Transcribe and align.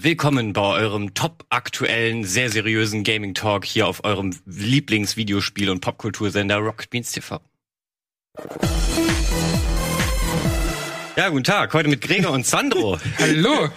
Willkommen 0.00 0.52
bei 0.52 0.62
eurem 0.62 1.12
top 1.12 1.44
aktuellen, 1.48 2.22
sehr 2.22 2.50
seriösen 2.50 3.02
Gaming 3.02 3.34
Talk 3.34 3.64
hier 3.64 3.88
auf 3.88 4.04
eurem 4.04 4.32
Lieblingsvideospiel- 4.46 5.70
und 5.70 5.80
Popkultursender 5.80 6.58
Rocket 6.58 6.88
Beans 6.88 7.10
TV. 7.10 7.40
Ja, 11.18 11.30
guten 11.30 11.42
Tag. 11.42 11.74
Heute 11.74 11.88
mit 11.88 12.00
Gregor 12.00 12.30
und 12.30 12.46
Sandro. 12.46 12.96
Hallo. 13.18 13.70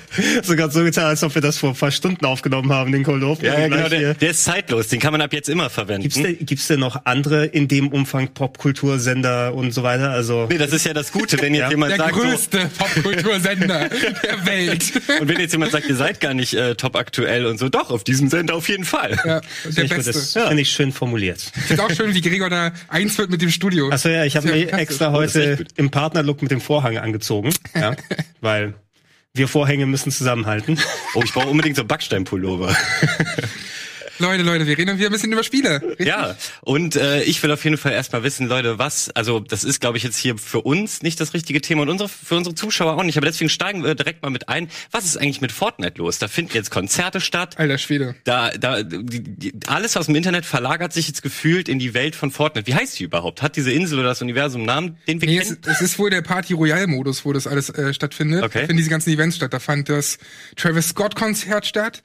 Sogar 0.44 0.70
so 0.70 0.84
getan, 0.84 1.06
als 1.06 1.24
ob 1.24 1.34
wir 1.34 1.42
das 1.42 1.58
vor 1.58 1.70
ein 1.70 1.76
paar 1.76 1.90
Stunden 1.90 2.24
aufgenommen 2.24 2.72
haben, 2.72 2.92
den 2.92 3.02
Cold 3.02 3.24
Open. 3.24 3.44
Ja, 3.44 3.60
ja 3.60 3.68
genau, 3.68 3.90
der, 3.90 4.14
der, 4.14 4.30
ist 4.30 4.44
zeitlos. 4.44 4.90
Den 4.90 5.00
kann 5.00 5.12
man 5.12 5.22
ab 5.22 5.34
jetzt 5.34 5.50
immer 5.50 5.72
verwenden. 5.72 6.04
Gibt's 6.04 6.22
denn, 6.22 6.38
gibt's 6.46 6.68
denn 6.68 6.80
noch 6.80 7.04
andere 7.06 7.48
in 7.48 7.68
dem 7.68 7.88
Umfang 7.88 8.28
Popkultursender 8.28 9.56
und 9.56 9.74
so 9.74 9.82
weiter? 9.82 10.12
Also 10.12 10.46
nee, 10.52 10.60
das 10.60 10.72
ist 10.72 10.86
ja 10.86 10.94
das 10.94 11.12
Gute, 11.12 11.42
wenn 11.42 11.56
jetzt 11.56 11.64
ja. 11.64 11.70
jemand 11.72 11.94
der 11.94 11.98
sagt, 11.98 12.16
der 12.16 12.22
größte 12.22 12.70
so, 12.78 12.84
Popkultursender 12.86 13.90
der 13.90 14.46
Welt. 14.46 14.92
Und 15.20 15.28
wenn 15.28 15.40
jetzt 15.40 15.54
jemand 15.54 15.72
sagt, 15.72 15.90
ihr 15.90 15.96
seid 15.96 16.20
gar 16.20 16.36
nicht 16.36 16.54
äh, 16.54 16.76
top 16.76 16.96
aktuell 16.96 17.48
und 17.48 17.58
so, 17.58 17.70
doch 17.70 17.90
auf 17.90 18.04
diesem 18.04 18.30
Sender 18.30 18.54
auf 18.54 18.70
jeden 18.70 18.86
Fall. 18.86 19.20
Ja, 19.26 19.42
der 19.66 19.84
ich 19.84 19.90
Beste. 19.90 20.12
Das 20.12 20.34
ja. 20.36 20.48
finde 20.48 20.62
ich 20.62 20.70
schön 20.70 20.92
formuliert. 20.92 21.52
Ich 21.56 21.64
finde 21.64 21.84
auch 21.84 21.92
schön, 21.92 22.14
wie 22.14 22.22
Gregor 22.22 22.50
da 22.50 22.72
eins 22.88 23.18
wird 23.18 23.32
mit 23.32 23.42
dem 23.42 23.50
Studio. 23.50 23.90
Achso 23.90 24.10
ja, 24.10 24.26
ich 24.26 24.36
habe 24.36 24.48
mir 24.48 24.74
extra 24.74 25.12
heute 25.12 25.66
im 25.76 25.90
Partnerlook 25.90 26.42
mit 26.44 26.52
dem 26.52 26.62
Vorhang 26.62 26.98
angezogen. 26.98 27.31
Ja. 27.74 27.96
weil 28.42 28.74
wir 29.34 29.48
Vorhänge 29.48 29.86
müssen 29.86 30.12
zusammenhalten. 30.12 30.78
Oh, 31.16 31.22
ich 31.24 31.34
brauche 31.34 31.48
unbedingt 31.48 31.78
so 31.78 31.86
Backsteinpullover. 31.86 32.76
Leute, 34.22 34.44
Leute, 34.44 34.68
wir 34.68 34.78
reden 34.78 34.98
wieder 34.98 35.10
ein 35.10 35.12
bisschen 35.12 35.32
über 35.32 35.44
Spiele. 35.44 35.82
Richtig? 35.82 36.08
Ja, 36.08 36.36
und 36.62 36.96
äh, 36.96 37.24
ich 37.24 37.42
will 37.44 37.52
auf 37.52 37.64
jeden 37.64 37.78
Fall 37.78 37.92
erstmal 37.92 38.24
wissen, 38.24 38.48
Leute, 38.48 38.78
was, 38.78 39.10
also 39.12 39.40
das 39.40 39.64
ist, 39.64 39.82
glaube 39.82 39.98
ich, 39.98 40.04
jetzt 40.04 40.18
hier 40.18 40.38
für 40.38 40.62
uns 40.62 41.02
nicht 41.02 41.20
das 41.20 41.34
richtige 41.34 41.62
Thema 41.62 41.82
und 41.82 41.90
unsere, 41.90 42.10
für 42.10 42.36
unsere 42.36 42.56
Zuschauer 42.56 42.94
auch 42.94 43.04
nicht, 43.04 43.18
aber 43.18 43.26
deswegen 43.26 43.50
steigen 43.50 43.84
wir 43.84 43.96
direkt 43.96 44.22
mal 44.22 44.30
mit 44.30 44.48
ein. 44.48 44.70
Was 44.92 45.06
ist 45.06 45.18
eigentlich 45.18 45.42
mit 45.42 45.52
Fortnite 45.52 45.98
los? 45.98 46.20
Da 46.20 46.28
finden 46.28 46.54
jetzt 46.54 46.72
Konzerte 46.72 47.20
statt. 47.20 47.58
Alter 47.58 47.78
Schwede. 47.78 48.16
Da, 48.24 48.52
da, 48.52 48.84
die, 48.84 49.24
die, 49.24 49.54
alles 49.68 49.98
aus 49.98 50.06
dem 50.06 50.16
Internet 50.16 50.46
verlagert 50.46 50.94
sich 50.94 51.08
jetzt 51.08 51.24
gefühlt 51.24 51.68
in 51.68 51.80
die 51.80 51.94
Welt 51.94 52.16
von 52.16 52.32
Fortnite. 52.32 52.68
Wie 52.68 52.76
heißt 52.76 53.00
die 53.00 53.04
überhaupt? 53.04 53.42
Hat 53.42 53.56
diese 53.56 53.72
Insel 53.72 54.00
oder 54.00 54.10
das 54.10 54.22
Universum 54.22 54.62
einen 54.62 54.68
Namen, 54.68 54.98
den 55.08 55.22
wir 55.22 55.28
nee, 55.28 55.40
kennen? 55.40 55.58
Es, 55.64 55.78
es 55.78 55.82
ist 55.82 56.00
wohl 56.00 56.10
der 56.10 56.22
Party 56.22 56.54
Royale 56.54 56.88
Modus, 56.88 57.26
wo 57.26 57.34
das 57.34 57.48
alles 57.48 57.70
äh, 57.70 57.94
stattfindet. 57.94 58.44
Okay. 58.44 58.52
Da 58.54 58.60
finden 58.60 58.78
diese 58.78 58.90
ganzen 58.90 59.12
Events 59.12 59.36
statt. 59.36 59.54
Da 59.54 59.60
fand 59.60 59.90
das 59.90 60.18
Travis 60.56 60.90
Scott 60.90 61.16
Konzert 61.16 61.66
statt. 61.66 62.04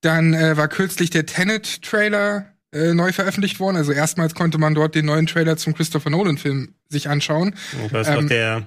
Dann 0.00 0.34
äh, 0.34 0.56
war 0.56 0.68
kürzlich 0.68 1.10
der 1.10 1.26
Tenet-Trailer 1.26 2.46
äh, 2.72 2.94
neu 2.94 3.12
veröffentlicht 3.12 3.60
worden. 3.60 3.76
Also 3.76 3.92
erstmals 3.92 4.34
konnte 4.34 4.58
man 4.58 4.74
dort 4.74 4.94
den 4.94 5.06
neuen 5.06 5.26
Trailer 5.26 5.56
zum 5.56 5.74
Christopher 5.74 6.10
Nolan-Film 6.10 6.74
sich 6.88 7.08
anschauen. 7.08 7.54
Das 7.90 8.08
ist 8.08 8.14
ähm, 8.14 8.28
der 8.28 8.66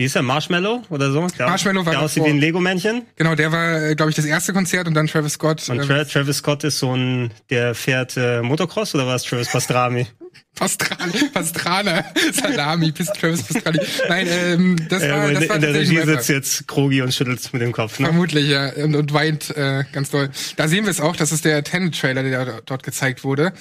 wie 0.00 0.04
ist 0.04 0.14
der? 0.14 0.22
Marshmallow 0.22 0.82
oder 0.88 1.12
so? 1.12 1.26
Der, 1.38 1.46
Marshmallow 1.46 1.84
war 1.84 1.92
der 1.92 2.00
aussieht 2.00 2.24
wie 2.24 2.30
ein 2.30 2.38
Lego-Männchen. 2.38 3.02
Genau, 3.16 3.34
der 3.34 3.52
war, 3.52 3.82
äh, 3.82 3.94
glaube 3.94 4.08
ich, 4.08 4.16
das 4.16 4.24
erste 4.24 4.54
Konzert 4.54 4.88
und 4.88 4.94
dann 4.94 5.06
Travis 5.06 5.34
Scott. 5.34 5.68
Und 5.68 5.86
Tra 5.86 6.04
Travis 6.04 6.38
Scott 6.38 6.64
ist 6.64 6.78
so 6.78 6.96
ein, 6.96 7.30
der 7.50 7.74
fährt 7.74 8.16
äh, 8.16 8.40
Motocross 8.40 8.94
oder 8.94 9.06
was? 9.06 9.24
Travis 9.24 9.50
Pastrami? 9.50 10.06
Pastrani, 10.54 11.30
Pastrana, 11.32 12.04
Salami, 12.32 12.92
Travis 12.92 13.42
Pastrani. 13.42 13.78
Nein, 14.08 14.26
ähm, 14.28 14.76
das 14.88 15.02
äh, 15.02 15.10
war, 15.10 15.32
das 15.32 15.42
in, 15.42 15.48
war 15.48 15.56
in 15.56 15.62
der 15.62 15.74
Regie 15.74 16.02
sitzt 16.02 16.28
jetzt 16.28 16.68
Krogi 16.68 17.00
und 17.02 17.14
schüttelt 17.14 17.52
mit 17.52 17.62
dem 17.62 17.72
Kopf. 17.72 17.98
Ne? 17.98 18.06
Vermutlich, 18.06 18.48
ja, 18.48 18.70
und, 18.74 18.94
und 18.94 19.12
weint 19.12 19.56
äh, 19.56 19.84
ganz 19.92 20.10
doll. 20.10 20.28
Da 20.56 20.68
sehen 20.68 20.84
wir 20.84 20.90
es 20.90 21.00
auch, 21.00 21.16
das 21.16 21.32
ist 21.32 21.44
der 21.44 21.64
Tenet-Trailer, 21.64 22.22
der 22.22 22.62
dort 22.66 22.82
gezeigt 22.82 23.24
wurde. 23.24 23.52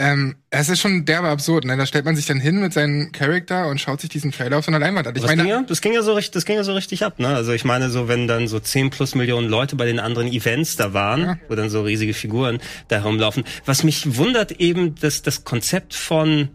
Ähm, 0.00 0.36
es 0.50 0.68
ist 0.68 0.78
schon 0.78 1.04
derbe 1.04 1.26
absurd, 1.26 1.64
ne? 1.64 1.76
Da 1.76 1.84
stellt 1.84 2.04
man 2.04 2.14
sich 2.14 2.24
dann 2.24 2.38
hin 2.38 2.60
mit 2.60 2.72
seinem 2.72 3.10
Charakter 3.10 3.66
und 3.66 3.80
schaut 3.80 4.00
sich 4.00 4.08
diesen 4.08 4.30
Trailer 4.30 4.58
auf 4.58 4.64
so 4.64 4.70
einer 4.70 4.78
Leinwand 4.78 5.08
an. 5.08 5.16
Ich 5.16 5.22
das, 5.22 5.28
meine, 5.28 5.42
ging 5.42 5.50
ja, 5.50 5.62
das 5.62 5.80
ging 5.80 5.92
ja 5.92 6.02
so 6.02 6.12
richtig, 6.12 6.34
das 6.34 6.44
ging 6.44 6.54
ja 6.54 6.62
so 6.62 6.72
richtig 6.72 7.04
ab, 7.04 7.18
ne? 7.18 7.26
Also 7.26 7.52
ich 7.52 7.64
meine, 7.64 7.90
so 7.90 8.06
wenn 8.06 8.28
dann 8.28 8.46
so 8.46 8.60
10 8.60 8.90
plus 8.90 9.16
Millionen 9.16 9.48
Leute 9.48 9.74
bei 9.74 9.86
den 9.86 9.98
anderen 9.98 10.28
Events 10.28 10.76
da 10.76 10.94
waren, 10.94 11.20
ja. 11.20 11.38
wo 11.48 11.56
dann 11.56 11.68
so 11.68 11.82
riesige 11.82 12.14
Figuren 12.14 12.60
da 12.86 12.96
herumlaufen. 12.96 13.42
Was 13.64 13.82
mich 13.82 14.16
wundert 14.16 14.52
eben, 14.52 14.94
dass 14.94 15.22
das 15.22 15.42
Konzept 15.42 15.94
von 15.94 16.50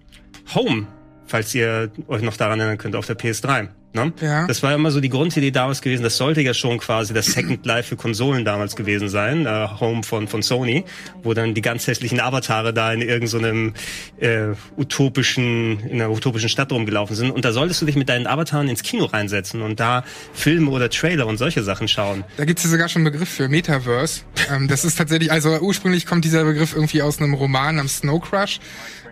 Home, 0.55 0.87
falls 1.25 1.53
ihr 1.53 1.91
euch 2.07 2.21
noch 2.21 2.37
daran 2.37 2.61
erinnern 2.61 2.77
könnt, 2.77 2.95
auf 2.95 3.07
der 3.07 3.17
PS3. 3.17 3.67
Ne? 3.93 4.11
Ja. 4.21 4.47
Das 4.47 4.63
war 4.63 4.73
immer 4.73 4.89
so 4.89 4.99
die 4.99 5.09
Grundidee 5.09 5.51
damals 5.51 5.81
gewesen. 5.81 6.01
Das 6.01 6.17
sollte 6.17 6.41
ja 6.41 6.55
schon 6.55 6.79
quasi 6.79 7.13
das 7.13 7.27
Second 7.27 7.63
Life 7.65 7.89
für 7.89 7.95
Konsolen 7.95 8.43
damals 8.43 8.75
gewesen 8.75 9.07
sein, 9.07 9.45
äh, 9.45 9.67
Home 9.79 10.01
von 10.01 10.27
von 10.27 10.41
Sony, 10.41 10.83
wo 11.21 11.35
dann 11.35 11.53
die 11.53 11.61
ganz 11.61 11.85
hässlichen 11.85 12.19
Avatare 12.19 12.73
da 12.73 12.91
in 12.91 13.01
irgendeinem 13.01 13.73
so 14.19 14.25
äh, 14.25 14.55
utopischen 14.77 15.79
in 15.81 16.01
einer 16.01 16.09
utopischen 16.09 16.49
Stadt 16.49 16.71
rumgelaufen 16.71 17.15
sind. 17.15 17.29
Und 17.29 17.45
da 17.45 17.51
solltest 17.51 17.81
du 17.81 17.85
dich 17.85 17.95
mit 17.95 18.09
deinen 18.09 18.25
Avataren 18.25 18.67
ins 18.67 18.81
Kino 18.81 19.05
reinsetzen 19.05 19.61
und 19.61 19.79
da 19.79 20.03
Filme 20.33 20.71
oder 20.71 20.89
Trailer 20.89 21.27
und 21.27 21.37
solche 21.37 21.61
Sachen 21.61 21.87
schauen. 21.87 22.23
Da 22.37 22.45
gibt's 22.45 22.63
ja 22.63 22.69
sogar 22.69 22.89
schon 22.89 23.01
einen 23.01 23.11
Begriff 23.11 23.29
für 23.29 23.47
Metaverse. 23.47 24.21
ähm, 24.51 24.67
das 24.67 24.85
ist 24.85 24.95
tatsächlich, 24.95 25.31
also 25.31 25.59
ursprünglich 25.59 26.07
kommt 26.07 26.25
dieser 26.25 26.43
Begriff 26.43 26.73
irgendwie 26.73 27.03
aus 27.03 27.19
einem 27.19 27.35
Roman 27.35 27.75
namens 27.75 27.97
Snow 27.97 28.19
Crush. 28.19 28.59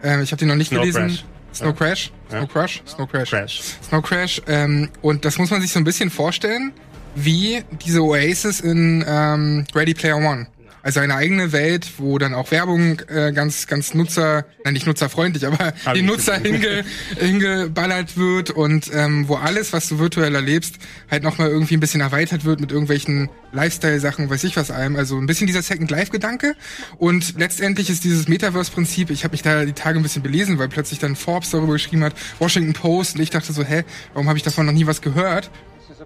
Ähm, 0.04 0.22
ich 0.22 0.32
habe 0.32 0.40
den 0.40 0.48
noch 0.48 0.56
nicht 0.56 0.70
Snow 0.70 0.80
gelesen. 0.80 1.08
Crash. 1.08 1.24
Snow 1.54 1.74
Crash? 1.74 2.12
Snow 2.30 2.48
Crash? 2.48 2.84
Snow 2.88 3.08
Crash. 3.08 3.30
Crash. 3.30 3.62
Snow 3.84 4.02
Crash. 4.02 4.42
Ähm, 4.48 4.90
und 5.02 5.26
das 5.26 5.38
muss 5.38 5.52
man 5.52 5.62
sich 5.62 5.72
so 5.72 5.80
ein 5.80 5.84
bisschen 5.84 6.10
vorstellen, 6.10 6.72
wie 7.16 7.64
diese 7.86 8.02
Oasis 8.02 8.62
in 8.62 9.04
ähm, 9.08 9.66
Ready 9.76 9.94
Player 9.94 10.18
One. 10.18 10.48
Also 10.84 11.00
eine 11.00 11.16
eigene 11.16 11.52
Welt, 11.52 11.88
wo 11.98 12.18
dann 12.18 12.34
auch 12.34 12.52
Werbung 12.52 13.00
äh, 13.08 13.32
ganz, 13.34 13.68
ganz 13.68 13.94
Nutzer, 13.94 14.46
nein 14.64 14.74
nicht 14.74 14.88
nutzerfreundlich, 14.88 15.46
aber 15.46 15.74
Hab 15.86 15.94
die 15.94 16.00
ich 16.00 16.06
Nutzer 16.06 16.40
hinge, 16.40 16.84
hingeballert 17.20 18.18
wird 18.18 18.50
und 18.50 18.90
ähm, 18.94 19.28
wo 19.28 19.36
alles, 19.36 19.74
was 19.74 19.90
du 19.90 20.00
virtuell 20.00 20.34
erlebst, 20.34 20.76
halt 21.10 21.24
nochmal 21.24 21.50
irgendwie 21.50 21.78
ein 21.78 21.80
bisschen 21.80 22.02
erweitert 22.02 22.46
wird 22.46 22.60
mit 22.60 22.72
irgendwelchen 22.72 23.30
Lifestyle-Sachen, 23.52 24.30
weiß 24.30 24.44
ich 24.44 24.56
was 24.56 24.72
allem. 24.72 24.96
Also 24.96 25.18
ein 25.18 25.28
bisschen 25.28 25.48
dieser 25.48 25.62
Second 25.62 25.92
Life-Gedanke. 25.92 26.56
Und 26.98 27.38
letztendlich 27.38 27.90
ist 27.90 28.04
dieses 28.04 28.28
Metaverse-Prinzip, 28.28 29.10
ich 29.10 29.24
habe 29.24 29.34
mich 29.34 29.42
da 29.42 29.66
die 29.66 29.74
Tage 29.74 30.00
ein 30.00 30.04
bisschen 30.04 30.24
belesen, 30.24 30.58
weil 30.58 30.70
plötzlich 30.70 31.00
dann 31.00 31.16
Forbes 31.16 31.52
darüber 31.52 31.74
geschrieben 31.74 32.04
hat, 32.04 32.14
Washington 32.40 32.74
Post, 32.74 33.16
und 33.16 33.22
ich 33.22 33.30
dachte 33.30 33.54
so, 33.54 33.64
hä, 33.64 33.84
warum 34.14 34.28
habe 34.28 34.38
ich 34.38 34.44
davon 34.44 34.66
noch 34.66 34.74
nie 34.74 34.88
was 34.88 35.02
gehört? 35.02 35.52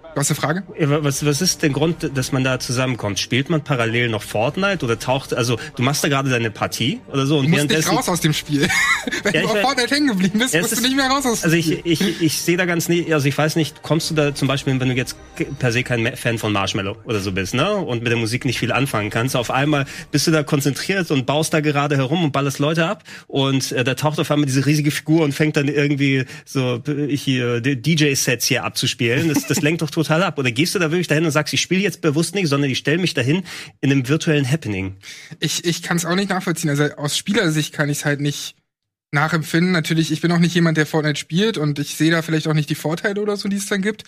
Du 0.02 0.20
hast 0.20 0.30
eine 0.30 0.36
Frage? 0.36 0.62
Was, 0.78 1.24
was 1.24 1.40
ist 1.40 1.62
der 1.62 1.70
Grund, 1.70 2.10
dass 2.14 2.30
man 2.32 2.44
da 2.44 2.58
zusammenkommt? 2.58 3.18
Spielt 3.18 3.48
man 3.48 3.62
parallel 3.64 4.08
noch 4.10 4.22
Fortnite 4.22 4.84
oder 4.84 4.98
taucht, 4.98 5.32
also 5.32 5.58
du 5.76 5.82
machst 5.82 6.04
da 6.04 6.08
gerade 6.08 6.28
deine 6.28 6.50
Partie 6.50 7.00
oder 7.10 7.24
so 7.24 7.38
und 7.38 7.46
Du 7.46 7.50
musst 7.50 7.68
nicht 7.70 7.88
raus 7.90 8.08
aus 8.08 8.20
dem 8.20 8.32
Spiel. 8.34 8.68
Wenn 9.22 9.34
Ja, 9.34 9.40
du 9.42 9.48
auf 9.48 9.60
Fortnite 9.60 9.94
hängen 9.94 10.08
geblieben 10.08 10.38
bist, 10.38 10.52
Ja, 10.52 10.60
musst 10.60 10.72
du 10.72 10.76
ist- 10.76 10.82
nicht 10.82 10.96
mehr 10.96 11.06
raus 11.08 11.24
aus 11.24 11.40
dem 11.40 11.50
Also 11.50 11.62
Spiel. 11.62 11.80
ich, 11.84 12.00
ich, 12.02 12.20
ich 12.22 12.40
sehe 12.40 12.56
da 12.58 12.66
ganz 12.66 12.88
nie, 12.88 13.12
also 13.12 13.26
ich 13.26 13.36
weiß 13.38 13.56
nicht, 13.56 13.82
kommst 13.82 14.10
du 14.10 14.14
da 14.14 14.34
zum 14.34 14.48
Beispiel, 14.48 14.78
wenn 14.78 14.88
du 14.88 14.94
jetzt 14.94 15.16
per 15.58 15.72
se 15.72 15.82
kein 15.82 16.14
Fan 16.16 16.36
von 16.38 16.52
Marshmallow 16.52 16.96
oder 17.04 17.20
so 17.20 17.32
bist, 17.32 17.54
ne? 17.54 17.74
Und 17.74 18.02
mit 18.02 18.10
der 18.10 18.18
Musik 18.18 18.44
nicht 18.44 18.58
viel 18.58 18.72
anfangen 18.72 19.08
kannst, 19.10 19.34
auf 19.34 19.50
einmal 19.50 19.86
bist 20.10 20.26
du 20.26 20.30
da 20.30 20.42
konzentriert 20.42 21.10
und 21.10 21.24
baust 21.26 21.54
da 21.54 21.60
gerade 21.60 21.96
herum 21.96 22.24
und 22.24 22.32
ballerst 22.32 22.58
Leute 22.58 22.86
ab 22.86 23.02
und 23.28 23.72
äh, 23.72 23.82
da 23.84 23.94
taucht 23.94 24.18
auf 24.20 24.30
einmal 24.30 24.46
diese 24.46 24.66
riesige 24.66 24.90
Figur 24.90 25.22
und 25.24 25.32
fängt 25.32 25.56
dann 25.56 25.68
irgendwie 25.68 26.24
so 26.44 26.82
äh, 26.86 27.16
hier 27.16 27.60
DJ-Sets 27.60 28.46
hier 28.46 28.64
abzuspielen. 28.64 29.28
Das, 29.32 29.46
das 29.46 29.62
lenkt 29.62 29.82
doch 29.86 29.90
total 29.90 30.22
ab. 30.22 30.38
Oder 30.38 30.50
gehst 30.50 30.74
du 30.74 30.78
da 30.78 30.90
wirklich 30.90 31.08
dahin 31.08 31.24
und 31.24 31.30
sagst, 31.30 31.54
ich 31.54 31.60
spiele 31.60 31.82
jetzt 31.82 32.00
bewusst 32.00 32.34
nicht, 32.34 32.48
sondern 32.48 32.70
ich 32.70 32.78
stelle 32.78 32.98
mich 32.98 33.14
dahin 33.14 33.42
in 33.80 33.90
einem 33.90 34.08
virtuellen 34.08 34.50
Happening. 34.50 34.96
Ich, 35.40 35.64
ich 35.64 35.82
kann 35.82 35.96
es 35.96 36.04
auch 36.04 36.14
nicht 36.14 36.30
nachvollziehen. 36.30 36.70
Also 36.70 36.84
aus 36.96 37.16
Spielersicht 37.16 37.72
kann 37.72 37.88
ich 37.88 37.98
es 37.98 38.04
halt 38.04 38.20
nicht 38.20 38.56
nachempfinden. 39.12 39.72
Natürlich, 39.72 40.12
ich 40.12 40.20
bin 40.20 40.32
auch 40.32 40.38
nicht 40.38 40.54
jemand, 40.54 40.76
der 40.76 40.86
Fortnite 40.86 41.18
spielt 41.18 41.58
und 41.58 41.78
ich 41.78 41.96
sehe 41.96 42.10
da 42.10 42.22
vielleicht 42.22 42.48
auch 42.48 42.54
nicht 42.54 42.70
die 42.70 42.74
Vorteile 42.74 43.20
oder 43.20 43.36
so, 43.36 43.48
die 43.48 43.56
es 43.56 43.66
dann 43.66 43.82
gibt. 43.82 44.04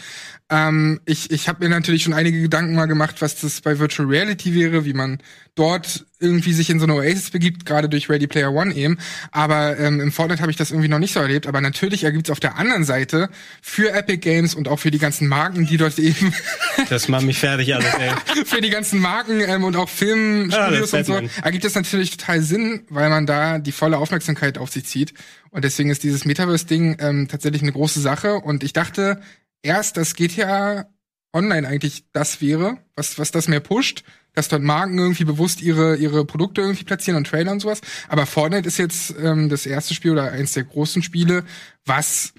Ähm, 0.51 1.01
ich 1.05 1.31
ich 1.31 1.49
habe 1.49 1.65
mir 1.65 1.71
natürlich 1.71 2.03
schon 2.03 2.13
einige 2.13 2.41
Gedanken 2.41 2.75
mal 2.75 2.87
gemacht, 2.87 3.21
was 3.21 3.41
das 3.41 3.61
bei 3.61 3.79
Virtual 3.79 4.09
Reality 4.09 4.55
wäre, 4.55 4.85
wie 4.85 4.93
man 4.93 5.19
dort 5.55 6.07
irgendwie 6.21 6.53
sich 6.53 6.71
in 6.71 6.81
so 6.81 6.87
eine 6.87 6.95
Oasis 6.95 7.31
begibt, 7.31 7.65
gerade 7.65 7.89
durch 7.89 8.09
Ready 8.09 8.27
Player 8.27 8.53
One 8.53 8.75
eben. 8.75 8.99
Aber 9.31 9.79
ähm, 9.79 10.01
im 10.01 10.13
Fortnite 10.13 10.41
habe 10.41 10.51
ich 10.51 10.57
das 10.57 10.71
irgendwie 10.71 10.89
noch 10.89 10.99
nicht 10.99 11.13
so 11.13 11.21
erlebt. 11.21 11.47
Aber 11.47 11.61
natürlich 11.61 12.05
ergibt 12.05 12.29
es 12.29 12.33
auf 12.33 12.41
der 12.41 12.57
anderen 12.57 12.85
Seite 12.85 13.29
für 13.63 13.93
Epic 13.93 14.19
Games 14.19 14.55
und 14.55 14.69
auch 14.69 14.79
für 14.79 14.91
die 14.91 14.99
ganzen 14.99 15.29
Marken, 15.29 15.67
die 15.67 15.77
dort 15.77 15.99
eben 15.99 16.33
Das 16.89 17.09
macht 17.09 17.25
mich 17.25 17.39
fertig 17.39 17.75
alles, 17.75 17.93
ey. 17.95 18.11
für 18.45 18.61
die 18.61 18.71
ganzen 18.71 19.01
Marken 19.01 19.41
ähm, 19.41 19.65
und 19.65 19.77
auch 19.77 19.89
Filmstudios 19.89 20.95
Ah, 20.95 20.99
und 20.99 21.07
so, 21.07 21.21
ergibt 21.43 21.65
es 21.65 21.75
natürlich 21.75 22.17
total 22.17 22.43
Sinn, 22.43 22.83
weil 22.89 23.09
man 23.11 23.27
da 23.27 23.59
die 23.59 23.73
volle 23.73 23.99
Aufmerksamkeit 23.99 24.59
auf 24.59 24.71
sich 24.71 24.87
zieht. 24.87 25.15
Und 25.51 25.65
deswegen 25.65 25.91
ist 25.91 26.03
dieses 26.03 26.25
Metaverse-Ding 26.25 26.97
ähm, 27.01 27.29
tatsächlich 27.29 27.63
eine 27.63 27.73
große 27.73 28.01
Sache. 28.01 28.35
Und 28.35 28.65
ich 28.65 28.73
dachte 28.73 29.21
erst, 29.63 29.97
dass 29.97 30.15
GTA 30.15 30.87
Online 31.33 31.69
eigentlich 31.69 32.05
das 32.13 32.41
wäre, 32.41 32.79
was, 32.97 33.19
was 33.19 33.31
das 33.31 33.49
mehr 33.49 33.61
pusht, 33.61 34.03
dass 34.39 34.49
dort 34.49 34.63
Marken 34.63 34.99
irgendwie 34.99 35.25
bewusst 35.25 35.61
ihre, 35.61 35.97
ihre 35.97 36.25
Produkte 36.25 36.61
irgendwie 36.61 36.85
platzieren 36.85 37.17
und 37.17 37.27
Trailer 37.27 37.51
und 37.51 37.59
sowas. 37.59 37.81
Aber 38.09 38.25
Fortnite 38.25 38.69
ist 38.69 38.79
jetzt 38.79 39.15
ähm, 39.21 39.49
das 39.49 39.67
erste 39.67 39.95
Spiel 39.95 40.13
oder 40.13 40.31
eins 40.31 40.53
der 40.53 40.63
großen 40.63 41.03
Spiele, 41.03 41.45
was 41.85 42.35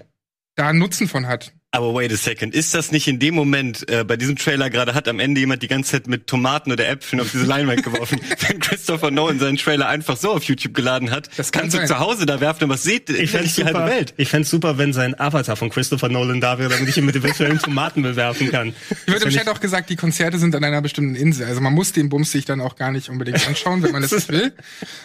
da 0.54 0.68
einen 0.68 0.78
Nutzen 0.78 1.08
von 1.08 1.26
hat. 1.26 1.52
Aber 1.72 1.94
wait 1.94 2.12
a 2.12 2.16
second, 2.16 2.52
ist 2.52 2.74
das 2.74 2.90
nicht 2.90 3.06
in 3.06 3.20
dem 3.20 3.32
Moment, 3.36 3.88
äh, 3.88 4.02
bei 4.02 4.16
diesem 4.16 4.34
Trailer 4.34 4.70
gerade 4.70 4.92
hat 4.92 5.06
am 5.06 5.20
Ende 5.20 5.38
jemand 5.38 5.62
die 5.62 5.68
ganze 5.68 5.92
Zeit 5.92 6.08
mit 6.08 6.26
Tomaten 6.26 6.72
oder 6.72 6.88
Äpfeln 6.88 7.20
auf 7.20 7.30
diese 7.30 7.44
Leinwand 7.44 7.84
geworfen, 7.84 8.20
wenn 8.48 8.58
Christopher 8.58 9.12
Nolan 9.12 9.38
seinen 9.38 9.56
Trailer 9.56 9.86
einfach 9.88 10.16
so 10.16 10.32
auf 10.32 10.42
YouTube 10.42 10.74
geladen 10.74 11.12
hat, 11.12 11.28
Das 11.36 11.52
kann 11.52 11.62
kannst 11.62 11.74
du 11.74 11.78
sein. 11.78 11.86
zu 11.86 11.98
Hause 12.00 12.26
da 12.26 12.40
werfen, 12.40 12.64
aber 12.64 12.74
was 12.74 12.82
seht 12.82 13.08
Ich 13.10 13.30
fände 13.30 13.44
nicht 13.44 13.56
die 13.56 13.64
halbe 13.64 13.86
Welt. 13.86 14.14
ich 14.16 14.28
fänd's 14.28 14.50
super, 14.50 14.78
wenn 14.78 14.92
sein 14.92 15.18
Avatar 15.20 15.54
von 15.54 15.70
Christopher 15.70 16.08
Nolan 16.08 16.40
da 16.40 16.58
wäre, 16.58 16.70
damit 16.70 16.88
ich 16.88 16.96
ihn 16.96 17.04
mit 17.04 17.14
eventuellen 17.14 17.58
Tomaten 17.62 18.02
bewerfen 18.02 18.50
kann. 18.50 18.74
Ich 19.06 19.12
wird 19.12 19.22
im 19.22 19.30
Chat 19.30 19.46
auch 19.48 19.60
gesagt, 19.60 19.90
die 19.90 19.96
Konzerte 19.96 20.40
sind 20.40 20.56
an 20.56 20.64
einer 20.64 20.82
bestimmten 20.82 21.14
Insel. 21.14 21.46
Also 21.46 21.60
man 21.60 21.72
muss 21.72 21.92
den 21.92 22.08
Bums 22.08 22.32
sich 22.32 22.46
dann 22.46 22.60
auch 22.60 22.74
gar 22.74 22.90
nicht 22.90 23.08
unbedingt 23.10 23.46
anschauen, 23.46 23.84
wenn 23.84 23.92
man 23.92 24.02
das 24.02 24.10
nicht 24.10 24.28
will. 24.28 24.52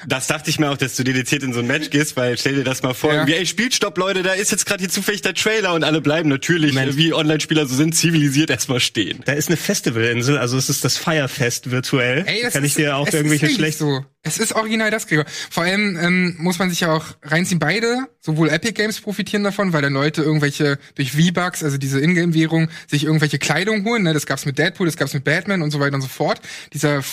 Das 0.07 0.25
dachte 0.25 0.49
ich 0.49 0.57
mir 0.57 0.71
auch, 0.71 0.77
dass 0.77 0.95
du 0.95 1.03
dediziert 1.03 1.43
in 1.43 1.53
so 1.53 1.59
ein 1.59 1.67
Match 1.67 1.91
gehst, 1.91 2.17
weil 2.17 2.39
stell 2.39 2.55
dir 2.55 2.63
das 2.63 2.81
mal 2.81 2.95
vor, 2.95 3.11
Ja. 3.11 3.17
irgendwie, 3.17 3.35
ey, 3.35 3.45
Spielstopp, 3.45 3.99
Leute, 3.99 4.23
da 4.23 4.33
ist 4.33 4.49
jetzt 4.49 4.65
gerade 4.65 4.79
hier 4.81 4.89
zufällig 4.89 5.21
der 5.21 5.35
Trailer 5.35 5.75
und 5.75 5.83
alle 5.83 6.01
bleiben 6.01 6.27
natürlich, 6.27 6.54
Moment. 6.61 6.93
äh, 6.93 6.97
wie 6.97 7.13
Online-Spieler 7.13 7.65
so 7.65 7.75
sind, 7.75 7.95
zivilisiert 7.95 8.49
erstmal 8.49 8.79
stehen. 8.79 9.21
Da 9.25 9.33
ist 9.33 9.47
eine 9.47 9.57
Festivalinsel, 9.57 10.37
also 10.37 10.57
es 10.57 10.69
ist 10.69 10.83
das 10.83 10.97
Firefest 10.97 11.71
virtuell. 11.71 12.23
Ey, 12.27 12.41
das 12.43 12.53
kann 12.53 12.63
ist, 12.63 12.71
ich 12.71 12.83
dir 12.83 12.95
auch 12.95 13.07
es 13.07 13.13
irgendwelche 13.13 13.49
schlechten 13.49 13.85
so. 13.85 14.05
Es 14.23 14.39
ist 14.39 14.53
original 14.53 14.89
das, 14.89 15.05
Gregor. 15.05 15.25
Vor 15.51 15.63
allem 15.63 15.97
ähm, 16.01 16.35
muss 16.39 16.57
man 16.57 16.71
sich 16.71 16.79
ja 16.79 16.91
auch 16.91 17.05
reinziehen. 17.21 17.59
Beide, 17.59 18.07
sowohl 18.21 18.49
Epic 18.49 18.73
Games 18.73 18.99
profitieren 18.99 19.43
davon, 19.43 19.71
weil 19.71 19.83
dann 19.83 19.93
Leute 19.93 20.23
irgendwelche 20.23 20.79
durch 20.95 21.11
V-Bucks, 21.11 21.63
also 21.63 21.77
diese 21.77 21.99
Ingame-Währung, 21.99 22.69
sich 22.87 23.03
irgendwelche 23.03 23.37
Kleidung 23.37 23.85
holen. 23.85 24.01
Ne? 24.01 24.13
Das 24.13 24.25
gab's 24.25 24.45
mit 24.45 24.57
Deadpool, 24.57 24.87
das 24.87 24.97
gab's 24.97 25.13
mit 25.13 25.23
Batman 25.23 25.61
und 25.61 25.69
so 25.69 25.79
weiter 25.79 25.95
und 25.95 26.01
so 26.01 26.07
fort. 26.07 26.41
Dieser 26.73 27.03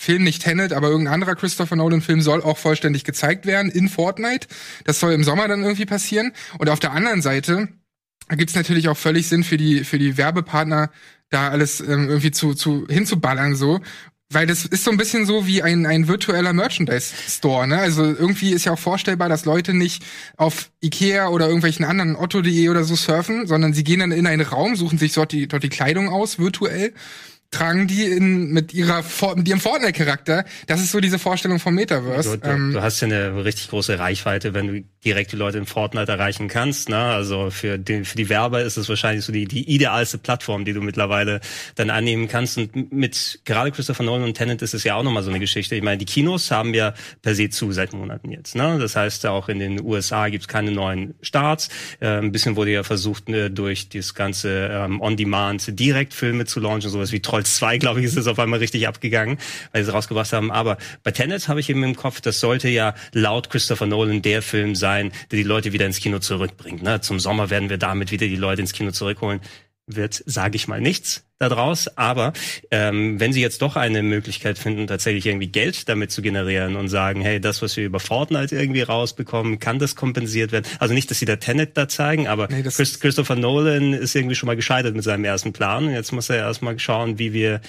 Film, 0.00 0.24
nicht 0.24 0.42
Tenet, 0.42 0.72
aber 0.72 0.88
irgendein 0.88 1.12
anderer 1.12 1.34
Christopher 1.34 1.76
Nolan-Film 1.76 2.22
soll 2.22 2.42
auch 2.42 2.56
vollständig 2.56 3.04
gezeigt 3.04 3.44
werden 3.44 3.70
in 3.70 3.90
Fortnite. 3.90 4.48
Das 4.84 4.98
soll 4.98 5.12
im 5.12 5.24
Sommer 5.24 5.46
dann 5.46 5.62
irgendwie 5.62 5.84
passieren. 5.84 6.32
Und 6.56 6.70
auf 6.70 6.80
der 6.80 6.92
anderen 6.92 7.20
Seite 7.20 7.68
gibt's 8.36 8.54
natürlich 8.54 8.88
auch 8.88 8.96
völlig 8.96 9.28
Sinn 9.28 9.44
für 9.44 9.56
die 9.56 9.84
für 9.84 9.98
die 9.98 10.16
Werbepartner 10.16 10.90
da 11.30 11.48
alles 11.48 11.80
ähm, 11.80 12.08
irgendwie 12.08 12.30
zu 12.30 12.54
zu 12.54 12.86
hinzuballern 12.88 13.56
so 13.56 13.80
weil 14.32 14.46
das 14.46 14.64
ist 14.64 14.84
so 14.84 14.92
ein 14.92 14.96
bisschen 14.96 15.26
so 15.26 15.46
wie 15.46 15.62
ein, 15.62 15.86
ein 15.86 16.06
virtueller 16.06 16.52
Merchandise-Store, 16.52 17.66
ne? 17.66 17.78
Also 17.78 18.04
irgendwie 18.04 18.52
ist 18.52 18.64
ja 18.64 18.72
auch 18.72 18.78
vorstellbar, 18.78 19.28
dass 19.28 19.44
Leute 19.44 19.74
nicht 19.74 20.04
auf 20.36 20.70
Ikea 20.80 21.28
oder 21.28 21.46
irgendwelchen 21.46 21.84
anderen 21.84 22.14
Otto.de 22.14 22.68
oder 22.68 22.84
so 22.84 22.94
surfen, 22.94 23.48
sondern 23.48 23.74
sie 23.74 23.82
gehen 23.82 24.00
dann 24.00 24.12
in 24.12 24.28
einen 24.28 24.46
Raum, 24.46 24.76
suchen 24.76 24.98
sich 24.98 25.12
dort 25.14 25.32
die, 25.32 25.48
dort 25.48 25.64
die 25.64 25.68
Kleidung 25.68 26.08
aus, 26.08 26.38
virtuell, 26.38 26.94
tragen 27.50 27.88
die 27.88 28.04
in, 28.04 28.52
mit 28.52 28.72
ihrer, 28.72 29.02
mit 29.34 29.48
ihrem 29.48 29.58
Fortnite-Charakter. 29.58 30.44
Das 30.68 30.80
ist 30.80 30.92
so 30.92 31.00
diese 31.00 31.18
Vorstellung 31.18 31.58
vom 31.58 31.74
Metaverse. 31.74 32.38
Du, 32.38 32.46
du, 32.46 32.48
ähm, 32.48 32.72
du 32.72 32.82
hast 32.82 33.00
ja 33.00 33.08
eine 33.08 33.44
richtig 33.44 33.70
große 33.70 33.98
Reichweite, 33.98 34.54
wenn 34.54 34.66
du 34.68 34.84
direkt 35.04 35.32
die 35.32 35.36
Leute 35.36 35.58
in 35.58 35.66
Fortnite 35.66 36.12
erreichen 36.12 36.48
kannst. 36.48 36.88
Ne? 36.88 36.98
Also 36.98 37.50
für, 37.50 37.78
den, 37.78 38.04
für 38.04 38.16
die 38.16 38.28
Werber 38.28 38.62
ist 38.62 38.76
es 38.76 38.88
wahrscheinlich 38.88 39.24
so 39.24 39.32
die, 39.32 39.46
die 39.46 39.68
idealste 39.70 40.18
Plattform, 40.18 40.64
die 40.64 40.74
du 40.74 40.82
mittlerweile 40.82 41.40
dann 41.74 41.88
annehmen 41.88 42.28
kannst. 42.28 42.58
Und 42.58 42.92
mit 42.92 43.40
gerade 43.44 43.70
Christopher 43.70 44.02
Nolan 44.02 44.24
und 44.24 44.34
Tenet 44.34 44.60
ist 44.60 44.74
es 44.74 44.84
ja 44.84 44.96
auch 44.96 45.02
nochmal 45.02 45.22
so 45.22 45.30
eine 45.30 45.40
Geschichte. 45.40 45.74
Ich 45.74 45.82
meine, 45.82 45.96
die 45.98 46.04
Kinos 46.04 46.50
haben 46.50 46.74
ja 46.74 46.92
per 47.22 47.34
se 47.34 47.48
zu 47.48 47.72
seit 47.72 47.94
Monaten 47.94 48.30
jetzt. 48.30 48.54
Ne? 48.54 48.78
Das 48.78 48.94
heißt, 48.94 49.24
auch 49.26 49.48
in 49.48 49.58
den 49.58 49.82
USA 49.82 50.28
gibt 50.28 50.42
es 50.42 50.48
keine 50.48 50.70
neuen 50.70 51.14
Starts. 51.22 51.70
Äh, 52.00 52.18
ein 52.18 52.32
bisschen 52.32 52.56
wurde 52.56 52.72
ja 52.72 52.82
versucht, 52.82 53.28
ne, 53.30 53.50
durch 53.50 53.88
das 53.88 54.14
ganze 54.14 54.68
ähm, 54.70 55.00
On-Demand 55.00 55.78
Direktfilme 55.80 56.44
zu 56.44 56.60
launchen, 56.60 56.90
sowas 56.90 57.12
wie 57.12 57.20
Trolls 57.20 57.56
2, 57.56 57.78
glaube 57.78 58.00
ich, 58.00 58.06
ist 58.06 58.16
es 58.16 58.26
auf 58.26 58.38
einmal 58.38 58.58
richtig 58.58 58.86
abgegangen, 58.86 59.38
weil 59.72 59.82
sie 59.82 59.88
es 59.88 59.94
rausgebracht 59.94 60.32
haben. 60.34 60.50
Aber 60.50 60.76
bei 61.02 61.10
Tenet 61.10 61.48
habe 61.48 61.60
ich 61.60 61.70
eben 61.70 61.82
im 61.84 61.96
Kopf, 61.96 62.20
das 62.20 62.40
sollte 62.40 62.68
ja 62.68 62.94
laut 63.12 63.48
Christopher 63.48 63.86
Nolan 63.86 64.20
der 64.20 64.42
Film 64.42 64.74
sein, 64.74 64.89
der 64.98 65.10
die 65.30 65.42
Leute 65.42 65.72
wieder 65.72 65.86
ins 65.86 66.00
Kino 66.00 66.18
zurückbringt. 66.18 66.82
Ne? 66.82 67.00
Zum 67.00 67.20
Sommer 67.20 67.50
werden 67.50 67.70
wir 67.70 67.78
damit 67.78 68.10
wieder 68.10 68.26
die 68.26 68.36
Leute 68.36 68.62
ins 68.62 68.72
Kino 68.72 68.90
zurückholen. 68.90 69.40
Wird, 69.86 70.22
sage 70.26 70.56
ich 70.56 70.68
mal, 70.68 70.80
nichts 70.80 71.24
daraus. 71.40 71.88
Aber 71.96 72.32
ähm, 72.70 73.18
wenn 73.18 73.32
sie 73.32 73.40
jetzt 73.40 73.62
doch 73.62 73.76
eine 73.76 74.02
Möglichkeit 74.02 74.58
finden, 74.58 74.86
tatsächlich 74.86 75.26
irgendwie 75.26 75.48
Geld 75.48 75.88
damit 75.88 76.12
zu 76.12 76.22
generieren 76.22 76.76
und 76.76 76.88
sagen, 76.88 77.20
hey, 77.22 77.40
das, 77.40 77.62
was 77.62 77.76
wir 77.76 77.84
über 77.84 77.98
Fortnite 77.98 78.54
irgendwie 78.54 78.82
rausbekommen, 78.82 79.58
kann 79.58 79.78
das 79.78 79.96
kompensiert 79.96 80.52
werden. 80.52 80.66
Also 80.78 80.94
nicht, 80.94 81.10
dass 81.10 81.18
sie 81.18 81.24
da 81.24 81.36
Tenet 81.36 81.76
da 81.76 81.88
zeigen, 81.88 82.28
aber 82.28 82.48
Nee, 82.48 82.62
das 82.62 82.76
Chris, 82.76 83.00
Christopher 83.00 83.36
Nolan 83.36 83.94
ist 83.94 84.14
irgendwie 84.14 84.34
schon 84.34 84.46
mal 84.46 84.56
gescheitert 84.56 84.94
mit 84.94 85.02
seinem 85.02 85.24
ersten 85.24 85.52
Plan. 85.52 85.86
Und 85.86 85.92
jetzt 85.92 86.12
muss 86.12 86.28
er 86.28 86.36
erstmal 86.36 86.78
schauen, 86.78 87.18
wie 87.18 87.32
wir 87.32 87.54
äh, 87.54 87.60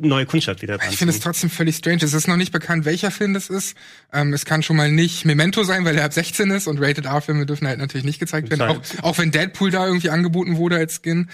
neue 0.00 0.24
Kundschaft 0.24 0.62
wieder 0.62 0.78
Ich 0.90 0.96
finde 0.96 1.12
es 1.12 1.20
trotzdem 1.20 1.50
völlig 1.50 1.76
strange. 1.76 2.02
Es 2.02 2.14
ist 2.14 2.26
noch 2.26 2.36
nicht 2.36 2.52
bekannt, 2.52 2.86
welcher 2.86 3.10
Film 3.10 3.34
das 3.34 3.50
ist. 3.50 3.76
Ähm, 4.12 4.32
es 4.32 4.46
kann 4.46 4.62
schon 4.62 4.76
mal 4.76 4.90
nicht 4.90 5.26
Memento 5.26 5.62
sein, 5.64 5.84
weil 5.84 5.96
er 5.96 6.04
ab 6.04 6.12
16 6.14 6.50
ist 6.50 6.66
und 6.66 6.80
Rated 6.80 7.04
R-Filme 7.04 7.44
dürfen 7.44 7.66
halt 7.66 7.78
natürlich 7.78 8.04
nicht 8.04 8.18
gezeigt 8.18 8.50
werden. 8.50 8.62
Auch, 8.62 8.80
auch 9.02 9.18
wenn 9.18 9.30
Deadpool 9.30 9.70
da 9.70 9.86
irgendwie 9.86 10.08
angeboten 10.08 10.56
wurde 10.56 10.76
als 10.76 11.00
Skin. 11.02 11.28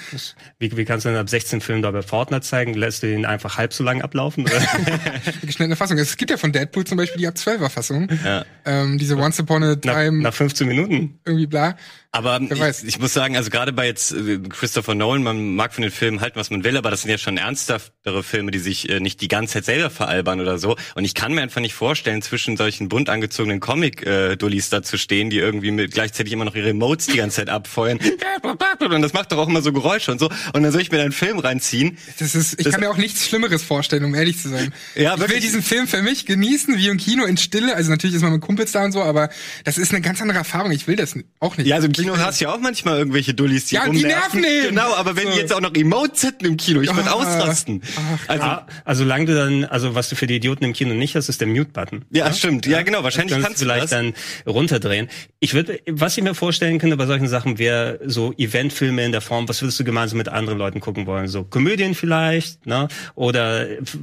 Wie, 0.58 0.76
wie 0.76 0.84
kannst 0.84 1.04
du 1.04 1.10
denn 1.10 1.18
ab 1.18 1.28
16 1.28 1.59
Film 1.60 1.82
da 1.82 1.90
bei 1.90 2.02
Fortnite 2.02 2.42
zeigen? 2.42 2.74
Lässt 2.74 3.02
du 3.02 3.12
ihn 3.12 3.24
einfach 3.24 3.58
halb 3.58 3.72
so 3.72 3.84
lang 3.84 4.02
ablaufen? 4.02 4.44
Oder? 4.44 4.60
Die 5.42 5.46
geschnittene 5.46 5.76
Fassung. 5.76 5.98
Es 5.98 6.16
gibt 6.16 6.30
ja 6.30 6.36
von 6.36 6.52
Deadpool 6.52 6.84
zum 6.84 6.98
Beispiel 6.98 7.18
die 7.18 7.26
ab 7.26 7.34
12er 7.34 7.68
Fassung. 7.68 8.08
Ja. 8.24 8.44
Ähm, 8.64 8.98
diese 8.98 9.16
Once 9.16 9.40
Upon 9.40 9.62
a 9.62 9.76
nach, 9.84 9.94
Time 9.94 10.22
nach 10.22 10.34
15 10.34 10.66
Minuten? 10.66 11.18
irgendwie 11.24 11.46
bla. 11.46 11.76
Aber 12.12 12.40
ich, 12.40 12.84
ich 12.84 12.98
muss 12.98 13.12
sagen, 13.12 13.36
also 13.36 13.50
gerade 13.50 13.72
bei 13.72 13.86
jetzt 13.86 14.10
äh, 14.12 14.40
Christopher 14.48 14.96
Nolan, 14.96 15.22
man 15.22 15.54
mag 15.54 15.72
von 15.72 15.82
den 15.82 15.92
Filmen 15.92 16.20
halten, 16.20 16.40
was 16.40 16.50
man 16.50 16.64
will, 16.64 16.76
aber 16.76 16.90
das 16.90 17.02
sind 17.02 17.10
ja 17.12 17.18
schon 17.18 17.36
ernsthaftere 17.36 18.24
Filme, 18.24 18.50
die 18.50 18.58
sich 18.58 18.88
äh, 18.88 18.98
nicht 18.98 19.20
die 19.20 19.28
ganze 19.28 19.54
Zeit 19.54 19.64
selber 19.66 19.90
veralbern 19.90 20.40
oder 20.40 20.58
so. 20.58 20.76
Und 20.96 21.04
ich 21.04 21.14
kann 21.14 21.32
mir 21.34 21.42
einfach 21.42 21.60
nicht 21.60 21.74
vorstellen, 21.74 22.20
zwischen 22.20 22.56
solchen 22.56 22.88
bunt 22.88 23.08
angezogenen 23.10 23.60
Comic-Dullis 23.60 24.70
da 24.70 24.82
zu 24.82 24.98
stehen, 24.98 25.30
die 25.30 25.38
irgendwie 25.38 25.70
mit 25.70 25.92
gleichzeitig 25.92 26.32
immer 26.32 26.44
noch 26.44 26.56
ihre 26.56 26.70
Emotes 26.70 27.06
die 27.06 27.16
ganze 27.18 27.36
Zeit 27.36 27.48
abfeuern. 27.48 28.00
Und 28.80 29.02
das 29.02 29.12
macht 29.12 29.30
doch 29.30 29.38
auch 29.38 29.48
immer 29.48 29.62
so 29.62 29.72
Geräusche 29.72 30.10
und 30.10 30.18
so. 30.18 30.30
Und 30.52 30.62
dann 30.62 30.72
soll 30.72 30.80
ich 30.80 30.90
mir 30.90 30.96
da 30.98 31.04
einen 31.04 31.12
Film 31.12 31.38
reinziehen. 31.38 31.96
Das 32.18 32.34
ist, 32.34 32.58
ich 32.58 32.64
Das- 32.64 32.72
kann 32.72 32.80
mir 32.80 32.90
auch 32.90 32.96
nichts 32.96 33.26
Schlimmeres 33.26 33.62
vorstellen, 33.62 34.04
um 34.04 34.14
ehrlich 34.14 34.38
zu 34.40 34.48
sein. 34.48 34.72
Ja, 34.96 35.14
ich 35.14 35.28
will 35.28 35.40
diesen 35.40 35.62
Film 35.62 35.86
für 35.86 36.02
mich 36.02 36.26
genießen, 36.26 36.76
wie 36.76 36.88
im 36.88 36.96
Kino 36.96 37.24
in 37.24 37.36
Stille. 37.36 37.76
Also 37.76 37.90
natürlich 37.90 38.16
ist 38.16 38.22
man 38.22 38.32
mit 38.32 38.40
Kumpels 38.40 38.72
da 38.72 38.84
und 38.84 38.92
so, 38.92 39.02
aber 39.02 39.30
das 39.64 39.78
ist 39.78 39.92
eine 39.92 40.00
ganz 40.00 40.20
andere 40.20 40.38
Erfahrung. 40.38 40.72
Ich 40.72 40.86
will 40.88 40.96
das 40.96 41.14
auch 41.38 41.56
nicht. 41.56 41.66
Ja, 41.66 41.76
also 41.76 41.88
Kino 42.02 42.16
hast 42.18 42.40
du 42.40 42.44
ja 42.46 42.52
auch 42.54 42.60
manchmal 42.60 42.98
irgendwelche 42.98 43.34
Dullis, 43.34 43.66
die 43.66 43.76
Ja, 43.76 43.82
die 43.88 44.02
rumnerven. 44.02 44.40
nerven 44.40 44.44
eben. 44.44 44.68
Genau, 44.76 44.94
aber 44.94 45.16
wenn 45.16 45.26
So. 45.26 45.32
die 45.32 45.38
jetzt 45.38 45.52
auch 45.54 45.60
noch 45.60 45.74
Emotes 45.74 46.22
hätten 46.24 46.44
im 46.46 46.56
Kino, 46.56 46.80
ich 46.80 46.94
würde 46.94 47.10
Ah. 47.10 47.14
ausrasten. 47.14 47.82
Also, 48.28 48.42
Ah, 48.44 48.66
also 48.84 49.02
solange 49.04 49.26
du 49.26 49.34
dann, 49.34 49.64
also 49.64 49.94
was 49.94 50.08
du 50.08 50.16
für 50.16 50.26
die 50.26 50.36
Idioten 50.36 50.64
im 50.64 50.72
Kino 50.72 50.94
nicht 50.94 51.14
hast, 51.16 51.28
ist 51.28 51.40
der 51.40 51.48
Mute-Button. 51.48 52.04
ja, 52.10 52.32
stimmt. 52.32 52.66
Ja, 52.66 52.82
genau. 52.82 53.02
Wahrscheinlich 53.04 53.32
kannst 53.32 53.46
kannst 53.46 53.60
du 53.60 53.64
du 53.64 53.70
vielleicht 53.70 53.84
das. 53.84 53.90
dann 53.90 54.14
runterdrehen. 54.46 55.08
Ich 55.40 55.54
würde, 55.54 55.80
was 55.88 56.16
ich 56.16 56.22
mir 56.24 56.34
vorstellen 56.34 56.78
könnte 56.78 56.96
bei 56.96 57.06
solchen 57.06 57.28
Sachen, 57.28 57.58
wäre 57.58 57.98
so 58.06 58.32
Eventfilme 58.36 59.04
in 59.04 59.12
der 59.12 59.20
Form, 59.20 59.48
was 59.48 59.60
würdest 59.62 59.80
du 59.80 59.84
gemeinsam 59.84 60.18
mit 60.18 60.28
anderen 60.28 60.58
Leuten 60.58 60.80
gucken 60.80 61.06
wollen? 61.06 61.28
So 61.28 61.44
Komödien 61.44 61.94
vielleicht, 61.94 62.66
ne? 62.66 62.88
Oder 63.14 63.68
f- 63.80 63.96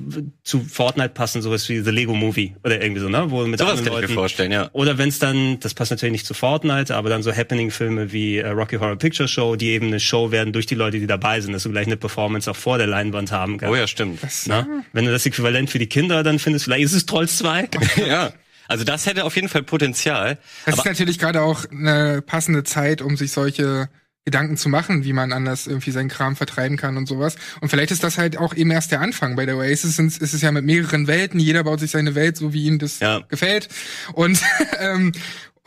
zu 0.44 0.60
Fortnite 0.62 1.10
passen 1.10 1.42
sowas 1.42 1.68
wie 1.70 1.80
The 1.82 1.92
Lego 1.92 2.14
Movie 2.14 2.56
oder 2.64 2.82
irgendwie 2.82 3.02
so, 3.02 3.10
ne? 3.10 3.26
Wo 3.30 3.46
mit 3.46 3.60
Sowas 3.60 3.72
anderen 3.80 3.86
kann 3.86 3.94
ich 3.94 4.02
mir 4.02 4.02
Leuten. 4.08 4.14
vorstellen, 4.14 4.52
ja. 4.52 4.70
Oder 4.74 4.98
wenn 4.98 5.10
es 5.10 5.20
dann, 5.20 5.60
das 5.60 5.74
passt 5.74 5.92
natürlich 5.92 6.12
nicht 6.12 6.26
zu 6.26 6.34
Fortnite, 6.34 6.96
aber 6.96 7.10
dann 7.10 7.24
so 7.24 7.32
Happening-Filme 7.34 7.87
wie 8.12 8.38
äh, 8.38 8.50
Rocky 8.50 8.78
Horror 8.78 8.98
Picture 8.98 9.28
Show, 9.28 9.56
die 9.56 9.68
eben 9.69 9.88
eine 9.88 10.00
Show 10.00 10.31
werden 10.31 10.54
durch 10.54 10.66
die 10.66 10.75
Leute, 10.75 11.00
die 11.00 11.07
dabei 11.07 11.42
sind, 11.42 11.54
dass 11.54 11.63
du 11.63 11.72
gleich 11.72 11.86
eine 11.88 11.98
Performance 11.98 12.50
auch 12.51 12.56
vor 12.56 12.78
der 12.78 12.88
Leinwand 12.88 13.31
haben 13.31 13.57
kannst. 13.57 13.72
Oh 13.72 13.75
ja, 13.75 13.88
stimmt. 13.88 14.19
Na? 14.45 14.68
Wenn 14.94 15.06
du 15.06 15.12
das 15.12 15.25
Äquivalent 15.25 15.69
für 15.69 15.80
die 15.80 15.88
Kinder 15.88 16.24
dann 16.24 16.39
findest, 16.39 16.66
vielleicht 16.66 16.86
ist 16.86 16.94
es 16.94 17.06
Trolls 17.06 17.38
2. 17.38 17.70
ja. 18.08 18.32
Also 18.67 18.84
das 18.84 19.06
hätte 19.06 19.24
auf 19.24 19.36
jeden 19.36 19.50
Fall 19.50 19.63
Potenzial. 19.63 20.38
Das 20.65 20.74
aber 20.74 20.84
ist 20.84 20.86
natürlich 21.00 21.20
gerade 21.20 21.41
auch 21.41 21.65
eine 21.72 22.22
passende 22.22 22.63
Zeit, 22.63 23.01
um 23.01 23.15
sich 23.15 23.32
solche 23.32 23.89
Gedanken 24.25 24.58
zu 24.58 24.67
machen, 24.67 25.06
wie 25.06 25.13
man 25.13 25.32
anders 25.32 25.67
irgendwie 25.67 25.91
seinen 25.91 26.10
Kram 26.10 26.36
vertreiben 26.36 26.75
kann 26.75 26.98
und 26.98 27.08
sowas. 27.08 27.38
Und 27.62 27.70
vielleicht 27.70 27.91
ist 27.91 28.03
das 28.03 28.17
halt 28.17 28.38
auch 28.38 28.53
eben 28.53 28.72
erst 28.72 28.91
der 28.91 29.00
Anfang. 29.00 29.38
Bei 29.38 29.46
der 29.46 29.56
Oasis 29.56 29.98
ist 30.00 30.22
es 30.34 30.41
ja 30.41 30.51
mit 30.51 30.65
mehreren 30.65 31.08
Welten. 31.08 31.39
Jeder 31.39 31.63
baut 31.63 31.79
sich 31.79 31.91
seine 31.91 32.13
Welt, 32.13 32.36
so 32.36 32.51
wie 32.51 32.65
ihm 32.65 32.77
das 32.77 33.00
Ja. 33.00 33.22
gefällt. 33.29 33.70
Und, 34.12 34.41
ähm, 34.82 35.13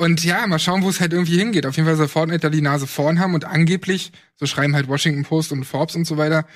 und 0.01 0.25
ja, 0.25 0.47
mal 0.47 0.59
schauen, 0.59 0.83
wo 0.83 0.89
es 0.89 0.99
halt 0.99 1.13
irgendwie 1.13 1.37
hingeht. 1.37 1.67
Auf 1.67 1.77
jeden 1.77 1.87
Fall 1.87 1.97
soll 1.97 2.09
Fortnite 2.09 2.41
da 2.41 2.49
die 2.49 2.63
Nase 2.63 2.87
vorn 2.87 3.21
haben 3.21 3.35
und 3.35 3.45
angeblich, 3.45 4.13
so 4.37 4.47
schreiben 4.47 4.75
halt 4.75 4.89
Washington 4.89 5.25
Post 5.25 5.53
und 5.53 5.65
Forbes 5.65 5.95
und 5.95 6.07
so 6.07 6.17
weiter, 6.17 6.47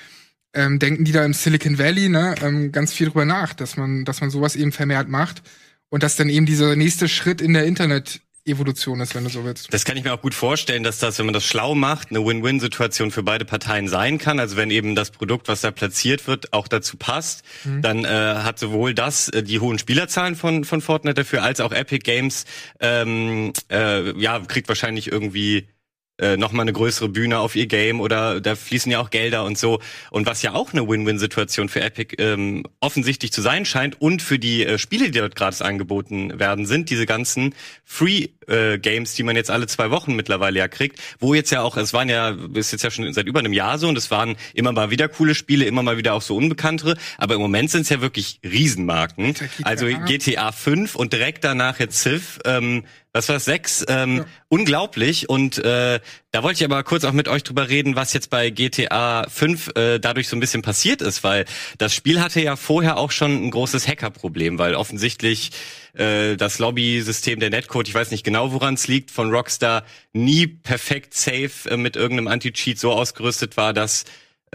ähm, 0.55 0.79
denken 0.79 1.05
die 1.05 1.11
da 1.11 1.23
im 1.23 1.33
Silicon 1.33 1.77
Valley, 1.77 2.09
ne, 2.09 2.33
ähm, 2.41 2.71
ganz 2.71 2.91
viel 2.91 3.07
drüber 3.07 3.25
nach, 3.25 3.53
dass 3.53 3.77
man, 3.77 4.03
dass 4.03 4.19
man 4.19 4.31
sowas 4.31 4.55
eben 4.55 4.71
vermehrt 4.71 5.09
macht 5.09 5.43
und 5.89 6.01
dass 6.01 6.15
dann 6.15 6.27
eben 6.27 6.47
dieser 6.47 6.75
nächste 6.75 7.07
Schritt 7.07 7.39
in 7.39 7.53
der 7.53 7.67
Internet-Evolution 8.45 9.01
ist, 9.01 9.15
wenn 9.15 9.23
du 9.23 9.29
so 9.29 9.43
willst. 9.43 9.73
das 9.73 9.85
kann 9.85 9.97
ich 9.97 10.03
mir 10.03 10.13
auch 10.13 10.21
gut 10.21 10.33
vorstellen, 10.33 10.83
dass 10.83 10.99
das, 10.99 11.17
wenn 11.17 11.25
man 11.25 11.33
das 11.33 11.45
schlau 11.45 11.75
macht, 11.75 12.11
eine 12.11 12.23
Win-Win-Situation 12.25 13.11
für 13.11 13.23
beide 13.23 13.43
Parteien 13.43 13.87
sein 13.87 14.17
kann. 14.17 14.39
Also 14.39 14.55
wenn 14.55 14.71
eben 14.71 14.95
das 14.95 15.11
Produkt, 15.11 15.47
was 15.47 15.61
da 15.61 15.71
platziert 15.71 16.27
wird, 16.27 16.53
auch 16.53 16.67
dazu 16.67 16.97
passt, 16.97 17.43
dann 17.81 18.05
äh, 18.05 18.07
hat 18.07 18.59
sowohl 18.59 18.93
das 18.93 19.29
äh, 19.29 19.43
die 19.43 19.59
hohen 19.59 19.79
Spielerzahlen 19.79 20.35
von 20.35 20.63
von 20.63 20.81
Fortnite 20.81 21.15
dafür, 21.15 21.43
als 21.43 21.59
auch 21.59 21.71
Epic 21.71 22.03
Games 22.03 22.45
ähm, 22.79 23.53
äh, 23.71 24.17
ja 24.19 24.39
kriegt 24.39 24.67
wahrscheinlich 24.67 25.11
irgendwie 25.11 25.67
äh, 26.17 26.37
noch 26.37 26.53
mal 26.53 26.61
eine 26.61 26.71
größere 26.73 27.09
Bühne 27.09 27.39
auf 27.39 27.55
ihr 27.55 27.67
Game 27.67 27.99
oder 27.99 28.39
da 28.39 28.55
fließen 28.55 28.91
ja 28.91 28.99
auch 28.99 29.09
Gelder 29.09 29.43
und 29.43 29.57
so 29.57 29.81
und 30.11 30.25
was 30.25 30.41
ja 30.41 30.53
auch 30.53 30.71
eine 30.71 30.87
Win-Win-Situation 30.87 31.67
für 31.67 31.81
Epic 31.81 32.15
ähm, 32.19 32.63
offensichtlich 32.79 33.33
zu 33.33 33.41
sein 33.41 33.65
scheint 33.65 33.99
und 33.99 34.21
für 34.21 34.39
die 34.39 34.65
äh, 34.65 34.77
Spiele, 34.77 35.11
die 35.11 35.19
dort 35.19 35.35
gratis 35.35 35.61
angeboten 35.61 36.39
werden, 36.39 36.65
sind 36.65 36.89
diese 36.89 37.05
ganzen 37.05 37.53
Free 37.83 38.29
äh, 38.47 38.77
Games, 38.77 39.13
die 39.15 39.23
man 39.23 39.35
jetzt 39.35 39.51
alle 39.51 39.67
zwei 39.67 39.91
Wochen 39.91 40.15
mittlerweile 40.15 40.59
ja 40.59 40.67
kriegt, 40.67 40.99
wo 41.19 41.33
jetzt 41.33 41.51
ja 41.51 41.61
auch, 41.61 41.77
es 41.77 41.93
waren 41.93 42.09
ja, 42.09 42.35
ist 42.53 42.71
jetzt 42.71 42.83
ja 42.83 42.91
schon 42.91 43.11
seit 43.13 43.27
über 43.27 43.39
einem 43.39 43.53
Jahr 43.53 43.77
so 43.77 43.87
und 43.87 43.97
es 43.97 44.11
waren 44.11 44.35
immer 44.53 44.71
mal 44.71 44.89
wieder 44.91 45.07
coole 45.07 45.35
Spiele, 45.35 45.65
immer 45.65 45.83
mal 45.83 45.97
wieder 45.97 46.13
auch 46.13 46.21
so 46.21 46.35
unbekanntere, 46.35 46.97
aber 47.17 47.35
im 47.35 47.41
Moment 47.41 47.71
sind 47.71 47.81
es 47.81 47.89
ja 47.89 48.01
wirklich 48.01 48.39
Riesenmarken. 48.43 49.35
Also 49.63 49.87
GTA 50.05 50.51
5 50.51 50.95
und 50.95 51.13
direkt 51.13 51.43
danach 51.43 51.79
jetzt 51.79 52.01
Civ, 52.01 52.39
ähm, 52.45 52.83
was 53.15 53.29
war 53.29 53.35
das, 53.35 53.45
sechs? 53.45 53.85
Ähm, 53.87 54.17
Ja. 54.17 54.25
Unglaublich. 54.49 55.29
Und 55.29 55.57
äh, 55.57 55.99
da 56.31 56.43
wollte 56.43 56.59
ich 56.59 56.65
aber 56.65 56.83
kurz 56.83 57.05
auch 57.05 57.13
mit 57.13 57.29
euch 57.29 57.43
drüber 57.43 57.69
reden, 57.69 57.95
was 57.95 58.11
jetzt 58.11 58.29
bei 58.29 58.49
GTA 58.49 59.25
5 59.29 59.71
äh, 59.75 59.99
dadurch 59.99 60.27
so 60.27 60.35
ein 60.35 60.41
bisschen 60.41 60.61
passiert 60.61 61.01
ist, 61.01 61.23
weil 61.23 61.45
das 61.77 61.93
Spiel 61.95 62.21
hatte 62.21 62.41
ja 62.41 62.57
vorher 62.57 62.97
auch 62.97 63.11
schon 63.11 63.45
ein 63.45 63.51
großes 63.51 63.87
Hackerproblem, 63.87 64.59
weil 64.59 64.75
offensichtlich 64.75 65.51
äh, 65.95 66.35
das 66.35 66.59
Lobby-System 66.59 67.39
der 67.39 67.49
Netcode, 67.49 67.87
ich 67.87 67.95
weiß 67.95 68.11
nicht 68.11 68.23
genau, 68.23 68.51
woran 68.51 68.75
es 68.75 68.87
liegt, 68.87 69.11
von 69.11 69.31
Rockstar 69.31 69.83
nie 70.13 70.47
perfekt 70.47 71.13
safe 71.13 71.69
äh, 71.69 71.77
mit 71.77 71.95
irgendeinem 71.95 72.27
Anti-Cheat 72.27 72.79
so 72.79 72.91
ausgerüstet 72.91 73.57
war, 73.57 73.73
dass 73.73 74.05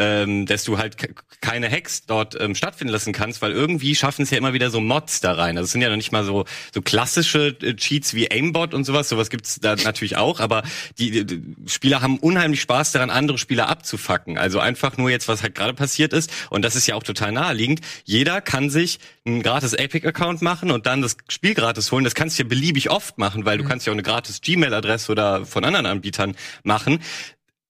ähm, 0.01 0.47
dass 0.47 0.65
du 0.65 0.79
halt 0.79 0.97
ke- 0.97 1.15
keine 1.43 1.71
Hacks 1.71 2.07
dort 2.07 2.41
ähm, 2.41 2.55
stattfinden 2.55 2.93
lassen 2.93 3.13
kannst, 3.13 3.43
weil 3.43 3.53
irgendwie 3.53 3.95
schaffen 3.95 4.23
es 4.23 4.31
ja 4.31 4.39
immer 4.39 4.55
wieder 4.55 4.71
so 4.71 4.81
Mods 4.81 5.21
da 5.21 5.33
rein. 5.33 5.59
Also 5.59 5.67
es 5.67 5.73
sind 5.73 5.83
ja 5.83 5.91
noch 5.91 5.97
nicht 5.97 6.11
mal 6.11 6.25
so 6.25 6.47
so 6.75 6.81
klassische 6.81 7.57
äh, 7.61 7.75
Cheats 7.75 8.15
wie 8.15 8.31
Aimbot 8.31 8.73
und 8.73 8.85
sowas. 8.85 9.11
Sowas 9.11 9.29
gibt's 9.29 9.61
da 9.61 9.77
natürlich 9.77 10.17
auch, 10.17 10.41
aber 10.41 10.63
die, 10.99 11.11
die, 11.11 11.27
die 11.27 11.43
Spieler 11.67 12.01
haben 12.01 12.19
unheimlich 12.19 12.63
Spaß 12.63 12.93
daran, 12.93 13.11
andere 13.11 13.37
Spieler 13.37 13.69
abzufacken. 13.69 14.39
Also 14.39 14.59
einfach 14.59 14.97
nur 14.97 15.11
jetzt, 15.11 15.29
was 15.29 15.43
halt 15.43 15.55
gerade 15.55 15.75
passiert 15.75 16.13
ist, 16.13 16.31
und 16.49 16.63
das 16.65 16.77
ist 16.77 16.87
ja 16.87 16.95
auch 16.95 17.03
total 17.03 17.33
naheliegend. 17.33 17.81
Jeder 18.05 18.41
kann 18.41 18.71
sich 18.71 18.99
einen 19.27 19.43
gratis 19.43 19.75
Epic-Account 19.75 20.41
machen 20.41 20.71
und 20.71 20.87
dann 20.87 21.03
das 21.03 21.17
Spiel 21.29 21.55
gratis 21.55 21.93
holen. 21.93 22.05
Das 22.05 22.15
kannst 22.15 22.39
du 22.39 22.43
ja 22.45 22.49
beliebig 22.49 22.91
oft 22.91 23.19
machen, 23.19 23.45
weil 23.45 23.59
du 23.59 23.65
kannst 23.65 23.87
ja 23.87 23.93
auch 23.93 23.95
eine 23.95 24.03
gratis 24.03 24.41
Gmail-Adresse 24.41 25.13
oder 25.13 25.45
von 25.45 25.65
anderen 25.65 25.87
Anbietern 25.87 26.37
machen. 26.63 27.01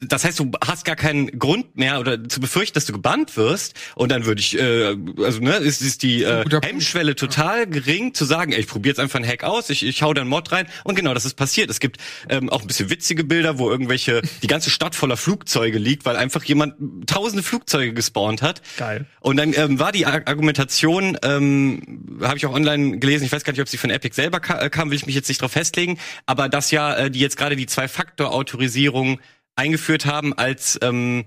Das 0.03 0.25
heißt, 0.25 0.39
du 0.39 0.51
hast 0.67 0.87
gar 0.87 0.97
keinen 0.97 1.39
Grund 1.39 1.77
mehr 1.77 2.01
oder 2.01 2.27
zu 2.27 2.41
befürchten, 2.41 2.73
dass 2.75 2.87
du 2.87 2.93
gebannt 2.95 3.37
wirst. 3.37 3.75
Und 3.95 4.11
dann 4.11 4.25
würde 4.25 4.41
ich, 4.41 4.59
äh, 4.59 4.97
also 5.23 5.41
ne, 5.41 5.57
ist, 5.57 5.83
ist 5.83 6.03
die 6.03 6.23
äh. 6.23 6.43
Hemmschwelle 6.63 7.15
total 7.17 7.67
gering, 7.67 8.15
zu 8.15 8.25
sagen, 8.25 8.53
ey, 8.53 8.61
ich 8.61 8.67
probiere 8.67 8.93
jetzt 8.93 8.99
einfach 8.99 9.19
einen 9.19 9.29
Hack 9.29 9.45
aus, 9.45 9.69
ich, 9.69 9.85
ich 9.85 10.03
hau 10.03 10.15
da 10.15 10.23
einen 10.23 10.31
Mod 10.31 10.53
rein. 10.53 10.67
Und 10.85 10.95
genau, 10.95 11.13
das 11.13 11.27
ist 11.27 11.35
passiert. 11.35 11.69
Es 11.69 11.81
gibt 11.81 11.99
ähm, 12.31 12.49
auch 12.49 12.63
ein 12.63 12.67
bisschen 12.67 12.89
witzige 12.89 13.25
Bilder, 13.25 13.59
wo 13.59 13.71
irgendwelche, 13.71 14.23
die 14.43 14.47
ganze 14.47 14.71
Stadt 14.71 14.95
voller 14.95 15.19
Flugzeuge 15.19 15.79
liegt, 15.79 16.07
weil 16.07 16.17
einfach 16.17 16.45
jemand 16.45 16.75
tausende 17.07 17.43
Flugzeuge 17.43 17.93
gespawnt 17.93 18.41
hat. 18.41 18.63
Geil. 18.79 19.05
Und 19.21 19.37
dann 19.37 19.53
ähm, 19.55 19.79
war 19.79 19.93
die 19.93 20.07
Ar- 20.07 20.27
Argumentation, 20.27 21.19
ähm, 21.23 22.19
habe 22.23 22.39
ich 22.39 22.47
auch 22.47 22.55
online 22.55 22.99
gelesen, 22.99 23.25
ich 23.25 23.33
weiß 23.33 23.45
gar 23.45 23.53
nicht, 23.53 23.61
ob 23.61 23.69
sie 23.69 23.77
von 23.77 23.91
Epic 23.91 24.15
selber 24.15 24.41
ka 24.41 24.61
äh, 24.61 24.71
kam, 24.71 24.89
will 24.91 24.97
ich 24.97 25.05
mich 25.05 25.15
jetzt 25.15 25.29
nicht 25.29 25.43
drauf 25.43 25.53
festlegen, 25.53 25.99
aber 26.25 26.49
dass 26.49 26.71
ja 26.71 26.95
äh, 26.95 27.11
die 27.11 27.21
jetzt 27.21 27.37
gerade 27.37 27.55
die 27.55 27.67
Zwei-Faktor-Autorisierung 27.67 29.21
eingeführt 29.57 30.07
haben 30.07 30.33
als 30.33 30.79
ähm, 30.83 31.27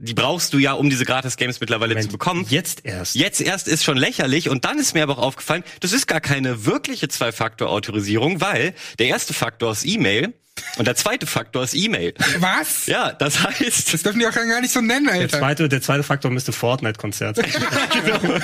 die 0.00 0.14
brauchst 0.14 0.52
du 0.52 0.58
ja, 0.58 0.74
um 0.74 0.90
diese 0.90 1.04
Gratis-Games 1.04 1.60
mittlerweile 1.60 1.98
zu 2.00 2.08
bekommen. 2.08 2.46
Jetzt 2.48 2.84
erst. 2.84 3.16
Jetzt 3.16 3.40
erst 3.40 3.66
ist 3.66 3.82
schon 3.82 3.96
lächerlich 3.96 4.48
und 4.48 4.64
dann 4.64 4.78
ist 4.78 4.94
mir 4.94 5.02
aber 5.02 5.18
auch 5.18 5.22
aufgefallen, 5.22 5.64
das 5.80 5.92
ist 5.92 6.06
gar 6.06 6.20
keine 6.20 6.66
wirkliche 6.66 7.08
Zwei-Faktor-Autorisierung, 7.08 8.40
weil 8.40 8.74
der 8.98 9.08
erste 9.08 9.34
Faktor 9.34 9.72
ist 9.72 9.84
E-Mail 9.84 10.34
und 10.76 10.86
der 10.86 10.96
zweite 10.96 11.26
Faktor 11.26 11.64
ist 11.64 11.74
E-Mail. 11.74 12.14
Was? 12.38 12.86
Ja, 12.86 13.12
das 13.12 13.42
heißt, 13.42 13.94
Das 13.94 14.02
dürfen 14.02 14.18
die 14.20 14.26
auch 14.26 14.32
gar 14.32 14.60
nicht 14.60 14.72
so 14.72 14.80
nennen, 14.80 15.06
Der 15.06 15.14
Alter. 15.14 15.38
zweite, 15.38 15.68
der 15.68 15.82
zweite 15.82 16.02
Faktor 16.02 16.30
müsste 16.30 16.52
Fortnite-Konzert 16.52 17.36
sein. 17.36 17.46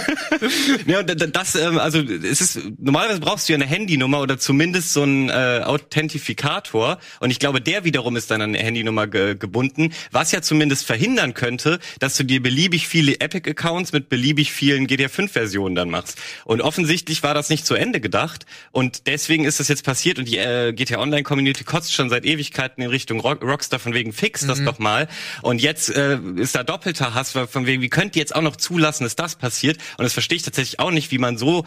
Ja, 0.86 1.00
und 1.00 1.36
das, 1.36 1.54
ähm, 1.54 1.78
also 1.78 2.00
es 2.00 2.40
ist 2.40 2.60
normalerweise 2.78 3.20
brauchst 3.20 3.48
du 3.48 3.52
ja 3.52 3.56
eine 3.56 3.66
Handynummer 3.66 4.20
oder 4.20 4.38
zumindest 4.38 4.92
so 4.92 5.02
einen 5.02 5.28
äh, 5.30 5.62
Authentifikator 5.64 6.98
und 7.20 7.30
ich 7.30 7.38
glaube, 7.38 7.60
der 7.60 7.84
wiederum 7.84 8.16
ist 8.16 8.30
dann 8.30 8.42
an 8.42 8.54
eine 8.54 8.58
Handynummer 8.64 9.06
ge 9.06 9.34
gebunden, 9.36 9.92
was 10.10 10.32
ja 10.32 10.42
zumindest 10.42 10.86
verhindern 10.86 11.34
könnte, 11.34 11.78
dass 11.98 12.16
du 12.16 12.24
dir 12.24 12.42
beliebig 12.42 12.86
viele 12.88 13.20
Epic-Accounts 13.20 13.92
mit 13.92 14.08
beliebig 14.08 14.52
vielen 14.52 14.86
GTA 14.86 15.06
5-Versionen 15.08 15.74
dann 15.74 15.90
machst. 15.90 16.18
Und 16.44 16.60
offensichtlich 16.60 17.22
war 17.22 17.34
das 17.34 17.48
nicht 17.50 17.66
zu 17.66 17.74
Ende 17.74 18.00
gedacht 18.00 18.46
und 18.72 19.06
deswegen 19.06 19.44
ist 19.44 19.60
das 19.60 19.68
jetzt 19.68 19.84
passiert 19.84 20.18
und 20.18 20.26
die 20.28 20.38
äh, 20.38 20.72
GTA 20.72 20.98
Online-Community 20.98 21.64
kotzt 21.64 21.92
schon 21.94 22.03
seit 22.08 22.24
Ewigkeiten 22.24 22.82
in 22.82 22.90
Richtung 22.90 23.20
Rock 23.20 23.42
Rockstar 23.42 23.78
von 23.78 23.94
wegen 23.94 24.12
fix 24.12 24.46
das 24.46 24.62
doch 24.64 24.78
mal 24.78 25.08
und 25.42 25.60
jetzt 25.62 25.88
äh, 25.90 26.18
ist 26.36 26.54
da 26.54 26.62
doppelter 26.62 27.14
Hass 27.14 27.34
weil 27.34 27.46
von 27.46 27.66
wegen 27.66 27.82
wie 27.82 27.88
könnt 27.88 28.16
ihr 28.16 28.20
jetzt 28.20 28.34
auch 28.34 28.42
noch 28.42 28.56
zulassen, 28.56 29.04
dass 29.04 29.16
das 29.16 29.36
passiert 29.36 29.78
und 29.98 30.04
das 30.04 30.12
verstehe 30.12 30.36
ich 30.36 30.42
tatsächlich 30.42 30.80
auch 30.80 30.90
nicht, 30.90 31.10
wie 31.10 31.18
man 31.18 31.38
so 31.38 31.64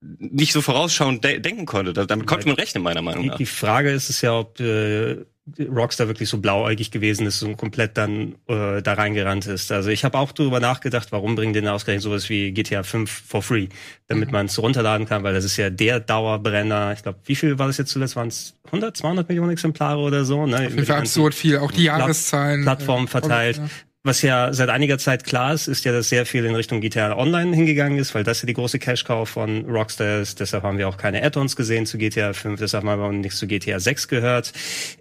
nicht 0.00 0.52
so 0.52 0.60
vorausschauend 0.62 1.24
de 1.24 1.40
denken 1.40 1.64
konnte. 1.66 1.92
Da- 1.92 2.04
Damit 2.04 2.26
konnte 2.26 2.46
man 2.46 2.56
rechnen, 2.56 2.82
meiner 2.82 3.02
Meinung 3.02 3.26
nach. 3.26 3.36
die 3.38 3.46
Frage 3.46 3.90
ist 3.90 4.10
es 4.10 4.20
ja, 4.20 4.34
ob 4.38 4.60
äh, 4.60 5.24
Rockstar 5.60 6.08
wirklich 6.08 6.28
so 6.28 6.38
blauäugig 6.38 6.90
gewesen 6.90 7.26
ist 7.26 7.42
und 7.42 7.56
komplett 7.56 7.96
dann 7.96 8.34
äh, 8.48 8.82
da 8.82 8.94
reingerannt 8.94 9.46
ist. 9.46 9.70
Also 9.70 9.90
ich 9.90 10.04
habe 10.04 10.18
auch 10.18 10.32
darüber 10.32 10.58
nachgedacht, 10.58 11.12
warum 11.12 11.36
bringen 11.36 11.52
denn 11.52 11.68
ausgerechnet 11.68 12.02
sowas 12.02 12.28
wie 12.28 12.50
GTA 12.50 12.82
5 12.82 13.08
for 13.08 13.42
free, 13.42 13.68
damit 14.08 14.32
man 14.32 14.46
es 14.46 14.60
runterladen 14.60 15.06
kann, 15.06 15.22
weil 15.22 15.34
das 15.34 15.44
ist 15.44 15.56
ja 15.56 15.70
der 15.70 16.00
Dauerbrenner. 16.00 16.92
Ich 16.94 17.02
glaube, 17.04 17.20
wie 17.24 17.36
viel 17.36 17.58
war 17.60 17.68
das 17.68 17.78
jetzt 17.78 17.90
zuletzt? 17.90 18.16
Waren 18.16 18.28
es 18.28 18.56
100, 18.66 18.96
200 18.96 19.28
Millionen 19.28 19.52
Exemplare 19.52 20.00
oder 20.00 20.24
so? 20.24 20.46
Ne? 20.46 20.56
Auf 20.56 20.62
jeden 20.62 20.84
Fall 20.84 20.98
absurd 20.98 21.34
viel. 21.34 21.58
Auch 21.58 21.70
die 21.70 21.84
Jahreszahlen. 21.84 22.62
Plattformen 22.62 23.06
äh, 23.06 23.10
verteilt. 23.10 23.58
ja. 23.58 23.68
Was 24.06 24.22
ja 24.22 24.52
seit 24.52 24.68
einiger 24.68 24.98
Zeit 24.98 25.24
klar 25.24 25.52
ist, 25.52 25.66
ist 25.66 25.84
ja, 25.84 25.90
dass 25.90 26.10
sehr 26.10 26.26
viel 26.26 26.44
in 26.44 26.54
Richtung 26.54 26.80
GTA 26.80 27.16
Online 27.16 27.56
hingegangen 27.56 27.98
ist, 27.98 28.14
weil 28.14 28.22
das 28.22 28.40
ja 28.40 28.46
die 28.46 28.52
große 28.52 28.78
Cash-Cow 28.78 29.28
von 29.28 29.64
Rockstar 29.64 30.20
ist. 30.20 30.38
Deshalb 30.38 30.62
haben 30.62 30.78
wir 30.78 30.88
auch 30.88 30.96
keine 30.96 31.24
Add-ons 31.24 31.56
gesehen 31.56 31.86
zu 31.86 31.98
GTA 31.98 32.32
5, 32.32 32.60
deshalb 32.60 32.84
haben 32.84 33.00
wir 33.00 33.04
auch 33.04 33.10
nichts 33.10 33.40
zu 33.40 33.48
GTA 33.48 33.80
6 33.80 34.06
gehört. 34.06 34.52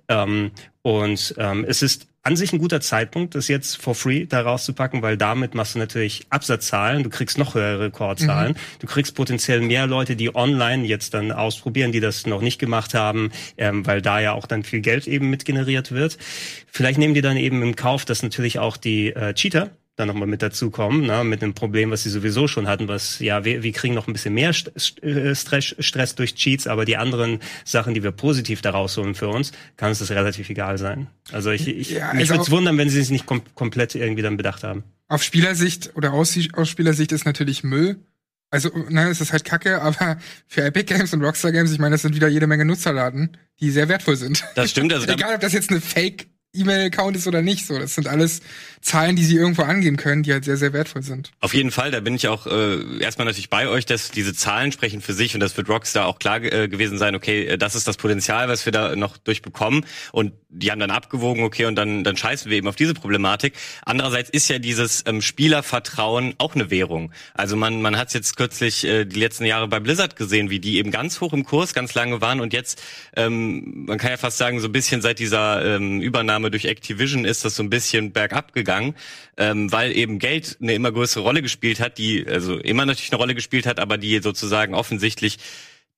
Ähm, 0.07 0.49
und 0.81 1.35
ähm, 1.37 1.65
es 1.67 1.83
ist 1.83 2.07
an 2.25 2.35
sich 2.35 2.51
ein 2.53 2.57
guter 2.57 2.81
Zeitpunkt, 2.81 3.35
das 3.35 3.47
jetzt 3.47 3.79
for 3.79 3.93
free 3.93 4.25
da 4.25 4.41
rauszupacken, 4.41 5.03
weil 5.03 5.15
damit 5.15 5.53
machst 5.53 5.75
du 5.75 5.79
natürlich 5.79 6.25
Absatzzahlen, 6.31 7.03
du 7.03 7.09
kriegst 7.11 7.37
noch 7.37 7.53
höhere 7.53 7.79
Rekordzahlen, 7.81 8.55
du 8.79 8.87
kriegst 8.87 9.13
potenziell 9.13 9.61
mehr 9.61 9.85
Leute, 9.85 10.15
die 10.15 10.35
online 10.35 10.85
jetzt 10.85 11.13
dann 11.13 11.31
ausprobieren, 11.31 11.91
die 11.91 11.99
das 11.99 12.25
noch 12.25 12.41
nicht 12.41 12.57
gemacht 12.57 12.95
haben, 12.95 13.31
ähm, 13.57 13.85
weil 13.85 14.01
da 14.01 14.19
ja 14.19 14.33
auch 14.33 14.47
dann 14.47 14.63
viel 14.63 14.81
Geld 14.81 15.07
eben 15.07 15.29
mit 15.29 15.45
generiert 15.45 15.91
wird. 15.91 16.17
Vielleicht 16.65 16.97
nehmen 16.97 17.13
die 17.13 17.21
dann 17.21 17.37
eben 17.37 17.61
im 17.61 17.75
Kauf, 17.75 18.05
dass 18.05 18.23
natürlich 18.23 18.57
auch 18.57 18.75
die 18.75 19.09
äh, 19.09 19.35
Cheater 19.35 19.69
dann 19.95 20.07
nochmal 20.09 20.27
mit 20.27 20.41
dazukommen, 20.41 21.05
ne, 21.05 21.23
mit 21.23 21.41
einem 21.41 21.53
Problem, 21.53 21.89
was 21.91 22.03
sie 22.03 22.09
sowieso 22.09 22.47
schon 22.47 22.67
hatten, 22.67 22.87
was, 22.87 23.19
ja, 23.19 23.45
wir, 23.45 23.63
wir 23.63 23.71
kriegen 23.71 23.93
noch 23.93 24.07
ein 24.07 24.13
bisschen 24.13 24.33
mehr 24.33 24.51
St 24.53 25.01
äh, 25.03 25.33
Stress, 25.35 25.75
Stress 25.79 26.15
durch 26.15 26.35
Cheats, 26.35 26.67
aber 26.67 26.83
die 26.85 26.97
anderen 26.97 27.39
Sachen, 27.63 27.93
die 27.93 28.03
wir 28.03 28.11
positiv 28.11 28.61
da 28.61 28.71
rausholen 28.71 29.15
für 29.15 29.29
uns, 29.29 29.51
kann 29.77 29.89
uns 29.89 29.99
das 29.99 30.11
relativ 30.11 30.49
egal 30.49 30.77
sein. 30.77 31.07
Also 31.31 31.51
ich, 31.51 31.67
ich 31.67 31.91
Ja, 31.91 32.11
mich 32.13 32.23
also 32.23 32.33
würde 32.33 32.43
es 32.43 32.51
wundern, 32.51 32.77
wenn 32.77 32.89
sie 32.89 32.99
es 32.99 33.09
nicht 33.09 33.25
kom 33.25 33.41
komplett 33.55 33.95
irgendwie 33.95 34.21
dann 34.21 34.35
bedacht 34.37 34.63
haben. 34.63 34.83
Auf 35.07 35.23
Spielersicht 35.23 35.91
oder 35.95 36.11
aus, 36.13 36.37
aus 36.53 36.67
Spielersicht 36.69 37.11
ist 37.11 37.25
natürlich 37.25 37.63
Müll. 37.63 37.97
Also, 38.51 38.69
ne, 38.89 39.09
es 39.09 39.21
ist 39.21 39.31
halt 39.31 39.45
kacke, 39.45 39.81
aber 39.81 40.17
für 40.47 40.63
Epic 40.63 40.93
Games 40.93 41.13
und 41.13 41.23
Rockstar 41.23 41.51
Games, 41.51 41.71
ich 41.71 41.79
meine, 41.79 41.93
das 41.95 42.01
sind 42.01 42.15
wieder 42.15 42.27
jede 42.27 42.47
Menge 42.47 42.65
Nutzerdaten, 42.65 43.37
die 43.59 43.71
sehr 43.71 43.87
wertvoll 43.87 44.17
sind. 44.17 44.43
Das 44.55 44.71
stimmt, 44.71 44.91
also 44.93 45.05
da- 45.07 45.13
Egal, 45.13 45.35
ob 45.35 45.41
das 45.41 45.53
jetzt 45.53 45.69
eine 45.69 45.79
Fake 45.81 46.27
E-Mail-Account 46.55 47.15
ist 47.17 47.27
oder 47.27 47.41
nicht, 47.41 47.65
so. 47.65 47.77
Das 47.77 47.95
sind 47.95 48.07
alles 48.07 48.41
Zahlen, 48.85 49.15
die 49.15 49.25
sie 49.25 49.35
irgendwo 49.35 49.63
angehen 49.63 49.97
können, 49.97 50.21
die 50.21 50.31
halt 50.31 50.45
sehr, 50.45 50.57
sehr 50.57 50.71
wertvoll 50.71 51.01
sind. 51.01 51.31
Auf 51.41 51.55
jeden 51.55 51.71
Fall, 51.71 51.89
da 51.89 52.01
bin 52.01 52.13
ich 52.13 52.27
auch 52.27 52.45
äh, 52.45 52.99
erstmal 52.99 53.25
natürlich 53.25 53.49
bei 53.49 53.67
euch, 53.67 53.87
dass 53.87 54.11
diese 54.11 54.35
Zahlen 54.35 54.71
sprechen 54.71 55.01
für 55.01 55.13
sich 55.13 55.33
und 55.33 55.39
das 55.39 55.57
wird 55.57 55.67
Rockstar 55.69 56.05
auch 56.05 56.19
klar 56.19 56.43
äh, 56.43 56.67
gewesen 56.67 56.99
sein, 56.99 57.15
okay, 57.15 57.45
äh, 57.45 57.57
das 57.57 57.73
ist 57.73 57.87
das 57.87 57.97
Potenzial, 57.97 58.47
was 58.47 58.65
wir 58.65 58.71
da 58.71 58.95
noch 58.95 59.17
durchbekommen 59.17 59.85
und 60.11 60.33
die 60.49 60.71
haben 60.71 60.79
dann 60.79 60.91
abgewogen, 60.91 61.43
okay, 61.43 61.65
und 61.65 61.75
dann, 61.75 62.03
dann 62.03 62.15
scheißen 62.15 62.49
wir 62.49 62.57
eben 62.57 62.67
auf 62.67 62.75
diese 62.75 62.93
Problematik. 62.93 63.53
Andererseits 63.83 64.29
ist 64.29 64.49
ja 64.49 64.59
dieses 64.59 65.03
ähm, 65.07 65.21
Spielervertrauen 65.21 66.35
auch 66.37 66.55
eine 66.55 66.69
Währung. 66.69 67.11
Also 67.33 67.55
man, 67.55 67.81
man 67.81 67.97
hat 67.97 68.13
jetzt 68.13 68.37
kürzlich 68.37 68.85
äh, 68.85 69.05
die 69.05 69.19
letzten 69.19 69.45
Jahre 69.45 69.67
bei 69.67 69.79
Blizzard 69.79 70.15
gesehen, 70.15 70.51
wie 70.51 70.59
die 70.59 70.77
eben 70.77 70.91
ganz 70.91 71.19
hoch 71.21 71.33
im 71.33 71.43
Kurs 71.43 71.73
ganz 71.73 71.95
lange 71.95 72.21
waren 72.21 72.39
und 72.39 72.53
jetzt, 72.53 72.81
ähm, 73.15 73.85
man 73.87 73.97
kann 73.97 74.11
ja 74.11 74.17
fast 74.17 74.37
sagen, 74.37 74.59
so 74.59 74.67
ein 74.67 74.71
bisschen 74.71 75.01
seit 75.01 75.17
dieser 75.17 75.75
ähm, 75.75 76.01
Übernahme 76.01 76.44
durch 76.49 76.65
Activision 76.65 77.25
ist 77.25 77.45
das 77.45 77.55
so 77.55 77.63
ein 77.63 77.69
bisschen 77.69 78.11
bergab 78.11 78.53
gegangen, 78.53 78.95
ähm, 79.37 79.71
weil 79.71 79.95
eben 79.95 80.19
Geld 80.19 80.57
eine 80.61 80.73
immer 80.73 80.91
größere 80.91 81.23
Rolle 81.23 81.41
gespielt 81.41 81.79
hat, 81.79 81.97
die 81.97 82.25
also 82.27 82.57
immer 82.57 82.85
natürlich 82.85 83.11
eine 83.11 83.19
Rolle 83.19 83.35
gespielt 83.35 83.65
hat, 83.65 83.79
aber 83.79 83.97
die 83.97 84.19
sozusagen 84.19 84.73
offensichtlich 84.73 85.37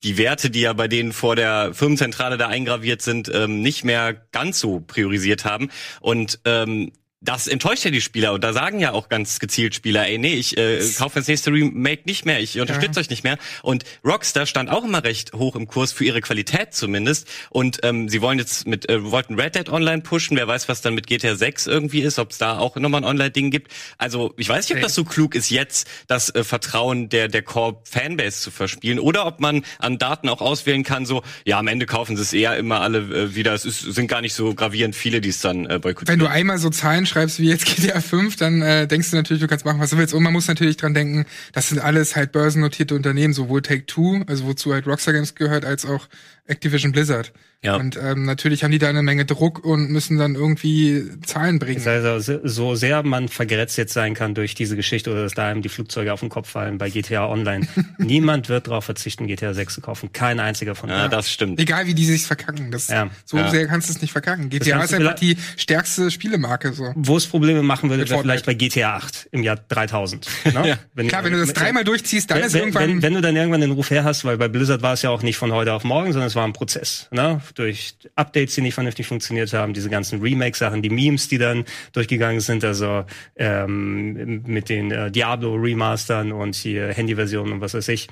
die 0.04 0.18
Werte, 0.18 0.50
die 0.50 0.62
ja 0.62 0.74
bei 0.74 0.88
denen 0.88 1.12
vor 1.12 1.36
der 1.36 1.74
Firmenzentrale 1.74 2.38
da 2.38 2.48
eingraviert 2.48 3.02
sind, 3.02 3.32
ähm, 3.34 3.62
nicht 3.62 3.84
mehr 3.84 4.14
ganz 4.32 4.60
so 4.60 4.80
priorisiert 4.80 5.44
haben. 5.44 5.70
Und 6.02 6.40
ähm, 6.46 6.92
das 7.20 7.48
enttäuscht 7.48 7.84
ja 7.84 7.90
die 7.90 8.02
Spieler 8.02 8.34
und 8.34 8.44
da 8.44 8.54
sagen 8.54 8.80
ja 8.80 8.92
auch 8.92 9.10
ganz 9.10 9.40
gezielt 9.40 9.74
Spieler, 9.74 10.06
ey, 10.08 10.20
nee, 10.20 10.36
ich 10.36 10.56
äh, 10.56 10.80
kaufe 10.98 11.20
das 11.20 11.28
nächste 11.28 11.52
Remake 11.52 12.04
nicht 12.06 12.26
mehr, 12.26 12.40
ich 12.40 12.60
unterstütze 12.60 13.00
ja. 13.00 13.02
euch 13.02 13.10
nicht 13.10 13.24
mehr. 13.24 13.38
Und 13.64 13.86
Rockstar 14.06 14.46
stand 14.46 14.70
auch 14.70 14.84
immer 14.84 15.04
recht 15.04 15.34
hoch 15.34 15.56
im 15.56 15.68
Kurs 15.68 15.92
für 15.92 16.06
ihre 16.06 16.22
Qualität 16.22 16.76
zumindest. 16.76 17.28
Und 17.50 17.80
ähm, 17.82 18.08
sie 18.08 18.22
wollen 18.22 18.38
jetzt 18.38 18.68
mit 18.68 18.88
äh, 18.88 19.04
wollten 19.04 19.40
Red 19.40 19.56
Dead 19.56 19.70
Online 19.70 20.04
pushen. 20.04 20.38
Wer 20.38 20.48
weiß, 20.48 20.70
was 20.70 20.82
dann 20.82 20.94
mit 20.94 21.08
GTA 21.08 21.36
6 21.36 21.66
irgendwie 21.66 22.02
ist, 22.02 22.20
ob 22.20 22.32
es 22.32 22.38
da 22.38 22.60
auch 22.60 22.76
nochmal 22.76 23.02
ein 23.02 23.06
Online-Ding 23.06 23.50
gibt. 23.50 23.72
Also 23.98 24.34
ich 24.38 24.48
weiß 24.48 24.70
nicht, 24.70 24.78
ob 24.78 24.84
das 24.84 24.94
so 24.94 25.04
klug 25.04 25.34
ist, 25.34 25.50
jetzt 25.50 25.88
das 26.06 26.34
äh, 26.36 26.44
Vertrauen 26.44 27.10
der 27.10 27.28
der 27.30 27.42
Core 27.42 27.82
Fanbase 27.84 28.42
zu 28.42 28.52
verspielen 28.52 29.00
oder 29.00 29.26
ob 29.26 29.40
man 29.40 29.64
an 29.80 29.98
Daten 29.98 30.30
auch 30.30 30.42
auswählen 30.42 30.84
kann. 30.84 31.08
So, 31.08 31.24
ja, 31.46 31.58
am 31.58 31.68
Ende 31.68 31.88
kaufen 31.88 32.16
sie 32.16 32.22
es 32.22 32.34
eher 32.34 32.58
immer 32.58 32.82
alle 32.82 33.00
äh, 33.00 33.36
wieder. 33.36 33.56
Es 33.56 33.66
ist, 33.66 33.82
sind 33.82 34.08
gar 34.08 34.22
nicht 34.22 34.36
so 34.36 34.54
gravierend 34.54 34.96
viele, 34.96 35.20
die 35.20 35.30
es 35.30 35.42
dann 35.42 35.66
äh, 35.66 35.80
boykottieren. 35.80 36.08
Wenn 36.08 36.20
du 36.20 36.32
einmal 36.32 36.60
so 36.60 36.70
Zahlen 36.70 37.07
schreibst 37.08 37.40
wie 37.40 37.50
jetzt 37.50 37.66
GTA 37.66 38.02
5, 38.02 38.36
dann 38.36 38.62
äh, 38.62 38.88
denkst 38.88 39.12
du 39.12 39.18
natürlich, 39.18 39.42
du 39.42 39.48
kannst 39.48 39.66
machen, 39.66 39.80
was 39.80 39.90
du 39.90 39.98
willst. 39.98 40.14
Und 40.14 40.24
man 40.24 40.34
muss 40.34 40.48
natürlich 40.48 40.78
dran 40.78 40.94
denken, 40.94 41.26
das 41.54 41.70
sind 41.70 41.80
alles 41.80 42.16
halt 42.16 42.32
börsennotierte 42.32 42.96
Unternehmen, 42.96 43.34
sowohl 43.34 43.62
Take-Two, 43.62 44.24
also 44.28 44.46
wozu 44.46 44.74
halt 44.74 44.86
Rockstar 44.88 45.14
Games 45.14 45.36
gehört, 45.36 45.66
als 45.66 45.86
auch 45.86 46.08
Activision 46.46 46.92
Blizzard. 46.92 47.32
Ja. 47.64 47.76
Und 47.76 47.98
ähm, 47.98 48.24
natürlich 48.24 48.64
haben 48.64 48.72
die 48.72 48.78
da 48.78 48.88
eine 48.88 49.02
Menge 49.02 49.26
Druck 49.26 49.66
und 49.66 49.90
müssen 49.90 50.18
dann 50.18 50.36
irgendwie 50.36 51.04
Zahlen 51.26 51.58
bringen. 51.58 51.82
Also 51.88 52.40
so 52.44 52.76
sehr 52.76 53.02
man 53.02 53.30
vergrätzt 53.30 53.78
jetzt 53.80 53.94
sein 53.94 54.14
kann 54.14 54.36
durch 54.36 54.54
diese 54.54 54.76
Geschichte 54.76 55.12
oder 55.12 55.24
dass 55.24 55.34
da 55.34 55.48
einem 55.48 55.64
die 55.64 55.70
Flugzeuge 55.70 56.14
auf 56.14 56.20
den 56.20 56.30
Kopf 56.30 56.50
fallen 56.50 56.78
bei 56.78 56.92
GTA 56.92 57.28
Online. 57.28 57.68
Niemand 57.98 58.48
wird 58.48 58.68
darauf 58.68 58.86
verzichten, 58.86 59.26
GTA 59.26 59.56
6 59.56 59.74
zu 59.74 59.82
kaufen. 59.82 60.14
Kein 60.14 60.40
einziger 60.40 60.76
von 60.76 60.90
denen. 60.90 61.02
Ja, 61.02 61.08
das 61.08 61.32
stimmt. 61.32 61.60
Egal 61.60 61.88
wie 61.88 61.96
die 61.96 62.06
sich 62.06 62.28
verkacken. 62.28 62.70
Das, 62.70 62.90
ja. 62.90 63.10
So 63.26 63.38
ja. 63.38 63.50
sehr 63.50 63.66
kannst 63.66 63.90
du 63.90 63.94
es 63.94 64.02
nicht 64.02 64.12
verkacken. 64.12 64.50
GTA 64.50 64.84
ist 64.84 64.94
einfach 64.94 65.16
die 65.16 65.36
stärkste 65.58 66.12
Spielemarke. 66.12 66.74
So. 66.74 66.94
Wo 66.96 67.18
es 67.18 67.26
Probleme 67.26 67.64
machen 67.64 67.90
würde, 67.90 68.08
wäre 68.08 68.22
vielleicht 68.22 68.46
bei 68.46 68.54
GTA 68.54 68.98
8 68.98 69.30
im 69.32 69.42
Jahr 69.44 69.58
3000. 69.68 70.28
Ne? 70.48 70.70
ja. 70.70 70.78
wenn, 70.94 71.10
Klar, 71.10 71.24
wenn 71.26 71.34
du 71.34 71.40
das 71.40 71.52
dreimal 71.52 71.84
durchziehst, 71.84 72.32
dann 72.32 72.40
wenn, 72.40 72.46
ist 72.46 72.56
irgendwann... 72.56 72.84
Wenn, 72.84 73.02
wenn, 73.02 73.14
du 73.14 73.22
dann 73.22 73.36
irgendwann 73.36 73.62
den 73.62 73.72
Ruf 73.72 73.90
her 73.90 74.06
hast, 74.06 74.24
weil 74.24 74.38
bei 74.38 74.48
Blizzard 74.48 74.82
war 74.82 74.94
es 74.94 75.02
ja 75.02 75.10
auch 75.10 75.22
nicht 75.22 75.36
von 75.36 75.52
heute 75.52 75.74
auf 75.74 75.84
morgen, 75.84 76.14
sondern 76.14 76.28
es 76.28 76.36
war 76.36 76.46
ein 76.46 76.54
Prozess. 76.54 77.08
Ne? 77.12 77.42
Durch 77.54 77.96
Updates, 78.16 78.56
die 78.56 78.62
nicht 78.62 78.74
vernünftig 78.74 79.08
funktioniert 79.08 79.54
haben, 79.54 79.74
diese 79.74 79.90
ganzen 79.90 80.22
Remake-Sachen, 80.22 80.82
die 80.82 80.90
Memes, 80.90 81.28
die 81.28 81.38
dann 81.38 81.66
durchgegangen 81.94 82.40
sind, 82.40 82.64
also 82.64 83.06
ähm, 83.36 84.44
mit 84.46 84.70
den 84.70 84.92
äh, 84.92 85.12
Diablo-Remastern 85.12 86.32
und 86.32 86.56
hier 86.56 86.94
Handy-Versionen 86.94 87.54
und 87.54 87.62
was 87.62 87.74
weiß 87.74 87.88
ich. 87.90 88.08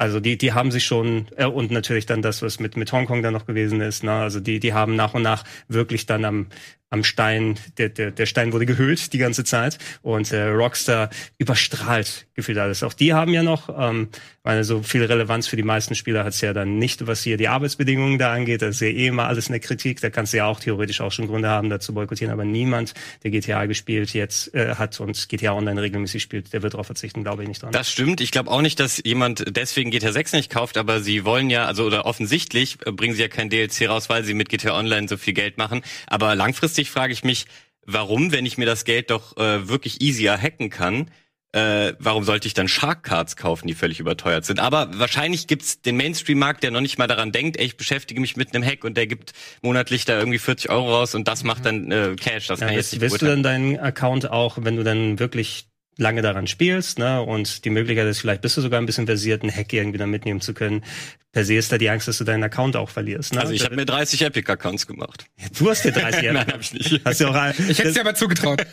Also 0.00 0.20
die, 0.20 0.38
die 0.38 0.52
haben 0.52 0.70
sich 0.70 0.84
schon, 0.84 1.26
äh, 1.36 1.44
und 1.44 1.72
natürlich 1.72 2.06
dann 2.06 2.22
das, 2.22 2.40
was 2.40 2.60
mit, 2.60 2.76
mit 2.76 2.92
Hongkong 2.92 3.20
dann 3.20 3.32
noch 3.32 3.46
gewesen 3.46 3.80
ist, 3.80 4.04
ne? 4.04 4.12
also 4.12 4.38
die, 4.38 4.60
die 4.60 4.72
haben 4.72 4.94
nach 4.94 5.14
und 5.14 5.22
nach 5.22 5.42
wirklich 5.66 6.06
dann 6.06 6.24
am, 6.24 6.46
am 6.90 7.04
Stein, 7.04 7.58
der, 7.76 7.90
der, 7.90 8.10
der 8.10 8.26
Stein 8.26 8.52
wurde 8.52 8.66
gehüllt 8.66 9.12
die 9.12 9.18
ganze 9.18 9.44
Zeit 9.44 9.78
und 10.02 10.32
äh, 10.32 10.48
Rockstar 10.48 11.10
überstrahlt 11.38 12.26
gefühlt 12.34 12.58
alles. 12.58 12.84
Auch 12.84 12.94
die 12.94 13.12
haben 13.12 13.32
ja 13.34 13.42
noch, 13.42 13.68
ähm, 13.76 14.08
weil 14.44 14.62
so 14.62 14.82
viel 14.82 15.04
Relevanz 15.04 15.48
für 15.48 15.56
die 15.56 15.64
meisten 15.64 15.96
Spieler 15.96 16.24
hat's 16.24 16.40
ja 16.40 16.52
dann 16.52 16.78
nicht, 16.78 17.06
was 17.06 17.22
hier 17.22 17.36
die 17.36 17.48
Arbeitsbedingungen 17.48 18.16
da 18.16 18.32
angeht. 18.32 18.62
Das 18.62 18.76
ist 18.76 18.80
ja 18.80 18.86
eh 18.86 19.08
immer 19.08 19.26
alles 19.26 19.48
eine 19.48 19.58
Kritik. 19.58 20.00
Da 20.00 20.08
kannst 20.08 20.32
du 20.32 20.38
ja 20.38 20.46
auch 20.46 20.60
theoretisch 20.60 21.00
auch 21.00 21.10
schon 21.10 21.26
Gründe 21.26 21.48
haben, 21.48 21.68
dazu 21.68 21.92
boykottieren. 21.92 22.32
Aber 22.32 22.44
niemand, 22.44 22.94
der 23.24 23.32
GTA 23.32 23.66
gespielt 23.66 24.14
jetzt 24.14 24.54
äh, 24.54 24.76
hat 24.76 25.00
und 25.00 25.28
GTA 25.28 25.52
Online 25.52 25.82
regelmäßig 25.82 26.22
spielt, 26.22 26.52
der 26.52 26.62
wird 26.62 26.74
darauf 26.74 26.86
verzichten, 26.86 27.24
glaube 27.24 27.42
ich 27.42 27.48
nicht 27.48 27.60
dran. 27.60 27.72
Das 27.72 27.90
stimmt. 27.90 28.20
Ich 28.20 28.30
glaube 28.30 28.50
auch 28.52 28.62
nicht, 28.62 28.78
dass 28.78 29.02
jemand 29.04 29.44
deswegen 29.48 29.90
GTA 29.90 30.12
6 30.12 30.32
nicht 30.32 30.50
kauft, 30.50 30.78
aber 30.78 31.00
sie 31.00 31.24
wollen 31.24 31.50
ja, 31.50 31.64
also 31.64 31.84
oder 31.84 32.06
offensichtlich 32.06 32.78
äh, 32.86 32.92
bringen 32.92 33.14
sie 33.14 33.22
ja 33.22 33.28
kein 33.28 33.50
DLC 33.50 33.88
raus, 33.88 34.08
weil 34.08 34.22
sie 34.22 34.32
mit 34.32 34.48
GTA 34.48 34.78
Online 34.78 35.08
so 35.08 35.16
viel 35.16 35.34
Geld 35.34 35.58
machen. 35.58 35.82
Aber 36.06 36.36
langfristig 36.36 36.77
frage 36.86 37.12
ich 37.12 37.24
mich, 37.24 37.46
warum, 37.84 38.32
wenn 38.32 38.46
ich 38.46 38.58
mir 38.58 38.66
das 38.66 38.84
Geld 38.84 39.10
doch 39.10 39.36
äh, 39.36 39.68
wirklich 39.68 40.00
easier 40.00 40.38
hacken 40.40 40.70
kann, 40.70 41.10
äh, 41.52 41.94
warum 41.98 42.24
sollte 42.24 42.46
ich 42.46 42.52
dann 42.52 42.68
Shark 42.68 43.04
Cards 43.04 43.36
kaufen, 43.36 43.66
die 43.66 43.74
völlig 43.74 44.00
überteuert 44.00 44.44
sind? 44.44 44.60
Aber 44.60 44.90
wahrscheinlich 44.98 45.46
gibt's 45.46 45.80
den 45.80 45.96
Mainstream-Markt, 45.96 46.62
der 46.62 46.70
noch 46.70 46.82
nicht 46.82 46.98
mal 46.98 47.06
daran 47.06 47.32
denkt, 47.32 47.56
ey, 47.56 47.64
ich 47.64 47.78
beschäftige 47.78 48.20
mich 48.20 48.36
mit 48.36 48.54
einem 48.54 48.62
Hack 48.62 48.84
und 48.84 48.98
der 48.98 49.06
gibt 49.06 49.32
monatlich 49.62 50.04
da 50.04 50.18
irgendwie 50.18 50.38
40 50.38 50.70
Euro 50.70 50.94
raus 50.94 51.14
und 51.14 51.26
das 51.26 51.44
macht 51.44 51.64
dann 51.64 51.90
äh, 51.90 52.16
Cash. 52.16 52.48
Das 52.48 52.60
ja, 52.60 52.66
kann 52.66 52.74
ich 52.74 52.82
jetzt 52.82 52.92
nicht 52.92 53.00
Willst 53.00 53.22
du 53.22 53.26
dann 53.26 53.42
deinen 53.42 53.78
Account 53.78 54.30
auch, 54.30 54.58
wenn 54.60 54.76
du 54.76 54.84
dann 54.84 55.18
wirklich 55.18 55.67
lange 55.98 56.22
daran 56.22 56.46
spielst, 56.46 56.98
ne, 56.98 57.20
und 57.20 57.64
die 57.64 57.70
Möglichkeit 57.70 58.06
ist, 58.06 58.20
vielleicht 58.20 58.40
bist 58.40 58.56
du 58.56 58.60
sogar 58.60 58.80
ein 58.80 58.86
bisschen 58.86 59.06
versiert, 59.06 59.42
einen 59.42 59.54
Hack 59.54 59.72
irgendwie 59.72 59.98
dann 59.98 60.10
mitnehmen 60.10 60.40
zu 60.40 60.54
können. 60.54 60.84
Per 61.32 61.44
se 61.44 61.54
ist 61.54 61.70
da 61.70 61.76
die 61.76 61.90
Angst, 61.90 62.08
dass 62.08 62.18
du 62.18 62.24
deinen 62.24 62.42
Account 62.42 62.76
auch 62.76 62.88
verlierst. 62.88 63.34
Ne? 63.34 63.40
Also 63.40 63.52
ich 63.52 63.64
habe 63.64 63.76
mir 63.76 63.84
30 63.84 64.22
Epic-Accounts 64.22 64.86
gemacht. 64.86 65.26
Du 65.58 65.68
hast 65.68 65.84
dir 65.84 65.92
30 65.92 66.04
Epic. 66.22 66.32
Nein, 66.32 66.46
hab 66.46 66.60
ich 66.60 66.72
nicht. 66.72 67.00
Hast 67.04 67.20
du 67.20 67.26
auch, 67.26 67.50
ich 67.50 67.78
hätte 67.78 67.88
es 67.88 67.94
dir 67.94 68.00
aber 68.00 68.14
zugetraut. 68.14 68.64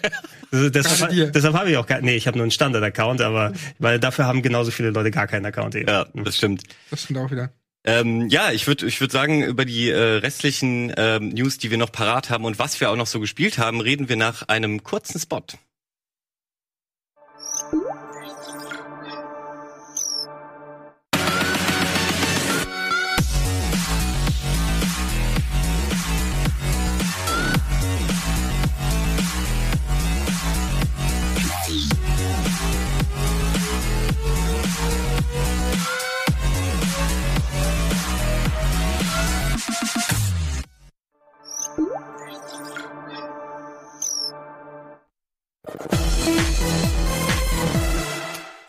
Deshalb 0.51 1.33
deshalb 1.33 1.53
habe 1.55 1.69
ich 1.69 1.77
auch 1.77 1.85
gar, 1.85 1.99
nee, 2.01 2.15
ich 2.15 2.27
habe 2.27 2.37
nur 2.37 2.43
einen 2.43 2.51
Standard-Account, 2.51 3.21
aber 3.21 3.51
weil 3.79 3.99
dafür 3.99 4.25
haben 4.25 4.41
genauso 4.41 4.71
viele 4.71 4.91
Leute 4.91 5.11
gar 5.11 5.27
keinen 5.27 5.45
Account. 5.45 5.75
Eben. 5.75 5.89
Ja, 5.89 6.05
das 6.13 6.37
stimmt. 6.37 6.63
Das 6.91 7.03
stimmt 7.03 7.19
auch 7.19 7.31
wieder. 7.31 7.51
Ähm, 7.85 8.29
ja, 8.29 8.51
ich 8.51 8.65
würde 8.65 8.87
ich 8.87 8.99
würd 8.99 9.11
sagen, 9.11 9.43
über 9.43 9.63
die 9.63 9.89
äh, 9.89 9.99
restlichen 9.99 10.91
ähm, 10.97 11.29
News, 11.29 11.59
die 11.59 11.69
wir 11.69 11.77
noch 11.77 11.91
parat 11.91 12.31
haben 12.31 12.45
und 12.45 12.57
was 12.57 12.79
wir 12.79 12.89
auch 12.89 12.95
noch 12.95 13.05
so 13.05 13.19
gespielt 13.19 13.59
haben, 13.59 13.79
reden 13.79 14.09
wir 14.09 14.15
nach 14.15 14.47
einem 14.47 14.83
kurzen 14.83 15.19
Spot. 15.19 15.43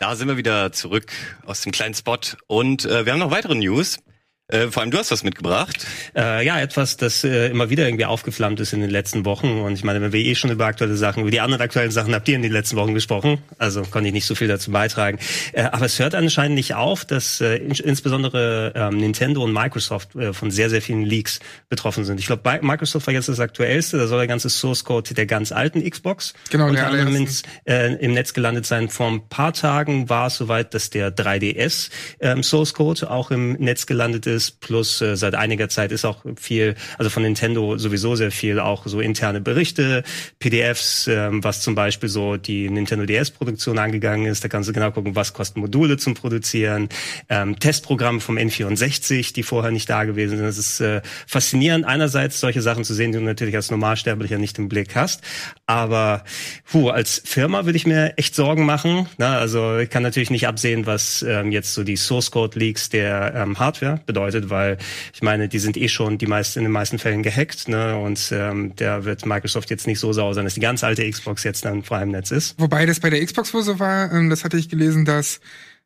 Da 0.07 0.15
sind 0.15 0.29
wir 0.29 0.37
wieder 0.37 0.71
zurück 0.71 1.11
aus 1.45 1.59
dem 1.59 1.73
kleinen 1.73 1.93
Spot 1.93 2.15
und 2.47 2.85
äh, 2.85 3.05
wir 3.05 3.11
haben 3.11 3.19
noch 3.19 3.29
weitere 3.29 3.55
News. 3.55 3.99
Äh, 4.49 4.67
vor 4.67 4.81
allem 4.81 4.91
du 4.91 4.97
hast 4.97 5.11
was 5.11 5.25
mitgebracht. 5.25 5.85
Äh, 6.15 6.45
ja, 6.45 6.57
etwas, 6.61 6.95
das 6.95 7.25
äh, 7.25 7.49
immer 7.49 7.69
wieder 7.69 7.85
irgendwie 7.85 8.05
aufgeflammt 8.05 8.61
ist 8.61 8.71
in 8.71 8.79
den 8.79 8.89
letzten 8.89 9.25
Wochen. 9.25 9.59
Und 9.59 9.73
ich 9.73 9.83
meine, 9.83 9.99
wenn 9.99 10.13
wir 10.13 10.21
eh 10.21 10.35
schon 10.35 10.51
über 10.51 10.65
aktuelle 10.65 10.95
Sachen, 10.95 11.19
über 11.21 11.31
die 11.31 11.41
anderen 11.41 11.61
aktuellen 11.61 11.91
Sachen 11.91 12.15
habt 12.15 12.29
ihr 12.29 12.37
in 12.37 12.43
den 12.43 12.53
letzten 12.53 12.77
Wochen 12.77 12.93
gesprochen. 12.93 13.39
Also 13.57 13.81
konnte 13.81 14.07
ich 14.07 14.13
nicht 14.13 14.25
so 14.25 14.35
viel 14.35 14.47
dazu 14.47 14.71
beitragen. 14.71 15.19
Äh, 15.51 15.63
aber 15.63 15.85
es 15.85 15.99
hört 15.99 16.15
anscheinend 16.15 16.55
nicht 16.55 16.75
auf, 16.75 17.03
dass 17.03 17.41
äh, 17.41 17.57
in, 17.57 17.71
insbesondere 17.71 18.71
ähm, 18.73 18.95
Nintendo 18.99 19.43
und 19.43 19.51
Microsoft 19.51 20.15
äh, 20.15 20.31
von 20.31 20.49
sehr, 20.49 20.69
sehr 20.69 20.81
vielen 20.81 21.03
Leaks 21.03 21.41
betroffen 21.67 22.05
sind. 22.05 22.17
Ich 22.21 22.27
glaube, 22.27 22.59
Microsoft 22.61 23.05
war 23.05 23.13
jetzt 23.13 23.27
das 23.27 23.41
aktuellste. 23.41 23.97
Da 23.97 24.07
soll 24.07 24.19
der 24.19 24.27
ganze 24.27 24.49
Source 24.49 24.85
Code 24.85 25.13
der 25.13 25.25
ganz 25.25 25.51
alten 25.51 25.83
Xbox 25.89 26.33
genau, 26.49 26.69
unter 26.69 26.87
anderem 26.87 27.17
ins, 27.17 27.43
äh, 27.65 27.95
im 27.95 28.13
Netz 28.13 28.33
gelandet 28.33 28.65
sein. 28.65 28.87
Vor 28.87 29.07
ein 29.07 29.27
paar 29.27 29.51
Tagen 29.51 30.07
war 30.07 30.27
es 30.27 30.37
soweit, 30.37 30.73
dass 30.73 30.89
der 30.89 31.13
3DS 31.13 31.89
ähm, 32.21 32.43
Source 32.43 32.73
Code 32.73 33.11
auch 33.11 33.29
im 33.29 33.51
Netz 33.53 33.85
gelandet 33.85 34.25
ist 34.25 34.36
ist. 34.37 34.61
Plus 34.61 35.01
äh, 35.01 35.17
seit 35.17 35.35
einiger 35.35 35.67
Zeit 35.67 35.91
ist 35.91 36.05
auch 36.05 36.23
viel, 36.39 36.75
also 36.97 37.09
von 37.09 37.23
Nintendo 37.23 37.77
sowieso 37.77 38.15
sehr 38.15 38.31
viel 38.31 38.59
auch 38.59 38.85
so 38.85 39.01
interne 39.01 39.41
Berichte, 39.41 40.03
PDFs, 40.39 41.07
ähm, 41.07 41.43
was 41.43 41.61
zum 41.61 41.75
Beispiel 41.75 42.09
so 42.09 42.37
die 42.37 42.69
Nintendo 42.69 43.05
DS-Produktion 43.05 43.79
angegangen 43.79 44.27
ist. 44.27 44.43
Da 44.43 44.47
kannst 44.47 44.69
du 44.69 44.73
genau 44.73 44.91
gucken, 44.91 45.15
was 45.15 45.33
kosten 45.33 45.59
Module 45.59 45.97
zum 45.97 46.13
Produzieren, 46.13 46.89
ähm, 47.29 47.59
Testprogramme 47.59 48.19
vom 48.19 48.37
N64, 48.37 49.33
die 49.33 49.43
vorher 49.43 49.71
nicht 49.71 49.89
da 49.89 50.03
gewesen 50.03 50.37
sind. 50.37 50.45
Es 50.45 50.57
ist 50.57 50.79
äh, 50.79 51.01
faszinierend, 51.25 51.85
einerseits 51.85 52.39
solche 52.39 52.61
Sachen 52.61 52.83
zu 52.83 52.93
sehen, 52.93 53.11
die 53.11 53.17
du 53.17 53.23
natürlich 53.23 53.55
als 53.55 53.71
Normalsterblicher 53.71 54.37
nicht 54.37 54.59
im 54.59 54.69
Blick 54.69 54.95
hast. 54.95 55.21
Aber 55.65 56.23
puh, 56.69 56.89
als 56.89 57.21
Firma 57.25 57.65
würde 57.65 57.77
ich 57.77 57.87
mir 57.87 58.13
echt 58.17 58.35
Sorgen 58.35 58.65
machen. 58.65 59.07
Na, 59.17 59.37
also 59.39 59.79
ich 59.79 59.89
kann 59.89 60.03
natürlich 60.03 60.29
nicht 60.29 60.47
absehen, 60.47 60.85
was 60.85 61.23
ähm, 61.23 61.51
jetzt 61.51 61.73
so 61.73 61.83
die 61.83 61.97
Source 61.97 62.31
Code 62.31 62.57
Leaks 62.59 62.89
der 62.89 63.33
ähm, 63.35 63.59
Hardware 63.59 63.99
bedeutet 64.05 64.26
bedeutet, 64.27 64.49
weil 64.49 64.77
ich 65.13 65.21
meine, 65.21 65.47
die 65.47 65.59
sind 65.59 65.77
eh 65.77 65.87
schon 65.87 66.17
die 66.17 66.27
meisten 66.27 66.59
in 66.59 66.65
den 66.65 66.71
meisten 66.71 66.99
Fällen 66.99 67.23
gehackt, 67.23 67.67
ne? 67.67 67.97
Und 67.97 68.29
ähm, 68.31 68.75
der 68.75 69.05
wird 69.05 69.25
Microsoft 69.25 69.69
jetzt 69.69 69.87
nicht 69.87 69.99
so 69.99 70.13
sauer 70.13 70.33
sein, 70.33 70.45
dass 70.45 70.53
die 70.53 70.59
ganz 70.59 70.83
alte 70.83 71.09
Xbox 71.09 71.43
jetzt 71.43 71.65
dann 71.65 71.83
frei 71.83 72.03
im 72.03 72.11
Netz 72.11 72.31
ist. 72.31 72.55
Wobei 72.59 72.85
das 72.85 72.99
bei 72.99 73.09
der 73.09 73.23
Xbox 73.25 73.53
wohl 73.53 73.63
so 73.63 73.79
war, 73.79 74.11
ähm, 74.11 74.29
das 74.29 74.43
hatte 74.43 74.57
ich 74.57 74.69
gelesen, 74.69 75.05
dass 75.05 75.39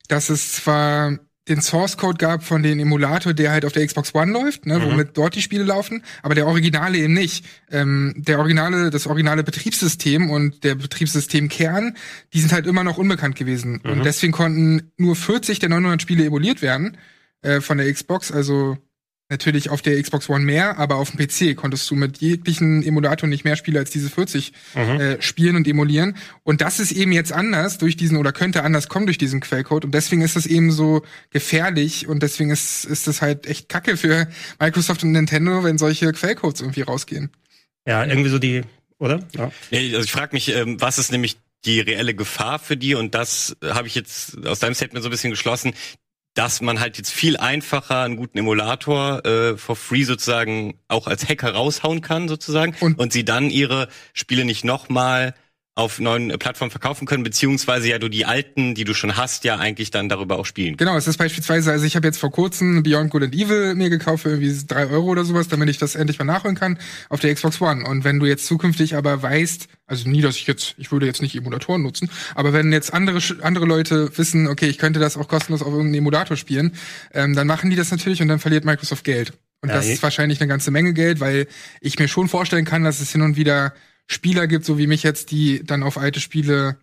dass 0.07 0.29
es 0.29 0.53
zwar 0.53 1.19
den 1.47 1.61
Source 1.61 1.97
Code 1.97 2.17
gab 2.17 2.43
von 2.43 2.61
dem 2.61 2.79
Emulator, 2.79 3.33
der 3.33 3.51
halt 3.51 3.65
auf 3.65 3.71
der 3.71 3.85
Xbox 3.85 4.13
One 4.13 4.31
läuft, 4.31 4.65
ne, 4.65 4.77
mhm. 4.77 4.83
womit 4.83 5.17
dort 5.17 5.35
die 5.35 5.41
Spiele 5.41 5.63
laufen, 5.63 6.03
aber 6.21 6.35
der 6.35 6.45
Originale 6.47 6.97
eben 6.97 7.13
nicht. 7.13 7.45
Ähm, 7.71 8.13
der 8.15 8.37
originale, 8.39 8.89
das 8.89 9.07
originale 9.07 9.43
Betriebssystem 9.43 10.29
und 10.29 10.63
der 10.63 10.75
Betriebssystemkern, 10.75 11.95
die 12.33 12.41
sind 12.41 12.51
halt 12.51 12.67
immer 12.67 12.83
noch 12.83 12.97
unbekannt 12.97 13.35
gewesen 13.35 13.81
mhm. 13.83 13.91
und 13.91 14.05
deswegen 14.05 14.33
konnten 14.33 14.91
nur 14.97 15.15
40 15.15 15.59
der 15.59 15.69
900 15.69 16.01
Spiele 16.01 16.25
emuliert 16.25 16.61
werden 16.61 16.97
äh, 17.41 17.61
von 17.61 17.77
der 17.77 17.91
Xbox, 17.91 18.31
also 18.31 18.77
natürlich 19.29 19.69
auf 19.69 19.81
der 19.81 20.01
Xbox 20.01 20.27
One 20.27 20.43
mehr, 20.43 20.77
aber 20.77 20.97
auf 20.97 21.11
dem 21.11 21.25
PC 21.25 21.55
konntest 21.55 21.89
du 21.89 21.95
mit 21.95 22.17
jeglichen 22.17 22.83
Emulatoren 22.83 23.29
nicht 23.29 23.45
mehr 23.45 23.55
Spiele 23.55 23.79
als 23.79 23.89
diese 23.89 24.09
40 24.09 24.51
Mhm. 24.75 24.81
äh, 24.81 25.21
spielen 25.21 25.55
und 25.55 25.65
emulieren. 25.69 26.17
Und 26.43 26.59
das 26.59 26.81
ist 26.81 26.91
eben 26.91 27.13
jetzt 27.13 27.31
anders 27.31 27.77
durch 27.77 27.95
diesen 27.95 28.17
oder 28.17 28.33
könnte 28.33 28.63
anders 28.63 28.89
kommen 28.89 29.05
durch 29.05 29.17
diesen 29.17 29.39
Quellcode. 29.39 29.85
Und 29.85 29.93
deswegen 29.93 30.21
ist 30.21 30.35
das 30.35 30.45
eben 30.47 30.69
so 30.73 31.03
gefährlich 31.29 32.07
und 32.07 32.21
deswegen 32.23 32.51
ist, 32.51 32.83
ist 32.83 33.07
das 33.07 33.21
halt 33.21 33.45
echt 33.47 33.69
kacke 33.69 33.95
für 33.95 34.27
Microsoft 34.59 35.01
und 35.03 35.13
Nintendo, 35.13 35.63
wenn 35.63 35.77
solche 35.77 36.11
Quellcodes 36.11 36.59
irgendwie 36.59 36.81
rausgehen. 36.81 37.29
Ja, 37.87 38.05
irgendwie 38.05 38.29
so 38.29 38.37
die, 38.37 38.63
oder? 38.99 39.25
Ja. 39.37 39.49
Nee, 39.71 39.95
also 39.95 40.03
ich 40.03 40.11
frage 40.11 40.33
mich, 40.35 40.49
ähm, 40.53 40.79
was 40.81 40.99
ist 40.99 41.11
nämlich 41.11 41.37
die 41.63 41.79
reelle 41.79 42.13
Gefahr 42.13 42.59
für 42.59 42.75
die? 42.75 42.95
Und 42.95 43.15
das 43.15 43.55
habe 43.63 43.87
ich 43.87 43.95
jetzt 43.95 44.45
aus 44.45 44.59
deinem 44.59 44.73
Statement 44.75 45.03
so 45.03 45.09
ein 45.09 45.11
bisschen 45.11 45.31
geschlossen, 45.31 45.71
dass 46.33 46.61
man 46.61 46.79
halt 46.79 46.97
jetzt 46.97 47.11
viel 47.11 47.37
einfacher 47.37 48.03
einen 48.03 48.15
guten 48.15 48.37
Emulator 48.37 49.25
äh, 49.25 49.57
for 49.57 49.75
free 49.75 50.03
sozusagen 50.03 50.79
auch 50.87 51.07
als 51.07 51.27
Hacker 51.27 51.53
raushauen 51.53 52.01
kann 52.01 52.27
sozusagen 52.27 52.75
Und- 52.79 52.99
und, 52.99 53.11
sie 53.13 53.25
dann 53.25 53.49
ihre 53.49 53.89
Spiele 54.13 54.45
nicht 54.45 54.63
nochmal 54.63 55.33
auf 55.75 55.99
neuen 55.99 56.31
äh, 56.31 56.37
Plattformen 56.37 56.69
verkaufen 56.69 57.07
können, 57.07 57.23
beziehungsweise 57.23 57.87
ja 57.87 57.97
du 57.97 58.09
die 58.09 58.25
alten, 58.25 58.75
die 58.75 58.83
du 58.83 58.93
schon 58.93 59.15
hast, 59.15 59.45
ja 59.45 59.57
eigentlich 59.57 59.89
dann 59.89 60.09
darüber 60.09 60.37
auch 60.37 60.45
spielen 60.45 60.75
Genau, 60.75 60.97
es 60.97 61.07
ist 61.07 61.17
beispielsweise, 61.17 61.71
also 61.71 61.85
ich 61.85 61.95
habe 61.95 62.07
jetzt 62.07 62.17
vor 62.17 62.31
kurzem 62.31 62.83
Beyond 62.83 63.09
Good 63.09 63.23
and 63.23 63.33
Evil 63.33 63.75
mir 63.75 63.89
gekauft 63.89 64.23
für 64.23 64.29
irgendwie 64.29 64.53
drei 64.67 64.87
Euro 64.87 65.07
oder 65.07 65.23
sowas, 65.23 65.47
damit 65.47 65.69
ich 65.69 65.77
das 65.77 65.95
endlich 65.95 66.19
mal 66.19 66.25
nachholen 66.25 66.57
kann 66.57 66.77
auf 67.09 67.21
der 67.21 67.33
Xbox 67.33 67.61
One. 67.61 67.85
Und 67.85 68.03
wenn 68.03 68.19
du 68.19 68.25
jetzt 68.25 68.45
zukünftig 68.47 68.95
aber 68.95 69.21
weißt, 69.21 69.67
also 69.87 70.09
nie, 70.09 70.21
dass 70.21 70.35
ich 70.35 70.45
jetzt, 70.45 70.75
ich 70.77 70.91
würde 70.91 71.05
jetzt 71.05 71.21
nicht 71.21 71.35
Emulatoren 71.35 71.83
nutzen, 71.83 72.09
aber 72.35 72.51
wenn 72.51 72.71
jetzt 72.73 72.93
andere 72.93 73.21
andere 73.41 73.65
Leute 73.65 74.17
wissen, 74.17 74.47
okay, 74.47 74.67
ich 74.67 74.77
könnte 74.77 74.99
das 74.99 75.15
auch 75.15 75.27
kostenlos 75.27 75.61
auf 75.61 75.69
irgendeinem 75.69 75.99
Emulator 75.99 76.35
spielen, 76.35 76.73
ähm, 77.13 77.33
dann 77.33 77.47
machen 77.47 77.69
die 77.69 77.75
das 77.77 77.91
natürlich 77.91 78.21
und 78.21 78.27
dann 78.27 78.39
verliert 78.39 78.65
Microsoft 78.65 79.05
Geld. 79.05 79.33
Und 79.61 79.69
Ja, 79.69 79.75
das 79.75 79.87
ist 79.87 80.03
wahrscheinlich 80.03 80.41
eine 80.41 80.47
ganze 80.47 80.71
Menge 80.71 80.93
Geld, 80.93 81.19
weil 81.19 81.47
ich 81.81 81.99
mir 81.99 82.07
schon 82.07 82.27
vorstellen 82.27 82.65
kann, 82.65 82.83
dass 82.83 82.99
es 82.99 83.11
hin 83.11 83.21
und 83.21 83.37
wieder 83.37 83.73
Spieler 84.07 84.47
gibt, 84.47 84.65
so 84.65 84.77
wie 84.77 84.87
mich 84.87 85.03
jetzt, 85.03 85.31
die 85.31 85.63
dann 85.63 85.83
auf 85.83 85.97
alte 85.97 86.19
Spiele, 86.19 86.77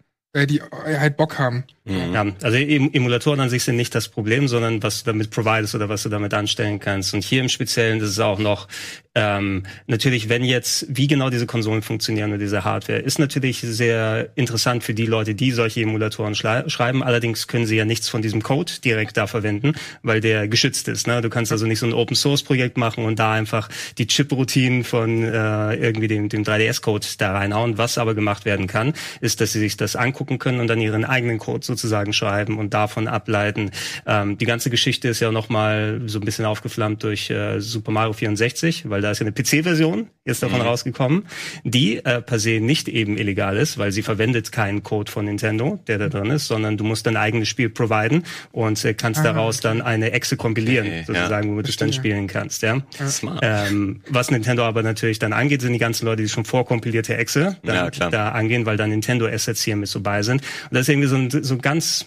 die 0.46 0.61
halt 0.62 1.16
Bock 1.16 1.38
haben. 1.38 1.64
Ja, 1.85 2.27
also 2.42 2.59
em 2.59 2.90
Emulatoren 2.92 3.40
an 3.40 3.48
sich 3.48 3.64
sind 3.64 3.77
nicht 3.77 3.94
das 3.94 4.09
Problem, 4.09 4.46
sondern 4.46 4.83
was 4.83 5.03
du 5.03 5.11
damit 5.11 5.31
providest 5.31 5.74
oder 5.74 5.88
was 5.88 6.03
du 6.03 6.11
damit 6.11 6.35
anstellen 6.35 6.81
kannst. 6.81 7.14
Und 7.14 7.24
hier 7.24 7.40
im 7.40 7.48
Speziellen 7.48 7.98
ist 8.01 8.11
es 8.11 8.20
auch 8.20 8.38
noch, 8.38 8.68
ähm, 9.14 9.62
natürlich, 9.87 10.29
wenn 10.29 10.44
jetzt, 10.44 10.85
wie 10.90 11.07
genau 11.07 11.31
diese 11.31 11.46
Konsolen 11.46 11.81
funktionieren 11.81 12.29
oder 12.31 12.38
diese 12.38 12.62
Hardware, 12.62 12.98
ist 12.98 13.18
natürlich 13.18 13.61
sehr 13.61 14.29
interessant 14.35 14.85
für 14.85 14.92
die 14.92 15.07
Leute, 15.07 15.35
die 15.35 15.51
solche 15.51 15.81
Emulatoren 15.81 16.35
schrei- 16.35 16.68
schreiben. 16.68 17.03
Allerdings 17.03 17.46
können 17.48 17.64
sie 17.64 17.77
ja 17.77 17.87
nichts 17.87 18.11
von 18.11 18.20
diesem 18.20 18.42
Code 18.42 18.70
direkt 18.85 19.16
da 19.16 19.27
verwenden, 19.27 19.72
weil 20.03 20.20
der 20.20 20.46
geschützt 20.46 20.88
ist. 20.88 21.07
Ne? 21.07 21.22
Du 21.22 21.31
kannst 21.31 21.53
also 21.53 21.64
nicht 21.64 21.79
so 21.79 21.87
ein 21.87 21.94
Open 21.94 22.16
Source 22.16 22.42
Projekt 22.42 22.77
machen 22.77 23.07
und 23.07 23.18
da 23.18 23.33
einfach 23.33 23.70
die 23.96 24.07
Chip-Routinen 24.07 24.85
von 24.85 25.22
äh, 25.24 25.74
irgendwie 25.74 26.09
dem, 26.09 26.29
dem 26.29 26.42
3DS-Code 26.44 27.07
da 27.16 27.33
reinhauen. 27.33 27.79
Was 27.79 27.96
aber 27.96 28.14
gemacht 28.14 28.44
werden 28.44 28.66
kann, 28.66 28.92
ist, 29.22 29.40
dass 29.40 29.55
sie 29.55 29.59
sich 29.59 29.79
das 29.79 29.96
angucken 29.96 30.27
können 30.36 30.60
und 30.60 30.66
dann 30.66 30.78
ihren 30.82 31.06
eigenen 31.06 31.38
Code 31.38 31.64
sozusagen 31.64 32.12
schreiben 32.12 32.58
und 32.58 32.74
davon 32.74 33.08
ableiten. 33.08 33.70
Ähm, 34.06 34.36
die 34.36 34.44
ganze 34.44 34.68
Geschichte 34.68 35.08
ist 35.08 35.20
ja 35.20 35.32
noch 35.32 35.48
mal 35.48 36.02
so 36.06 36.18
ein 36.18 36.24
bisschen 36.26 36.44
aufgeflammt 36.44 37.02
durch 37.04 37.30
äh, 37.30 37.60
Super 37.60 37.92
Mario 37.92 38.12
64, 38.12 38.90
weil 38.90 39.00
da 39.00 39.10
ist 39.12 39.20
ja 39.20 39.26
eine 39.26 39.32
PC-Version 39.32 40.08
jetzt 40.26 40.42
davon 40.42 40.60
rausgekommen, 40.60 41.24
die 41.64 42.04
äh, 42.04 42.20
per 42.20 42.38
se 42.38 42.60
nicht 42.60 42.88
eben 42.88 43.16
illegal 43.16 43.56
ist, 43.56 43.78
weil 43.78 43.92
sie 43.92 44.02
verwendet 44.02 44.52
keinen 44.52 44.82
Code 44.82 45.10
von 45.10 45.24
Nintendo, 45.24 45.78
der 45.86 45.96
da 45.96 46.08
drin 46.10 46.30
ist, 46.30 46.46
sondern 46.48 46.76
du 46.76 46.84
musst 46.84 47.06
dein 47.06 47.16
eigenes 47.16 47.48
Spiel 47.48 47.70
providen 47.70 48.24
und 48.52 48.84
äh, 48.84 48.92
kannst 48.92 49.20
Ah, 49.20 49.22
daraus 49.22 49.60
dann 49.60 49.80
eine 49.80 50.10
Exe 50.12 50.36
kompilieren, 50.36 50.86
Okay, 50.86 50.98
ja. 50.98 51.04
sozusagen, 51.06 51.50
womit 51.52 51.66
du 51.66 51.70
es 51.70 51.76
dann 51.76 51.92
spielen 51.94 52.26
kannst. 52.26 52.62
Ja. 52.62 52.82
Smart. 53.08 53.38
Ähm, 53.42 54.02
was 54.10 54.30
Nintendo 54.30 54.64
aber 54.64 54.82
natürlich 54.82 55.18
dann 55.18 55.32
angeht, 55.32 55.62
sind 55.62 55.72
die 55.72 55.78
ganzen 55.78 56.04
Leute, 56.04 56.22
die 56.22 56.28
schon 56.28 56.44
vorkompilierte 56.44 57.16
Exe 57.16 57.56
dann, 57.62 57.90
Ja, 57.98 58.10
da 58.10 58.30
angehen, 58.32 58.66
weil 58.66 58.76
da 58.76 58.86
Nintendo 58.86 59.26
Assets 59.26 59.62
hier 59.62 59.76
mit 59.76 59.88
so 59.88 60.00
bei 60.09 60.23
sind. 60.23 60.40
Und 60.71 60.75
das 60.75 60.83
ist 60.83 60.88
irgendwie 60.88 61.09
so 61.09 61.16
ein, 61.16 61.31
so 61.44 61.55
ein 61.55 61.61
ganz 61.61 62.07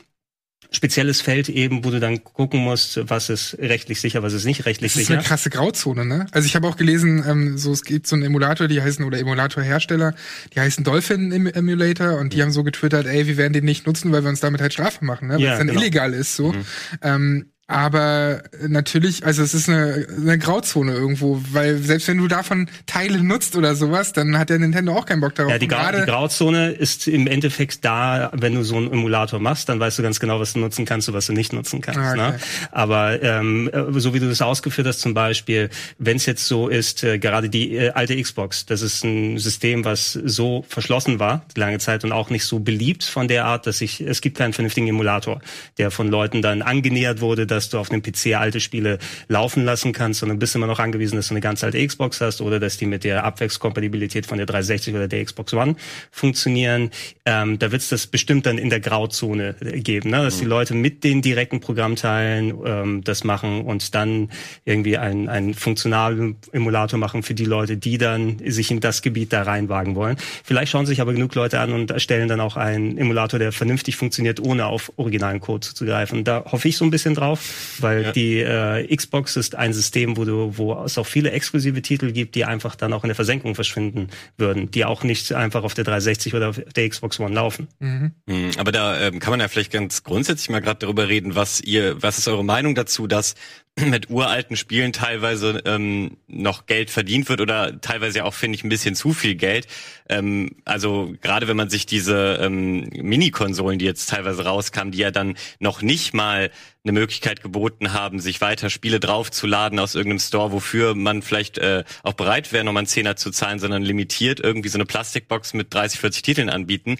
spezielles 0.73 1.19
Feld 1.19 1.49
eben, 1.49 1.83
wo 1.83 1.89
du 1.91 1.99
dann 1.99 2.23
gucken 2.23 2.61
musst, 2.61 2.97
was 3.09 3.29
ist 3.29 3.57
rechtlich 3.59 3.99
sicher, 3.99 4.23
was 4.23 4.31
ist 4.31 4.45
nicht 4.45 4.65
rechtlich 4.65 4.93
Das 4.93 5.01
ist 5.01 5.07
sicher. 5.07 5.19
eine 5.19 5.27
krasse 5.27 5.49
Grauzone, 5.49 6.05
ne? 6.05 6.27
Also 6.31 6.45
ich 6.45 6.55
habe 6.55 6.65
auch 6.65 6.77
gelesen, 6.77 7.25
ähm, 7.27 7.57
so 7.57 7.73
es 7.73 7.83
gibt 7.83 8.07
so 8.07 8.15
einen 8.15 8.23
Emulator, 8.23 8.69
die 8.69 8.81
heißen 8.81 9.03
oder 9.03 9.19
Emulator-Hersteller, 9.19 10.15
die 10.55 10.59
heißen 10.61 10.85
Dolphin 10.85 11.33
Em- 11.33 11.47
Emulator 11.47 12.17
und 12.19 12.31
die 12.31 12.41
haben 12.41 12.51
so 12.51 12.63
getwittert, 12.63 13.05
ey, 13.05 13.27
wir 13.27 13.35
werden 13.35 13.51
den 13.51 13.65
nicht 13.65 13.85
nutzen, 13.85 14.13
weil 14.13 14.23
wir 14.23 14.29
uns 14.29 14.39
damit 14.39 14.61
halt 14.61 14.71
Strafe 14.71 15.03
machen, 15.03 15.27
ne? 15.27 15.33
Weil 15.35 15.41
Ja, 15.41 15.51
es 15.53 15.57
dann 15.57 15.67
genau. 15.67 15.81
illegal 15.81 16.13
ist 16.13 16.37
so. 16.37 16.55
Ähm, 17.01 17.50
aber 17.71 18.43
natürlich, 18.67 19.25
also 19.25 19.41
es 19.41 19.53
ist 19.53 19.69
eine, 19.69 20.05
eine 20.17 20.37
Grauzone 20.37 20.93
irgendwo, 20.93 21.41
weil 21.51 21.77
selbst 21.77 22.07
wenn 22.07 22.17
du 22.17 22.27
davon 22.27 22.69
Teile 22.85 23.23
nutzt 23.23 23.55
oder 23.55 23.75
sowas, 23.75 24.13
dann 24.13 24.37
hat 24.37 24.49
der 24.49 24.59
Nintendo 24.59 24.93
auch 24.93 25.05
keinen 25.05 25.21
Bock 25.21 25.35
darauf. 25.35 25.51
Ja, 25.51 25.57
die, 25.57 25.67
Gra 25.67 25.91
die 25.91 26.05
Grauzone 26.05 26.71
ist 26.71 27.07
im 27.07 27.27
Endeffekt 27.27 27.85
da, 27.85 28.31
wenn 28.33 28.55
du 28.55 28.63
so 28.63 28.75
einen 28.75 28.91
Emulator 28.91 29.39
machst, 29.39 29.69
dann 29.69 29.79
weißt 29.79 29.99
du 29.99 30.03
ganz 30.03 30.19
genau, 30.19 30.39
was 30.39 30.53
du 30.53 30.59
nutzen 30.59 30.85
kannst 30.85 31.07
und 31.07 31.15
was 31.15 31.27
du 31.27 31.33
nicht 31.33 31.53
nutzen 31.53 31.81
kannst. 31.81 31.99
Ah, 31.99 32.11
okay. 32.11 32.17
ne? 32.17 32.39
Aber 32.71 33.23
ähm, 33.23 33.69
äh, 33.71 33.99
so 33.99 34.13
wie 34.13 34.19
du 34.19 34.27
das 34.27 34.41
ausgeführt 34.41 34.87
hast, 34.87 34.99
zum 34.99 35.13
Beispiel, 35.13 35.69
wenn 35.97 36.17
es 36.17 36.25
jetzt 36.25 36.45
so 36.45 36.67
ist, 36.67 37.03
äh, 37.03 37.19
gerade 37.19 37.49
die 37.49 37.75
äh, 37.75 37.91
alte 37.91 38.21
Xbox, 38.21 38.65
das 38.65 38.81
ist 38.81 39.03
ein 39.05 39.37
System, 39.37 39.85
was 39.85 40.11
so 40.11 40.65
verschlossen 40.67 41.19
war 41.19 41.45
lange 41.55 41.79
Zeit 41.79 42.03
und 42.03 42.11
auch 42.11 42.29
nicht 42.29 42.45
so 42.45 42.59
beliebt 42.59 43.03
von 43.03 43.27
der 43.27 43.45
Art, 43.45 43.67
dass 43.67 43.81
ich 43.81 44.01
es 44.01 44.21
gibt 44.21 44.37
keinen 44.37 44.53
vernünftigen 44.53 44.87
Emulator, 44.87 45.41
der 45.77 45.91
von 45.91 46.09
Leuten 46.09 46.41
dann 46.41 46.61
angenähert 46.61 47.21
wurde, 47.21 47.47
dass 47.47 47.60
du 47.69 47.77
auf 47.77 47.91
einem 47.91 48.01
PC 48.01 48.35
alte 48.35 48.59
Spiele 48.59 48.97
laufen 49.27 49.65
lassen 49.65 49.93
kannst, 49.93 50.19
sondern 50.19 50.39
bist 50.39 50.55
immer 50.55 50.67
noch 50.67 50.79
angewiesen, 50.79 51.15
dass 51.15 51.27
du 51.27 51.33
eine 51.33 51.41
ganz 51.41 51.63
alte 51.63 51.85
Xbox 51.85 52.21
hast 52.21 52.41
oder 52.41 52.59
dass 52.59 52.77
die 52.77 52.85
mit 52.85 53.03
der 53.03 53.23
Abwärtskompatibilität 53.23 54.25
von 54.25 54.37
der 54.37 54.47
360 54.47 54.95
oder 54.95 55.07
der 55.07 55.23
Xbox 55.23 55.53
One 55.53 55.75
funktionieren. 56.11 56.91
Ähm, 57.25 57.59
da 57.59 57.71
wird 57.71 57.81
es 57.81 57.89
das 57.89 58.07
bestimmt 58.07 58.45
dann 58.45 58.57
in 58.57 58.69
der 58.69 58.79
Grauzone 58.79 59.55
geben, 59.59 60.09
ne? 60.09 60.23
dass 60.23 60.39
die 60.39 60.45
Leute 60.45 60.73
mit 60.73 61.03
den 61.03 61.21
direkten 61.21 61.59
Programmteilen 61.59 62.53
ähm, 62.65 63.03
das 63.03 63.23
machen 63.23 63.61
und 63.61 63.93
dann 63.95 64.29
irgendwie 64.65 64.97
einen, 64.97 65.29
einen 65.29 65.53
funktionalen 65.53 66.37
Emulator 66.51 66.99
machen 66.99 67.23
für 67.23 67.33
die 67.33 67.45
Leute, 67.45 67.77
die 67.77 67.97
dann 67.97 68.37
sich 68.45 68.71
in 68.71 68.79
das 68.79 69.01
Gebiet 69.01 69.33
da 69.33 69.43
reinwagen 69.43 69.95
wollen. 69.95 70.17
Vielleicht 70.43 70.71
schauen 70.71 70.85
sich 70.85 71.01
aber 71.01 71.13
genug 71.13 71.35
Leute 71.35 71.59
an 71.59 71.73
und 71.73 71.91
erstellen 71.91 72.27
dann 72.27 72.39
auch 72.39 72.57
einen 72.57 72.97
Emulator, 72.97 73.39
der 73.39 73.51
vernünftig 73.51 73.95
funktioniert, 73.95 74.39
ohne 74.39 74.65
auf 74.65 74.91
originalen 74.97 75.39
Code 75.39 75.61
zuzugreifen. 75.67 76.23
Da 76.23 76.45
hoffe 76.51 76.67
ich 76.67 76.77
so 76.77 76.85
ein 76.85 76.91
bisschen 76.91 77.15
drauf, 77.15 77.50
weil 77.79 78.03
Ja. 78.03 78.11
die 78.11 78.39
äh, 78.39 78.95
Xbox 78.95 79.35
ist 79.35 79.55
ein 79.55 79.73
System, 79.73 80.17
wo 80.17 80.25
du, 80.25 80.57
wo 80.57 80.73
es 80.83 80.97
auch 80.97 81.05
viele 81.07 81.31
exklusive 81.31 81.81
Titel 81.81 82.11
gibt, 82.11 82.35
die 82.35 82.45
einfach 82.45 82.75
dann 82.75 82.93
auch 82.93 83.03
in 83.03 83.07
der 83.09 83.15
Versenkung 83.15 83.55
verschwinden 83.55 84.07
würden, 84.37 84.71
die 84.71 84.85
auch 84.85 85.03
nicht 85.03 85.33
einfach 85.33 85.63
auf 85.63 85.73
der 85.73 85.83
360 85.83 86.33
oder 86.35 86.49
auf 86.49 86.61
der 86.75 86.89
Xbox 86.89 87.19
One 87.19 87.33
laufen. 87.35 87.67
Mhm. 87.79 88.11
Hm, 88.27 88.51
Aber 88.57 88.71
da 88.71 88.99
ähm, 88.99 89.19
kann 89.19 89.31
man 89.31 89.39
ja 89.39 89.47
vielleicht 89.47 89.71
ganz 89.71 90.03
grundsätzlich 90.03 90.49
mal 90.49 90.61
gerade 90.61 90.79
darüber 90.79 91.07
reden, 91.07 91.35
was 91.35 91.61
ihr, 91.61 92.01
was 92.01 92.17
ist 92.17 92.27
eure 92.27 92.43
Meinung 92.45 92.75
dazu, 92.75 93.07
dass 93.07 93.35
mit 93.79 94.09
uralten 94.09 94.57
Spielen 94.57 94.91
teilweise 94.91 95.61
ähm, 95.65 96.17
noch 96.27 96.65
Geld 96.65 96.89
verdient 96.89 97.29
wird 97.29 97.41
oder 97.41 97.79
teilweise 97.79 98.25
auch 98.25 98.33
finde 98.33 98.57
ich 98.57 98.63
ein 98.63 98.69
bisschen 98.69 98.95
zu 98.95 99.13
viel 99.13 99.35
Geld. 99.35 99.67
Ähm, 100.09 100.57
also 100.65 101.13
gerade 101.21 101.47
wenn 101.47 101.55
man 101.57 101.69
sich 101.69 101.85
diese 101.85 102.39
ähm, 102.41 102.89
Mini-Konsolen, 102.89 103.79
die 103.79 103.85
jetzt 103.85 104.09
teilweise 104.09 104.43
rauskamen, 104.43 104.91
die 104.91 104.99
ja 104.99 105.11
dann 105.11 105.35
noch 105.59 105.81
nicht 105.81 106.13
mal 106.13 106.51
eine 106.83 106.91
Möglichkeit 106.91 107.41
geboten 107.41 107.93
haben, 107.93 108.19
sich 108.19 108.41
weiter 108.41 108.69
Spiele 108.69 108.99
draufzuladen 108.99 109.79
aus 109.79 109.95
irgendeinem 109.95 110.19
Store, 110.19 110.51
wofür 110.51 110.93
man 110.93 111.21
vielleicht 111.21 111.57
äh, 111.57 111.83
auch 112.03 112.13
bereit 112.13 112.51
wäre, 112.51 112.63
nochmal 112.63 112.81
einen 112.81 112.87
Zehner 112.87 113.15
zu 113.15 113.31
zahlen, 113.31 113.59
sondern 113.59 113.83
limitiert 113.83 114.39
irgendwie 114.39 114.69
so 114.69 114.77
eine 114.77 114.85
Plastikbox 114.85 115.53
mit 115.53 115.73
30, 115.73 115.99
40 115.99 116.21
Titeln 116.23 116.49
anbieten 116.49 116.97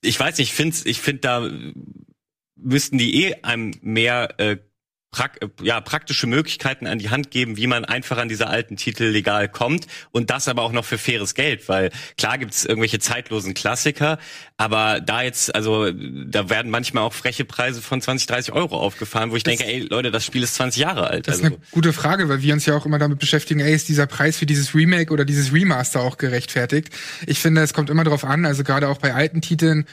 ich 0.00 0.18
weiß 0.18 0.38
nicht, 0.38 0.50
ich 0.50 0.54
finde, 0.54 0.76
ich 0.84 1.00
find, 1.00 1.24
da 1.24 1.48
müssten 2.56 2.98
die 2.98 3.24
eh 3.24 3.34
einem 3.42 3.72
mehr 3.82 4.38
äh, 4.38 4.58
prak 5.10 5.38
ja, 5.62 5.80
praktische 5.80 6.26
Möglichkeiten 6.26 6.86
an 6.86 6.98
die 6.98 7.08
Hand 7.08 7.30
geben, 7.30 7.56
wie 7.56 7.66
man 7.66 7.84
einfach 7.86 8.18
an 8.18 8.28
diese 8.28 8.46
alten 8.48 8.76
Titel 8.76 9.04
legal 9.04 9.48
kommt 9.48 9.86
und 10.10 10.28
das 10.30 10.48
aber 10.48 10.62
auch 10.62 10.72
noch 10.72 10.84
für 10.84 10.98
faires 10.98 11.34
Geld, 11.34 11.66
weil 11.68 11.90
klar 12.18 12.36
gibt's 12.36 12.66
irgendwelche 12.66 12.98
zeitlosen 12.98 13.54
Klassiker, 13.54 14.18
aber 14.58 15.00
da 15.00 15.22
jetzt, 15.22 15.54
also 15.54 15.90
da 15.90 16.50
werden 16.50 16.70
manchmal 16.70 17.04
auch 17.04 17.14
freche 17.14 17.46
Preise 17.46 17.80
von 17.80 18.02
20, 18.02 18.26
30 18.26 18.52
Euro 18.52 18.78
aufgefahren, 18.78 19.30
wo 19.30 19.36
ich 19.36 19.44
Das- 19.44 19.56
denke, 19.56 19.72
ey 19.72 19.80
Leute, 19.80 20.10
das 20.10 20.26
Spiel 20.26 20.42
ist 20.42 20.54
20 20.56 20.82
Jahre 20.82 21.06
alt. 21.08 21.26
Das 21.26 21.36
ist 21.36 21.44
also. 21.44 21.56
eine 21.56 21.64
gute 21.70 21.92
Frage, 21.94 22.28
weil 22.28 22.42
wir 22.42 22.52
uns 22.52 22.66
ja 22.66 22.76
auch 22.76 22.84
immer 22.84 22.98
damit 22.98 23.18
beschäftigen, 23.18 23.60
ey, 23.60 23.74
ist 23.74 23.88
dieser 23.88 24.06
Preis 24.06 24.36
für 24.36 24.46
dieses 24.46 24.74
Remake 24.74 25.10
oder 25.12 25.24
dieses 25.24 25.52
Remaster 25.54 26.00
auch 26.02 26.18
gerechtfertigt? 26.18 26.90
Ich 27.26 27.38
finde, 27.38 27.62
es 27.62 27.72
kommt 27.72 27.88
immer 27.88 28.04
darauf 28.04 28.24
an, 28.24 28.44
also 28.44 28.62
gerade 28.62 28.88
auch 28.88 28.98
bei 28.98 29.14
alten 29.14 29.40
Titeln, 29.40 29.86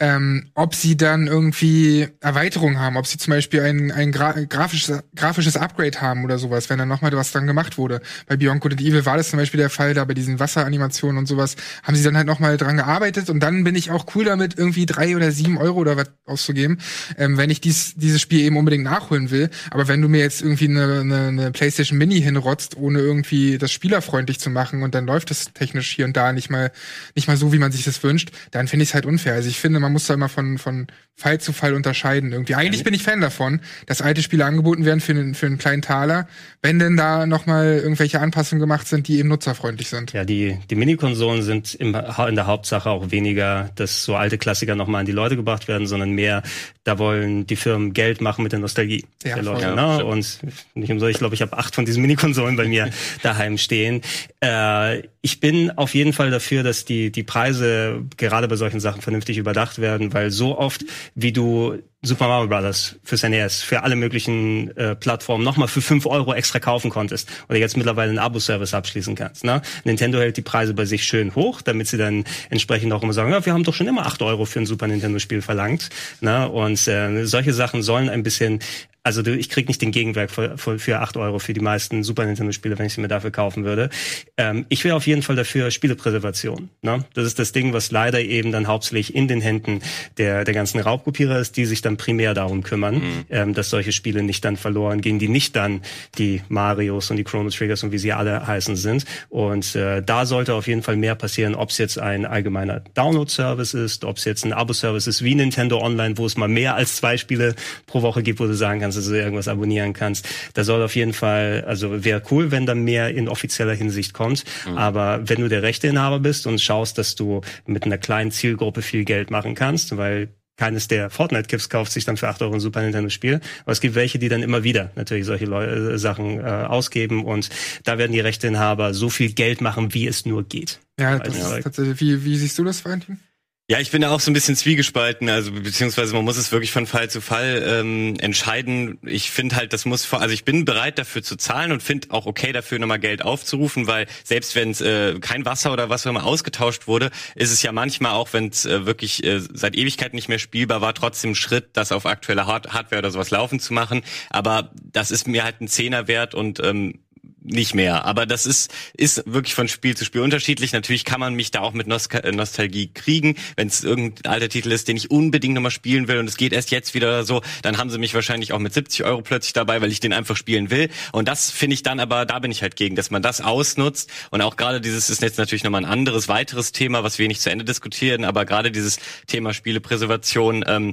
ähm, 0.00 0.50
ob 0.54 0.74
sie 0.74 0.96
dann 0.96 1.28
irgendwie 1.28 2.08
Erweiterungen 2.20 2.80
haben, 2.80 2.96
ob 2.96 3.06
sie 3.06 3.16
zum 3.16 3.30
Beispiel 3.30 3.60
ein, 3.60 3.92
ein 3.92 4.10
gra 4.10 4.32
grafisches, 4.32 5.04
grafisches 5.14 5.56
Upgrade 5.56 6.00
haben 6.00 6.24
oder 6.24 6.36
sowas, 6.38 6.68
wenn 6.68 6.78
dann 6.78 6.88
nochmal 6.88 7.12
was 7.12 7.30
dran 7.30 7.46
gemacht 7.46 7.78
wurde. 7.78 8.00
Bei 8.26 8.36
Beyond 8.36 8.60
Good 8.60 8.72
and 8.72 8.80
Evil 8.80 9.06
war 9.06 9.16
das 9.16 9.30
zum 9.30 9.38
Beispiel 9.38 9.58
der 9.58 9.70
Fall, 9.70 9.94
da 9.94 10.04
bei 10.04 10.14
diesen 10.14 10.40
Wasseranimationen 10.40 11.16
und 11.16 11.26
sowas 11.26 11.54
haben 11.84 11.94
sie 11.94 12.02
dann 12.02 12.16
halt 12.16 12.26
nochmal 12.26 12.56
dran 12.56 12.76
gearbeitet 12.76 13.30
und 13.30 13.38
dann 13.38 13.62
bin 13.62 13.76
ich 13.76 13.92
auch 13.92 14.06
cool 14.16 14.24
damit, 14.24 14.58
irgendwie 14.58 14.84
drei 14.84 15.14
oder 15.14 15.30
sieben 15.30 15.58
Euro 15.58 15.78
oder 15.78 15.96
was 15.96 16.10
auszugeben, 16.26 16.78
ähm, 17.16 17.36
wenn 17.36 17.50
ich 17.50 17.60
dies, 17.60 17.94
dieses 17.94 18.20
Spiel 18.20 18.40
eben 18.40 18.56
unbedingt 18.56 18.82
nachholen 18.82 19.30
will. 19.30 19.48
Aber 19.70 19.86
wenn 19.86 20.02
du 20.02 20.08
mir 20.08 20.20
jetzt 20.20 20.42
irgendwie 20.42 20.68
eine, 20.68 21.00
eine, 21.02 21.26
eine 21.28 21.50
PlayStation 21.52 21.98
Mini 21.98 22.20
hinrotzt, 22.20 22.76
ohne 22.76 22.98
irgendwie 22.98 23.58
das 23.58 23.70
spielerfreundlich 23.70 24.40
zu 24.40 24.50
machen 24.50 24.82
und 24.82 24.96
dann 24.96 25.06
läuft 25.06 25.30
es 25.30 25.52
technisch 25.52 25.94
hier 25.94 26.04
und 26.04 26.16
da 26.16 26.32
nicht 26.32 26.50
mal, 26.50 26.72
nicht 27.14 27.28
mal 27.28 27.36
so, 27.36 27.52
wie 27.52 27.58
man 27.58 27.70
sich 27.70 27.84
das 27.84 28.02
wünscht, 28.02 28.32
dann 28.50 28.66
finde 28.66 28.82
ich 28.82 28.88
es 28.88 28.94
halt 28.94 29.06
unfair. 29.06 29.34
Also 29.34 29.48
ich 29.48 29.60
finde, 29.60 29.83
man 29.84 29.92
muss 29.92 30.06
da 30.06 30.14
immer 30.14 30.28
von, 30.28 30.58
von 30.58 30.86
Fall 31.16 31.40
zu 31.40 31.52
Fall 31.52 31.74
unterscheiden 31.74 32.32
irgendwie. 32.32 32.56
Eigentlich 32.56 32.82
bin 32.82 32.92
ich 32.92 33.04
Fan 33.04 33.20
davon, 33.20 33.60
dass 33.86 34.02
alte 34.02 34.20
Spiele 34.20 34.44
angeboten 34.44 34.84
werden 34.84 35.00
für 35.00 35.12
einen, 35.12 35.34
für 35.34 35.46
einen 35.46 35.58
kleinen 35.58 35.80
Taler, 35.80 36.26
wenn 36.60 36.80
denn 36.80 36.96
da 36.96 37.24
nochmal 37.26 37.80
irgendwelche 37.82 38.20
Anpassungen 38.20 38.58
gemacht 38.58 38.88
sind, 38.88 39.06
die 39.06 39.18
eben 39.18 39.28
nutzerfreundlich 39.28 39.88
sind. 39.88 40.12
Ja, 40.12 40.24
die, 40.24 40.58
die 40.68 40.74
Minikonsolen 40.74 41.42
sind 41.42 41.74
im, 41.76 41.94
in 41.94 42.34
der 42.34 42.46
Hauptsache 42.46 42.90
auch 42.90 43.12
weniger, 43.12 43.70
dass 43.76 44.02
so 44.02 44.16
alte 44.16 44.38
Klassiker 44.38 44.74
nochmal 44.74 45.00
an 45.00 45.06
die 45.06 45.12
Leute 45.12 45.36
gebracht 45.36 45.68
werden, 45.68 45.86
sondern 45.86 46.10
mehr, 46.10 46.42
da 46.82 46.98
wollen 46.98 47.46
die 47.46 47.56
Firmen 47.56 47.92
Geld 47.92 48.20
machen 48.20 48.42
mit 48.42 48.50
der 48.50 48.58
Nostalgie 48.58 49.04
Ja, 49.22 49.36
der 49.36 49.44
voll. 49.44 49.54
Leute. 49.54 49.66
Ja, 49.66 49.98
ne? 49.98 50.04
Und 50.04 50.40
nicht 50.74 50.90
umsonst, 50.90 51.12
ich 51.12 51.18
glaube, 51.18 51.36
ich 51.36 51.42
habe 51.42 51.56
acht 51.56 51.76
von 51.76 51.84
diesen 51.84 52.02
Minikonsolen 52.02 52.56
bei 52.56 52.66
mir 52.66 52.90
daheim 53.22 53.56
stehen. 53.56 54.00
Äh, 54.42 55.04
ich 55.20 55.38
bin 55.38 55.70
auf 55.70 55.94
jeden 55.94 56.12
Fall 56.12 56.30
dafür, 56.30 56.64
dass 56.64 56.84
die, 56.84 57.12
die 57.12 57.22
Preise 57.22 58.02
gerade 58.16 58.48
bei 58.48 58.56
solchen 58.56 58.80
Sachen 58.80 59.00
vernünftig 59.00 59.38
überdacht 59.38 59.73
werden, 59.78 60.12
weil 60.12 60.30
so 60.30 60.58
oft, 60.58 60.84
wie 61.14 61.32
du 61.32 61.78
Super 62.04 62.28
Mario 62.28 62.48
Brothers 62.48 62.96
fürs 63.02 63.22
NES, 63.22 63.62
für 63.62 63.82
alle 63.82 63.96
möglichen 63.96 64.76
äh, 64.76 64.94
Plattformen 64.94 65.42
nochmal 65.42 65.68
für 65.68 65.80
fünf 65.80 66.04
Euro 66.04 66.34
extra 66.34 66.58
kaufen 66.58 66.90
konntest 66.90 67.30
oder 67.48 67.58
jetzt 67.58 67.78
mittlerweile 67.78 68.10
einen 68.10 68.18
Abo-Service 68.18 68.74
abschließen 68.74 69.14
kannst. 69.14 69.42
Ne? 69.42 69.62
Nintendo 69.84 70.18
hält 70.18 70.36
die 70.36 70.42
Preise 70.42 70.74
bei 70.74 70.84
sich 70.84 71.04
schön 71.04 71.34
hoch, 71.34 71.62
damit 71.62 71.88
sie 71.88 71.96
dann 71.96 72.24
entsprechend 72.50 72.92
auch 72.92 73.02
immer 73.02 73.14
sagen, 73.14 73.30
ja, 73.32 73.44
wir 73.44 73.54
haben 73.54 73.64
doch 73.64 73.72
schon 73.72 73.88
immer 73.88 74.04
acht 74.04 74.20
Euro 74.20 74.44
für 74.44 74.60
ein 74.60 74.66
Super 74.66 74.86
Nintendo-Spiel 74.86 75.40
verlangt. 75.40 75.88
Ne? 76.20 76.46
Und 76.48 76.86
äh, 76.88 77.24
solche 77.24 77.54
Sachen 77.54 77.82
sollen 77.82 78.10
ein 78.10 78.22
bisschen 78.22 78.60
also 79.04 79.20
du, 79.20 79.36
ich 79.36 79.50
krieg 79.50 79.68
nicht 79.68 79.82
den 79.82 79.92
Gegenwert 79.92 80.30
für, 80.30 80.56
für, 80.56 80.78
für 80.78 81.00
8 81.00 81.18
Euro 81.18 81.38
für 81.38 81.52
die 81.52 81.60
meisten 81.60 82.02
Super 82.02 82.24
Nintendo-Spiele, 82.24 82.78
wenn 82.78 82.86
ich 82.86 82.94
sie 82.94 83.02
mir 83.02 83.08
dafür 83.08 83.30
kaufen 83.30 83.64
würde. 83.64 83.90
Ähm, 84.38 84.64
ich 84.70 84.82
wäre 84.82 84.96
auf 84.96 85.06
jeden 85.06 85.20
Fall 85.20 85.36
dafür 85.36 85.70
Spielepräservation. 85.70 86.70
Ne? 86.80 87.04
Das 87.12 87.26
ist 87.26 87.38
das 87.38 87.52
Ding, 87.52 87.74
was 87.74 87.90
leider 87.90 88.20
eben 88.20 88.50
dann 88.50 88.66
hauptsächlich 88.66 89.14
in 89.14 89.28
den 89.28 89.42
Händen 89.42 89.82
der, 90.16 90.44
der 90.44 90.54
ganzen 90.54 90.80
Raubkopierer 90.80 91.38
ist, 91.38 91.58
die 91.58 91.66
sich 91.66 91.82
dann 91.82 91.93
primär 91.96 92.34
darum 92.34 92.62
kümmern, 92.62 93.02
ähm, 93.30 93.54
dass 93.54 93.70
solche 93.70 93.92
Spiele 93.92 94.22
nicht 94.22 94.44
dann 94.44 94.56
verloren 94.56 95.00
gehen, 95.00 95.18
die 95.18 95.28
nicht 95.28 95.56
dann 95.56 95.82
die 96.18 96.42
Marios 96.48 97.10
und 97.10 97.16
die 97.16 97.24
Chrono 97.24 97.50
Triggers 97.50 97.82
und 97.82 97.92
wie 97.92 97.98
sie 97.98 98.12
alle 98.12 98.46
heißen 98.46 98.76
sind. 98.76 99.04
Und 99.28 99.74
äh, 99.74 100.02
da 100.02 100.26
sollte 100.26 100.54
auf 100.54 100.66
jeden 100.66 100.82
Fall 100.82 100.96
mehr 100.96 101.14
passieren, 101.14 101.54
ob 101.54 101.70
es 101.70 101.78
jetzt 101.78 101.98
ein 101.98 102.26
allgemeiner 102.26 102.80
Download-Service 102.94 103.74
ist, 103.74 104.04
ob 104.04 104.18
es 104.18 104.24
jetzt 104.24 104.44
ein 104.44 104.52
Abo-Service 104.52 105.06
ist 105.06 105.22
wie 105.22 105.34
Nintendo 105.34 105.80
Online, 105.80 106.16
wo 106.18 106.26
es 106.26 106.36
mal 106.36 106.48
mehr 106.48 106.74
als 106.74 106.96
zwei 106.96 107.16
Spiele 107.16 107.54
pro 107.86 108.02
Woche 108.02 108.22
gibt, 108.22 108.40
wo 108.40 108.46
du 108.46 108.54
sagen 108.54 108.80
kannst, 108.80 108.98
dass 108.98 109.06
du 109.06 109.14
irgendwas 109.14 109.48
abonnieren 109.48 109.92
kannst. 109.92 110.28
Da 110.54 110.64
soll 110.64 110.82
auf 110.82 110.96
jeden 110.96 111.12
Fall, 111.12 111.64
also 111.66 112.04
wäre 112.04 112.22
cool, 112.30 112.50
wenn 112.50 112.66
da 112.66 112.74
mehr 112.74 113.10
in 113.10 113.28
offizieller 113.28 113.74
Hinsicht 113.74 114.12
kommt. 114.12 114.44
Aber 114.76 115.20
wenn 115.24 115.40
du 115.40 115.48
der 115.48 115.62
Rechteinhaber 115.62 116.20
bist 116.20 116.46
und 116.46 116.60
schaust, 116.60 116.98
dass 116.98 117.14
du 117.14 117.40
mit 117.66 117.84
einer 117.84 117.98
kleinen 117.98 118.30
Zielgruppe 118.30 118.82
viel 118.82 119.04
Geld 119.04 119.30
machen 119.30 119.54
kannst, 119.54 119.96
weil 119.96 120.28
keines 120.56 120.88
der 120.88 121.10
Fortnite-Kips 121.10 121.68
kauft 121.68 121.92
sich 121.92 122.04
dann 122.04 122.16
für 122.16 122.28
8 122.28 122.42
Euro 122.42 122.54
ein 122.54 122.60
Super 122.60 122.82
Nintendo-Spiel. 122.82 123.40
Aber 123.62 123.72
es 123.72 123.80
gibt 123.80 123.94
welche, 123.94 124.18
die 124.18 124.28
dann 124.28 124.42
immer 124.42 124.62
wieder 124.62 124.92
natürlich 124.94 125.24
solche 125.24 125.46
Leu 125.46 125.64
äh, 125.64 125.98
Sachen 125.98 126.40
äh, 126.40 126.42
ausgeben 126.42 127.24
und 127.24 127.50
da 127.84 127.98
werden 127.98 128.12
die 128.12 128.20
Rechteinhaber 128.20 128.94
so 128.94 129.10
viel 129.10 129.32
Geld 129.32 129.60
machen, 129.60 129.94
wie 129.94 130.06
es 130.06 130.26
nur 130.26 130.44
geht. 130.44 130.80
Ja, 130.98 131.18
das 131.18 131.36
ist 131.36 131.62
tatsächlich, 131.62 132.00
wie, 132.00 132.24
wie 132.24 132.36
siehst 132.36 132.58
du 132.58 132.64
das, 132.64 132.84
Valentin? 132.84 133.18
Ja, 133.66 133.80
ich 133.80 133.90
bin 133.90 134.02
da 134.02 134.10
auch 134.10 134.20
so 134.20 134.30
ein 134.30 134.34
bisschen 134.34 134.56
zwiegespalten, 134.56 135.30
also 135.30 135.50
beziehungsweise 135.50 136.12
man 136.12 136.22
muss 136.22 136.36
es 136.36 136.52
wirklich 136.52 136.70
von 136.70 136.86
Fall 136.86 137.08
zu 137.08 137.22
Fall 137.22 137.64
ähm, 137.66 138.14
entscheiden. 138.18 138.98
Ich 139.06 139.30
finde 139.30 139.56
halt, 139.56 139.72
das 139.72 139.86
muss 139.86 140.12
also 140.12 140.34
ich 140.34 140.44
bin 140.44 140.66
bereit 140.66 140.98
dafür 140.98 141.22
zu 141.22 141.36
zahlen 141.36 141.72
und 141.72 141.82
finde 141.82 142.10
auch 142.10 142.26
okay 142.26 142.52
dafür 142.52 142.78
nochmal 142.78 142.98
Geld 142.98 143.22
aufzurufen, 143.24 143.86
weil 143.86 144.06
selbst 144.22 144.54
wenn 144.54 144.72
äh, 144.74 145.18
kein 145.18 145.46
Wasser 145.46 145.72
oder 145.72 145.88
was 145.88 146.06
auch 146.06 146.10
immer 146.10 146.26
ausgetauscht 146.26 146.86
wurde, 146.88 147.10
ist 147.36 147.52
es 147.52 147.62
ja 147.62 147.72
manchmal 147.72 148.12
auch, 148.12 148.34
wenn 148.34 148.48
es 148.48 148.66
äh, 148.66 148.84
wirklich 148.84 149.24
äh, 149.24 149.40
seit 149.40 149.76
Ewigkeiten 149.76 150.16
nicht 150.16 150.28
mehr 150.28 150.38
spielbar 150.38 150.82
war, 150.82 150.92
trotzdem 150.92 151.34
Schritt, 151.34 151.68
das 151.72 151.90
auf 151.90 152.04
aktuelle 152.04 152.46
Hard 152.46 152.74
Hardware 152.74 152.98
oder 152.98 153.10
sowas 153.10 153.30
laufen 153.30 153.60
zu 153.60 153.72
machen. 153.72 154.02
Aber 154.28 154.72
das 154.82 155.10
ist 155.10 155.26
mir 155.26 155.42
halt 155.42 155.62
ein 155.62 155.68
Zehner 155.68 156.06
wert 156.06 156.34
und 156.34 156.60
ähm, 156.60 157.00
nicht 157.44 157.74
mehr. 157.74 158.04
Aber 158.04 158.26
das 158.26 158.46
ist, 158.46 158.72
ist 158.94 159.22
wirklich 159.26 159.54
von 159.54 159.68
Spiel 159.68 159.96
zu 159.96 160.04
Spiel 160.04 160.22
unterschiedlich. 160.22 160.72
Natürlich 160.72 161.04
kann 161.04 161.20
man 161.20 161.34
mich 161.34 161.50
da 161.50 161.60
auch 161.60 161.72
mit 161.72 161.86
Nostal 161.86 162.24
äh, 162.24 162.32
Nostalgie 162.32 162.90
kriegen. 162.92 163.36
Wenn 163.56 163.68
es 163.68 163.84
irgendein 163.84 164.32
alter 164.32 164.48
Titel 164.48 164.72
ist, 164.72 164.88
den 164.88 164.96
ich 164.96 165.10
unbedingt 165.10 165.54
nochmal 165.54 165.70
spielen 165.70 166.08
will 166.08 166.18
und 166.18 166.28
es 166.28 166.36
geht 166.36 166.52
erst 166.52 166.70
jetzt 166.70 166.94
wieder 166.94 167.24
so, 167.24 167.42
dann 167.62 167.76
haben 167.78 167.90
sie 167.90 167.98
mich 167.98 168.14
wahrscheinlich 168.14 168.52
auch 168.52 168.58
mit 168.58 168.72
70 168.72 169.04
Euro 169.04 169.22
plötzlich 169.22 169.52
dabei, 169.52 169.80
weil 169.82 169.92
ich 169.92 170.00
den 170.00 170.12
einfach 170.12 170.36
spielen 170.36 170.70
will. 170.70 170.88
Und 171.12 171.28
das 171.28 171.50
finde 171.50 171.74
ich 171.74 171.82
dann 171.82 172.00
aber, 172.00 172.24
da 172.24 172.38
bin 172.38 172.50
ich 172.50 172.62
halt 172.62 172.76
gegen, 172.76 172.96
dass 172.96 173.10
man 173.10 173.22
das 173.22 173.40
ausnutzt. 173.42 174.10
Und 174.30 174.40
auch 174.40 174.56
gerade 174.56 174.80
dieses 174.80 175.10
ist 175.10 175.22
jetzt 175.22 175.38
natürlich 175.38 175.64
nochmal 175.64 175.84
ein 175.84 175.90
anderes, 175.90 176.28
weiteres 176.28 176.72
Thema, 176.72 177.04
was 177.04 177.18
wir 177.18 177.28
nicht 177.28 177.42
zu 177.42 177.50
Ende 177.50 177.64
diskutieren, 177.64 178.24
aber 178.24 178.46
gerade 178.46 178.72
dieses 178.72 178.98
Thema 179.26 179.52
Spielepräservation, 179.52 180.64
ähm, 180.66 180.92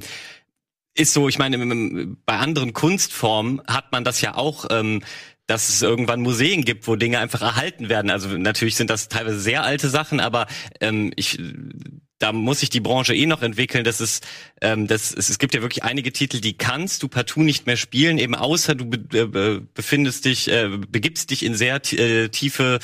ist 0.94 1.14
so, 1.14 1.28
ich 1.28 1.38
meine, 1.38 2.16
bei 2.26 2.36
anderen 2.36 2.74
Kunstformen 2.74 3.62
hat 3.66 3.92
man 3.92 4.04
das 4.04 4.20
ja 4.20 4.34
auch, 4.34 4.66
ähm, 4.70 5.02
dass 5.46 5.68
es 5.68 5.82
irgendwann 5.82 6.20
Museen 6.20 6.64
gibt, 6.64 6.86
wo 6.86 6.96
Dinge 6.96 7.18
einfach 7.18 7.42
erhalten 7.42 7.88
werden. 7.88 8.10
Also 8.10 8.28
natürlich 8.28 8.76
sind 8.76 8.90
das 8.90 9.08
teilweise 9.08 9.40
sehr 9.40 9.64
alte 9.64 9.88
Sachen, 9.88 10.20
aber 10.20 10.46
ähm, 10.80 11.12
ich 11.16 11.38
da 12.22 12.32
muss 12.32 12.60
sich 12.60 12.70
die 12.70 12.80
Branche 12.80 13.14
eh 13.14 13.26
noch 13.26 13.42
entwickeln. 13.42 13.82
Das 13.82 14.00
ist, 14.00 14.24
ähm, 14.60 14.86
das, 14.86 15.12
es, 15.12 15.28
es 15.28 15.38
gibt 15.38 15.54
ja 15.54 15.62
wirklich 15.62 15.82
einige 15.82 16.12
Titel, 16.12 16.40
die 16.40 16.56
kannst 16.56 17.02
du 17.02 17.08
partout 17.08 17.42
nicht 17.42 17.66
mehr 17.66 17.76
spielen, 17.76 18.18
eben 18.18 18.34
außer 18.34 18.76
du 18.76 18.86
be, 18.86 19.18
äh, 19.18 19.60
befindest 19.74 20.24
dich, 20.24 20.48
äh, 20.48 20.68
begibst 20.68 21.30
dich 21.30 21.44
in 21.44 21.56
sehr 21.56 21.80
äh, 21.92 22.28
tiefe 22.28 22.78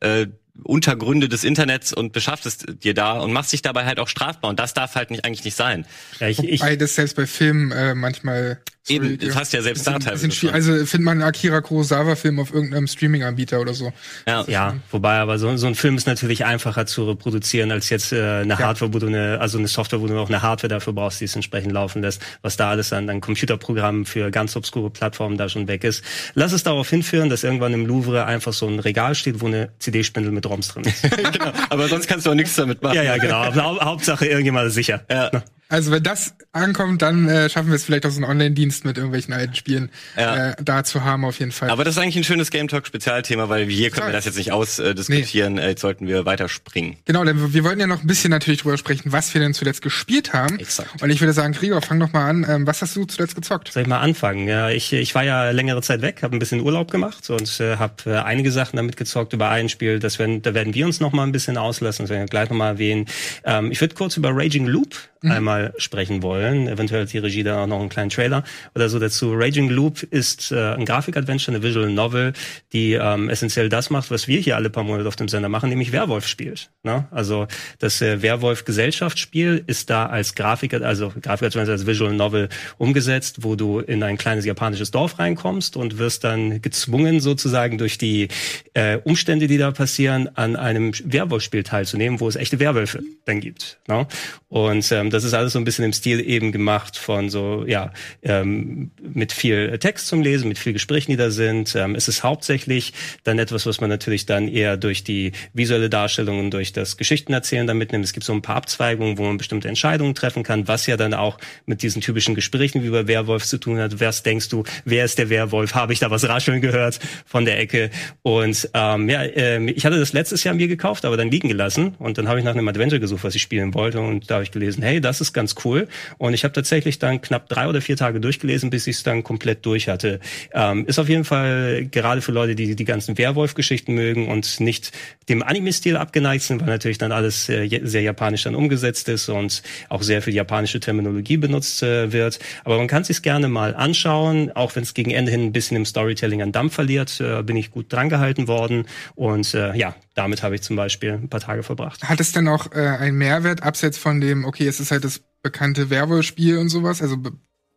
äh, 0.00 0.26
Untergründe 0.62 1.28
des 1.28 1.44
Internets 1.44 1.92
und 1.92 2.12
beschaffst 2.12 2.66
dir 2.82 2.94
da 2.94 3.18
und 3.18 3.32
machst 3.32 3.52
dich 3.52 3.60
dabei 3.60 3.84
halt 3.84 3.98
auch 3.98 4.08
strafbar. 4.08 4.50
Und 4.50 4.60
das 4.60 4.72
darf 4.72 4.94
halt 4.94 5.10
nicht 5.10 5.24
eigentlich 5.24 5.44
nicht 5.44 5.56
sein. 5.56 5.84
Ja, 6.18 6.28
ich, 6.28 6.38
ich, 6.38 6.60
Wobei 6.60 6.76
das 6.76 6.94
selbst 6.94 7.16
bei 7.16 7.26
Filmen 7.26 7.72
äh, 7.72 7.94
manchmal 7.94 8.60
Eben, 8.88 9.18
das 9.18 9.34
hast 9.34 9.52
ja 9.52 9.62
selbst 9.62 9.86
da 9.86 9.92
bisschen- 9.92 10.00
teilweise 10.04 10.28
bisschen 10.28 10.50
schwierig. 10.50 10.64
schon. 10.64 10.74
Also 10.74 10.86
findet 10.86 11.04
man 11.04 11.12
einen 11.20 11.28
Akira 11.28 11.60
Kurosawa-Film 11.60 12.38
auf 12.38 12.52
irgendeinem 12.54 12.86
Streaming-Anbieter 12.86 13.60
oder 13.60 13.74
so. 13.74 13.92
Ja. 14.28 14.44
Ja, 14.46 14.76
wobei 14.90 15.18
aber 15.18 15.38
so, 15.38 15.56
so 15.56 15.66
ein 15.66 15.74
Film 15.74 15.96
ist 15.96 16.06
natürlich 16.06 16.44
einfacher 16.44 16.86
zu 16.86 17.08
reproduzieren 17.08 17.70
als 17.72 17.90
jetzt 17.90 18.12
äh, 18.12 18.40
eine 18.42 18.58
Hardware, 18.58 18.94
wo 18.94 18.98
du 18.98 19.06
eine, 19.08 19.40
also 19.40 19.58
eine 19.58 19.68
Software, 19.68 20.00
wo 20.00 20.06
du 20.06 20.14
noch 20.14 20.28
eine 20.28 20.42
Hardware 20.42 20.68
dafür 20.68 20.92
brauchst, 20.92 21.20
die 21.20 21.24
es 21.24 21.34
entsprechend 21.34 21.72
laufen 21.72 22.02
lässt, 22.02 22.22
was 22.42 22.56
da 22.56 22.70
alles 22.70 22.92
an, 22.92 23.10
an 23.10 23.20
Computerprogrammen 23.20 24.06
für 24.06 24.30
ganz 24.30 24.54
obskure 24.56 24.90
Plattformen 24.90 25.36
da 25.36 25.48
schon 25.48 25.66
weg 25.68 25.82
ist. 25.84 26.04
Lass 26.34 26.52
es 26.52 26.62
darauf 26.62 26.88
hinführen, 26.88 27.28
dass 27.28 27.42
irgendwann 27.44 27.72
im 27.74 27.86
Louvre 27.86 28.24
einfach 28.26 28.52
so 28.52 28.66
ein 28.68 28.78
Regal 28.78 29.14
steht, 29.14 29.40
wo 29.40 29.46
eine 29.46 29.70
CD-Spindel 29.80 30.30
mit 30.32 30.46
ROMs 30.46 30.68
drin 30.68 30.84
ist. 30.84 31.02
genau. 31.32 31.50
Aber 31.70 31.88
sonst 31.88 32.06
kannst 32.06 32.26
du 32.26 32.30
auch 32.30 32.34
nichts 32.34 32.54
damit 32.54 32.82
machen. 32.82 32.94
ja, 32.94 33.02
ja, 33.02 33.16
genau. 33.16 33.52
Hauptsache 33.54 34.26
irgendjemand 34.26 34.68
ist 34.68 34.74
sicher. 34.74 35.04
Ja. 35.10 35.30
Also 35.68 35.90
wenn 35.90 36.02
das 36.02 36.34
ankommt, 36.52 37.02
dann 37.02 37.28
äh, 37.28 37.50
schaffen 37.50 37.68
wir 37.68 37.74
es 37.74 37.84
vielleicht 37.84 38.06
auch 38.06 38.10
so 38.10 38.16
einen 38.18 38.30
Online-Dienst 38.30 38.84
mit 38.84 38.96
irgendwelchen 38.98 39.34
alten 39.34 39.54
Spielen 39.54 39.90
Ja. 40.16 40.50
äh, 40.50 40.56
da 40.62 40.84
zu 40.84 41.02
haben 41.04 41.24
auf 41.24 41.38
jeden 41.40 41.50
Fall. 41.52 41.70
Aber 41.70 41.82
das 41.84 41.96
ist 41.96 42.02
eigentlich 42.02 42.16
ein 42.16 42.24
schönes 42.24 42.50
Game 42.50 42.68
Talk 42.68 42.86
Spezialthema, 42.86 43.48
weil 43.48 43.64
hier 43.66 43.90
können 43.90 44.06
wir 44.06 44.12
das 44.12 44.24
jetzt 44.26 44.36
nicht 44.38 44.52
ausdiskutieren. 44.52 45.58
Äh, 45.58 45.70
jetzt 45.70 45.80
sollten 45.80 46.06
wir 46.06 46.24
weiterspringen. 46.24 46.96
Genau, 47.04 47.24
denn 47.24 47.52
wir- 47.52 47.64
wollten 47.64 47.80
ja 47.80 47.86
noch 47.88 48.00
ein 48.02 48.06
bisschen 48.06 48.30
natürlich 48.30 48.62
drüber 48.62 48.78
sprechen, 48.78 49.10
was 49.12 49.34
wir 49.34 49.40
denn 49.40 49.52
zuletzt 49.54 49.82
gespielt 49.82 50.32
haben. 50.32 50.58
Exakt. 50.60 51.02
Und 51.02 51.10
ich 51.10 51.20
würde 51.20 51.32
sagen, 51.32 51.52
Gregor, 51.52 51.82
fang 51.82 51.98
doch 51.98 52.12
mal 52.12 52.28
an. 52.28 52.46
Ähm, 52.48 52.66
was 52.66 52.80
hast 52.80 52.94
du 52.94 53.04
zuletzt 53.04 53.34
gezockt? 53.34 53.72
Soll 53.72 53.82
ich 53.82 53.88
mal 53.88 53.98
anfangen? 53.98 54.46
Ja, 54.46 54.70
ich, 54.70 54.92
ich 54.92 55.14
war 55.16 55.24
ja 55.24 55.50
längere 55.50 55.82
Zeit 55.82 56.00
weg, 56.00 56.22
habe 56.22 56.36
ein 56.36 56.38
bisschen 56.38 56.60
Urlaub 56.60 56.92
gemacht 56.92 57.28
und 57.28 57.58
äh, 57.60 57.76
habe 57.76 57.94
äh, 58.06 58.18
einige 58.18 58.52
Sachen 58.52 58.76
damit 58.76 58.96
gezockt 58.96 59.32
über 59.32 59.48
ein 59.50 59.68
Spiel. 59.68 59.98
Das 59.98 60.20
werden, 60.20 60.42
da 60.42 60.54
werden 60.54 60.74
wir 60.74 60.86
uns 60.86 61.00
noch 61.00 61.12
mal 61.12 61.24
ein 61.24 61.32
bisschen 61.32 61.56
auslassen, 61.58 62.04
das 62.04 62.10
werden 62.10 62.22
wir 62.22 62.26
gleich 62.28 62.50
noch 62.50 62.56
mal 62.56 62.68
erwähnen. 62.68 63.06
Ähm, 63.44 63.72
ich 63.72 63.80
würde 63.80 63.96
kurz 63.96 64.16
über 64.16 64.30
Raging 64.32 64.66
Loop 64.66 64.94
einmal 65.22 65.55
sprechen 65.78 66.22
wollen. 66.22 66.68
Eventuell 66.68 67.02
hat 67.02 67.12
die 67.12 67.18
Regie 67.18 67.42
da 67.42 67.62
auch 67.62 67.66
noch 67.66 67.80
einen 67.80 67.88
kleinen 67.88 68.10
Trailer 68.10 68.44
oder 68.74 68.88
so 68.88 68.98
dazu. 68.98 69.32
Raging 69.34 69.68
Loop 69.68 70.02
ist 70.02 70.52
äh, 70.52 70.74
ein 70.74 70.84
Grafik-Adventure, 70.84 71.56
eine 71.56 71.64
Visual 71.64 71.90
Novel, 71.90 72.32
die 72.72 72.94
ähm, 72.94 73.28
essentiell 73.28 73.68
das 73.68 73.90
macht, 73.90 74.10
was 74.10 74.28
wir 74.28 74.40
hier 74.40 74.56
alle 74.56 74.70
paar 74.70 74.84
Monate 74.84 75.08
auf 75.08 75.16
dem 75.16 75.28
Sender 75.28 75.48
machen, 75.48 75.68
nämlich 75.68 75.92
Werwolf 75.92 76.26
spielt. 76.26 76.70
Ne? 76.82 77.06
Also 77.10 77.46
das 77.78 78.00
äh, 78.02 78.22
Werwolf-Gesellschaftsspiel 78.22 79.64
ist 79.66 79.90
da 79.90 80.06
als 80.06 80.34
Grafik, 80.34 80.74
also 80.74 81.12
Grafik-Adventure 81.20 81.72
als 81.72 81.86
Visual 81.86 82.12
Novel 82.12 82.48
umgesetzt, 82.78 83.38
wo 83.40 83.56
du 83.56 83.80
in 83.80 84.02
ein 84.02 84.18
kleines 84.18 84.44
japanisches 84.44 84.90
Dorf 84.90 85.18
reinkommst 85.18 85.76
und 85.76 85.98
wirst 85.98 86.24
dann 86.24 86.62
gezwungen, 86.62 87.20
sozusagen 87.20 87.78
durch 87.78 87.98
die 87.98 88.28
äh, 88.74 88.98
Umstände, 89.04 89.46
die 89.46 89.58
da 89.58 89.70
passieren, 89.70 90.28
an 90.34 90.56
einem 90.56 90.92
Werwolf-Spiel 91.04 91.62
teilzunehmen, 91.62 92.20
wo 92.20 92.28
es 92.28 92.36
echte 92.36 92.58
Werwölfe 92.58 93.02
dann 93.24 93.40
gibt. 93.40 93.78
Ne? 93.88 94.06
Und 94.48 94.90
ähm, 94.92 95.10
das 95.10 95.24
ist 95.24 95.34
alles 95.34 95.45
alles 95.46 95.52
so 95.52 95.60
ein 95.60 95.64
bisschen 95.64 95.84
im 95.84 95.92
Stil 95.92 96.20
eben 96.28 96.50
gemacht 96.50 96.98
von 96.98 97.30
so, 97.30 97.64
ja, 97.68 97.92
ähm, 98.24 98.90
mit 99.00 99.32
viel 99.32 99.78
Text 99.78 100.08
zum 100.08 100.20
Lesen, 100.20 100.48
mit 100.48 100.58
viel 100.58 100.72
Gesprächen, 100.72 101.12
die 101.12 101.16
da 101.16 101.30
sind. 101.30 101.76
Ähm, 101.76 101.94
es 101.94 102.08
ist 102.08 102.24
hauptsächlich 102.24 102.92
dann 103.22 103.38
etwas, 103.38 103.64
was 103.64 103.80
man 103.80 103.88
natürlich 103.88 104.26
dann 104.26 104.48
eher 104.48 104.76
durch 104.76 105.04
die 105.04 105.30
visuelle 105.52 105.88
Darstellung 105.88 106.40
und 106.40 106.50
durch 106.50 106.72
das 106.72 106.96
Geschichtenerzählen 106.96 107.64
da 107.64 107.74
mitnimmt. 107.74 108.04
Es 108.04 108.12
gibt 108.12 108.24
so 108.26 108.32
ein 108.32 108.42
paar 108.42 108.56
Abzweigungen, 108.56 109.18
wo 109.18 109.22
man 109.22 109.36
bestimmte 109.36 109.68
Entscheidungen 109.68 110.16
treffen 110.16 110.42
kann, 110.42 110.66
was 110.66 110.88
ja 110.88 110.96
dann 110.96 111.14
auch 111.14 111.38
mit 111.64 111.82
diesen 111.82 112.02
typischen 112.02 112.34
Gesprächen 112.34 112.82
wie 112.82 112.90
bei 112.90 113.06
Werwolf 113.06 113.44
zu 113.44 113.58
tun 113.58 113.78
hat. 113.78 114.00
Was 114.00 114.24
denkst 114.24 114.48
du, 114.48 114.64
wer 114.84 115.04
ist 115.04 115.18
der 115.18 115.30
Werwolf? 115.30 115.74
Habe 115.74 115.92
ich 115.92 116.00
da 116.00 116.10
was 116.10 116.28
rascheln 116.28 116.60
gehört 116.60 116.98
von 117.24 117.44
der 117.44 117.60
Ecke? 117.60 117.90
Und 118.22 118.68
ähm, 118.74 119.08
ja, 119.08 119.22
äh, 119.22 119.64
ich 119.70 119.86
hatte 119.86 120.00
das 120.00 120.12
letztes 120.12 120.42
Jahr 120.42 120.56
mir 120.56 120.66
gekauft, 120.66 121.04
aber 121.04 121.16
dann 121.16 121.30
liegen 121.30 121.46
gelassen. 121.46 121.94
Und 122.00 122.18
dann 122.18 122.26
habe 122.26 122.40
ich 122.40 122.44
nach 122.44 122.52
einem 122.52 122.66
Adventure 122.66 122.98
gesucht, 122.98 123.22
was 123.22 123.36
ich 123.36 123.42
spielen 123.42 123.74
wollte. 123.74 124.00
Und 124.00 124.28
da 124.28 124.34
habe 124.34 124.42
ich 124.42 124.50
gelesen, 124.50 124.82
hey, 124.82 125.00
das 125.00 125.20
ist 125.20 125.35
ganz 125.36 125.54
cool. 125.64 125.86
Und 126.18 126.34
ich 126.34 126.42
habe 126.42 126.52
tatsächlich 126.52 126.98
dann 126.98 127.20
knapp 127.20 127.48
drei 127.48 127.68
oder 127.68 127.80
vier 127.80 127.96
Tage 127.96 128.18
durchgelesen, 128.18 128.70
bis 128.70 128.88
ich 128.88 128.96
es 128.96 129.02
dann 129.04 129.22
komplett 129.22 129.64
durch 129.64 129.88
hatte. 129.88 130.18
Ähm, 130.52 130.86
ist 130.86 130.98
auf 130.98 131.08
jeden 131.08 131.24
Fall 131.24 131.86
gerade 131.86 132.22
für 132.22 132.32
Leute, 132.32 132.56
die 132.56 132.74
die 132.74 132.84
ganzen 132.84 133.16
Werwolf-Geschichten 133.16 133.94
mögen 133.94 134.28
und 134.28 134.58
nicht 134.58 134.90
dem 135.28 135.42
Anime-Stil 135.42 135.96
abgeneigt 135.96 136.42
sind, 136.42 136.60
weil 136.60 136.68
natürlich 136.68 136.98
dann 136.98 137.12
alles 137.12 137.48
äh, 137.48 137.68
sehr 137.84 138.02
japanisch 138.02 138.42
dann 138.44 138.54
umgesetzt 138.54 139.08
ist 139.08 139.28
und 139.28 139.62
auch 139.88 140.02
sehr 140.02 140.22
viel 140.22 140.34
japanische 140.34 140.80
Terminologie 140.80 141.36
benutzt 141.36 141.82
äh, 141.82 142.12
wird. 142.12 142.38
Aber 142.64 142.78
man 142.78 142.88
kann 142.88 143.04
sich 143.04 143.22
gerne 143.22 143.48
mal 143.48 143.76
anschauen, 143.76 144.50
auch 144.52 144.74
wenn 144.74 144.82
es 144.82 144.94
gegen 144.94 145.10
Ende 145.10 145.30
hin 145.30 145.44
ein 145.44 145.52
bisschen 145.52 145.76
im 145.76 145.84
Storytelling 145.84 146.42
an 146.42 146.52
Dampf 146.52 146.74
verliert, 146.74 147.20
äh, 147.20 147.42
bin 147.42 147.56
ich 147.56 147.70
gut 147.70 147.92
drangehalten 147.92 148.48
worden 148.48 148.86
und 149.14 149.52
ja, 149.52 149.94
damit 150.14 150.42
habe 150.42 150.54
ich 150.54 150.62
zum 150.62 150.76
Beispiel 150.76 151.12
ein 151.12 151.28
paar 151.28 151.40
Tage 151.40 151.62
verbracht. 151.62 152.02
Hat 152.04 152.20
es 152.20 152.32
denn 152.32 152.48
auch 152.48 152.70
einen 152.72 153.16
Mehrwert, 153.16 153.62
abseits 153.62 153.98
von 153.98 154.20
dem, 154.20 154.44
okay, 154.44 154.66
es 154.66 154.80
ist 154.80 154.90
halt 154.90 155.04
das 155.04 155.20
bekannte 155.42 155.90
Werbespiel 155.90 156.58
und 156.58 156.68
sowas? 156.68 157.02
Also 157.02 157.16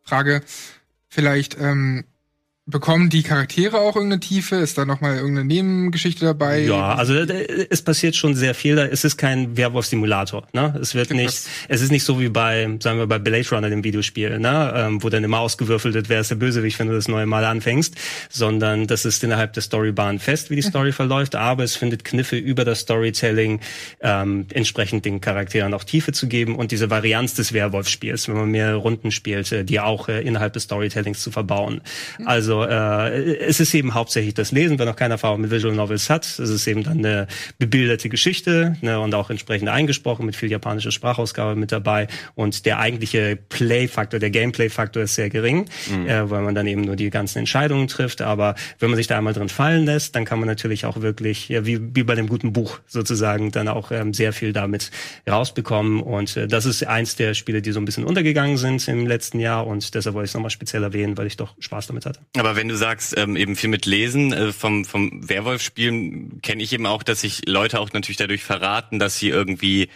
Frage, 0.02 0.42
vielleicht 1.08 1.56
ähm, 1.58 2.04
Bekommen 2.70 3.10
die 3.10 3.24
Charaktere 3.24 3.78
auch 3.78 3.96
irgendeine 3.96 4.20
Tiefe? 4.20 4.56
Ist 4.56 4.78
da 4.78 4.84
noch 4.84 5.00
mal 5.00 5.16
irgendeine 5.16 5.44
Nebengeschichte 5.44 6.24
dabei? 6.24 6.60
Ja, 6.60 6.94
also 6.94 7.14
äh, 7.14 7.66
es 7.68 7.82
passiert 7.82 8.14
schon 8.14 8.36
sehr 8.36 8.54
viel. 8.54 8.78
Es 8.78 9.02
ist 9.04 9.16
kein 9.16 9.56
Werwolf-Simulator. 9.56 10.46
Ne? 10.52 10.78
Es 10.80 10.94
wird 10.94 11.10
nicht, 11.10 11.40
es 11.68 11.80
ist 11.80 11.90
nicht 11.90 12.04
so 12.04 12.20
wie 12.20 12.28
bei, 12.28 12.68
sagen 12.80 12.98
wir, 12.98 13.08
bei 13.08 13.18
Blade 13.18 13.48
Runner, 13.50 13.68
dem 13.68 13.82
Videospiel, 13.82 14.38
ne? 14.38 14.72
Ähm, 14.76 15.02
wo 15.02 15.08
dann 15.08 15.24
immer 15.24 15.40
ausgewürfelt 15.40 15.94
wird, 15.94 16.08
wer 16.08 16.20
ist 16.20 16.30
der 16.30 16.36
Bösewicht, 16.36 16.78
wenn 16.78 16.86
du 16.86 16.94
das 16.94 17.08
neue 17.08 17.26
Mal 17.26 17.44
anfängst, 17.44 17.96
sondern 18.28 18.86
das 18.86 19.04
ist 19.04 19.24
innerhalb 19.24 19.52
der 19.54 19.62
Storybahn 19.62 20.20
fest, 20.20 20.50
wie 20.50 20.56
die 20.56 20.62
Story 20.62 20.92
verläuft, 20.92 21.34
aber 21.34 21.64
es 21.64 21.74
findet 21.74 22.04
Kniffe 22.04 22.36
über 22.36 22.64
das 22.64 22.80
Storytelling, 22.80 23.60
ähm, 24.00 24.46
entsprechend 24.52 25.04
den 25.04 25.20
Charakteren 25.20 25.74
auch 25.74 25.84
Tiefe 25.84 26.12
zu 26.12 26.28
geben 26.28 26.54
und 26.54 26.70
diese 26.70 26.88
Varianz 26.90 27.34
des 27.34 27.52
Werwolf-Spiels, 27.52 28.28
wenn 28.28 28.36
man 28.36 28.50
mehr 28.50 28.76
Runden 28.76 29.10
spielt, 29.10 29.50
äh, 29.50 29.64
die 29.64 29.80
auch 29.80 30.08
äh, 30.08 30.22
innerhalb 30.22 30.52
des 30.52 30.64
Storytellings 30.64 31.20
zu 31.20 31.30
verbauen. 31.30 31.80
Also 32.24 32.59
äh, 32.64 33.36
es 33.38 33.60
ist 33.60 33.74
eben 33.74 33.94
hauptsächlich 33.94 34.34
das 34.34 34.52
Lesen, 34.52 34.78
wenn 34.78 34.86
noch 34.86 34.96
keine 34.96 35.14
Erfahrung 35.14 35.40
mit 35.40 35.50
Visual 35.50 35.74
Novels 35.74 36.10
hat. 36.10 36.24
Es 36.24 36.38
ist 36.38 36.66
eben 36.66 36.82
dann 36.82 36.98
eine 36.98 37.26
bebilderte 37.58 38.08
Geschichte 38.08 38.76
ne, 38.80 39.00
und 39.00 39.14
auch 39.14 39.30
entsprechend 39.30 39.68
eingesprochen 39.68 40.26
mit 40.26 40.36
viel 40.36 40.50
japanischer 40.50 40.90
Sprachausgabe 40.90 41.56
mit 41.56 41.72
dabei. 41.72 42.08
Und 42.34 42.66
der 42.66 42.78
eigentliche 42.78 43.36
Play-Faktor, 43.36 44.20
der 44.20 44.30
Gameplay-Faktor 44.30 45.02
ist 45.02 45.14
sehr 45.14 45.30
gering, 45.30 45.66
mhm. 45.90 46.08
äh, 46.08 46.30
weil 46.30 46.42
man 46.42 46.54
dann 46.54 46.66
eben 46.66 46.82
nur 46.82 46.96
die 46.96 47.10
ganzen 47.10 47.38
Entscheidungen 47.38 47.88
trifft. 47.88 48.22
Aber 48.22 48.54
wenn 48.78 48.90
man 48.90 48.96
sich 48.96 49.06
da 49.06 49.18
einmal 49.18 49.32
drin 49.32 49.48
fallen 49.48 49.84
lässt, 49.84 50.14
dann 50.16 50.24
kann 50.24 50.38
man 50.38 50.48
natürlich 50.48 50.84
auch 50.86 51.00
wirklich, 51.00 51.48
ja, 51.48 51.66
wie, 51.66 51.94
wie 51.94 52.02
bei 52.02 52.14
dem 52.14 52.28
guten 52.28 52.52
Buch 52.52 52.78
sozusagen, 52.86 53.50
dann 53.50 53.68
auch 53.68 53.90
ähm, 53.90 54.14
sehr 54.14 54.32
viel 54.32 54.52
damit 54.52 54.90
rausbekommen. 55.28 56.00
Und 56.00 56.36
äh, 56.36 56.48
das 56.48 56.66
ist 56.66 56.86
eins 56.86 57.16
der 57.16 57.34
Spiele, 57.34 57.62
die 57.62 57.72
so 57.72 57.80
ein 57.80 57.84
bisschen 57.84 58.04
untergegangen 58.04 58.56
sind 58.56 58.86
im 58.88 59.06
letzten 59.06 59.40
Jahr. 59.40 59.66
Und 59.66 59.94
deshalb 59.94 60.14
wollte 60.14 60.24
ich 60.24 60.30
es 60.30 60.34
nochmal 60.34 60.50
speziell 60.50 60.82
erwähnen, 60.82 61.16
weil 61.18 61.26
ich 61.26 61.36
doch 61.36 61.54
Spaß 61.58 61.86
damit 61.88 62.06
hatte. 62.06 62.20
Aber 62.38 62.49
wenn 62.56 62.68
du 62.68 62.76
sagst, 62.76 63.16
ähm, 63.16 63.36
eben 63.36 63.56
viel 63.56 63.70
mit 63.70 63.86
Lesen, 63.86 64.32
äh, 64.32 64.52
vom, 64.52 64.84
vom 64.84 65.28
Werwolf-Spielen 65.28 66.40
kenne 66.42 66.62
ich 66.62 66.72
eben 66.72 66.86
auch, 66.86 67.02
dass 67.02 67.20
sich 67.22 67.46
Leute 67.46 67.80
auch 67.80 67.92
natürlich 67.92 68.16
dadurch 68.16 68.42
verraten, 68.44 68.98
dass 68.98 69.18
sie 69.18 69.28
irgendwie 69.28 69.88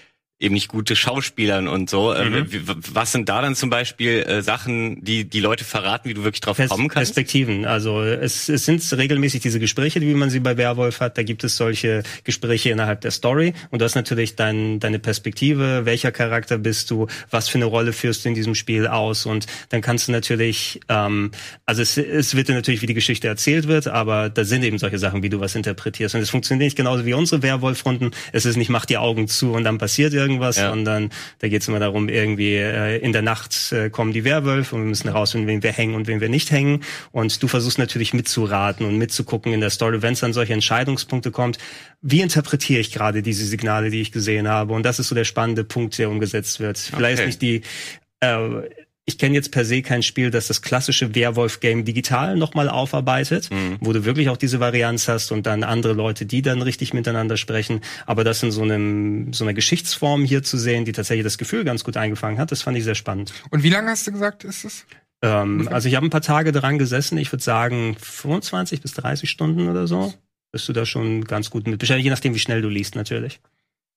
eben 0.44 0.54
nicht 0.54 0.68
gute 0.68 0.94
Schauspielern 0.94 1.66
und 1.66 1.90
so. 1.90 2.14
Ähm, 2.14 2.32
mhm. 2.32 2.46
Was 2.92 3.12
sind 3.12 3.28
da 3.28 3.42
dann 3.42 3.56
zum 3.56 3.70
Beispiel 3.70 4.22
äh, 4.22 4.42
Sachen, 4.42 5.02
die 5.02 5.24
die 5.24 5.40
Leute 5.40 5.64
verraten, 5.64 6.08
wie 6.08 6.14
du 6.14 6.22
wirklich 6.22 6.40
drauf 6.40 6.58
Pers 6.58 6.70
kommen 6.70 6.88
kannst? 6.88 7.14
Perspektiven. 7.14 7.64
Also 7.64 8.02
es, 8.02 8.48
es 8.48 8.64
sind 8.64 8.84
regelmäßig 8.96 9.40
diese 9.40 9.58
Gespräche, 9.58 10.00
wie 10.00 10.14
man 10.14 10.30
sie 10.30 10.40
bei 10.40 10.56
Werwolf 10.56 11.00
hat. 11.00 11.18
Da 11.18 11.22
gibt 11.22 11.42
es 11.42 11.56
solche 11.56 12.02
Gespräche 12.22 12.70
innerhalb 12.70 13.00
der 13.00 13.10
Story 13.10 13.54
und 13.70 13.80
du 13.80 13.84
hast 13.84 13.94
natürlich 13.94 14.36
dein, 14.36 14.78
deine 14.78 14.98
Perspektive, 14.98 15.86
welcher 15.86 16.12
Charakter 16.12 16.58
bist 16.58 16.90
du, 16.90 17.08
was 17.30 17.48
für 17.48 17.58
eine 17.58 17.64
Rolle 17.64 17.92
führst 17.92 18.24
du 18.24 18.28
in 18.28 18.34
diesem 18.34 18.54
Spiel 18.54 18.86
aus 18.86 19.26
und 19.26 19.46
dann 19.70 19.80
kannst 19.80 20.08
du 20.08 20.12
natürlich, 20.12 20.80
ähm, 20.88 21.30
also 21.66 21.82
es, 21.82 21.96
es 21.96 22.34
wird 22.36 22.48
dir 22.48 22.54
natürlich, 22.54 22.82
wie 22.82 22.86
die 22.86 22.94
Geschichte 22.94 23.26
erzählt 23.28 23.66
wird, 23.66 23.88
aber 23.88 24.28
da 24.28 24.44
sind 24.44 24.62
eben 24.62 24.78
solche 24.78 24.98
Sachen, 24.98 25.22
wie 25.22 25.30
du 25.30 25.40
was 25.40 25.54
interpretierst 25.54 26.14
und 26.14 26.20
es 26.20 26.30
funktioniert 26.30 26.66
nicht 26.66 26.76
genauso 26.76 27.06
wie 27.06 27.14
unsere 27.14 27.42
Werwolf-Runden. 27.42 28.10
Es 28.32 28.44
ist 28.44 28.56
nicht, 28.56 28.68
mach 28.68 28.84
die 28.84 28.98
Augen 28.98 29.26
zu 29.26 29.52
und 29.52 29.64
dann 29.64 29.78
passiert 29.78 30.12
irgendwas 30.12 30.33
irgendwas, 30.34 30.56
ja. 30.56 30.70
sondern 30.70 31.10
da 31.38 31.48
geht 31.48 31.62
es 31.62 31.68
immer 31.68 31.78
darum, 31.78 32.08
irgendwie 32.08 32.56
äh, 32.56 32.98
in 32.98 33.12
der 33.12 33.22
Nacht 33.22 33.72
äh, 33.72 33.90
kommen 33.90 34.12
die 34.12 34.24
Werwölfe 34.24 34.74
und 34.74 34.82
wir 34.82 34.88
müssen 34.88 35.08
herausfinden, 35.08 35.46
wen 35.46 35.62
wir 35.62 35.72
hängen 35.72 35.94
und 35.94 36.06
wen 36.06 36.20
wir 36.20 36.28
nicht 36.28 36.50
hängen. 36.50 36.82
Und 37.12 37.42
du 37.42 37.48
versuchst 37.48 37.78
natürlich 37.78 38.14
mitzuraten 38.14 38.86
und 38.86 38.98
mitzugucken 38.98 39.52
in 39.52 39.60
der 39.60 39.70
Story, 39.70 40.02
wenn 40.02 40.14
es 40.14 40.20
dann 40.20 40.32
solche 40.32 40.52
Entscheidungspunkte 40.52 41.30
kommt, 41.30 41.58
wie 42.02 42.20
interpretiere 42.20 42.80
ich 42.80 42.92
gerade 42.92 43.22
diese 43.22 43.44
Signale, 43.46 43.90
die 43.90 44.00
ich 44.00 44.12
gesehen 44.12 44.48
habe? 44.48 44.74
Und 44.74 44.84
das 44.84 44.98
ist 44.98 45.08
so 45.08 45.14
der 45.14 45.24
spannende 45.24 45.64
Punkt, 45.64 45.96
der 45.98 46.10
umgesetzt 46.10 46.60
wird. 46.60 46.78
Vielleicht 46.78 47.18
okay. 47.18 47.26
nicht 47.26 47.42
die 47.42 47.62
äh, 48.20 48.38
ich 49.06 49.18
kenne 49.18 49.34
jetzt 49.34 49.52
per 49.52 49.64
se 49.64 49.82
kein 49.82 50.02
Spiel, 50.02 50.30
das 50.30 50.46
das 50.46 50.62
klassische 50.62 51.14
Werwolf-Game 51.14 51.84
digital 51.84 52.36
nochmal 52.36 52.70
aufarbeitet, 52.70 53.50
mhm. 53.50 53.76
wo 53.80 53.92
du 53.92 54.04
wirklich 54.04 54.30
auch 54.30 54.38
diese 54.38 54.60
Varianz 54.60 55.08
hast 55.08 55.30
und 55.30 55.44
dann 55.44 55.62
andere 55.62 55.92
Leute, 55.92 56.24
die 56.24 56.40
dann 56.40 56.62
richtig 56.62 56.94
miteinander 56.94 57.36
sprechen. 57.36 57.80
Aber 58.06 58.24
das 58.24 58.42
in 58.42 58.50
so 58.50 58.62
einem 58.62 59.32
so 59.34 59.44
einer 59.44 59.52
Geschichtsform 59.52 60.24
hier 60.24 60.42
zu 60.42 60.56
sehen, 60.56 60.86
die 60.86 60.92
tatsächlich 60.92 61.24
das 61.24 61.36
Gefühl 61.36 61.64
ganz 61.64 61.84
gut 61.84 61.98
eingefangen 61.98 62.38
hat, 62.38 62.50
das 62.50 62.62
fand 62.62 62.78
ich 62.78 62.84
sehr 62.84 62.94
spannend. 62.94 63.34
Und 63.50 63.62
wie 63.62 63.70
lange 63.70 63.90
hast 63.90 64.06
du 64.06 64.12
gesagt, 64.12 64.44
ist 64.44 64.64
es? 64.64 64.86
Ähm, 65.20 65.68
also 65.70 65.88
ich 65.88 65.96
habe 65.96 66.06
ein 66.06 66.10
paar 66.10 66.22
Tage 66.22 66.52
dran 66.52 66.78
gesessen. 66.78 67.18
Ich 67.18 67.30
würde 67.30 67.44
sagen 67.44 67.96
25 67.98 68.80
bis 68.80 68.92
30 68.94 69.28
Stunden 69.28 69.68
oder 69.68 69.86
so. 69.86 70.14
Bist 70.50 70.66
du 70.68 70.72
da 70.72 70.86
schon 70.86 71.24
ganz 71.24 71.50
gut 71.50 71.66
mit 71.66 71.78
beschäftigt, 71.78 72.04
je 72.04 72.10
nachdem, 72.10 72.34
wie 72.34 72.38
schnell 72.38 72.62
du 72.62 72.68
liest 72.68 72.94
natürlich. 72.94 73.40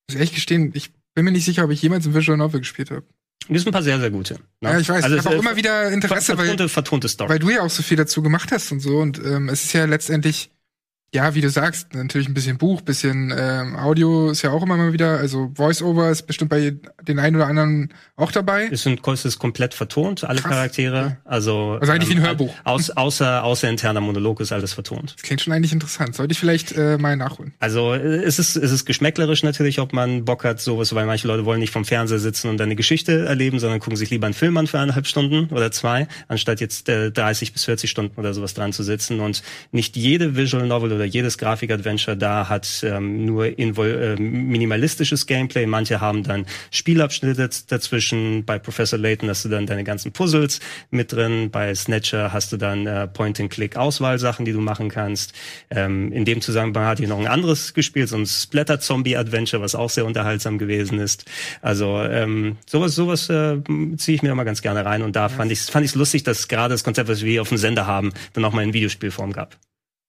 Ich 0.07 0.13
muss 0.13 0.15
ehrlich 0.15 0.35
gestehen, 0.35 0.71
ich 0.73 0.91
bin 1.13 1.23
mir 1.23 1.31
nicht 1.31 1.45
sicher, 1.45 1.63
ob 1.63 1.71
ich 1.71 1.81
jemals 1.81 2.05
ein 2.05 2.13
Visual 2.13 2.37
Novel 2.37 2.59
gespielt 2.59 2.91
habe. 2.91 3.03
Wir 3.47 3.59
sind 3.59 3.69
ein 3.69 3.73
paar 3.73 3.83
sehr, 3.83 3.99
sehr 3.99 4.11
gute. 4.11 4.35
Ne? 4.61 4.71
Ja, 4.71 4.79
ich 4.79 4.89
weiß. 4.89 5.03
Also 5.03 5.15
ich 5.15 5.25
habe 5.25 5.37
auch 5.37 5.41
immer 5.41 5.55
wieder 5.55 5.89
Interesse, 5.91 6.35
vertonte, 6.35 6.63
weil, 6.63 6.69
vertonte 6.69 7.07
Story. 7.07 7.29
weil 7.29 7.39
du 7.39 7.49
ja 7.49 7.61
auch 7.61 7.69
so 7.69 7.81
viel 7.81 7.97
dazu 7.97 8.21
gemacht 8.21 8.51
hast 8.51 8.71
und 8.71 8.79
so. 8.79 8.97
Und 8.97 9.19
ähm, 9.19 9.49
es 9.49 9.63
ist 9.63 9.73
ja 9.73 9.85
letztendlich 9.85 10.51
ja, 11.13 11.33
wie 11.35 11.41
du 11.41 11.49
sagst, 11.49 11.93
natürlich 11.93 12.27
ein 12.27 12.33
bisschen 12.33 12.57
Buch, 12.57 12.81
bisschen 12.81 13.33
ähm, 13.35 13.77
Audio 13.77 14.29
ist 14.29 14.41
ja 14.41 14.51
auch 14.51 14.61
immer 14.61 14.75
mal 14.75 14.91
wieder, 14.91 15.17
also 15.17 15.51
Voice-Over 15.55 16.09
ist 16.09 16.23
bestimmt 16.23 16.49
bei 16.49 16.75
den 17.07 17.19
einen 17.19 17.37
oder 17.37 17.47
anderen 17.47 17.93
auch 18.17 18.31
dabei. 18.31 18.67
Es 18.69 18.83
sind 18.83 19.07
es 19.07 19.23
ist 19.23 19.39
komplett 19.39 19.73
vertont, 19.73 20.25
alle 20.25 20.41
Krass. 20.41 20.51
Charaktere. 20.51 20.97
Ja. 20.97 21.17
Also, 21.23 21.77
also 21.79 21.93
eigentlich 21.93 22.09
ähm, 22.09 22.17
wie 22.17 22.19
ein 22.19 22.23
ähm, 22.23 22.27
Hörbuch. 22.27 22.53
Aus, 22.65 22.89
außer, 22.89 23.43
außer 23.43 23.69
interner 23.69 24.01
Monolog 24.01 24.41
ist 24.41 24.51
alles 24.51 24.73
vertont. 24.73 25.13
Das 25.15 25.23
klingt 25.23 25.39
schon 25.39 25.53
eigentlich 25.53 25.71
interessant. 25.71 26.13
Sollte 26.13 26.33
ich 26.33 26.39
vielleicht 26.39 26.73
äh, 26.73 26.97
mal 26.97 27.15
nachholen. 27.15 27.53
Also 27.59 27.93
es 27.93 28.37
ist, 28.37 28.57
es 28.57 28.71
ist 28.71 28.85
geschmäcklerisch 28.85 29.43
natürlich, 29.43 29.79
ob 29.79 29.93
man 29.93 30.25
Bock 30.25 30.43
hat, 30.43 30.59
sowas, 30.59 30.93
weil 30.93 31.05
manche 31.05 31.27
Leute 31.27 31.45
wollen 31.45 31.61
nicht 31.61 31.71
vom 31.71 31.85
Fernseher 31.85 32.19
sitzen 32.19 32.49
und 32.49 32.59
eine 32.59 32.75
Geschichte 32.75 33.25
erleben, 33.25 33.59
sondern 33.59 33.79
gucken 33.79 33.95
sich 33.95 34.09
lieber 34.09 34.27
einen 34.27 34.33
Film 34.33 34.57
an 34.57 34.67
für 34.67 34.79
eineinhalb 34.79 35.07
Stunden 35.07 35.53
oder 35.53 35.71
zwei, 35.71 36.09
anstatt 36.27 36.59
jetzt 36.59 36.89
äh, 36.89 37.11
30 37.11 37.53
bis 37.53 37.63
40 37.63 37.89
Stunden 37.89 38.19
oder 38.19 38.33
sowas 38.33 38.53
dran 38.53 38.73
zu 38.73 38.83
sitzen. 38.83 39.21
Und 39.21 39.41
nicht 39.71 39.95
jede 39.95 40.35
Visual 40.35 40.67
Novel 40.67 40.96
oder 40.97 41.05
jedes 41.05 41.37
Grafik-Adventure 41.37 42.17
da 42.17 42.49
hat 42.49 42.67
ähm, 42.83 43.25
nur 43.25 43.45
äh, 43.45 44.15
minimalistisches 44.17 45.25
Gameplay. 45.25 45.65
Manche 45.65 46.01
haben 46.01 46.23
dann 46.23 46.45
Spielabschnitte 46.71 47.49
dazwischen. 47.67 48.43
Bei 48.45 48.59
Professor 48.59 48.99
Layton 48.99 49.29
hast 49.29 49.45
du 49.45 49.49
dann 49.49 49.65
deine 49.65 49.83
ganzen 49.83 50.11
Puzzles 50.11 50.59
mit 50.89 51.11
drin. 51.11 51.49
Bei 51.51 51.73
Snatcher 51.73 52.33
hast 52.33 52.51
du 52.51 52.57
dann 52.57 52.87
äh, 52.87 53.07
Point-and-Click-Auswahlsachen, 53.07 54.45
die 54.45 54.53
du 54.53 54.61
machen 54.61 54.89
kannst. 54.89 55.33
Ähm, 55.69 56.11
in 56.11 56.25
dem 56.25 56.41
Zusammenhang 56.41 56.85
hatte 56.85 57.03
ich 57.03 57.09
noch 57.09 57.19
ein 57.19 57.27
anderes 57.27 57.73
gespielt, 57.73 58.09
so 58.09 58.17
ein 58.17 58.25
Splatter-Zombie-Adventure, 58.25 59.61
was 59.61 59.75
auch 59.75 59.89
sehr 59.89 60.05
unterhaltsam 60.05 60.57
gewesen 60.57 60.99
ist. 60.99 61.25
Also 61.61 62.01
ähm, 62.01 62.57
sowas, 62.65 62.95
sowas 62.95 63.29
äh, 63.29 63.57
ziehe 63.97 64.15
ich 64.15 64.23
mir 64.23 64.31
immer 64.31 64.45
ganz 64.45 64.61
gerne 64.61 64.83
rein. 64.83 65.03
Und 65.03 65.15
da 65.15 65.29
fand 65.29 65.51
ich 65.51 65.61
fand 65.61 65.85
ich 65.85 65.95
lustig, 65.95 66.23
dass 66.23 66.47
gerade 66.47 66.73
das 66.73 66.83
Konzept, 66.83 67.09
was 67.09 67.23
wir 67.23 67.41
auf 67.41 67.49
dem 67.49 67.57
Sender 67.57 67.85
haben, 67.85 68.13
dann 68.33 68.43
auch 68.45 68.53
mal 68.53 68.63
in 68.63 68.73
Videospielform 68.73 69.33
gab. 69.33 69.57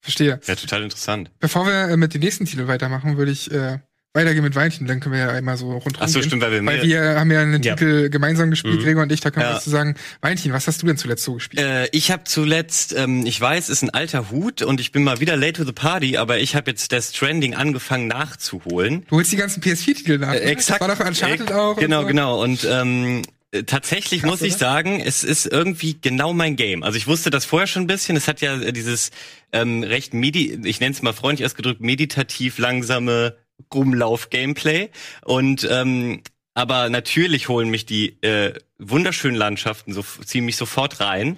Verstehe. 0.09 0.41
Ja, 0.47 0.55
total 0.55 0.85
interessant. 0.85 1.31
Bevor 1.39 1.67
wir 1.67 1.91
äh, 1.91 1.97
mit 1.99 2.15
den 2.15 2.23
nächsten 2.23 2.47
Titeln 2.47 2.67
weitermachen, 2.67 3.19
würde 3.19 3.31
ich 3.31 3.51
äh, 3.51 3.79
weitergehen 4.15 4.43
mit 4.43 4.55
Valentin, 4.55 4.87
dann 4.87 5.01
können 5.01 5.15
wir 5.15 5.21
ja 5.21 5.29
einmal 5.29 5.59
so 5.59 5.71
rundherum 5.71 5.97
Ach 6.01 6.09
so, 6.09 6.23
stimmt, 6.23 6.41
weil 6.41 6.51
wir, 6.51 6.65
weil 6.65 6.83
wir 6.83 7.21
haben 7.21 7.31
ja 7.31 7.43
einen 7.43 7.63
ja. 7.63 7.77
Titel 7.77 8.09
gemeinsam 8.09 8.49
gespielt, 8.49 8.81
mhm. 8.81 8.85
Gregor 8.85 9.03
und 9.03 9.13
ich, 9.13 9.21
da 9.21 9.31
kann 9.31 9.43
man 9.43 9.53
ja. 9.53 9.57
was 9.57 9.65
zu 9.65 9.71
sagen. 9.71 9.97
Valentin, 10.23 10.55
was 10.55 10.67
hast 10.67 10.81
du 10.81 10.87
denn 10.87 10.97
zuletzt 10.97 11.25
so 11.25 11.35
gespielt? 11.35 11.63
Äh, 11.63 11.89
ich 11.93 12.11
habe 12.11 12.25
zuletzt, 12.25 12.95
ähm, 12.97 13.27
ich 13.27 13.39
weiß, 13.39 13.69
ist 13.69 13.83
ein 13.83 13.91
alter 13.91 14.31
Hut 14.31 14.63
und 14.63 14.81
ich 14.81 14.93
bin 14.93 15.05
mal 15.05 15.21
wieder 15.21 15.37
late 15.37 15.53
to 15.53 15.65
the 15.65 15.73
party, 15.73 16.17
aber 16.17 16.39
ich 16.39 16.57
habe 16.57 16.71
jetzt 16.71 16.91
das 16.91 17.13
Trending 17.13 17.55
angefangen 17.55 18.09
nachzuholen. 18.09 19.05
Du 19.11 19.17
holst 19.17 19.31
die 19.31 19.37
ganzen 19.37 19.63
PS4-Titel 19.63 20.17
nach, 20.17 20.33
äh, 20.33 20.39
Exakt. 20.39 20.81
Das 20.81 20.89
war 20.89 20.97
doch 20.97 21.07
Uncharted 21.07 21.51
äh, 21.51 21.53
auch. 21.53 21.77
Genau, 21.77 22.01
so. 22.01 22.07
genau. 22.07 22.43
Und 22.43 22.67
ähm, 22.69 23.21
äh, 23.21 23.23
tatsächlich 23.67 24.23
Krass, 24.23 24.31
muss 24.31 24.43
ich 24.43 24.55
oder? 24.55 24.59
sagen, 24.59 25.01
es 25.01 25.25
ist 25.25 25.47
irgendwie 25.47 25.99
genau 26.01 26.33
mein 26.33 26.57
Game. 26.57 26.83
Also 26.83 26.99
ich 26.99 27.07
wusste 27.07 27.31
das 27.31 27.45
vorher 27.45 27.67
schon 27.67 27.85
ein 27.85 27.87
bisschen. 27.87 28.17
Es 28.17 28.29
hat 28.29 28.41
ja 28.41 28.61
äh, 28.61 28.73
dieses 28.73 29.11
ähm, 29.53 29.83
recht 29.83 30.15
medi, 30.15 30.61
ich 30.65 30.81
nenne 30.81 30.93
es 30.93 31.03
mal 31.03 31.13
freundlich 31.13 31.47
ausgedrückt, 31.47 31.81
meditativ 31.81 32.59
langsame 32.59 33.37
Rumlauf-Gameplay. 33.75 34.91
Und 35.25 35.67
ähm, 35.71 36.23
aber 36.59 36.91
natürlich 36.91 37.49
holen 37.49 37.69
mich 37.69 37.87
die 37.87 38.21
äh, 38.21 38.53
wunderschönen 38.81 39.37
Landschaften 39.37 39.93
so 39.93 40.05
ziehen 40.25 40.45
mich 40.45 40.57
sofort 40.57 40.99
rein. 40.99 41.37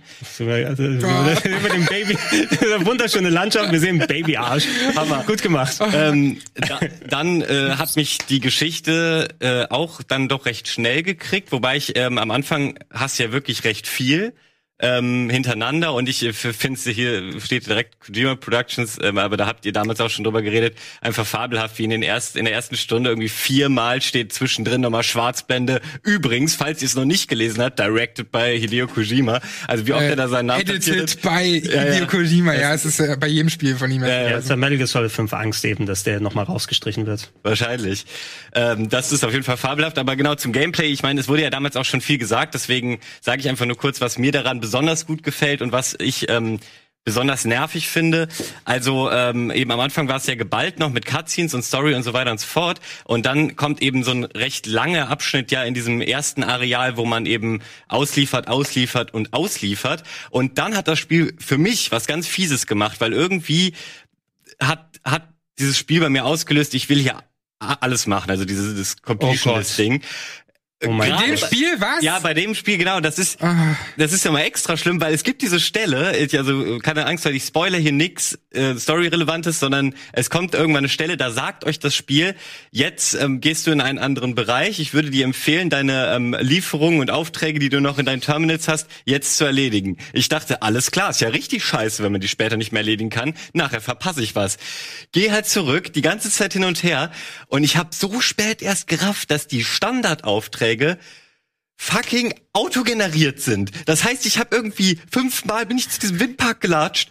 Also, 0.65 0.85
über 0.85 1.69
dem 1.69 1.85
Baby, 1.85 2.15
wunderschöne 2.87 3.29
Landschaft, 3.29 3.71
wir 3.71 3.81
sehen 3.81 3.99
Babyarsch. 3.99 4.65
Hammer. 4.97 5.23
Gut 5.27 5.43
gemacht. 5.43 5.79
ähm, 5.93 6.39
da, 6.55 6.81
dann 7.07 7.43
äh, 7.43 7.73
hat 7.77 7.97
mich 7.97 8.17
die 8.31 8.41
Geschichte 8.41 9.29
äh, 9.41 9.67
auch 9.69 10.03
dann 10.03 10.31
doch 10.31 10.47
recht 10.47 10.69
schnell 10.69 11.03
gekriegt, 11.03 11.53
wobei 11.53 11.77
ich 11.77 11.99
ähm, 11.99 12.17
am 12.17 12.31
Anfang 12.31 12.79
hast 12.91 13.19
ja 13.19 13.31
wirklich 13.31 13.65
recht 13.65 13.87
viel 13.87 14.33
ähm, 14.81 15.29
hintereinander 15.31 15.93
und 15.93 16.09
ich 16.09 16.25
äh, 16.25 16.33
finde 16.33 16.81
hier 16.91 17.41
steht 17.41 17.67
direkt 17.67 18.01
Kojima 18.01 18.35
Productions, 18.35 18.99
ähm, 19.03 19.19
aber 19.19 19.37
da 19.37 19.47
habt 19.47 19.67
ihr 19.67 19.73
damals 19.73 20.01
auch 20.01 20.09
schon 20.09 20.25
drüber 20.25 20.41
geredet, 20.43 20.77
einfach 21.03 21.27
fabelhaft, 21.27 21.79
wie 21.79 21.85
in 21.85 21.91
den 21.91 22.03
ersten 22.03 22.39
in 22.39 22.47
der 22.47 22.55
ersten 22.55 22.77
Stunde 22.77 23.11
irgendwie 23.11 23.29
viermal 23.29 24.01
steht 24.01 24.33
zwischendrin 24.33 24.81
nochmal 24.81 25.03
Schwarzblende. 25.03 25.83
Übrigens, 26.03 26.55
falls 26.55 26.81
ihr 26.81 26.87
es 26.87 26.95
noch 26.95 27.05
nicht 27.05 27.29
gelesen 27.29 27.63
habt, 27.63 27.79
directed 27.79 28.33
by 28.33 28.59
Hideo 28.59 28.87
Kojima. 28.87 29.41
Also 29.69 29.87
wie 29.87 29.93
oft 29.93 30.03
er 30.03 30.17
da 30.17 30.29
seinen 30.29 30.47
Namen 30.47 30.67
Äh, 30.67 30.71
Edited 30.77 31.11
hat. 31.17 31.23
bei 31.23 31.45
Ja, 31.45 31.85
ja. 31.85 31.93
Hideo 31.93 32.07
Kojima, 32.07 32.55
ja, 32.55 32.73
es 32.73 32.87
ist 32.87 33.01
äh, 33.01 33.17
bei 33.21 33.27
jedem 33.29 33.51
Spiel 33.51 33.77
von 33.77 33.91
ihm. 33.91 34.03
Ja, 34.03 34.39
ist 34.39 34.49
bei 34.49 34.57
Metal 34.57 34.79
Gear 34.79 34.87
Solid 34.87 35.13
5 35.13 35.33
Angst 35.35 35.65
eben, 35.67 35.85
dass 35.85 36.05
der 36.05 36.21
nochmal 36.21 36.47
rausgestrichen 36.47 37.05
wird. 37.07 37.31
Wahrscheinlich. 37.43 38.07
Ähm, 38.55 38.89
das 38.89 39.13
ist 39.13 39.25
auf 39.25 39.33
jeden 39.33 39.45
Fall 39.45 39.59
fabelhaft. 39.59 39.99
Aber 39.99 40.17
genau 40.17 40.37
zum 40.37 40.53
Gameplay, 40.53 40.87
ich 40.87 41.03
meine, 41.03 41.21
es 41.21 41.29
wurde 41.29 41.43
ja 41.43 41.51
damals 41.51 41.77
auch 41.77 41.85
schon 41.85 42.01
viel 42.01 42.17
gesagt, 42.17 42.55
deswegen 42.55 42.99
sage 43.21 43.41
ich 43.41 43.49
einfach 43.49 43.67
nur 43.67 43.77
kurz, 43.77 44.01
was 44.01 44.17
mir 44.17 44.33
daran 44.33 44.59
besonders 44.59 44.70
gut 45.07 45.23
gefällt 45.23 45.63
und 45.63 45.73
was 45.73 45.97
ich 45.99 46.29
ähm, 46.29 46.61
besonders 47.05 47.45
nervig 47.45 47.89
finde. 47.89 48.29
Also 48.65 49.11
ähm, 49.11 49.51
eben 49.51 49.71
am 49.71 49.81
Anfang 49.81 50.09
war 50.09 50.17
es 50.17 50.27
ja 50.27 50.35
geballt 50.35 50.79
noch 50.79 50.91
mit 50.91 51.07
Cutscenes 51.07 51.55
und 51.55 51.63
Story 51.63 51.95
und 51.95 52.03
so 52.03 52.13
weiter 52.13 52.31
und 52.31 52.39
so 52.39 52.47
fort. 52.47 52.81
Und 53.05 53.27
dann 53.27 53.57
kommt 53.57 53.83
eben 53.83 54.05
so 54.05 54.11
ein 54.11 54.25
recht 54.25 54.67
langer 54.67 55.09
Abschnitt 55.09 55.51
ja 55.51 55.65
in 55.65 55.75
diesem 55.75 56.01
ersten 56.01 56.45
Areal, 56.45 56.97
wo 56.97 57.07
man 57.07 57.27
eben 57.27 57.63
ausliefert, 57.89 58.49
ausliefert 58.49 59.15
und 59.15 59.33
ausliefert. 59.33 60.05
Und 60.31 60.59
dann 60.59 60.77
hat 60.77 60.89
das 60.89 60.99
Spiel 60.99 61.35
für 61.39 61.59
mich 61.59 61.91
was 61.91 62.07
ganz 62.07 62.27
Fieses 62.27 62.67
gemacht, 62.67 63.01
weil 63.01 63.13
irgendwie 63.13 63.75
hat, 64.61 65.01
hat 65.03 65.29
dieses 65.59 65.79
Spiel 65.79 66.01
bei 66.01 66.11
mir 66.11 66.25
ausgelöst, 66.25 66.75
ich 66.75 66.89
will 66.89 66.99
hier 66.99 67.23
alles 67.59 68.07
machen, 68.07 68.31
also 68.31 68.45
dieses, 68.45 68.71
dieses 68.71 68.97
Oh. 69.01 69.07
Completionist-Ding. 69.07 70.03
Oh 70.03 70.07
mein 70.89 71.11
In 71.13 71.19
dem 71.19 71.31
Gott. 71.35 71.39
Spiel 71.41 71.75
was? 71.79 72.03
Ja, 72.03 72.19
bei 72.21 72.33
dem 72.33 72.55
Spiel, 72.55 72.79
genau, 72.79 73.01
das 73.01 73.19
ist, 73.19 73.43
Ah. 73.43 73.77
das 73.99 74.13
ist 74.13 74.25
ja 74.25 74.31
mal 74.31 74.41
extra 74.41 74.77
schlimm, 74.79 75.01
weil 75.01 75.13
es 75.13 75.25
gibt 75.25 75.43
diese 75.43 75.61
Stelle, 75.61 76.17
ich- 76.17 76.37
also 76.39 76.79
keine 76.79 77.07
Angst, 77.07 77.25
weil 77.27 77.35
ich 77.37 77.45
spoiler 77.45 77.77
hier 77.79 77.93
nix 77.93 78.39
äh, 78.53 78.75
Story-Relevantes, 78.77 79.61
sondern 79.61 79.95
es 80.13 80.31
kommt 80.31 80.55
irgendwann 80.55 80.81
eine 80.81 80.89
Stelle, 80.89 81.17
da 81.17 81.31
sagt 81.31 81.65
euch 81.65 81.79
das 81.79 81.95
Spiel, 81.95 82.35
jetzt 82.71 83.15
ähm, 83.15 83.41
gehst 83.41 83.67
du 83.67 83.71
in 83.73 83.81
einen 83.81 83.99
anderen 83.99 84.35
Bereich. 84.35 84.81
Ich 84.81 84.95
würde 84.95 85.11
dir 85.11 85.25
empfehlen, 85.25 85.69
deine 85.71 86.15
ähm, 86.15 86.35
Lieferungen 86.41 87.01
und 87.01 87.11
Aufträge, 87.11 87.59
die 87.59 87.69
du 87.69 87.81
noch 87.81 87.99
in 87.99 88.07
deinen 88.07 88.23
Terminals 88.23 88.67
hast, 88.67 88.89
jetzt 89.05 89.37
zu 89.37 89.45
erledigen. 89.45 89.99
Ich 90.15 90.29
dachte, 90.31 90.63
alles 90.63 90.91
klar, 90.91 91.11
ist 91.11 91.21
ja 91.21 91.29
richtig 91.29 91.63
scheiße, 91.65 92.03
wenn 92.03 92.11
man 92.13 92.21
die 92.23 92.29
später 92.29 92.57
nicht 92.57 92.73
mehr 92.73 92.81
erledigen 92.81 93.11
kann. 93.11 93.35
Nachher 93.53 93.81
verpasse 93.83 94.23
ich 94.23 94.35
was. 94.35 94.57
Geh 95.13 95.31
halt 95.31 95.47
zurück, 95.47 95.93
die 95.93 96.03
ganze 96.03 96.31
Zeit 96.31 96.55
hin 96.55 96.65
und 96.65 96.83
her 96.83 97.11
und 97.49 97.65
ich 97.65 97.77
habe 97.77 97.91
so 97.93 98.21
spät 98.21 98.63
erst 98.63 98.87
gerafft, 98.89 99.31
dass 99.31 99.47
die 99.47 99.63
Standardaufträge 99.63 100.70
fucking 101.77 102.35
autogeneriert 102.53 103.41
sind. 103.41 103.71
Das 103.87 104.05
heißt, 104.05 104.27
ich 104.27 104.39
habe 104.39 104.55
irgendwie 104.55 105.01
fünfmal 105.11 105.65
bin 105.65 105.79
ich 105.79 105.89
zu 105.89 105.99
diesem 105.99 106.21
Windpark 106.21 106.61
gelatscht 106.61 107.11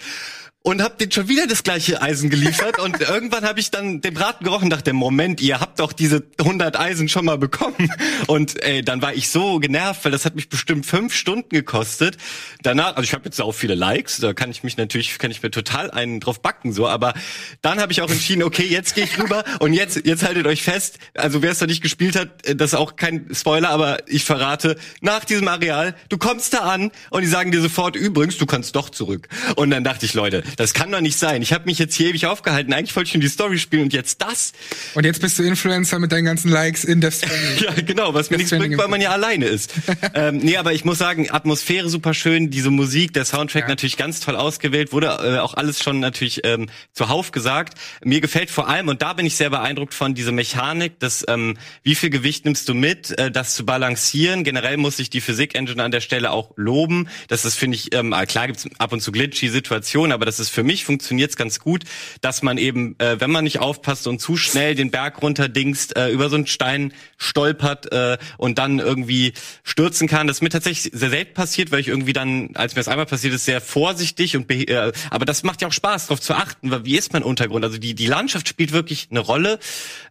und 0.69 0.83
hab 0.83 0.99
den 0.99 1.11
schon 1.11 1.27
wieder 1.27 1.47
das 1.47 1.63
gleiche 1.63 1.99
Eisen 1.99 2.29
geliefert 2.29 2.77
und 2.79 3.01
irgendwann 3.01 3.43
habe 3.43 3.59
ich 3.59 3.71
dann 3.71 4.01
den 4.01 4.13
Braten 4.13 4.43
gerochen 4.43 4.65
und 4.65 4.69
dachte, 4.69 4.93
Moment, 4.93 5.41
ihr 5.41 5.59
habt 5.59 5.79
doch 5.79 5.91
diese 5.91 6.23
100 6.37 6.79
Eisen 6.79 7.09
schon 7.09 7.25
mal 7.25 7.39
bekommen 7.39 7.91
und 8.27 8.61
ey, 8.61 8.83
dann 8.83 9.01
war 9.01 9.15
ich 9.15 9.29
so 9.29 9.59
genervt, 9.59 10.05
weil 10.05 10.11
das 10.11 10.25
hat 10.25 10.35
mich 10.35 10.47
bestimmt 10.47 10.85
fünf 10.85 11.15
Stunden 11.15 11.49
gekostet. 11.49 12.17
Danach, 12.61 12.97
also 12.97 13.01
ich 13.01 13.13
habe 13.13 13.25
jetzt 13.25 13.41
auch 13.41 13.53
viele 13.53 13.73
Likes, 13.73 14.17
da 14.17 14.33
kann 14.33 14.51
ich 14.51 14.63
mich 14.63 14.77
natürlich, 14.77 15.17
kann 15.17 15.31
ich 15.31 15.41
mir 15.41 15.49
total 15.49 15.89
einen 15.89 16.19
drauf 16.19 16.39
backen 16.39 16.71
so, 16.71 16.87
aber 16.87 17.15
dann 17.63 17.79
habe 17.79 17.91
ich 17.91 18.03
auch 18.03 18.09
entschieden, 18.11 18.43
okay, 18.43 18.67
jetzt 18.67 18.93
gehe 18.93 19.05
ich 19.05 19.17
rüber 19.17 19.43
und 19.59 19.73
jetzt, 19.73 20.05
jetzt 20.05 20.23
haltet 20.23 20.45
euch 20.45 20.61
fest, 20.61 20.99
also 21.15 21.41
wer 21.41 21.51
es 21.51 21.59
noch 21.61 21.67
nicht 21.67 21.81
gespielt 21.81 22.15
hat, 22.15 22.45
äh, 22.45 22.55
das 22.55 22.73
ist 22.73 22.79
auch 22.79 22.95
kein 22.95 23.27
Spoiler, 23.33 23.69
aber 23.69 24.07
ich 24.07 24.23
verrate, 24.23 24.75
nach 25.01 25.25
diesem 25.25 25.47
Areal, 25.47 25.95
du 26.09 26.19
kommst 26.19 26.53
da 26.53 26.59
an 26.59 26.91
und 27.09 27.21
die 27.21 27.27
sagen 27.27 27.51
dir 27.51 27.61
sofort, 27.61 27.95
übrigens, 27.95 28.37
du 28.37 28.45
kannst 28.45 28.75
doch 28.75 28.89
zurück. 28.89 29.27
Und 29.55 29.71
dann 29.71 29.83
dachte 29.83 30.05
ich, 30.05 30.13
Leute, 30.13 30.43
das 30.59 30.73
kann 30.73 30.91
doch 30.91 30.99
nicht 30.99 31.17
sein. 31.17 31.41
Ich 31.41 31.53
habe 31.53 31.65
mich 31.65 31.79
jetzt 31.79 31.95
hier 31.95 32.09
ewig 32.09 32.25
aufgehalten, 32.25 32.73
eigentlich 32.73 32.93
wollte 32.97 33.07
ich 33.07 33.11
schon 33.13 33.21
die 33.21 33.29
Story 33.29 33.57
spielen 33.57 33.83
und 33.83 33.93
jetzt 33.93 34.21
das? 34.21 34.51
Und 34.93 35.05
jetzt 35.05 35.21
bist 35.21 35.39
du 35.39 35.43
Influencer 35.43 35.99
mit 35.99 36.11
deinen 36.11 36.25
ganzen 36.25 36.51
Likes 36.51 36.83
in 36.83 36.99
Death 36.99 37.13
Stranding. 37.13 37.39
Ja, 37.59 37.71
genau, 37.81 38.13
was 38.13 38.29
mir 38.29 38.37
nichts 38.37 38.51
bringt, 38.51 38.77
weil 38.77 38.87
man 38.89 38.99
ja 38.99 39.11
alleine 39.11 39.45
ist. 39.45 39.73
ähm, 40.13 40.37
nee, 40.37 40.57
aber 40.57 40.73
ich 40.73 40.83
muss 40.83 40.97
sagen, 40.97 41.31
Atmosphäre 41.31 41.89
super 41.89 42.13
schön, 42.13 42.49
diese 42.49 42.71
Musik, 42.71 43.13
der 43.13 43.23
Soundtrack 43.23 43.63
Ja. 43.63 43.69
natürlich 43.69 43.95
ganz 43.95 44.19
toll 44.19 44.35
ausgewählt, 44.35 44.91
wurde 44.91 45.07
äh, 45.07 45.39
auch 45.39 45.53
alles 45.53 45.81
schon 45.81 45.99
natürlich 46.01 46.41
ähm, 46.43 46.67
zuhauf 46.93 47.31
gesagt. 47.31 47.77
Mir 48.03 48.19
gefällt 48.19 48.49
vor 48.49 48.67
allem, 48.67 48.89
und 48.89 49.01
da 49.01 49.13
bin 49.13 49.25
ich 49.25 49.35
sehr 49.35 49.49
beeindruckt 49.49 49.93
von, 49.93 50.13
diese 50.13 50.31
Mechanik, 50.33 50.99
dass 50.99 51.23
ähm, 51.29 51.57
wie 51.83 51.95
viel 51.95 52.09
Gewicht 52.09 52.43
nimmst 52.43 52.67
du 52.67 52.73
mit, 52.73 53.17
äh, 53.17 53.31
das 53.31 53.55
zu 53.55 53.65
balancieren. 53.65 54.43
Generell 54.43 54.75
muss 54.75 54.99
ich 54.99 55.09
die 55.09 55.21
Physik-Engine 55.21 55.81
an 55.81 55.91
der 55.91 56.01
Stelle 56.01 56.31
auch 56.31 56.51
loben. 56.57 57.07
Das 57.29 57.45
ist, 57.45 57.55
finde 57.55 57.75
ich, 57.75 57.93
ähm, 57.93 58.13
klar 58.27 58.47
gibt's 58.47 58.67
ab 58.77 58.91
und 58.91 59.01
zu 59.01 59.11
glitchy 59.11 59.47
Situationen, 59.49 60.11
aber 60.11 60.25
das 60.25 60.38
ist 60.39 60.49
für 60.49 60.63
mich 60.63 60.85
funktioniert's 60.85 61.35
ganz 61.35 61.59
gut, 61.59 61.83
dass 62.21 62.41
man 62.41 62.57
eben, 62.57 62.95
äh, 62.99 63.19
wenn 63.19 63.31
man 63.31 63.43
nicht 63.43 63.59
aufpasst 63.59 64.07
und 64.07 64.19
zu 64.19 64.37
schnell 64.37 64.75
den 64.75 64.91
Berg 64.91 65.21
runterdingst, 65.21 65.95
äh, 65.95 66.09
über 66.09 66.29
so 66.29 66.35
einen 66.35 66.47
Stein 66.47 66.93
stolpert 67.17 67.91
äh, 67.91 68.17
und 68.37 68.57
dann 68.57 68.79
irgendwie 68.79 69.33
stürzen 69.63 70.07
kann. 70.07 70.27
Das 70.27 70.37
ist 70.37 70.41
mir 70.41 70.49
tatsächlich 70.49 70.91
sehr 70.93 71.09
selten 71.09 71.33
passiert, 71.33 71.71
weil 71.71 71.79
ich 71.79 71.87
irgendwie 71.87 72.13
dann, 72.13 72.51
als 72.55 72.75
mir 72.75 72.81
das 72.81 72.87
einmal 72.87 73.05
passiert 73.05 73.33
ist, 73.33 73.45
sehr 73.45 73.61
vorsichtig 73.61 74.35
und 74.35 74.49
äh, 74.51 74.91
aber 75.09 75.25
das 75.25 75.43
macht 75.43 75.61
ja 75.61 75.67
auch 75.67 75.73
Spaß, 75.73 76.07
darauf 76.07 76.21
zu 76.21 76.33
achten, 76.33 76.71
weil 76.71 76.85
wie 76.85 76.97
ist 76.97 77.13
mein 77.13 77.23
Untergrund? 77.23 77.63
Also 77.63 77.77
die 77.77 77.95
die 77.95 78.07
Landschaft 78.07 78.47
spielt 78.47 78.71
wirklich 78.71 79.07
eine 79.11 79.19
Rolle. 79.19 79.59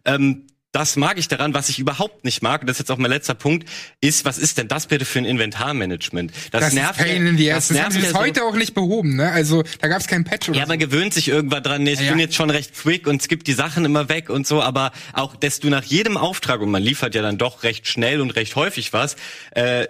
Ähm, 0.05 0.45
das 0.71 0.95
mag 0.97 1.17
ich 1.17 1.27
daran, 1.27 1.53
was 1.55 1.69
ich 1.69 1.79
überhaupt 1.79 2.23
nicht 2.25 2.43
mag, 2.43 2.61
und 2.61 2.67
das 2.67 2.75
ist 2.75 2.79
jetzt 2.81 2.91
auch 2.91 2.97
mein 2.97 3.09
letzter 3.09 3.33
Punkt, 3.33 3.67
ist, 4.01 4.23
was 4.25 4.37
ist 4.37 4.59
denn 4.59 4.67
das 4.67 4.85
bitte 4.85 5.03
für 5.03 5.17
ein 5.19 5.25
Inventarmanagement? 5.25 6.31
Das, 6.51 6.61
Das, 6.61 6.73
nervt 6.73 6.99
ist 6.99 7.05
Pain 7.07 7.25
in 7.25 7.37
the 7.37 7.51
ass. 7.51 7.69
Das, 7.69 7.77
haben 7.77 7.81
nervt 7.81 7.91
sie 7.93 7.97
mir 7.99 8.03
bis 8.05 8.11
so. 8.13 8.19
heute 8.19 8.43
auch 8.43 8.55
nicht 8.55 8.73
behoben, 8.75 9.15
ne? 9.15 9.31
Also, 9.31 9.63
da 9.81 9.87
gab's 9.87 10.05
kein 10.07 10.23
Patch 10.25 10.47
oder 10.49 10.57
Ja, 10.59 10.65
so. 10.65 10.69
man 10.69 10.77
gewöhnt 10.79 11.13
sich 11.13 11.27
irgendwann 11.27 11.63
dran. 11.63 11.81
Nee, 11.83 11.93
Ich 11.93 12.01
Ja. 12.01 12.11
bin 12.11 12.19
jetzt 12.19 12.35
schon 12.35 12.49
recht 12.51 12.75
quick 12.75 13.07
und 13.07 13.21
skippt 13.21 13.47
die 13.47 13.53
Sachen 13.53 13.83
immer 13.83 14.09
weg 14.09 14.29
und 14.29 14.45
so, 14.45 14.61
aber 14.61 14.91
auch, 15.13 15.35
dass 15.35 15.59
du 15.59 15.69
nach 15.69 15.83
jedem 15.83 16.17
Auftrag, 16.17 16.61
und 16.61 16.69
man 16.69 16.83
liefert 16.83 17.15
ja 17.15 17.21
dann 17.23 17.37
doch 17.39 17.63
recht 17.63 17.87
schnell 17.87 18.21
und 18.21 18.31
recht 18.35 18.55
häufig 18.55 18.93
was, 18.93 19.15
äh, 19.51 19.87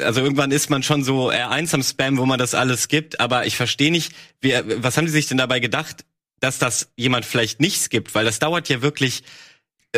also 0.00 0.20
irgendwann 0.20 0.50
ist 0.50 0.68
man 0.70 0.82
schon 0.82 1.04
so 1.04 1.30
R1 1.30 1.72
am 1.74 1.82
Spam, 1.82 2.18
wo 2.18 2.26
man 2.26 2.38
das 2.38 2.54
alles 2.54 2.82
skippt, 2.82 3.18
aber 3.20 3.46
ich 3.46 3.56
verstehe 3.56 3.90
nicht, 3.90 4.12
wie, 4.40 4.54
was 4.76 4.96
haben 4.98 5.06
die 5.06 5.10
sich 5.12 5.26
denn 5.26 5.38
dabei 5.38 5.58
gedacht, 5.60 6.04
dass 6.40 6.58
das 6.58 6.90
jemand 6.96 7.24
vielleicht 7.24 7.60
nicht 7.60 7.80
skippt, 7.80 8.14
weil 8.14 8.24
das 8.24 8.40
dauert 8.40 8.68
ja 8.68 8.82
wirklich 8.82 9.22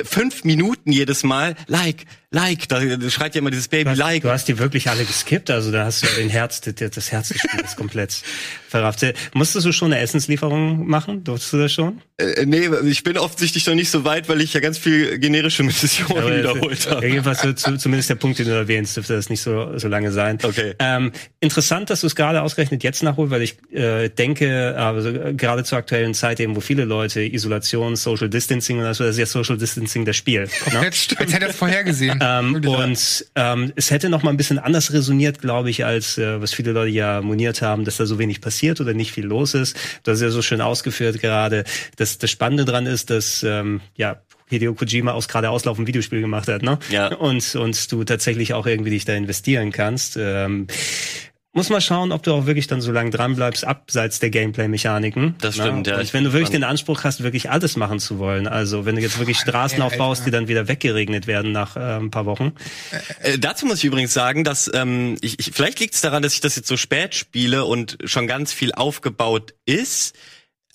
fünf 0.02 0.44
Minuten 0.44 0.90
jedes 0.92 1.22
Mal, 1.22 1.54
like, 1.66 2.06
like, 2.34 2.68
da 2.68 2.80
schreit 3.10 3.34
ja 3.34 3.40
immer 3.40 3.50
dieses 3.50 3.68
Baby, 3.68 3.84
Du 3.84 3.90
hast, 3.90 3.98
like. 3.98 4.22
du 4.22 4.30
hast 4.30 4.48
die 4.48 4.58
wirklich 4.58 4.88
alle 4.88 5.04
geskippt, 5.04 5.50
also 5.50 5.70
da 5.70 5.84
hast 5.84 6.02
du 6.02 6.06
den 6.18 6.28
Herz, 6.28 6.60
das, 6.60 6.74
das 6.74 7.12
Herz 7.12 7.28
des 7.28 7.40
Spiels 7.48 7.76
komplett 7.76 8.22
verrafft. 8.68 9.02
Äh, 9.04 9.14
Musstest 9.32 9.66
du 9.66 9.72
schon 9.72 9.92
eine 9.92 10.02
Essenslieferung 10.02 10.86
machen? 10.86 11.24
Durftest 11.24 11.52
du 11.52 11.58
das 11.58 11.72
schon? 11.72 12.00
Äh, 12.18 12.44
nee, 12.44 12.68
ich 12.84 13.04
bin 13.04 13.16
offensichtlich 13.16 13.66
noch 13.66 13.74
nicht 13.74 13.90
so 13.90 14.04
weit, 14.04 14.28
weil 14.28 14.40
ich 14.40 14.52
ja 14.52 14.60
ganz 14.60 14.78
viel 14.78 15.18
generische 15.18 15.62
Missionen 15.62 16.18
Aber, 16.18 16.32
äh, 16.32 16.38
wiederholt 16.40 16.90
habe. 16.90 17.06
Jedenfalls 17.06 17.42
so, 17.42 17.52
zu, 17.52 17.76
zumindest 17.78 18.10
der 18.10 18.16
Punkt, 18.16 18.38
den 18.38 18.46
du 18.46 18.52
erwähnst, 18.52 18.96
dürfte 18.96 19.14
das 19.14 19.30
nicht 19.30 19.40
so, 19.40 19.78
so 19.78 19.88
lange 19.88 20.10
sein. 20.10 20.38
Okay. 20.42 20.74
Ähm, 20.80 21.12
interessant, 21.40 21.90
dass 21.90 22.00
du 22.00 22.08
es 22.08 22.16
gerade 22.16 22.42
ausgerechnet 22.42 22.82
jetzt 22.82 23.02
nachholst, 23.02 23.30
weil 23.30 23.42
ich 23.42 23.56
äh, 23.72 24.08
denke, 24.08 24.74
also, 24.76 25.08
äh, 25.08 25.34
gerade 25.34 25.64
zur 25.64 25.78
aktuellen 25.78 26.14
Zeit 26.14 26.40
eben, 26.40 26.56
wo 26.56 26.60
viele 26.60 26.84
Leute 26.84 27.22
Isolation, 27.22 27.96
Social 27.96 28.28
Distancing 28.28 28.78
und 28.78 28.94
so, 28.94 29.04
das 29.04 29.14
ist 29.14 29.18
ja 29.18 29.26
Social 29.26 29.56
Distancing 29.56 30.04
das 30.04 30.16
Spiel. 30.16 30.48
Ne? 30.72 30.82
Jetzt 30.82 30.98
stimmt. 31.04 31.20
Als 31.20 31.32
hätte 31.32 31.44
er 31.44 31.50
es 31.50 31.56
vorhergesehen. 31.56 32.20
Ähm, 32.24 32.54
und 32.66 33.26
ähm, 33.34 33.72
es 33.76 33.90
hätte 33.90 34.08
noch 34.08 34.22
mal 34.22 34.30
ein 34.30 34.36
bisschen 34.36 34.58
anders 34.58 34.92
resoniert, 34.92 35.40
glaube 35.40 35.70
ich, 35.70 35.84
als 35.84 36.16
äh, 36.16 36.40
was 36.40 36.54
viele 36.54 36.72
Leute 36.72 36.90
ja 36.90 37.20
moniert 37.20 37.60
haben, 37.62 37.84
dass 37.84 37.98
da 37.98 38.06
so 38.06 38.18
wenig 38.18 38.40
passiert 38.40 38.80
oder 38.80 38.94
nicht 38.94 39.12
viel 39.12 39.26
los 39.26 39.54
ist. 39.54 39.76
Das 40.02 40.16
ist 40.16 40.22
ja 40.22 40.30
so 40.30 40.42
schön 40.42 40.60
ausgeführt 40.60 41.20
gerade. 41.20 41.64
Das, 41.96 42.18
das 42.18 42.30
Spannende 42.30 42.64
dran 42.64 42.86
ist, 42.86 43.10
dass 43.10 43.42
ähm, 43.42 43.80
ja 43.96 44.22
Hideo 44.48 44.74
Kojima 44.74 45.12
aus 45.12 45.28
gerade 45.28 45.50
auslaufend 45.50 45.86
Videospiel 45.88 46.20
gemacht 46.20 46.48
hat, 46.48 46.62
ne? 46.62 46.78
Ja. 46.90 47.14
Und 47.14 47.54
und 47.56 47.92
du 47.92 48.04
tatsächlich 48.04 48.54
auch 48.54 48.66
irgendwie 48.66 48.90
dich 48.90 49.04
da 49.04 49.14
investieren 49.14 49.72
kannst. 49.72 50.16
Ähm, 50.18 50.66
muss 51.54 51.70
mal 51.70 51.80
schauen, 51.80 52.12
ob 52.12 52.22
du 52.24 52.34
auch 52.34 52.46
wirklich 52.46 52.66
dann 52.66 52.80
so 52.80 52.92
lange 52.92 53.10
dran 53.10 53.36
bleibst, 53.36 53.64
abseits 53.64 54.18
der 54.18 54.30
Gameplay-Mechaniken. 54.30 55.36
Das 55.40 55.54
stimmt, 55.54 55.86
ja. 55.86 55.98
Und 55.98 56.12
wenn 56.12 56.24
du 56.24 56.32
wirklich 56.32 56.50
den 56.50 56.64
Anspruch 56.64 57.04
hast, 57.04 57.22
wirklich 57.22 57.50
alles 57.50 57.76
machen 57.76 58.00
zu 58.00 58.18
wollen, 58.18 58.46
also 58.48 58.84
wenn 58.84 58.96
du 58.96 59.00
jetzt 59.00 59.18
wirklich 59.18 59.38
Straßen 59.38 59.80
aufbaust, 59.80 60.26
die 60.26 60.30
dann 60.30 60.48
wieder 60.48 60.68
weggeregnet 60.68 61.26
werden 61.26 61.52
nach 61.52 61.76
äh, 61.76 61.80
ein 61.80 62.10
paar 62.10 62.26
Wochen. 62.26 62.52
Äh, 63.20 63.38
dazu 63.38 63.66
muss 63.66 63.78
ich 63.78 63.84
übrigens 63.84 64.12
sagen, 64.12 64.42
dass 64.42 64.70
ähm, 64.74 65.16
ich, 65.20 65.38
ich 65.38 65.52
vielleicht 65.54 65.78
liegt 65.78 65.94
es 65.94 66.00
daran, 66.00 66.22
dass 66.22 66.34
ich 66.34 66.40
das 66.40 66.56
jetzt 66.56 66.68
so 66.68 66.76
spät 66.76 67.14
spiele 67.14 67.64
und 67.64 67.98
schon 68.04 68.26
ganz 68.26 68.52
viel 68.52 68.72
aufgebaut 68.72 69.54
ist. 69.64 70.16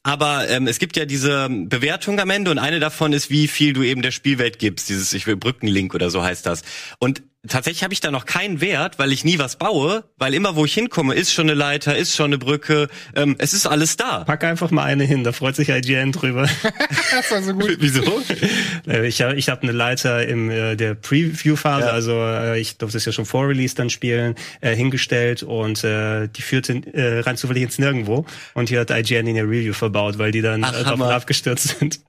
Aber 0.04 0.50
ähm, 0.50 0.66
es 0.68 0.80
gibt 0.80 0.96
ja 0.96 1.06
diese 1.06 1.50
Bewertung 1.50 2.20
am 2.20 2.30
Ende 2.30 2.52
und 2.52 2.58
eine 2.58 2.80
davon 2.80 3.12
ist, 3.12 3.30
wie 3.30 3.50
viel 3.50 3.74
du 3.74 3.84
eben 3.84 4.02
der 4.02 4.12
Spielwelt 4.12 4.58
gibst. 4.58 4.88
Dieses, 4.88 5.14
ich 5.14 5.28
will 5.28 5.36
Brückenlink 5.36 5.94
oder 5.94 6.10
so 6.10 6.24
heißt 6.24 6.46
das. 6.46 6.64
Und 7.00 7.22
tatsächlich 7.48 7.84
habe 7.84 7.94
ich 7.94 8.02
da 8.02 8.12
noch 8.12 8.26
keinen 8.26 8.62
Wert, 8.62 9.00
weil 9.00 9.12
ich 9.12 9.24
nie 9.24 9.40
was 9.40 9.56
baue, 9.58 10.04
weil 10.18 10.34
immer 10.34 10.56
wo 10.56 10.66
ich 10.66 10.74
hinkomme, 10.74 11.16
ist 11.16 11.34
schon 11.34 11.46
eine 11.50 11.54
Leiter, 11.54 11.96
ist 11.98 12.16
schon 12.16 12.28
eine 12.28 12.38
Brücke, 12.38 12.88
ähm, 13.16 13.36
es 13.40 13.54
ist 13.54 13.66
alles 13.66 13.98
da. 13.98 14.24
Pack 14.26 14.44
einfach 14.44 14.72
mal 14.72 14.84
eine 14.84 15.04
hin, 15.06 15.24
da 15.24 15.32
freut 15.32 15.56
sich 15.56 15.70
IGN 15.70 16.12
drüber. 16.12 16.48
Das 17.12 17.32
war 17.32 17.42
so 17.42 17.54
gut. 17.54 17.78
Wieso? 17.80 18.04
Äh, 18.88 19.08
ich 19.08 19.22
habe 19.22 19.36
ich 19.36 19.50
hab 19.50 19.64
eine 19.64 19.72
Leiter 19.72 20.28
im 20.28 20.50
äh, 20.50 20.76
der 20.76 20.94
Preview-Phase, 20.94 21.88
Ja. 21.88 21.92
also 21.92 22.14
äh, 22.22 22.60
ich 22.60 22.78
durfte 22.78 22.98
es 22.98 23.06
ja 23.06 23.12
schon 23.12 23.26
vor 23.26 23.48
Release 23.48 23.76
dann 23.76 23.90
spielen, 23.90 24.36
äh, 24.62 24.76
hingestellt 24.76 25.42
und 25.44 25.84
äh, 25.84 26.28
die 26.28 26.42
führte 26.42 26.74
äh, 26.94 27.20
rein 27.22 27.36
zufällig 27.36 27.64
ins 27.64 27.80
Nirgendwo. 27.80 28.26
Und 28.54 28.70
hier 28.70 28.82
hat 28.82 28.92
IGN 28.92 29.28
in 29.28 29.36
der 29.36 29.46
Review 29.46 29.74
verbaut, 29.74 30.18
weil 30.20 30.32
die 30.32 30.42
dann 30.42 30.64
Ach, 30.64 30.70
äh, 30.74 30.84
davon 30.84 31.02
Hammer. 31.02 31.16
abgestürzt 31.16 31.80
sind. 31.80 32.00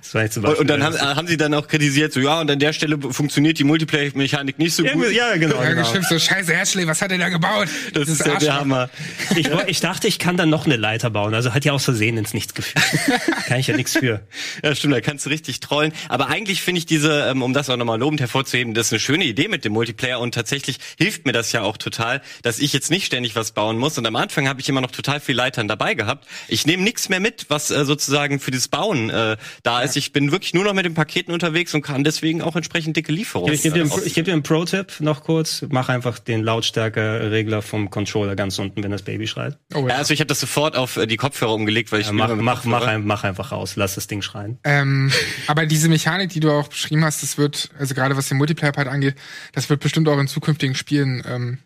Das 0.00 0.14
war 0.14 0.22
nicht 0.22 0.32
zum 0.34 0.44
Und, 0.44 0.58
und 0.58 0.66
dann 0.68 0.82
haben, 0.82 0.98
haben 1.00 1.26
sie 1.26 1.36
dann 1.36 1.54
auch 1.54 1.66
kritisiert, 1.68 2.12
so 2.12 2.20
ja, 2.20 2.40
und 2.40 2.50
an 2.50 2.58
der 2.58 2.72
Stelle 2.72 2.98
funktioniert 3.00 3.58
die 3.58 3.64
Multiplayer-Mechanik 3.64 4.58
nicht 4.58 4.74
so 4.74 4.82
gut. 4.82 4.92
Irgendwie- 4.92 5.16
ja, 5.16 5.36
genau. 5.36 5.62
Ja, 5.62 5.70
genau. 5.70 5.82
geschimpft 5.82 6.08
so, 6.08 6.18
scheiße, 6.18 6.52
Ashley, 6.54 6.86
was 6.86 7.00
hat 7.02 7.10
er 7.12 7.18
da 7.18 7.28
gebaut? 7.28 7.68
Das 7.92 8.08
ist 8.08 8.20
ja 8.20 8.24
der 8.26 8.34
Arschloch. 8.34 8.54
Hammer. 8.54 8.90
Ich, 9.36 9.48
ich 9.66 9.80
dachte, 9.80 10.08
ich 10.08 10.18
kann 10.18 10.36
dann 10.36 10.50
noch 10.50 10.66
eine 10.66 10.76
Leiter 10.76 11.10
bauen. 11.10 11.34
Also 11.34 11.54
hat 11.54 11.64
ja 11.64 11.72
aus 11.72 11.84
Versehen 11.84 12.16
ins 12.16 12.34
Nichts 12.34 12.54
geführt. 12.54 12.84
kann 13.46 13.58
ich 13.58 13.66
ja 13.66 13.76
nichts 13.76 13.92
für. 13.96 14.20
Ja, 14.62 14.74
stimmt, 14.74 14.94
da 14.94 15.00
kannst 15.00 15.26
du 15.26 15.30
richtig 15.30 15.60
trollen. 15.60 15.92
Aber 16.08 16.28
eigentlich 16.28 16.62
finde 16.62 16.78
ich 16.78 16.86
diese, 16.86 17.26
ähm, 17.30 17.42
um 17.42 17.52
das 17.52 17.70
auch 17.70 17.76
nochmal 17.76 17.98
lobend 17.98 18.20
hervorzuheben, 18.20 18.74
das 18.74 18.86
ist 18.86 18.92
eine 18.92 19.00
schöne 19.00 19.24
Idee 19.24 19.48
mit 19.48 19.64
dem 19.64 19.72
Multiplayer 19.72 20.20
und 20.20 20.34
tatsächlich 20.34 20.78
hilft 20.98 21.26
mir 21.26 21.32
das 21.32 21.52
ja 21.52 21.62
auch 21.62 21.76
total, 21.76 22.20
dass 22.42 22.58
ich 22.58 22.72
jetzt 22.72 22.90
nicht 22.90 23.06
ständig 23.06 23.36
was 23.36 23.52
bauen 23.52 23.78
muss. 23.78 23.96
Und 23.98 24.06
am 24.06 24.16
Anfang 24.16 24.48
habe 24.48 24.60
ich 24.60 24.68
immer 24.68 24.80
noch 24.80 24.90
total 24.90 25.20
viel 25.20 25.34
Leitern 25.34 25.68
dabei 25.68 25.94
gehabt. 25.94 26.26
Ich 26.48 26.66
nehme 26.66 26.82
nichts 26.82 27.08
mehr 27.08 27.20
mit, 27.20 27.46
was 27.48 27.70
äh, 27.70 27.84
sozusagen 27.84 28.40
für 28.40 28.50
das 28.50 28.68
Bauen 28.68 29.10
äh, 29.10 29.36
da 29.62 29.82
ist. 29.82 29.96
Ich 29.96 30.12
bin 30.12 30.32
wirklich 30.32 30.54
nur 30.54 30.64
noch 30.64 30.74
mit 30.74 30.84
den 30.84 30.94
Paketen 30.94 31.32
unterwegs 31.32 31.74
und 31.74 31.82
kann 31.82 32.04
deswegen 32.04 32.42
auch 32.42 32.56
entsprechend 32.56 32.96
dicke 32.96 33.12
Lieferungen. 33.12 33.54
Ich 33.54 33.62
gebe 33.62 33.74
dir, 33.78 33.84
äh, 33.84 34.00
ich 34.04 34.14
geb 34.14 34.24
dir 34.24 34.32
einen 34.32 34.42
Pro-Tipp 34.42 35.00
noch 35.00 35.22
kurz. 35.24 35.64
Mach 35.70 35.88
einfach 35.88 36.18
den 36.18 36.42
Lautstärke-Regler 36.42 37.62
vom 37.62 37.90
Controller 37.90 38.36
ganz 38.36 38.58
unten, 38.58 38.82
wenn 38.82 38.90
das 38.90 39.02
Baby 39.02 39.26
schreit. 39.26 39.58
Oh, 39.74 39.80
Ja, 39.82 39.88
ja. 39.88 39.94
also 39.96 40.12
ich 40.14 40.20
habe 40.20 40.28
das 40.28 40.40
sofort 40.40 40.76
auf 40.76 40.96
äh, 40.96 41.06
die 41.06 41.16
Kopfhörer 41.16 41.54
umgelegt, 41.54 41.92
weil 41.92 42.00
ich 42.00 42.06
Ja, 42.06 42.12
mach, 42.12 42.34
mach, 42.36 42.64
mach, 42.64 42.86
ein, 42.86 43.06
mach 43.06 43.24
einfach 43.24 43.52
raus. 43.52 43.76
Lass 43.76 43.94
das 43.94 44.06
Ding 44.06 44.22
schreien. 44.22 44.58
Ähm, 44.64 45.12
aber 45.46 45.66
diese 45.66 45.88
Mechanik, 45.88 46.30
die 46.30 46.40
du 46.40 46.50
auch 46.50 46.68
beschrieben 46.68 47.04
hast, 47.04 47.22
das 47.22 47.38
wird, 47.38 47.70
also 47.78 47.94
gerade 47.94 48.16
was 48.16 48.28
den 48.28 48.38
Multiplayer-Part 48.38 48.88
angeht, 48.88 49.14
das 49.52 49.70
wird 49.70 49.80
bestimmt 49.80 50.08
auch 50.08 50.18
in 50.18 50.28
zukünftigen 50.28 50.74
Spielen 50.74 51.22
ähm, 51.26 51.58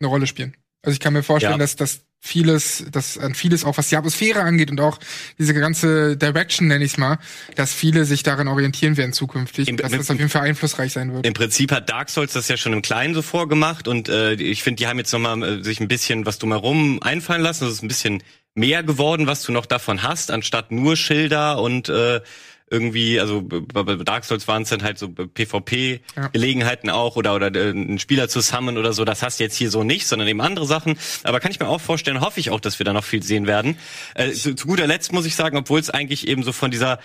eine 0.00 0.08
Rolle 0.08 0.26
spielen. 0.26 0.54
Also 0.82 0.94
ich 0.94 1.00
kann 1.00 1.12
mir 1.12 1.22
vorstellen, 1.22 1.54
Ja. 1.54 1.58
dass 1.58 1.76
das 1.76 2.02
vieles, 2.20 2.84
dass 2.90 3.18
an 3.18 3.34
vieles 3.34 3.64
auch 3.64 3.78
was 3.78 3.88
die 3.88 3.96
Atmosphäre 3.96 4.40
angeht 4.40 4.70
und 4.70 4.80
auch 4.80 4.98
diese 5.38 5.54
ganze 5.54 6.16
Direction, 6.16 6.66
nenne 6.68 6.84
ich 6.84 6.92
es 6.92 6.98
mal, 6.98 7.18
dass 7.54 7.72
viele 7.72 8.04
sich 8.04 8.22
daran 8.24 8.48
orientieren 8.48 8.96
werden 8.96 9.12
zukünftig, 9.12 9.68
Im- 9.68 9.76
dass 9.76 9.92
das 9.92 10.10
auf 10.10 10.18
jeden 10.18 10.30
Fall 10.30 10.42
einflussreich 10.42 10.92
sein 10.92 11.12
wird. 11.14 11.24
Im 11.26 11.34
Prinzip 11.34 11.70
hat 11.72 11.88
Dark 11.88 12.10
Souls 12.10 12.32
das 12.32 12.48
ja 12.48 12.56
schon 12.56 12.72
im 12.72 12.82
Kleinen 12.82 13.14
so 13.14 13.22
vorgemacht 13.22 13.86
und 13.86 14.08
äh, 14.08 14.32
ich 14.34 14.62
finde, 14.62 14.78
die 14.80 14.86
haben 14.88 14.98
jetzt 14.98 15.12
nochmal 15.12 15.42
äh, 15.42 15.62
sich 15.62 15.78
ein 15.80 15.88
bisschen 15.88 16.26
was 16.26 16.38
drumherum 16.38 17.00
einfallen 17.02 17.42
lassen. 17.42 17.64
Das 17.64 17.74
ist 17.74 17.82
ein 17.82 17.88
bisschen 17.88 18.22
mehr 18.54 18.82
geworden, 18.82 19.26
was 19.26 19.42
du 19.42 19.52
noch 19.52 19.66
davon 19.66 20.02
hast, 20.02 20.30
anstatt 20.30 20.72
nur 20.72 20.96
Schilder 20.96 21.60
und 21.60 21.88
äh, 21.90 22.20
irgendwie, 22.68 23.20
also 23.20 23.42
bei 23.42 23.94
Dark 23.96 24.24
Souls 24.24 24.48
waren 24.48 24.62
es 24.62 24.70
dann 24.70 24.82
halt 24.82 24.98
so 24.98 25.08
PvP-Gelegenheiten 25.08 26.90
auch 26.90 27.14
oder 27.14 27.36
oder 27.36 27.54
äh, 27.54 27.70
einen 27.70 28.00
Spieler 28.00 28.28
zu 28.28 28.40
summonen 28.40 28.76
oder 28.76 28.92
so. 28.92 29.04
Das 29.04 29.22
hast 29.22 29.38
du 29.38 29.44
jetzt 29.44 29.54
hier 29.54 29.70
so 29.70 29.84
nicht, 29.84 30.08
sondern 30.08 30.26
eben 30.26 30.40
andere 30.40 30.66
Sachen. 30.66 30.98
Aber 31.22 31.38
kann 31.38 31.52
ich 31.52 31.60
mir 31.60 31.68
auch 31.68 31.80
vorstellen, 31.80 32.20
hoffe 32.20 32.40
ich 32.40 32.50
auch, 32.50 32.58
dass 32.58 32.80
wir 32.80 32.84
da 32.84 32.92
noch 32.92 33.04
viel 33.04 33.22
sehen 33.22 33.46
werden. 33.46 33.78
Äh, 34.14 34.32
zu, 34.32 34.54
zu 34.56 34.66
guter 34.66 34.88
Letzt 34.88 35.12
muss 35.12 35.26
ich 35.26 35.36
sagen, 35.36 35.56
obwohl 35.56 35.78
es 35.78 35.90
eigentlich 35.90 36.26
eben 36.26 36.42
so 36.42 36.50
von 36.50 36.72
dieser 36.72 36.98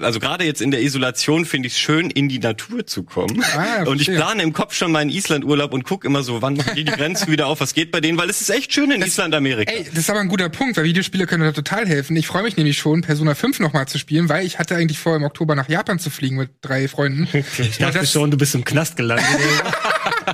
also 0.00 0.18
gerade 0.18 0.44
jetzt 0.44 0.62
in 0.62 0.70
der 0.70 0.80
Isolation 0.82 1.44
finde 1.44 1.66
ich 1.68 1.74
es 1.74 1.78
schön, 1.78 2.10
in 2.10 2.28
die 2.28 2.38
Natur 2.38 2.86
zu 2.86 3.02
kommen. 3.02 3.42
Ah, 3.56 3.82
und 3.84 4.00
ich 4.00 4.06
plane 4.06 4.42
im 4.42 4.52
Kopf 4.52 4.74
schon 4.74 4.90
meinen 4.92 5.10
Island-Urlaub 5.10 5.72
und 5.74 5.84
guck 5.84 6.04
immer 6.04 6.22
so, 6.22 6.40
wann 6.42 6.56
machen 6.56 6.72
die 6.74 6.84
die 6.84 6.92
Grenzen 6.92 7.30
wieder 7.30 7.46
auf, 7.46 7.60
was 7.60 7.74
geht 7.74 7.90
bei 7.92 8.00
denen, 8.00 8.16
weil 8.18 8.30
es 8.30 8.40
ist 8.40 8.48
echt 8.50 8.72
schön 8.72 8.90
in 8.90 9.02
Island, 9.02 9.34
Amerika. 9.34 9.70
Ey, 9.72 9.84
das 9.84 9.98
ist 9.98 10.10
aber 10.10 10.20
ein 10.20 10.28
guter 10.28 10.48
Punkt, 10.48 10.76
weil 10.76 10.84
Videospiele 10.84 11.26
können 11.26 11.42
da 11.44 11.52
total 11.52 11.86
helfen. 11.86 12.16
Ich 12.16 12.26
freue 12.26 12.42
mich 12.44 12.56
nämlich 12.56 12.78
schon, 12.78 13.02
Persona 13.02 13.34
5 13.34 13.60
nochmal 13.60 13.86
zu 13.88 13.98
spielen, 13.98 14.28
weil 14.28 14.46
ich 14.46 14.58
hatte 14.58 14.74
eigentlich 14.74 14.98
vor, 14.98 15.16
im 15.16 15.24
Oktober 15.24 15.54
nach 15.54 15.68
Japan 15.68 15.98
zu 15.98 16.08
fliegen 16.10 16.36
mit 16.36 16.50
drei 16.62 16.88
Freunden. 16.88 17.28
Ich 17.58 17.78
dachte 17.78 17.98
das- 17.98 18.12
schon, 18.12 18.30
du 18.30 18.36
bist 18.38 18.54
im 18.54 18.64
Knast 18.64 18.96
gelandet. 18.96 19.26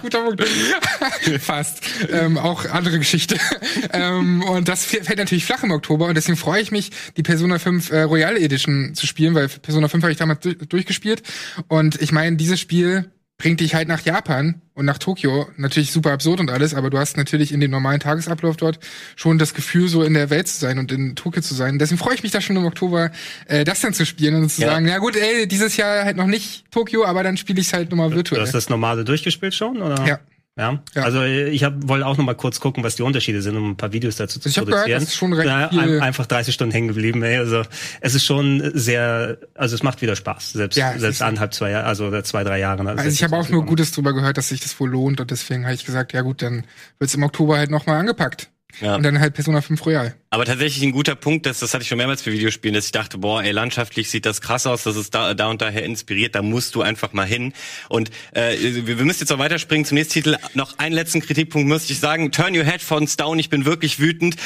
Guter 0.03 0.25
Punkt. 0.25 0.45
Fast. 1.41 1.83
Ähm, 2.11 2.37
auch 2.37 2.69
andere 2.69 2.99
Geschichte. 2.99 3.37
ähm, 3.93 4.43
und 4.43 4.69
das 4.69 4.85
fällt 4.85 5.17
natürlich 5.17 5.45
flach 5.45 5.63
im 5.63 5.71
Oktober 5.71 6.07
und 6.07 6.17
deswegen 6.17 6.37
freue 6.37 6.61
ich 6.61 6.73
mich, 6.73 6.91
die 7.17 7.23
Persona 7.23 7.59
5 7.59 7.91
äh, 7.91 8.03
Royal 8.03 8.37
Edition 8.37 8.95
zu 8.95 9.07
spielen, 9.07 9.35
weil 9.35 9.49
Persona 9.49 9.89
5 9.89 10.03
habe 10.03 10.13
ich 10.13 10.19
damals 10.19 10.41
du 10.41 10.55
durchgespielt. 10.55 11.23
Und 11.69 12.01
ich 12.03 12.13
meine, 12.13 12.37
dieses 12.37 12.61
Spiel 12.61 13.11
bringt 13.43 13.59
dich 13.59 13.75
halt 13.75 13.89
nach 13.89 14.03
Japan 14.05 14.63
und 14.75 14.85
nach 14.87 14.99
Tokio. 14.99 15.49
Natürlich 15.57 15.91
super 15.91 16.13
absurd 16.13 16.39
und 16.39 16.49
alles, 16.49 16.75
aber 16.75 16.91
du 16.91 16.99
hast 16.99 17.17
natürlich 17.17 17.51
in 17.53 17.59
dem 17.59 17.73
normalen 17.73 17.99
Tagesablauf 17.99 18.57
dort 18.57 18.79
schon 19.17 19.37
das 19.39 19.53
Gefühl, 19.53 19.89
so 19.89 20.05
in 20.05 20.15
der 20.15 20.31
Welt 20.31 20.47
zu 20.47 20.61
sein 20.61 20.79
und 20.79 20.93
in 20.93 21.17
Tokio 21.17 21.43
zu 21.43 21.53
sein. 21.55 21.81
Deswegen 21.81 21.99
freue 21.99 22.15
ich 22.15 22.23
mich 22.23 22.31
da 22.31 22.41
schon 22.41 22.55
im 22.57 22.65
Oktober, 22.65 23.11
äh, 23.49 23.65
das 23.65 23.81
dann 23.81 23.95
zu 23.95 24.07
spielen 24.07 24.37
und 24.37 24.49
zu 24.49 24.63
Ja. 24.63 24.69
sagen, 24.69 24.87
ja 24.87 24.99
gut, 24.99 25.17
ey, 25.17 25.49
dieses 25.49 25.77
Jahr 25.77 26.05
halt 26.05 26.17
noch 26.17 26.27
nicht 26.29 26.71
Tokio, 26.71 27.05
aber 27.05 27.25
dann 27.25 27.37
spiele 27.37 27.61
ich 27.61 27.67
es 27.67 27.73
halt 27.73 27.91
nochmal 27.91 28.11
Du 28.11 28.15
virtuell. 28.17 28.43
hast 28.43 28.55
das 28.55 28.69
normale 28.69 29.05
durchgespielt 29.05 29.55
schon, 29.55 29.83
oder? 29.83 30.07
Ja. 30.07 30.21
Ja. 30.59 30.83
Ja. 30.95 31.03
Also 31.05 31.23
äh, 31.23 31.49
ich 31.49 31.65
hab, 31.65 31.89
wollte 31.89 32.05
auch 32.07 32.19
noch 32.19 32.25
mal 32.27 32.35
kurz 32.35 32.61
gucken, 32.61 32.85
was 32.85 32.95
die 32.97 33.03
Unterschiede 33.03 33.41
sind, 33.41 33.57
um 33.57 33.71
ein 33.71 33.77
paar 33.77 33.93
Videos 33.93 34.17
dazu 34.17 34.39
zu 34.39 34.49
Also 34.49 34.61
ich 34.61 34.67
gehört, 34.67 34.81
produzieren. 34.83 35.01
das 35.01 35.09
ist 35.09 35.17
schon 35.17 35.33
recht 35.33 35.47
ja, 35.49 35.69
viel- 35.71 35.79
ein, 35.81 36.01
einfach 36.03 36.27
30 36.27 36.53
Stunden 36.53 36.73
hängen 36.73 36.89
geblieben. 36.89 37.23
Ey. 37.23 37.39
Also 37.39 37.63
es 38.03 38.15
ist 38.15 38.25
schon 38.25 38.71
sehr, 38.75 39.39
also 39.55 39.75
es 39.75 39.83
macht 39.83 40.03
wieder 40.03 40.15
Spaß, 40.15 40.53
selbst 40.53 40.77
Ja, 40.77 40.99
selbst 40.99 41.23
anderthalb, 41.23 41.55
zwei 41.55 41.71
Jahre, 41.71 41.87
also 41.87 42.21
zwei, 42.21 42.45
drei 42.45 42.59
Jahre. 42.59 42.87
Also 42.87 43.09
ich 43.09 43.23
habe 43.25 43.35
auch 43.37 43.49
nur 43.49 43.65
Gutes 43.65 43.93
drüber 43.93 44.13
gehört, 44.13 44.37
dass 44.37 44.51
sich 44.51 44.61
das 44.61 44.79
wohl 44.79 44.91
lohnt 44.91 45.21
und 45.23 45.31
deswegen 45.31 45.65
habe 45.65 45.75
ich 45.75 45.87
gesagt, 45.87 46.13
ja 46.13 46.21
gut, 46.21 46.43
dann 46.43 46.65
wird's 46.99 47.15
im 47.15 47.23
Oktober 47.23 47.57
halt 47.57 47.71
nochmal 47.71 47.97
angepackt. 47.99 48.51
Ja. 48.81 48.97
Und 48.97 49.03
dann 49.03 49.21
halt 49.21 49.35
Persona 49.35 49.61
5 49.61 49.85
Royal. 49.85 50.15
Aber 50.31 50.45
tatsächlich 50.45 50.83
ein 50.83 50.93
guter 50.93 51.15
Punkt, 51.15 51.47
das, 51.47 51.61
das 51.61 51.75
hatte 51.75 51.83
ich 51.83 51.89
schon 51.89 51.99
mehrmals 51.99 52.23
für 52.23 52.33
Videospielen, 52.33 52.75
dass 52.75 52.87
ich 52.87 52.93
dachte, 52.93 53.19
boah, 53.19 53.43
ey, 53.43 53.53
landschaftlich 53.53 54.09
sieht 54.11 54.25
das 54.25 54.41
krass 54.41 54.67
aus, 54.67 54.83
das 54.83 54.97
ist 54.97 55.15
da, 55.15 55.35
da 55.35 55.49
und 55.49 55.61
daher 55.61 55.85
inspiriert, 55.85 56.35
da 56.35 56.43
musst 56.43 56.75
du 56.75 56.83
einfach 56.83 57.13
mal 57.13 57.27
hin. 57.27 57.53
Und 57.89 58.11
äh, 58.33 58.57
wir, 58.59 58.99
wir 58.99 59.05
müssen 59.05 59.21
jetzt 59.21 59.33
auch 59.33 59.39
weiterspringen 59.39 59.85
zum 59.85 59.97
nächsten 59.97 60.15
Titel. 60.15 60.37
Noch 60.55 60.79
einen 60.79 60.95
letzten 60.95 61.21
Kritikpunkt 61.21 61.69
müsste 61.69 61.93
ich 61.93 62.01
sagen. 62.01 62.33
Turn 62.33 62.57
Your 62.57 62.65
Headphones 62.65 63.17
Down, 63.17 63.39
ich 63.39 63.51
bin 63.51 63.65
wirklich 63.65 64.01
wütend. 64.01 64.37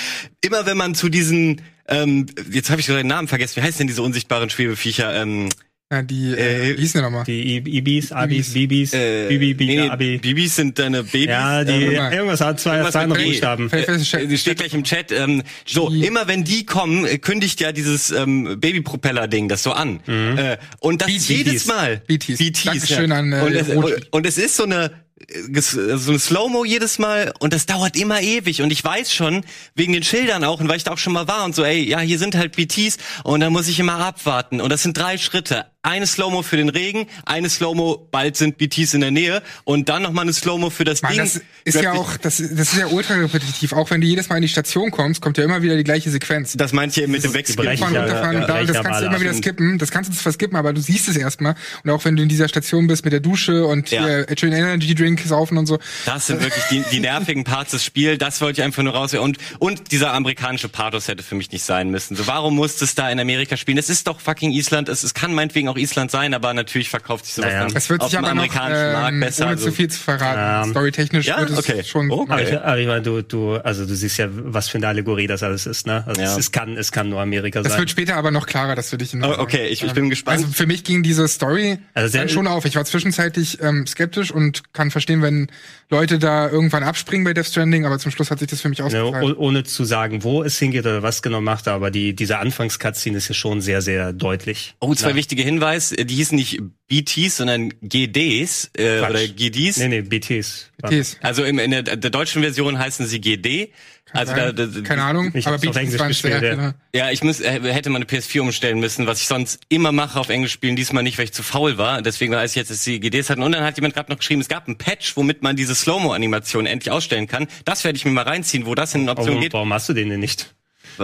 Immer 0.41 0.67
wenn 0.67 0.77
man 0.77 0.95
zu 0.95 1.09
diesen, 1.09 1.63
ähm, 1.89 2.27
jetzt 2.51 2.71
habe 2.71 2.81
ich 2.81 2.87
sogar 2.87 3.03
den 3.03 3.09
Namen 3.09 3.29
vergessen, 3.29 3.57
wie 3.57 3.63
heißen 3.63 3.79
denn 3.79 3.87
diese 3.87 4.03
unsichtbaren 4.03 4.51
Schwebeviecher? 4.51 5.15
Ähm, 5.15 5.49
Ja, 5.93 6.03
die, 6.03 6.33
äh, 6.33 6.73
Äh, 6.73 6.77
wie 6.77 6.81
hieß 6.81 6.95
denn 6.95 7.03
nochmal? 7.03 7.23
Die 7.25 7.59
I- 7.59 7.77
Ibis, 7.79 8.11
Abis, 8.11 8.53
Bibis, 8.55 8.93
äh, 8.93 9.29
Bibi, 9.29 9.55
Bibi, 9.55 9.77
nee, 9.77 9.89
Abi. 9.89 10.19
Bibis 10.19 10.57
sind 10.57 10.77
deine 10.81 11.05
Babys. 11.05 11.27
Ja, 11.29 11.63
die, 11.63 11.87
mal. 11.97 12.13
irgendwas 12.13 12.41
hat 12.41 12.59
zwei, 12.59 12.73
Irgendwas 12.79 12.93
zwei 12.95 13.03
andere. 13.03 13.23
Buchstaben. 13.23 13.71
Äh, 13.71 14.27
die 14.27 14.37
steht 14.39 14.59
gleich 14.59 14.75
im 14.75 14.83
Chat. 14.83 15.13
Ähm, 15.13 15.45
so, 15.65 15.87
G. 15.89 16.05
immer 16.05 16.27
wenn 16.27 16.43
die 16.43 16.67
kommen, 16.67 17.05
äh, 17.07 17.19
kündigt 17.19 17.61
ja 17.61 17.71
dieses 17.71 18.11
ähm, 18.11 18.59
Babypropeller-Ding 18.59 19.49
das 19.49 19.63
so 19.63 19.71
an. 19.73 20.01
Äh, 20.09 20.57
und 20.81 21.03
das 21.03 21.09
BTs. 21.09 21.29
jedes 21.29 21.67
Mal. 21.67 22.03
BTs. 22.09 22.65
Dankeschön 22.65 23.11
ja. 23.11 23.19
an, 23.19 23.33
äh, 23.33 23.41
und, 23.43 23.53
es, 23.55 23.69
und, 23.69 24.13
und 24.13 24.27
es 24.27 24.39
ist 24.39 24.57
so 24.57 24.65
eine 24.65 24.91
äh, 25.29 25.39
ges- 25.53 25.97
so 25.99 26.11
ein 26.13 26.19
Slow-Mo 26.19 26.65
jedes 26.65 26.99
Mal 26.99 27.33
und 27.39 27.53
das 27.53 27.65
dauert 27.67 27.97
immer 27.97 28.21
ewig 28.21 28.61
und 28.61 28.73
ich 28.73 28.83
weiß 28.83 29.15
schon, 29.15 29.45
wegen 29.77 29.93
den 29.93 30.03
Schildern 30.03 30.43
auch 30.43 30.59
und 30.61 30.69
weil 30.69 30.77
ich 30.79 30.85
da 30.85 30.91
auch 30.93 30.99
schon 30.99 31.13
mal 31.13 31.29
war 31.29 31.45
und 31.45 31.55
so, 31.55 31.63
ey, 31.65 31.81
ja, 31.89 32.01
hier 32.01 32.19
sind 32.19 32.35
halt 32.35 32.57
BTs 32.57 32.99
und 33.23 33.39
da 33.41 33.51
muss 33.51 33.69
ich 33.69 33.79
immer 33.79 33.99
abwarten 33.99 34.61
und 34.61 34.71
das 34.71 34.83
sind 34.83 34.99
drei 34.99 35.17
Schritte. 35.17 35.65
Eine 35.87 36.05
Slow-Mo 36.09 36.43
für 36.43 36.57
den 36.57 36.69
Regen, 36.69 37.07
eine 37.25 37.49
Slow-Mo, 37.49 38.09
bald 38.11 38.37
sind 38.37 38.59
BTs 38.59 38.95
in 38.95 39.03
der 39.03 39.13
Nähe 39.13 39.41
und 39.63 39.89
dann 39.89 40.03
nochmal 40.03 40.23
eine 40.25 40.33
Slow-Mo 40.33 40.71
für 40.71 40.83
das 40.83 41.01
Mann, 41.01 41.13
Ding. 41.13 41.21
das 41.21 41.41
ist 41.63 41.81
ja 41.81 41.93
auch, 41.93 42.17
das, 42.17 42.39
das 42.39 42.73
ist 42.73 42.77
ja 42.77 42.89
ultra 42.89 43.15
repetitiv. 43.15 43.73
Auch 43.73 43.89
wenn 43.91 44.01
du 44.01 44.07
jedes 44.09 44.29
Mal 44.29 44.37
in 44.37 44.43
die 44.43 44.49
Station 44.49 44.91
kommst, 44.91 45.21
kommt 45.21 45.39
ja 45.39 45.45
immer 45.45 45.63
wieder 45.63 45.77
die 45.77 45.85
gleiche 45.85 46.11
Sequenz. 46.11 46.55
Das 46.57 46.73
meint 46.73 46.97
ihr 46.97 47.07
mit 47.07 47.23
dem 47.23 47.33
Wegskippen. 47.35 47.65
Ja, 47.79 47.87
runterfahren, 47.87 48.33
ja, 48.35 48.41
und 48.41 48.49
da, 48.49 48.65
das 48.65 48.83
kannst 48.83 49.01
du 49.01 49.07
immer 49.07 49.21
wieder 49.21 49.33
skippen. 49.35 49.79
Das 49.79 49.93
kannst 49.93 50.11
du 50.11 50.17
zwar 50.17 50.33
skippen, 50.33 50.57
aber 50.57 50.73
du 50.73 50.81
siehst 50.81 51.09
es 51.09 51.17
erstmal. 51.17 51.55
Und 51.85 51.91
auch 51.91 52.05
wenn 52.05 52.17
du 52.17 52.23
in 52.25 52.29
dieser 52.29 52.49
Station 52.49 52.89
bist 52.89 53.05
mit 53.05 53.13
der 53.13 53.21
Dusche 53.21 53.65
und 53.67 53.89
Ja. 53.93 54.05
hier 54.07 54.27
schön 54.37 54.53
Energy 54.53 54.93
Drink 54.95 55.21
saufen 55.25 55.57
und 55.57 55.67
so. 55.67 55.79
Das 56.05 56.27
sind 56.27 56.41
wirklich 56.43 56.65
die, 56.69 56.83
die 56.91 56.99
nervigen 56.99 57.45
Parts 57.45 57.71
des 57.71 57.85
Spiels. 57.85 58.19
Das 58.19 58.41
wollte 58.41 58.61
ich 58.61 58.65
einfach 58.65 58.83
nur 58.83 58.93
raus. 58.93 59.15
Und, 59.15 59.39
und 59.61 59.93
dieser 59.93 60.13
amerikanische 60.13 60.69
Pathos 60.69 61.07
hätte 61.07 61.23
für 61.23 61.37
mich 61.37 61.53
nicht 61.53 61.65
sein 61.65 61.91
müssen. 61.91 62.17
So, 62.17 62.27
warum 62.27 62.57
muss 62.57 62.81
es 62.83 62.97
da 62.97 63.09
in 63.09 63.21
Amerika 63.21 63.57
spielen? 63.57 63.79
Es 63.79 63.89
ist 63.89 64.09
doch 64.09 64.19
fucking 64.19 64.51
Island. 64.51 64.89
Es, 64.89 65.05
es 65.05 65.15
kann 65.15 65.33
meinetwegen 65.33 65.69
auch 65.69 65.76
auch 65.77 65.81
Island 65.83 66.11
sein, 66.11 66.35
aber 66.35 66.55
natürlich 66.55 66.89
verkauft 66.91 67.25
sich 67.27 67.35
sowas 67.35 67.51
Naja. 67.53 67.67
dann 67.67 67.77
Es 67.77 67.89
wird 67.91 68.01
auf 68.01 68.09
sich 68.11 68.19
dem 68.19 68.25
aber 68.25 68.35
noch, 68.35 68.43
amerikanischen 68.43 68.93
Markt 68.93 69.13
ähm, 69.13 69.21
besser. 69.21 69.43
ohne 69.45 69.51
also- 69.53 69.65
zu 69.67 69.73
viel 69.73 69.89
zu 69.89 70.01
verraten. 70.01 70.65
Ähm, 70.67 70.71
Storytechnisch 70.73 71.27
ja, 71.27 71.39
wird 71.41 71.51
es 71.51 71.59
okay. 71.59 71.85
schon. 71.85 72.11
Oh, 72.11 72.25
Aber 72.29 72.35
okay. 72.35 72.45
ich, 72.55 72.61
aber 72.61 72.79
ich 72.79 72.87
meine, 72.87 73.03
du, 73.03 73.23
du, 73.23 73.55
also 73.57 73.87
du 73.87 73.95
siehst 73.95 74.19
ja, 74.19 74.29
was 74.31 74.69
für 74.69 74.79
eine 74.79 74.89
Allegorie 74.89 75.27
das 75.27 75.43
alles 75.43 75.67
ist, 75.67 75.87
ne? 75.87 76.03
Also 76.07 76.21
Ja. 76.21 76.33
es, 76.33 76.39
es 76.39 76.53
kann, 76.53 76.77
es 76.77 76.93
kann 76.93 77.09
nur 77.09 77.21
Amerika 77.21 77.63
Das 77.63 77.73
sein. 77.73 77.81
wird 77.81 77.91
später 77.91 78.17
aber 78.17 78.31
noch 78.31 78.47
klarer, 78.47 78.75
das 78.75 78.91
würde 78.93 79.05
ich 79.05 79.13
Ihnen 79.15 79.25
Oh, 79.25 79.35
okay, 79.39 79.67
ich- 79.69 79.83
ich 79.83 79.93
bin 79.93 80.11
gespannt. 80.11 80.39
Also 80.39 80.53
für 80.53 80.67
mich 80.67 80.85
ging 80.85 81.03
diese 81.03 81.29
Story 81.29 81.79
Also 81.95 82.11
sehr- 82.11 82.23
dann 82.23 82.29
schon 82.29 82.47
auf. 82.47 82.65
Ich 82.65 82.77
war 82.77 82.85
zwischenzeitlich 82.85 83.59
ähm, 83.63 83.87
skeptisch 83.87 84.31
und 84.31 84.73
kann 84.73 84.91
verstehen, 84.91 85.23
wenn 85.23 85.49
Leute 85.89 86.19
da 86.19 86.49
irgendwann 86.49 86.83
abspringen 86.83 87.25
bei 87.25 87.33
Death 87.33 87.47
Stranding, 87.47 87.85
aber 87.87 87.99
zum 88.01 88.11
Schluss 88.11 88.31
hat 88.31 88.41
sich 88.41 88.49
das 88.49 88.61
für 88.61 88.69
mich 88.69 88.83
ausgezahlt. 88.83 89.23
oh- 89.23 89.35
ohne 89.41 89.63
zu 89.65 89.85
sagen, 89.85 90.25
wo 90.25 90.43
es 90.43 90.59
hingeht 90.59 90.85
oder 90.85 91.03
was 91.03 91.23
genau 91.23 91.41
macht, 91.41 91.69
aber 91.69 91.91
die, 91.93 92.15
diese 92.15 92.39
Anfangs-Cutscene 92.39 93.17
ist 93.19 93.29
ja 93.29 93.35
schon 93.35 93.61
sehr, 93.61 93.83
sehr 93.83 94.13
deutlich. 94.13 94.75
Oh, 94.81 94.95
zwei 94.95 95.15
wichtige 95.15 95.43
Hinweise. 95.43 95.56
Die 95.61 96.15
hießen 96.15 96.37
nicht 96.37 96.61
BTs, 96.89 97.37
sondern 97.37 97.73
GDs 97.83 98.71
äh, 98.77 98.99
Quatsch. 99.01 99.11
oder 99.11 99.29
GDs. 99.29 99.77
Nee, 99.79 99.89
nee, 99.89 100.01
BTs. 100.03 100.71
BTs. 100.83 101.19
Also 101.21 101.45
im, 101.45 101.59
in 101.59 101.71
der, 101.71 101.83
der 101.83 102.11
deutschen 102.11 102.43
Version 102.43 102.79
heißen 102.79 103.07
sie 103.07 103.21
GD. 103.21 103.73
Also 104.13 104.35
da, 104.35 104.53
da, 104.53 104.67
Keine 104.83 105.03
Ahnung, 105.03 105.33
Ich 105.35 105.47
aber 105.49 105.59
BTs 105.59 105.77
Englisch 105.77 106.01
gespielt, 106.01 106.43
ja. 106.43 106.55
genau. 106.55 106.71
Ja, 106.95 107.11
ich 107.11 107.25
muss, 107.25 107.41
äh, 107.41 107.61
hätte 107.73 107.91
meine 107.91 108.05
PS4 108.05 108.41
umstellen 108.41 108.79
müssen, 108.79 109.07
was 109.07 109.21
ich 109.21 109.27
sonst 109.27 109.61
immer 109.69 109.91
mache 109.91 110.19
auf 110.21 110.29
Englisch 110.29 110.53
spielen, 110.53 110.77
diesmal 110.77 111.03
nicht, 111.03 111.19
weil 111.19 111.25
ich 111.25 111.33
zu 111.33 111.43
faul 111.43 111.77
war. 111.77 112.03
Deswegen 112.03 112.33
weiß 112.33 112.53
ich 112.53 112.57
jetzt, 112.57 112.71
dass 112.71 112.85
sie 112.85 113.01
GDs 113.01 113.31
hatten. 113.31 113.43
Und 113.43 113.53
dann 113.53 113.65
hat 113.65 113.77
jemand 113.77 113.95
gerade 113.95 114.11
noch 114.11 114.19
geschrieben, 114.19 114.41
es 114.41 114.49
gab 114.49 114.69
ein 114.69 114.79
Patch, 114.79 115.17
womit 115.17 115.43
man 115.43 115.57
diese 115.57 115.75
Slow-Mo-Animation 115.75 116.67
endlich 116.67 116.93
ausstellen 116.93 117.27
kann. 117.27 117.49
Das 117.65 117.83
werde 117.83 117.97
ich 117.97 118.05
mir 118.05 118.13
mal 118.13 118.23
reinziehen, 118.23 118.65
wo 118.65 118.75
das 118.75 118.95
in 118.95 119.09
Option 119.09 119.29
Warum, 119.29 119.41
geht. 119.41 119.53
warum 119.53 119.73
hast 119.73 119.89
du 119.89 119.93
den 119.93 120.09
denn 120.09 120.21
nicht? 120.21 120.55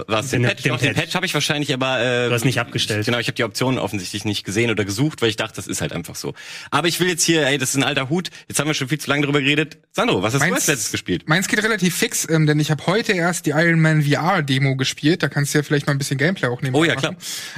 Was, 0.07 0.29
den, 0.29 0.41
Den- 0.41 0.49
Patch? 0.49 0.63
den 0.63 0.77
Patch. 0.77 0.93
Patch 0.95 1.15
habe 1.15 1.25
ich 1.25 1.33
wahrscheinlich 1.33 1.73
aber... 1.73 1.99
Äh, 1.99 2.27
Du 2.29 2.33
hast 2.33 2.45
nicht 2.45 2.59
abgestellt. 2.59 3.05
Genau, 3.05 3.19
ich 3.19 3.27
habe 3.27 3.35
die 3.35 3.43
Optionen 3.43 3.79
offensichtlich 3.79 4.25
nicht 4.25 4.43
gesehen 4.43 4.71
oder 4.71 4.85
gesucht, 4.85 5.21
weil 5.21 5.29
ich 5.29 5.35
dachte, 5.35 5.55
das 5.55 5.67
ist 5.67 5.81
halt 5.81 5.93
einfach 5.93 6.15
so. 6.15 6.33
Aber 6.71 6.87
ich 6.87 6.99
will 6.99 7.07
jetzt 7.07 7.23
hier, 7.23 7.45
ey, 7.45 7.57
das 7.57 7.69
ist 7.69 7.75
ein 7.75 7.83
alter 7.83 8.09
Hut. 8.09 8.29
Jetzt 8.47 8.59
haben 8.59 8.67
wir 8.67 8.73
schon 8.73 8.87
viel 8.87 8.99
zu 8.99 9.09
lange 9.09 9.25
drüber 9.25 9.41
geredet. 9.41 9.77
Sandro, 9.91 10.21
was 10.23 10.33
hast 10.33 10.41
du 10.47 10.53
als 10.53 10.67
letztes 10.67 10.91
gespielt? 10.91 11.27
Meins 11.27 11.47
geht 11.47 11.61
relativ 11.63 11.95
fix, 11.95 12.27
ähm, 12.29 12.47
denn 12.47 12.59
ich 12.59 12.71
habe 12.71 12.85
heute 12.87 13.13
erst 13.13 13.45
die 13.45 13.51
Iron 13.51 13.79
Man 13.79 14.01
VR 14.03 14.41
Demo 14.41 14.75
gespielt. 14.75 15.21
Da 15.23 15.29
kannst 15.29 15.53
du 15.53 15.59
ja 15.59 15.63
vielleicht 15.63 15.85
mal 15.87 15.91
ein 15.93 15.97
bisschen 15.99 16.17
Gameplay 16.17 16.47
auch 16.47 16.61
nehmen. 16.61 16.75
Oh 16.75 16.83
ja, 16.83 16.95
klar. 16.95 17.15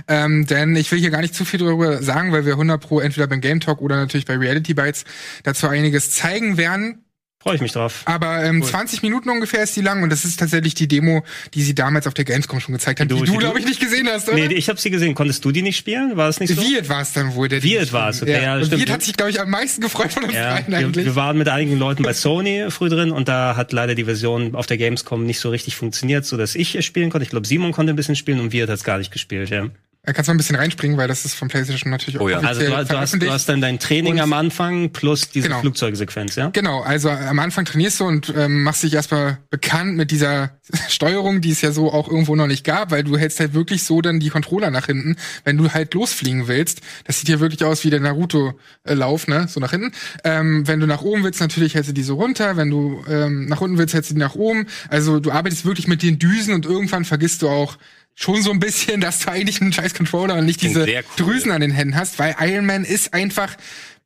Ähm, 0.07 0.45
denn 0.47 0.75
ich 0.75 0.91
will 0.91 0.99
hier 0.99 1.09
gar 1.11 1.21
nicht 1.21 1.35
zu 1.35 1.45
viel 1.45 1.59
darüber 1.59 2.01
sagen, 2.03 2.31
weil 2.31 2.45
wir 2.45 2.53
100 2.53 2.81
pro 2.81 2.99
entweder 2.99 3.27
beim 3.27 3.41
Game 3.41 3.59
Talk 3.59 3.81
oder 3.81 3.95
natürlich 3.95 4.25
bei 4.25 4.35
Reality 4.35 4.73
Bites 4.73 5.05
dazu 5.43 5.67
einiges 5.67 6.11
zeigen 6.11 6.57
werden. 6.57 7.04
Freue 7.47 7.57
ich 7.57 7.61
mich 7.61 7.73
drauf. 7.73 8.01
Aber 8.05 8.43
ähm, 8.43 8.63
20 8.63 9.03
Minuten 9.03 9.29
ungefähr 9.29 9.61
ist 9.61 9.75
die 9.75 9.81
lang 9.81 10.01
und 10.01 10.09
das 10.09 10.25
ist 10.25 10.39
tatsächlich 10.39 10.73
die 10.73 10.87
Demo, 10.87 11.23
die 11.53 11.61
sie 11.61 11.75
damals 11.75 12.07
auf 12.07 12.15
der 12.15 12.25
Gamescom 12.25 12.59
schon 12.59 12.73
gezeigt 12.73 12.99
hat, 12.99 13.11
Du- 13.11 13.17
die 13.17 13.25
die 13.25 13.31
du, 13.33 13.37
glaube 13.37 13.59
ich, 13.59 13.65
nicht 13.67 13.79
gesehen 13.79 14.07
hast, 14.11 14.27
oder? 14.29 14.37
Nee, 14.47 14.55
ich 14.55 14.67
habe 14.67 14.79
sie 14.79 14.89
gesehen. 14.89 15.13
Konntest 15.13 15.45
du 15.45 15.51
die 15.51 15.61
nicht 15.61 15.77
spielen? 15.77 16.17
War 16.17 16.27
es 16.27 16.39
nicht 16.39 16.55
so? 16.55 16.59
Viet 16.59 16.89
war 16.89 17.01
es 17.03 17.13
dann 17.13 17.35
wohl, 17.35 17.47
der 17.47 17.61
Viet 17.61 17.93
war 17.93 18.09
es, 18.09 18.23
okay, 18.23 18.41
ja, 18.41 18.55
und 18.55 18.65
stimmt. 18.65 18.81
Viet 18.81 18.89
hat 18.91 19.03
sich, 19.03 19.15
glaube 19.15 19.29
ich, 19.29 19.39
am 19.39 19.51
meisten 19.51 19.79
gefreut 19.81 20.11
von 20.11 20.23
uns 20.23 20.33
Ja, 20.33 20.55
beiden 20.55 20.71
wir, 20.71 20.77
eigentlich. 20.79 21.05
wir 21.05 21.15
waren 21.15 21.37
mit 21.37 21.47
einigen 21.47 21.77
Leuten 21.77 22.01
bei 22.01 22.13
Sony 22.13 22.65
früh 22.69 22.89
drin 22.89 23.11
und 23.11 23.27
da 23.27 23.55
hat 23.55 23.71
leider 23.73 23.93
die 23.93 24.05
Version 24.05 24.55
auf 24.55 24.65
der 24.65 24.77
Gamescom 24.77 25.23
nicht 25.23 25.39
so 25.39 25.51
richtig 25.51 25.75
funktioniert, 25.75 26.25
so 26.25 26.37
dass 26.37 26.55
ich 26.55 26.73
es 26.75 26.83
spielen 26.83 27.11
konnte. 27.11 27.25
Ich 27.25 27.29
glaube, 27.29 27.45
Simon 27.45 27.73
konnte 27.73 27.93
ein 27.93 27.95
bisschen 27.95 28.15
spielen 28.15 28.39
und 28.39 28.53
wir 28.53 28.63
hat 28.63 28.71
es 28.71 28.83
gar 28.83 28.97
nicht 28.97 29.11
gespielt. 29.11 29.51
Ja. 29.51 29.67
Da 30.05 30.13
kannst 30.13 30.27
du 30.27 30.31
mal 30.31 30.35
ein 30.35 30.37
bisschen 30.37 30.55
reinspringen, 30.55 30.97
weil 30.97 31.07
das 31.07 31.25
ist 31.25 31.33
von 31.33 31.47
PlayStation 31.47 31.89
natürlich 31.91 32.19
Oh 32.21 32.29
ja. 32.29 32.39
Also 32.39 32.61
du, 32.61 32.67
du, 32.67 32.97
hast, 32.99 33.21
du 33.21 33.29
hast 33.31 33.49
dann 33.49 33.61
dein 33.61 33.79
Training 33.79 34.19
am 34.19 34.33
Anfang 34.33 34.91
plus 34.91 35.29
diese 35.29 35.47
Genau. 35.47 35.61
Flugzeugsequenz, 35.61 36.35
ja? 36.35 36.49
Genau, 36.49 36.81
also 36.81 37.09
am 37.09 37.39
Anfang 37.39 37.65
trainierst 37.65 37.99
du 37.99 38.05
und 38.05 38.33
ähm, 38.37 38.63
machst 38.63 38.83
dich 38.83 38.93
erstmal 38.93 39.39
bekannt 39.49 39.97
mit 39.97 40.11
dieser 40.11 40.51
Steuerung, 40.89 41.41
die 41.41 41.51
es 41.51 41.61
ja 41.61 41.71
so 41.71 41.91
auch 41.91 42.07
irgendwo 42.07 42.35
noch 42.35 42.47
nicht 42.47 42.63
gab, 42.63 42.91
weil 42.91 43.03
du 43.03 43.17
hältst 43.17 43.39
halt 43.39 43.53
wirklich 43.53 43.83
so 43.83 44.01
dann 44.01 44.19
die 44.19 44.29
Controller 44.29 44.69
nach 44.71 44.85
hinten, 44.85 45.15
wenn 45.43 45.57
du 45.57 45.71
halt 45.71 45.93
losfliegen 45.93 46.47
willst. 46.47 46.81
Das 47.05 47.19
sieht 47.19 47.29
ja 47.29 47.39
wirklich 47.39 47.63
aus 47.63 47.83
wie 47.83 47.89
der 47.89 47.99
Naruto-Lauf, 47.99 49.27
ne? 49.27 49.47
So 49.47 49.59
nach 49.59 49.71
hinten. 49.71 49.91
Ähm, 50.23 50.67
wenn 50.67 50.79
du 50.79 50.87
nach 50.87 51.01
oben 51.01 51.23
willst, 51.23 51.39
natürlich 51.39 51.75
hältst 51.75 51.89
du 51.89 51.93
die 51.93 52.03
so 52.03 52.15
runter. 52.15 52.57
Wenn 52.57 52.69
du 52.69 53.03
ähm, 53.09 53.45
nach 53.47 53.61
unten 53.61 53.77
willst, 53.77 53.93
hältst 53.93 54.11
du 54.11 54.15
die 54.15 54.19
nach 54.19 54.35
oben. 54.35 54.67
Also 54.89 55.19
du 55.19 55.31
arbeitest 55.31 55.65
wirklich 55.65 55.87
mit 55.87 56.03
den 56.03 56.19
Düsen 56.19 56.53
und 56.53 56.65
irgendwann 56.65 57.05
vergisst 57.05 57.41
du 57.41 57.49
auch 57.49 57.77
schon 58.15 58.41
so 58.41 58.51
ein 58.51 58.59
bisschen, 58.59 59.01
dass 59.01 59.19
du 59.19 59.31
eigentlich 59.31 59.61
einen 59.61 59.73
scheiß 59.73 59.93
Controller 59.93 60.35
und 60.35 60.45
nicht 60.45 60.61
diese 60.61 60.85
cool. 60.85 61.03
Drüsen 61.17 61.51
an 61.51 61.61
den 61.61 61.71
Händen 61.71 61.95
hast, 61.95 62.17
weil 62.17 62.35
Iron 62.39 62.65
Man 62.65 62.85
ist 62.85 63.13
einfach 63.13 63.55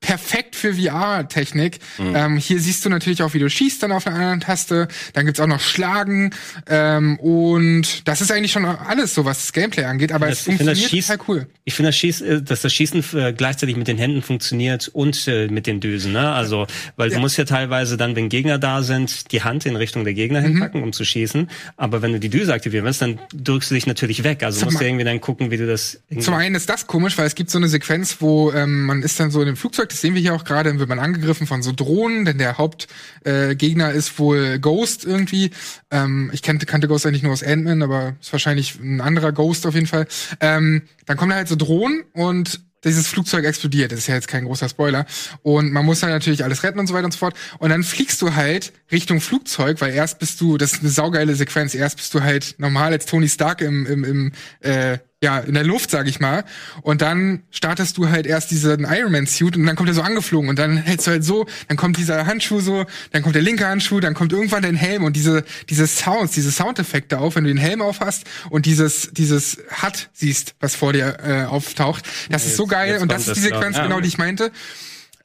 perfekt 0.02 0.56
für 0.56 0.74
VR-Technik. 0.76 1.80
Mhm. 1.98 2.16
Ähm, 2.16 2.38
hier 2.38 2.60
siehst 2.60 2.86
du 2.86 2.90
natürlich 2.90 3.22
auch, 3.22 3.34
wie 3.34 3.40
du 3.40 3.50
schießt 3.50 3.84
dann 3.84 3.92
auf 3.92 4.08
einer 4.08 4.16
anderen 4.16 4.40
Taste. 4.40 4.88
Dann 5.14 5.26
gibt's 5.26 5.40
auch 5.40 5.48
noch 5.48 5.60
Schlagen. 5.60 6.32
Ähm, 6.68 7.20
und 7.20 8.08
das 8.08 8.22
ist 8.22 8.32
eigentlich 8.32 8.52
schon 8.52 8.66
alles, 8.66 9.14
so 9.14 9.26
was 9.26 9.40
das 9.40 9.54
Gameplay 9.54 9.84
angeht. 9.84 10.12
Aber 10.12 10.28
es 10.30 10.40
Ich 10.48 10.58
finde 10.58 10.72
das 10.72 10.80
funktioniert 10.80 10.92
Schießen, 10.92 11.18
total 11.18 11.36
cool. 11.36 11.48
ich 11.66 11.74
finde 11.74 11.90
das 11.90 11.98
Schießen, 11.98 12.28
äh, 12.28 12.42
dass 12.42 12.62
das 12.62 12.74
Schießen 12.74 13.04
äh, 13.14 13.34
gleichzeitig 13.34 13.76
mit 13.76 13.88
den 13.88 13.98
Händen 13.98 14.22
funktioniert 14.22 14.88
und 14.88 15.28
äh, 15.28 15.48
mit 15.48 15.68
den 15.68 15.80
Düsen, 15.80 16.12
ne? 16.14 16.32
Also, 16.32 16.66
weil 16.96 17.10
du 17.10 17.20
musst 17.20 17.38
ja 17.38 17.46
teilweise 17.46 17.98
dann, 17.98 18.16
wenn 18.16 18.30
Gegner 18.30 18.58
da 18.58 18.84
sind, 18.84 19.32
die 19.32 19.44
Hand 19.44 19.66
in 19.66 19.76
Richtung 19.76 20.04
der 20.06 20.14
Gegner 20.14 20.40
Mhm. 20.42 20.46
hinpacken, 20.46 20.82
um 20.84 20.94
zu 20.94 21.04
schießen. 21.04 21.50
Aber 21.78 22.02
wenn 22.02 22.14
du 22.14 22.20
die 22.20 22.30
Düse 22.30 22.54
aktivieren 22.54 22.86
willst, 22.86 23.02
dann 23.02 23.20
drückst 23.36 23.70
du 23.72 23.76
dich 23.76 23.86
natürlich 23.88 24.24
weg. 24.24 24.44
Also 24.44 24.60
Zum 24.60 24.68
musst 24.68 24.80
du 24.82 24.86
irgendwie 24.86 25.04
dann 25.06 25.20
gucken, 25.22 25.52
wie 25.52 25.58
du 25.58 25.68
das 25.68 26.00
Zum 26.20 26.34
einen 26.34 26.56
ist 26.56 26.70
das 26.70 26.88
komisch, 26.88 27.18
weil 27.18 27.26
es 27.28 27.36
gibt 27.36 27.50
so 27.50 27.58
eine 27.58 27.68
Sequenz, 27.68 28.18
wo 28.20 28.52
ähm, 28.52 28.86
man 28.86 29.04
ist 29.04 29.20
dann 29.20 29.32
so 29.32 29.42
in 29.42 29.48
dem 29.48 29.56
Flugzeug, 29.58 29.89
das 29.92 30.02
sehen 30.02 30.14
wir 30.14 30.22
hier 30.22 30.34
auch 30.34 30.44
gerade, 30.44 30.70
dann 30.70 30.80
wird 30.80 30.90
man 30.90 31.00
angegriffen 31.00 31.48
von 31.48 31.62
so 31.62 31.72
Drohnen, 31.72 32.26
denn 32.26 32.38
der 32.38 32.58
Hauptgegner 32.58 33.94
äh, 33.94 33.98
ist 33.98 34.18
wohl 34.20 34.60
Ghost 34.60 35.06
irgendwie. 35.06 35.52
Ähm, 35.92 36.30
ich 36.34 36.42
kannte, 36.42 36.66
kannte 36.66 36.88
Ghost 36.88 37.06
eigentlich 37.06 37.24
nur 37.24 37.34
aus 37.34 37.44
Ant-Man, 37.44 37.82
aber 37.82 38.16
ist 38.20 38.32
wahrscheinlich 38.32 38.80
ein 38.80 39.02
anderer 39.02 39.32
Ghost 39.32 39.66
auf 39.66 39.76
jeden 39.76 39.88
Fall. 39.88 40.08
Ähm, 40.40 40.84
dann 41.06 41.18
kommen 41.18 41.32
da 41.32 41.38
halt 41.38 41.48
so 41.48 41.56
Drohnen 41.56 42.04
und 42.14 42.62
dieses 42.84 43.08
Flugzeug 43.08 43.46
explodiert. 43.46 43.92
Das 43.92 44.00
ist 44.00 44.08
ja 44.08 44.16
jetzt 44.16 44.28
kein 44.28 44.46
großer 44.46 44.70
Spoiler. 44.70 45.06
Und 45.44 45.72
man 45.72 45.86
muss 45.86 46.00
dann 46.00 46.10
natürlich 46.10 46.44
alles 46.44 46.64
retten 46.64 46.80
und 46.80 46.88
so 46.88 46.94
weiter 46.94 47.06
und 47.06 47.12
so 47.12 47.18
fort. 47.18 47.36
Und 47.60 47.70
dann 47.70 47.84
fliegst 47.84 48.22
du 48.22 48.36
halt 48.36 48.72
Richtung 48.92 49.22
Flugzeug, 49.22 49.82
weil 49.82 49.94
erst 49.94 50.20
bist 50.20 50.40
du, 50.42 50.58
das 50.58 50.74
ist 50.74 50.82
eine 50.82 50.90
saugeile 50.90 51.36
Sequenz, 51.36 51.76
erst 51.76 51.98
bist 51.98 52.14
du 52.14 52.22
halt 52.22 52.56
normal 52.58 52.92
als 52.94 53.06
Tony 53.06 53.28
Stark 53.28 53.62
im, 53.62 53.86
im, 53.86 54.04
im 54.04 54.32
äh, 54.62 55.00
ja, 55.22 55.40
in 55.40 55.54
der 55.54 55.66
Luft, 55.66 55.92
sag 55.92 56.08
ich 56.08 56.20
mal. 56.22 56.46
Und 56.82 57.02
dann 57.02 57.44
startest 57.52 57.98
du 57.98 58.08
halt 58.10 58.26
erst 58.26 58.52
diesen 58.52 58.86
Iron 58.90 59.12
Man 59.12 59.28
Suit 59.28 59.58
und 59.58 59.66
dann 59.66 59.76
kommt 59.76 59.90
er 59.90 59.96
so 59.96 60.02
angeflogen 60.02 60.50
und 60.50 60.58
dann 60.58 60.78
hältst 60.78 61.08
du 61.08 61.12
halt 61.12 61.26
so, 61.26 61.46
dann 61.68 61.76
kommt 61.76 61.98
dieser 61.98 62.26
Handschuh 62.26 62.62
so, 62.62 62.86
dann 63.12 63.22
kommt 63.22 63.36
der 63.36 63.42
linke 63.42 63.68
Handschuh, 63.68 64.00
dann 64.00 64.14
kommt 64.14 64.32
irgendwann 64.32 64.62
dein 64.64 64.76
Helm 64.76 65.04
und 65.04 65.18
diese, 65.18 65.44
diese 65.70 65.88
Sounds, 65.88 66.32
diese 66.34 66.52
Soundeffekte 66.52 67.20
auf, 67.20 67.36
wenn 67.36 67.44
du 67.44 67.50
den 67.50 67.58
Helm 67.58 67.82
auf 67.82 68.00
hast 68.00 68.24
und 68.50 68.66
dieses, 68.66 69.10
dieses 69.12 69.58
Hut 69.84 70.10
siehst, 70.14 70.56
was 70.62 70.76
vor 70.76 70.94
dir 70.94 71.18
äh, 71.22 71.44
auftaucht. 71.44 72.06
Das 72.30 72.46
ist 72.46 72.56
so 72.56 72.64
jetzt- 72.64 72.72
geil 72.72 72.94
jetzt 72.94 73.02
und 73.02 73.12
das 73.12 73.28
ist 73.28 73.36
die 73.44 73.48
klar. 73.48 73.60
Sequenz 73.60 73.76
Ja, 73.78 73.84
genau, 73.84 74.00
die 74.00 74.08
ich 74.08 74.18
meinte. 74.18 74.52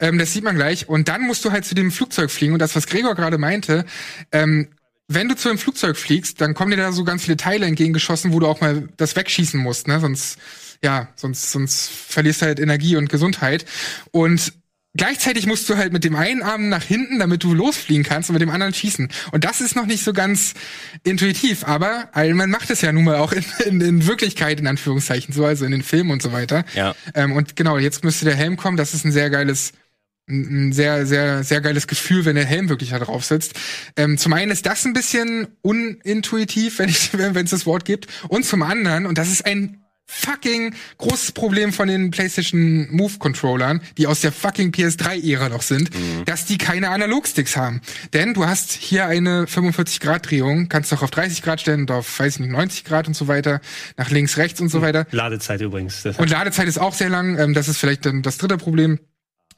Ähm, 0.01 0.17
das 0.19 0.33
sieht 0.33 0.43
man 0.43 0.57
gleich. 0.57 0.89
Und 0.89 1.07
dann 1.07 1.21
musst 1.21 1.45
du 1.45 1.53
halt 1.53 1.63
zu 1.63 1.73
dem 1.73 1.89
Flugzeug 1.89 2.29
fliegen. 2.29 2.51
Und 2.51 2.59
das, 2.59 2.75
was 2.75 2.85
Gregor 2.85 3.15
gerade 3.15 3.37
meinte, 3.37 3.85
ähm, 4.33 4.67
wenn 5.07 5.29
du 5.29 5.35
zu 5.35 5.49
dem 5.49 5.57
Flugzeug 5.57 5.97
fliegst, 5.97 6.41
dann 6.41 6.53
kommen 6.53 6.71
dir 6.71 6.77
da 6.77 6.91
so 6.91 7.03
ganz 7.03 7.23
viele 7.23 7.37
Teile 7.37 7.65
entgegengeschossen, 7.65 8.33
wo 8.33 8.39
du 8.39 8.47
auch 8.47 8.61
mal 8.61 8.89
das 8.97 9.15
wegschießen 9.15 9.59
musst, 9.59 9.87
ne? 9.87 9.99
Sonst, 9.99 10.39
ja, 10.83 11.09
sonst, 11.15 11.51
sonst 11.51 11.89
verlierst 11.89 12.41
du 12.41 12.47
halt 12.47 12.59
Energie 12.59 12.95
und 12.95 13.09
Gesundheit. 13.09 13.65
Und 14.11 14.53
gleichzeitig 14.95 15.45
musst 15.45 15.69
du 15.69 15.77
halt 15.77 15.93
mit 15.93 16.03
dem 16.03 16.15
einen 16.15 16.41
Arm 16.41 16.69
nach 16.69 16.83
hinten, 16.83 17.19
damit 17.19 17.43
du 17.43 17.53
losfliegen 17.53 18.03
kannst 18.03 18.29
und 18.29 18.33
mit 18.33 18.41
dem 18.41 18.49
anderen 18.49 18.73
schießen. 18.73 19.09
Und 19.31 19.43
das 19.43 19.61
ist 19.61 19.75
noch 19.75 19.85
nicht 19.85 20.03
so 20.03 20.11
ganz 20.11 20.55
intuitiv, 21.03 21.65
aber 21.65 22.09
Iron 22.15 22.37
Man 22.37 22.49
macht 22.49 22.71
es 22.71 22.81
ja 22.81 22.91
nun 22.91 23.03
mal 23.03 23.17
auch 23.17 23.31
in, 23.31 23.45
in, 23.65 23.81
in 23.81 24.07
Wirklichkeit, 24.07 24.59
in 24.59 24.65
Anführungszeichen, 24.65 25.35
so, 25.35 25.45
also 25.45 25.65
in 25.65 25.71
den 25.71 25.83
Filmen 25.83 26.09
und 26.09 26.23
so 26.23 26.31
weiter. 26.31 26.65
Ja. 26.73 26.95
Ähm, 27.13 27.31
und 27.33 27.55
genau, 27.55 27.77
jetzt 27.77 28.03
müsste 28.03 28.25
der 28.25 28.35
Helm 28.35 28.57
kommen. 28.57 28.77
Das 28.77 28.95
ist 28.95 29.05
ein 29.05 29.11
sehr 29.11 29.29
geiles, 29.29 29.73
ein 30.27 30.73
sehr, 30.73 31.05
sehr, 31.05 31.43
sehr 31.43 31.61
geiles 31.61 31.87
Gefühl, 31.87 32.25
wenn 32.25 32.35
der 32.35 32.45
Helm 32.45 32.69
wirklich 32.69 32.89
da 32.89 32.99
drauf 32.99 33.25
sitzt. 33.25 33.53
Ähm, 33.95 34.17
zum 34.17 34.33
einen 34.33 34.51
ist 34.51 34.65
das 34.65 34.85
ein 34.85 34.93
bisschen 34.93 35.47
unintuitiv, 35.61 36.79
wenn 36.79 36.89
ich, 36.89 37.11
wenn 37.17 37.35
es 37.35 37.51
das 37.51 37.65
Wort 37.65 37.85
gibt. 37.85 38.07
Und 38.27 38.45
zum 38.45 38.63
anderen, 38.63 39.05
und 39.05 39.17
das 39.17 39.29
ist 39.29 39.45
ein 39.45 39.81
fucking 40.07 40.75
großes 40.99 41.31
Problem 41.31 41.73
von 41.73 41.87
den 41.87 42.11
PlayStation 42.11 42.87
Move 42.91 43.13
Controllern, 43.17 43.81
die 43.97 44.07
aus 44.07 44.21
der 44.21 44.31
fucking 44.31 44.71
PS3-Ära 44.71 45.49
noch 45.49 45.63
sind, 45.63 45.89
dass 46.25 46.45
die 46.45 46.57
keine 46.57 46.89
Analogsticks 46.89 47.57
haben. 47.57 47.81
Denn 48.13 48.35
du 48.35 48.45
hast 48.45 48.71
hier 48.71 49.07
eine 49.07 49.47
45 49.47 49.99
Grad 49.99 50.29
Drehung, 50.29 50.69
kannst 50.69 50.91
doch 50.91 51.01
auf 51.01 51.09
30 51.09 51.41
Grad 51.41 51.61
stellen 51.61 51.81
und 51.81 51.91
auf, 51.91 52.19
weiß 52.19 52.35
ich 52.35 52.41
nicht, 52.41 52.51
90 52.51 52.83
Grad 52.83 53.07
und 53.07 53.15
so 53.15 53.27
weiter, 53.27 53.61
nach 53.97 54.11
links, 54.11 54.37
rechts 54.37 54.61
und 54.61 54.69
so 54.69 54.81
weiter. 54.81 55.07
Ladezeit 55.11 55.61
übrigens. 55.61 56.05
Und 56.05 56.29
Ladezeit 56.29 56.67
ist 56.67 56.77
auch 56.77 56.93
sehr 56.93 57.09
lang. 57.09 57.39
Ähm, 57.39 57.53
das 57.53 57.67
ist 57.67 57.77
vielleicht 57.77 58.05
dann 58.05 58.21
das 58.21 58.37
dritte 58.37 58.57
Problem. 58.57 58.99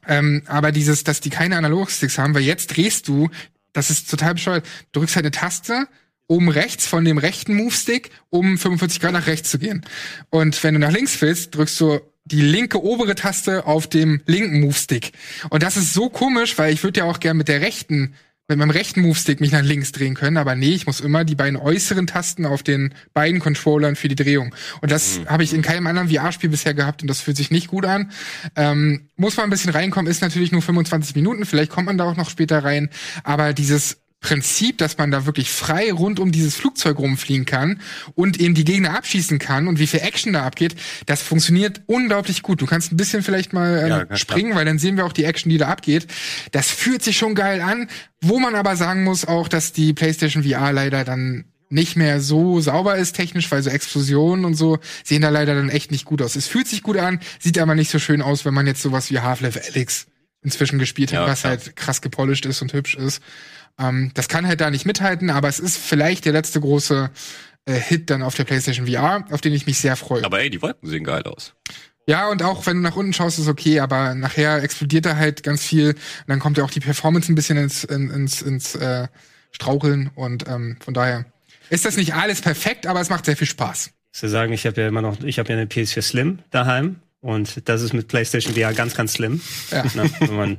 Ähm, 0.06 0.42
aber 0.46 0.72
dieses, 0.72 1.04
dass 1.04 1.20
die 1.20 1.30
keine 1.30 1.56
Analogsticks 1.56 2.18
haben, 2.18 2.34
weil 2.34 2.42
jetzt 2.42 2.76
drehst 2.76 3.08
du, 3.08 3.28
das 3.72 3.90
ist 3.90 4.10
total 4.10 4.34
bescheuert, 4.34 4.66
drückst 4.92 5.16
halt 5.16 5.26
eine 5.26 5.30
Taste 5.30 5.88
oben 6.28 6.50
rechts 6.50 6.86
von 6.86 7.04
dem 7.04 7.18
rechten 7.18 7.54
Move-Stick, 7.54 8.10
um 8.30 8.58
45 8.58 9.00
Grad 9.00 9.12
nach 9.12 9.26
rechts 9.26 9.50
zu 9.50 9.58
gehen. 9.58 9.84
Und 10.30 10.62
wenn 10.62 10.74
du 10.74 10.80
nach 10.80 10.92
links 10.92 11.20
willst, 11.20 11.54
drückst 11.54 11.80
du 11.80 12.00
die 12.26 12.42
linke 12.42 12.82
obere 12.82 13.14
Taste 13.14 13.66
auf 13.66 13.86
dem 13.86 14.20
linken 14.26 14.60
Move-Stick. 14.60 15.12
Und 15.48 15.62
das 15.62 15.78
ist 15.78 15.94
so 15.94 16.10
komisch, 16.10 16.58
weil 16.58 16.74
ich 16.74 16.82
würde 16.82 17.00
ja 17.00 17.06
auch 17.06 17.20
gern 17.20 17.38
mit 17.38 17.48
der 17.48 17.62
rechten 17.62 18.14
mit 18.48 18.58
meinem 18.58 18.70
rechten 18.70 19.02
Move-Stick 19.02 19.40
mich 19.40 19.52
nach 19.52 19.62
links 19.62 19.92
drehen 19.92 20.14
können, 20.14 20.38
aber 20.38 20.54
nee, 20.54 20.70
ich 20.70 20.86
muss 20.86 21.00
immer 21.00 21.24
die 21.24 21.34
beiden 21.34 21.58
äußeren 21.58 22.06
Tasten 22.06 22.46
auf 22.46 22.62
den 22.62 22.94
beiden 23.12 23.40
Controllern 23.40 23.94
für 23.94 24.08
die 24.08 24.14
Drehung. 24.14 24.54
Und 24.80 24.90
das 24.90 25.18
mhm. 25.18 25.26
habe 25.26 25.42
ich 25.44 25.52
in 25.52 25.60
keinem 25.60 25.86
anderen 25.86 26.08
VR-Spiel 26.08 26.48
bisher 26.48 26.72
gehabt 26.72 27.02
und 27.02 27.08
das 27.08 27.20
fühlt 27.20 27.36
sich 27.36 27.50
nicht 27.50 27.68
gut 27.68 27.84
an. 27.84 28.10
Ähm, 28.56 29.08
muss 29.16 29.36
man 29.36 29.44
ein 29.44 29.50
bisschen 29.50 29.70
reinkommen, 29.70 30.10
ist 30.10 30.22
natürlich 30.22 30.50
nur 30.50 30.62
25 30.62 31.14
Minuten, 31.14 31.44
vielleicht 31.44 31.70
kommt 31.70 31.86
man 31.86 31.98
da 31.98 32.04
auch 32.04 32.16
noch 32.16 32.30
später 32.30 32.64
rein, 32.64 32.88
aber 33.22 33.52
dieses 33.52 33.98
Prinzip, 34.20 34.78
dass 34.78 34.98
man 34.98 35.12
da 35.12 35.26
wirklich 35.26 35.48
frei 35.50 35.92
rund 35.92 36.18
um 36.18 36.32
dieses 36.32 36.56
Flugzeug 36.56 36.98
rumfliegen 36.98 37.46
kann 37.46 37.80
und 38.16 38.40
eben 38.40 38.54
die 38.54 38.64
Gegner 38.64 38.96
abschießen 38.96 39.38
kann 39.38 39.68
und 39.68 39.78
wie 39.78 39.86
viel 39.86 40.00
Action 40.00 40.32
da 40.32 40.44
abgeht, 40.44 40.74
das 41.06 41.22
funktioniert 41.22 41.82
unglaublich 41.86 42.42
gut. 42.42 42.60
Du 42.60 42.66
kannst 42.66 42.90
ein 42.90 42.96
bisschen 42.96 43.22
vielleicht 43.22 43.52
mal 43.52 43.78
äh, 43.78 43.88
ja, 43.88 44.16
springen, 44.16 44.56
weil 44.56 44.64
dann 44.64 44.80
sehen 44.80 44.96
wir 44.96 45.06
auch 45.06 45.12
die 45.12 45.24
Action, 45.24 45.50
die 45.50 45.58
da 45.58 45.68
abgeht. 45.68 46.08
Das 46.50 46.68
fühlt 46.68 47.02
sich 47.02 47.16
schon 47.16 47.36
geil 47.36 47.60
an, 47.60 47.88
wo 48.20 48.40
man 48.40 48.56
aber 48.56 48.74
sagen 48.74 49.04
muss 49.04 49.24
auch, 49.24 49.46
dass 49.46 49.72
die 49.72 49.92
PlayStation 49.92 50.42
VR 50.42 50.72
leider 50.72 51.04
dann 51.04 51.44
nicht 51.70 51.96
mehr 51.96 52.20
so 52.20 52.60
sauber 52.60 52.96
ist 52.96 53.12
technisch, 53.12 53.50
weil 53.50 53.62
so 53.62 53.70
Explosionen 53.70 54.44
und 54.44 54.54
so 54.54 54.78
sehen 55.04 55.22
da 55.22 55.28
leider 55.28 55.54
dann 55.54 55.68
echt 55.68 55.90
nicht 55.90 56.06
gut 56.06 56.22
aus. 56.22 56.34
Es 56.34 56.46
fühlt 56.46 56.66
sich 56.66 56.82
gut 56.82 56.96
an, 56.96 57.20
sieht 57.38 57.58
aber 57.58 57.74
nicht 57.74 57.90
so 57.90 57.98
schön 57.98 58.22
aus, 58.22 58.44
wenn 58.44 58.54
man 58.54 58.66
jetzt 58.66 58.82
sowas 58.82 59.10
wie 59.10 59.20
Half-Life 59.20 59.60
Alyx 59.68 60.06
inzwischen 60.42 60.78
gespielt 60.78 61.12
hat, 61.12 61.20
ja, 61.20 61.26
was 61.26 61.44
halt 61.44 61.76
krass 61.76 62.00
gepolished 62.00 62.46
ist 62.46 62.62
und 62.62 62.72
hübsch 62.72 62.94
ist. 62.94 63.22
Ähm, 63.78 64.10
das 64.14 64.28
kann 64.28 64.46
halt 64.46 64.60
da 64.60 64.70
nicht 64.70 64.86
mithalten, 64.86 65.30
aber 65.30 65.48
es 65.48 65.58
ist 65.60 65.78
vielleicht 65.78 66.24
der 66.24 66.32
letzte 66.32 66.60
große 66.60 67.10
äh, 67.66 67.72
Hit 67.74 68.10
dann 68.10 68.22
auf 68.22 68.34
der 68.34 68.44
PlayStation 68.44 68.86
VR, 68.86 69.24
auf 69.30 69.40
den 69.40 69.52
ich 69.52 69.66
mich 69.66 69.78
sehr 69.78 69.96
freue. 69.96 70.24
Aber 70.24 70.40
ey, 70.40 70.50
die 70.50 70.62
Wolken 70.62 70.88
sehen 70.88 71.04
geil 71.04 71.22
aus. 71.24 71.54
Ja, 72.06 72.28
und 72.28 72.42
auch 72.42 72.64
wenn 72.64 72.78
du 72.78 72.82
nach 72.82 72.96
unten 72.96 73.12
schaust, 73.12 73.38
ist 73.38 73.48
okay, 73.48 73.80
aber 73.80 74.14
nachher 74.14 74.62
explodiert 74.62 75.04
da 75.04 75.16
halt 75.16 75.42
ganz 75.42 75.62
viel 75.62 75.90
und 75.90 75.98
dann 76.26 76.38
kommt 76.38 76.56
ja 76.56 76.64
auch 76.64 76.70
die 76.70 76.80
Performance 76.80 77.30
ein 77.30 77.34
bisschen 77.34 77.58
ins, 77.58 77.84
ins, 77.84 78.40
ins 78.40 78.74
äh, 78.76 79.08
Straucheln 79.50 80.10
und 80.14 80.48
ähm, 80.48 80.78
von 80.80 80.94
daher 80.94 81.26
ist 81.68 81.84
das 81.84 81.98
nicht 81.98 82.14
alles 82.14 82.40
perfekt, 82.40 82.86
aber 82.86 83.02
es 83.02 83.10
macht 83.10 83.26
sehr 83.26 83.36
viel 83.36 83.46
Spaß. 83.46 83.90
Zu 84.12 84.28
sagen, 84.28 84.54
ich 84.54 84.64
habe 84.64 84.80
ja 84.80 84.88
immer 84.88 85.02
noch, 85.02 85.22
ich 85.22 85.38
habe 85.38 85.50
ja 85.50 85.56
eine 85.56 85.66
PS4 85.66 86.00
Slim 86.00 86.38
daheim 86.50 86.96
und 87.28 87.68
das 87.68 87.82
ist 87.82 87.92
mit 87.92 88.08
PlayStation 88.08 88.54
VR 88.54 88.72
ganz, 88.72 88.94
ganz 88.94 89.12
slim, 89.12 89.42
ja. 89.70 89.84
ne, 89.94 90.10
wenn 90.20 90.34
man 90.34 90.56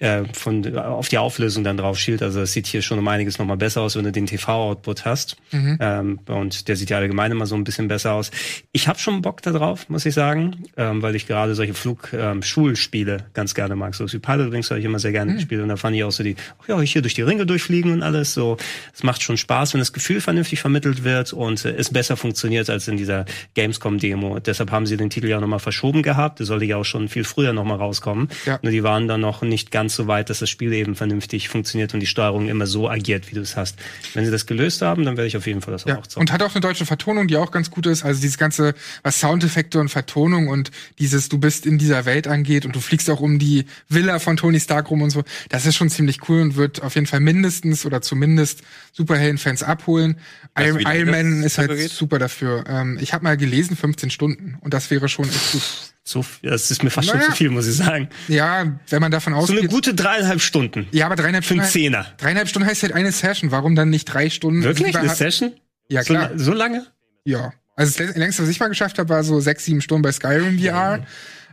äh, 0.00 0.24
von 0.34 0.76
auf 0.76 1.08
die 1.08 1.16
Auflösung 1.16 1.64
dann 1.64 1.78
drauf 1.78 1.98
schielt. 1.98 2.22
Also 2.22 2.42
es 2.42 2.52
sieht 2.52 2.66
hier 2.66 2.82
schon 2.82 2.98
um 2.98 3.08
einiges 3.08 3.38
nochmal 3.38 3.56
besser 3.56 3.80
aus, 3.80 3.96
wenn 3.96 4.04
du 4.04 4.12
den 4.12 4.26
TV-Output 4.26 5.06
hast. 5.06 5.38
Mhm. 5.50 5.78
Ähm, 5.80 6.18
und 6.28 6.68
der 6.68 6.76
sieht 6.76 6.90
ja 6.90 6.98
allgemein 6.98 7.32
immer 7.32 7.46
so 7.46 7.54
ein 7.54 7.64
bisschen 7.64 7.88
besser 7.88 8.12
aus. 8.12 8.30
Ich 8.70 8.86
habe 8.86 8.98
schon 8.98 9.22
Bock 9.22 9.40
da 9.40 9.52
drauf, 9.52 9.88
muss 9.88 10.04
ich 10.04 10.12
sagen, 10.12 10.64
ähm, 10.76 11.00
weil 11.00 11.16
ich 11.16 11.26
gerade 11.26 11.54
solche 11.54 11.72
Flug-Schulspiele 11.72 13.12
ähm, 13.14 13.24
ganz 13.32 13.54
gerne 13.54 13.74
mag. 13.74 13.94
So 13.94 14.12
wie 14.12 14.18
Pilot 14.18 14.52
Wings 14.52 14.68
habe 14.70 14.78
ich 14.78 14.84
immer 14.84 14.98
sehr 14.98 15.12
gerne 15.12 15.32
mhm. 15.32 15.36
gespielt. 15.36 15.62
Und 15.62 15.70
da 15.70 15.76
fand 15.76 15.96
ich 15.96 16.04
auch 16.04 16.12
so 16.12 16.22
die, 16.22 16.36
ach 16.62 16.68
ja, 16.68 16.78
hier 16.82 17.00
durch 17.00 17.14
die 17.14 17.22
Ringe 17.22 17.46
durchfliegen 17.46 17.92
und 17.92 18.02
alles. 18.02 18.34
So, 18.34 18.58
es 18.92 19.02
macht 19.02 19.22
schon 19.22 19.38
Spaß, 19.38 19.72
wenn 19.72 19.78
das 19.78 19.94
Gefühl 19.94 20.20
vernünftig 20.20 20.60
vermittelt 20.60 21.02
wird 21.02 21.32
und 21.32 21.64
äh, 21.64 21.70
es 21.70 21.88
besser 21.88 22.18
funktioniert 22.18 22.68
als 22.68 22.88
in 22.88 22.98
dieser 22.98 23.24
Gamescom-Demo. 23.54 24.40
Deshalb 24.40 24.70
haben 24.70 24.84
sie 24.84 24.98
den 24.98 25.08
Titel 25.08 25.28
ja 25.28 25.40
nochmal 25.40 25.60
verschoben 25.60 26.02
gehabt. 26.10 26.40
Das 26.40 26.48
sollte 26.48 26.64
ja 26.64 26.76
auch 26.76 26.84
schon 26.84 27.08
viel 27.08 27.24
früher 27.24 27.52
nochmal 27.52 27.78
rauskommen. 27.78 28.28
Ja. 28.44 28.58
Nur 28.62 28.72
die 28.72 28.82
waren 28.82 29.06
dann 29.06 29.20
noch 29.20 29.42
nicht 29.42 29.70
ganz 29.70 29.94
so 29.94 30.06
weit, 30.06 30.28
dass 30.28 30.40
das 30.40 30.50
Spiel 30.50 30.72
eben 30.72 30.96
vernünftig 30.96 31.48
funktioniert 31.48 31.94
und 31.94 32.00
die 32.00 32.06
Steuerung 32.06 32.48
immer 32.48 32.66
so 32.66 32.88
agiert, 32.88 33.30
wie 33.30 33.34
du 33.36 33.40
es 33.40 33.56
hast. 33.56 33.78
Wenn 34.14 34.24
sie 34.24 34.30
das 34.30 34.46
gelöst 34.46 34.82
haben, 34.82 35.04
dann 35.04 35.16
werde 35.16 35.28
ich 35.28 35.36
auf 35.36 35.46
jeden 35.46 35.60
Fall 35.60 35.72
das 35.72 35.84
ja. 35.84 35.98
auch 35.98 36.06
zocken. 36.06 36.22
Und 36.22 36.32
hat 36.32 36.42
auch 36.42 36.54
eine 36.54 36.60
deutsche 36.60 36.84
Vertonung, 36.84 37.28
die 37.28 37.36
auch 37.36 37.52
ganz 37.52 37.70
gut 37.70 37.86
ist. 37.86 38.04
Also 38.04 38.20
dieses 38.20 38.38
ganze, 38.38 38.74
was 39.02 39.20
Soundeffekte 39.20 39.78
und 39.78 39.88
Vertonung 39.88 40.48
und 40.48 40.70
dieses, 40.98 41.28
du 41.28 41.38
bist 41.38 41.64
in 41.64 41.78
dieser 41.78 42.04
Welt 42.04 42.26
angeht 42.26 42.66
und 42.66 42.74
du 42.74 42.80
fliegst 42.80 43.08
auch 43.08 43.20
um 43.20 43.38
die 43.38 43.66
Villa 43.88 44.18
von 44.18 44.36
Tony 44.36 44.58
Stark 44.58 44.90
rum 44.90 45.02
und 45.02 45.10
so. 45.10 45.22
Das 45.48 45.66
ist 45.66 45.76
schon 45.76 45.90
ziemlich 45.90 46.28
cool 46.28 46.40
und 46.40 46.56
wird 46.56 46.82
auf 46.82 46.96
jeden 46.96 47.06
Fall 47.06 47.20
mindestens 47.20 47.86
oder 47.86 48.02
zumindest 48.02 48.62
Superhelden-Fans 48.92 49.62
abholen. 49.62 50.16
Iron, 50.58 50.80
Iron 50.80 51.10
Man 51.10 51.42
ist 51.44 51.58
halt 51.58 51.70
geht? 51.70 51.90
super 51.90 52.18
dafür. 52.18 52.64
Ähm, 52.68 52.98
ich 53.00 53.12
habe 53.12 53.24
mal 53.24 53.36
gelesen, 53.36 53.76
15 53.76 54.10
Stunden. 54.10 54.58
Und 54.60 54.74
das 54.74 54.90
wäre 54.90 55.08
schon 55.08 55.28
echt 55.28 55.52
gut. 55.52 55.62
So, 56.10 56.24
das 56.42 56.70
ist 56.72 56.82
mir 56.82 56.90
fast 56.90 57.08
naja. 57.08 57.20
schon 57.20 57.30
zu 57.30 57.36
viel, 57.36 57.50
muss 57.50 57.68
ich 57.68 57.76
sagen. 57.76 58.08
Ja, 58.26 58.78
wenn 58.88 59.00
man 59.00 59.12
davon 59.12 59.32
ausgeht. 59.32 59.56
So 59.56 59.60
eine 59.60 59.68
gute 59.68 59.94
dreieinhalb 59.94 60.40
Stunden. 60.40 60.88
Ja, 60.90 61.06
aber 61.06 61.14
dreieinhalb 61.14 61.44
Stunden. 61.44 61.62
Für 61.62 61.66
einen 61.66 61.72
Zehner. 61.72 62.06
Dreieinhalb 62.18 62.48
Stunden 62.48 62.68
heißt 62.68 62.82
halt 62.82 62.92
eine 62.94 63.12
Session. 63.12 63.52
Warum 63.52 63.76
dann 63.76 63.90
nicht 63.90 64.06
drei 64.06 64.28
Stunden? 64.28 64.64
Wirklich? 64.64 64.96
Eine 64.96 65.14
Session? 65.14 65.52
Ja, 65.88 66.02
klar. 66.02 66.30
So, 66.34 66.46
so 66.46 66.52
lange? 66.52 66.86
Ja. 67.24 67.52
Also 67.76 68.04
das 68.04 68.16
längste, 68.16 68.42
was 68.42 68.48
ich 68.48 68.58
mal 68.58 68.68
geschafft 68.68 68.98
habe, 68.98 69.08
war 69.08 69.22
so 69.22 69.38
sechs, 69.40 69.64
sieben 69.64 69.80
Stunden 69.80 70.02
bei 70.02 70.12
Skyrim 70.12 70.58
VR. 70.58 70.98
Mhm. 70.98 71.04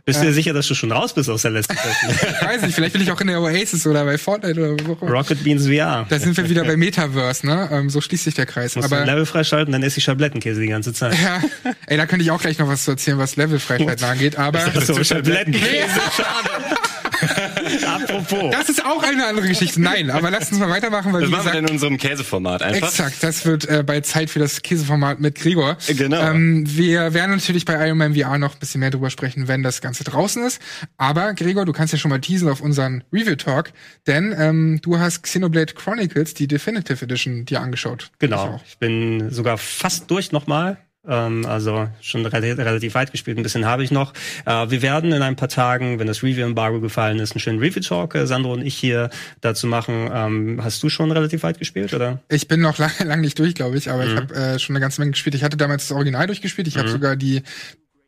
Bist 0.04 0.20
du 0.20 0.24
dir 0.26 0.32
sicher, 0.32 0.52
dass 0.52 0.66
du 0.66 0.74
schon 0.74 0.90
raus 0.90 1.12
bist 1.12 1.28
aus 1.28 1.42
der 1.42 1.50
letzten 1.50 1.76
Session? 1.76 2.32
Weiß 2.48 2.62
nicht, 2.62 2.74
vielleicht 2.74 2.92
bin 2.94 3.02
ich 3.02 3.10
auch 3.12 3.20
in 3.20 3.26
der 3.26 3.40
Oasis 3.40 3.86
oder 3.86 4.04
bei 4.04 4.16
Fortnite 4.18 4.58
oder 4.58 4.86
wo. 4.86 4.92
Rocket 5.06 5.44
Beans 5.44 5.66
VR. 5.66 6.06
Da 6.08 6.18
sind 6.18 6.36
wir 6.36 6.48
wieder 6.48 6.64
bei 6.64 6.76
Metaverse, 6.76 7.46
ne? 7.46 7.68
Ähm, 7.70 7.90
so 7.90 8.00
schließt 8.00 8.24
sich 8.24 8.34
der 8.34 8.46
Kreis. 8.46 8.76
Musst 8.76 8.92
Aber 8.92 9.04
Level 9.04 9.26
freischalten, 9.26 9.72
dann 9.72 9.82
esse 9.82 9.98
ich 9.98 10.04
Schablettenkäse 10.04 10.60
die 10.60 10.68
ganze 10.68 10.92
Zeit. 10.92 11.14
Ja. 11.22 11.42
Ey, 11.86 11.96
da 11.96 12.06
könnte 12.06 12.24
ich 12.24 12.30
auch 12.30 12.40
gleich 12.40 12.58
noch 12.58 12.68
was 12.68 12.84
zu 12.84 12.92
erzählen, 12.92 13.18
was 13.18 13.36
Level 13.36 13.58
freischalten 13.58 14.04
angeht, 14.04 14.36
aber. 14.36 14.60
So, 14.80 14.94
Schablettenkäse, 15.04 16.00
schade. 16.16 16.76
Apropos. 17.86 18.50
Das 18.52 18.68
ist 18.68 18.84
auch 18.84 19.02
eine 19.02 19.26
andere 19.26 19.48
Geschichte. 19.48 19.80
Nein, 19.80 20.10
aber 20.10 20.30
lasst 20.30 20.52
uns 20.52 20.60
mal 20.60 20.70
weitermachen, 20.70 21.12
weil 21.12 21.22
das 21.22 21.28
wie 21.28 21.32
machen 21.32 21.44
gesagt, 21.44 21.62
wir 21.62 21.68
in 21.68 21.70
unserem 21.70 21.98
Käseformat 21.98 22.62
einfach. 22.62 22.88
Exakt, 22.88 23.22
das 23.22 23.44
wird 23.44 23.68
äh, 23.68 23.82
bei 23.84 24.00
Zeit 24.00 24.30
für 24.30 24.38
das 24.38 24.62
Käseformat 24.62 25.20
mit 25.20 25.34
Gregor. 25.34 25.76
Genau. 25.88 26.20
Ähm, 26.20 26.64
wir 26.66 27.14
werden 27.14 27.32
natürlich 27.32 27.64
bei 27.64 27.86
Iron 27.86 27.98
Man 27.98 28.14
VR 28.14 28.38
noch 28.38 28.54
ein 28.54 28.58
bisschen 28.60 28.80
mehr 28.80 28.90
drüber 28.90 29.10
sprechen, 29.10 29.48
wenn 29.48 29.62
das 29.62 29.80
Ganze 29.80 30.04
draußen 30.04 30.44
ist. 30.44 30.60
Aber 30.96 31.34
Gregor, 31.34 31.64
du 31.64 31.72
kannst 31.72 31.92
ja 31.92 31.98
schon 31.98 32.10
mal 32.10 32.20
teasen 32.20 32.48
auf 32.48 32.60
unseren 32.60 33.04
Review 33.12 33.36
Talk, 33.36 33.72
denn 34.06 34.34
ähm, 34.38 34.80
du 34.82 34.98
hast 34.98 35.22
Xenoblade 35.22 35.74
Chronicles, 35.74 36.34
die 36.34 36.46
Definitive 36.46 37.04
Edition, 37.04 37.44
dir 37.44 37.60
angeschaut. 37.60 38.10
Genau. 38.18 38.60
Ich, 38.64 38.72
ich 38.72 38.78
bin 38.78 39.30
sogar 39.30 39.58
fast 39.58 40.10
durch 40.10 40.32
nochmal. 40.32 40.78
Ähm, 41.08 41.46
also 41.46 41.88
schon 42.00 42.24
relativ, 42.26 42.58
relativ 42.58 42.94
weit 42.94 43.12
gespielt, 43.12 43.38
ein 43.38 43.42
bisschen 43.42 43.64
habe 43.64 43.82
ich 43.82 43.90
noch. 43.90 44.12
Äh, 44.44 44.70
wir 44.70 44.82
werden 44.82 45.12
in 45.12 45.22
ein 45.22 45.36
paar 45.36 45.48
Tagen, 45.48 45.98
wenn 45.98 46.06
das 46.06 46.22
Review-Embargo 46.22 46.80
gefallen 46.80 47.18
ist, 47.18 47.32
einen 47.32 47.40
schönen 47.40 47.58
Review-Talk, 47.58 48.14
äh, 48.14 48.26
Sandro 48.26 48.52
und 48.52 48.64
ich 48.64 48.74
hier 48.74 49.10
dazu 49.40 49.66
machen. 49.66 50.10
Ähm, 50.12 50.60
hast 50.62 50.82
du 50.82 50.88
schon 50.88 51.10
relativ 51.10 51.42
weit 51.42 51.58
gespielt, 51.58 51.94
oder? 51.94 52.20
Ich 52.28 52.46
bin 52.46 52.60
noch 52.60 52.78
lange 52.78 53.04
lang 53.04 53.20
nicht 53.20 53.38
durch, 53.38 53.54
glaube 53.54 53.78
ich, 53.78 53.90
aber 53.90 54.04
mhm. 54.04 54.10
ich 54.10 54.16
habe 54.16 54.34
äh, 54.34 54.58
schon 54.58 54.76
eine 54.76 54.80
ganze 54.80 55.00
Menge 55.00 55.12
gespielt. 55.12 55.34
Ich 55.34 55.42
hatte 55.42 55.56
damals 55.56 55.88
das 55.88 55.96
Original 55.96 56.26
durchgespielt. 56.26 56.68
Ich 56.68 56.74
mhm. 56.74 56.80
habe 56.80 56.90
sogar 56.90 57.16
die 57.16 57.42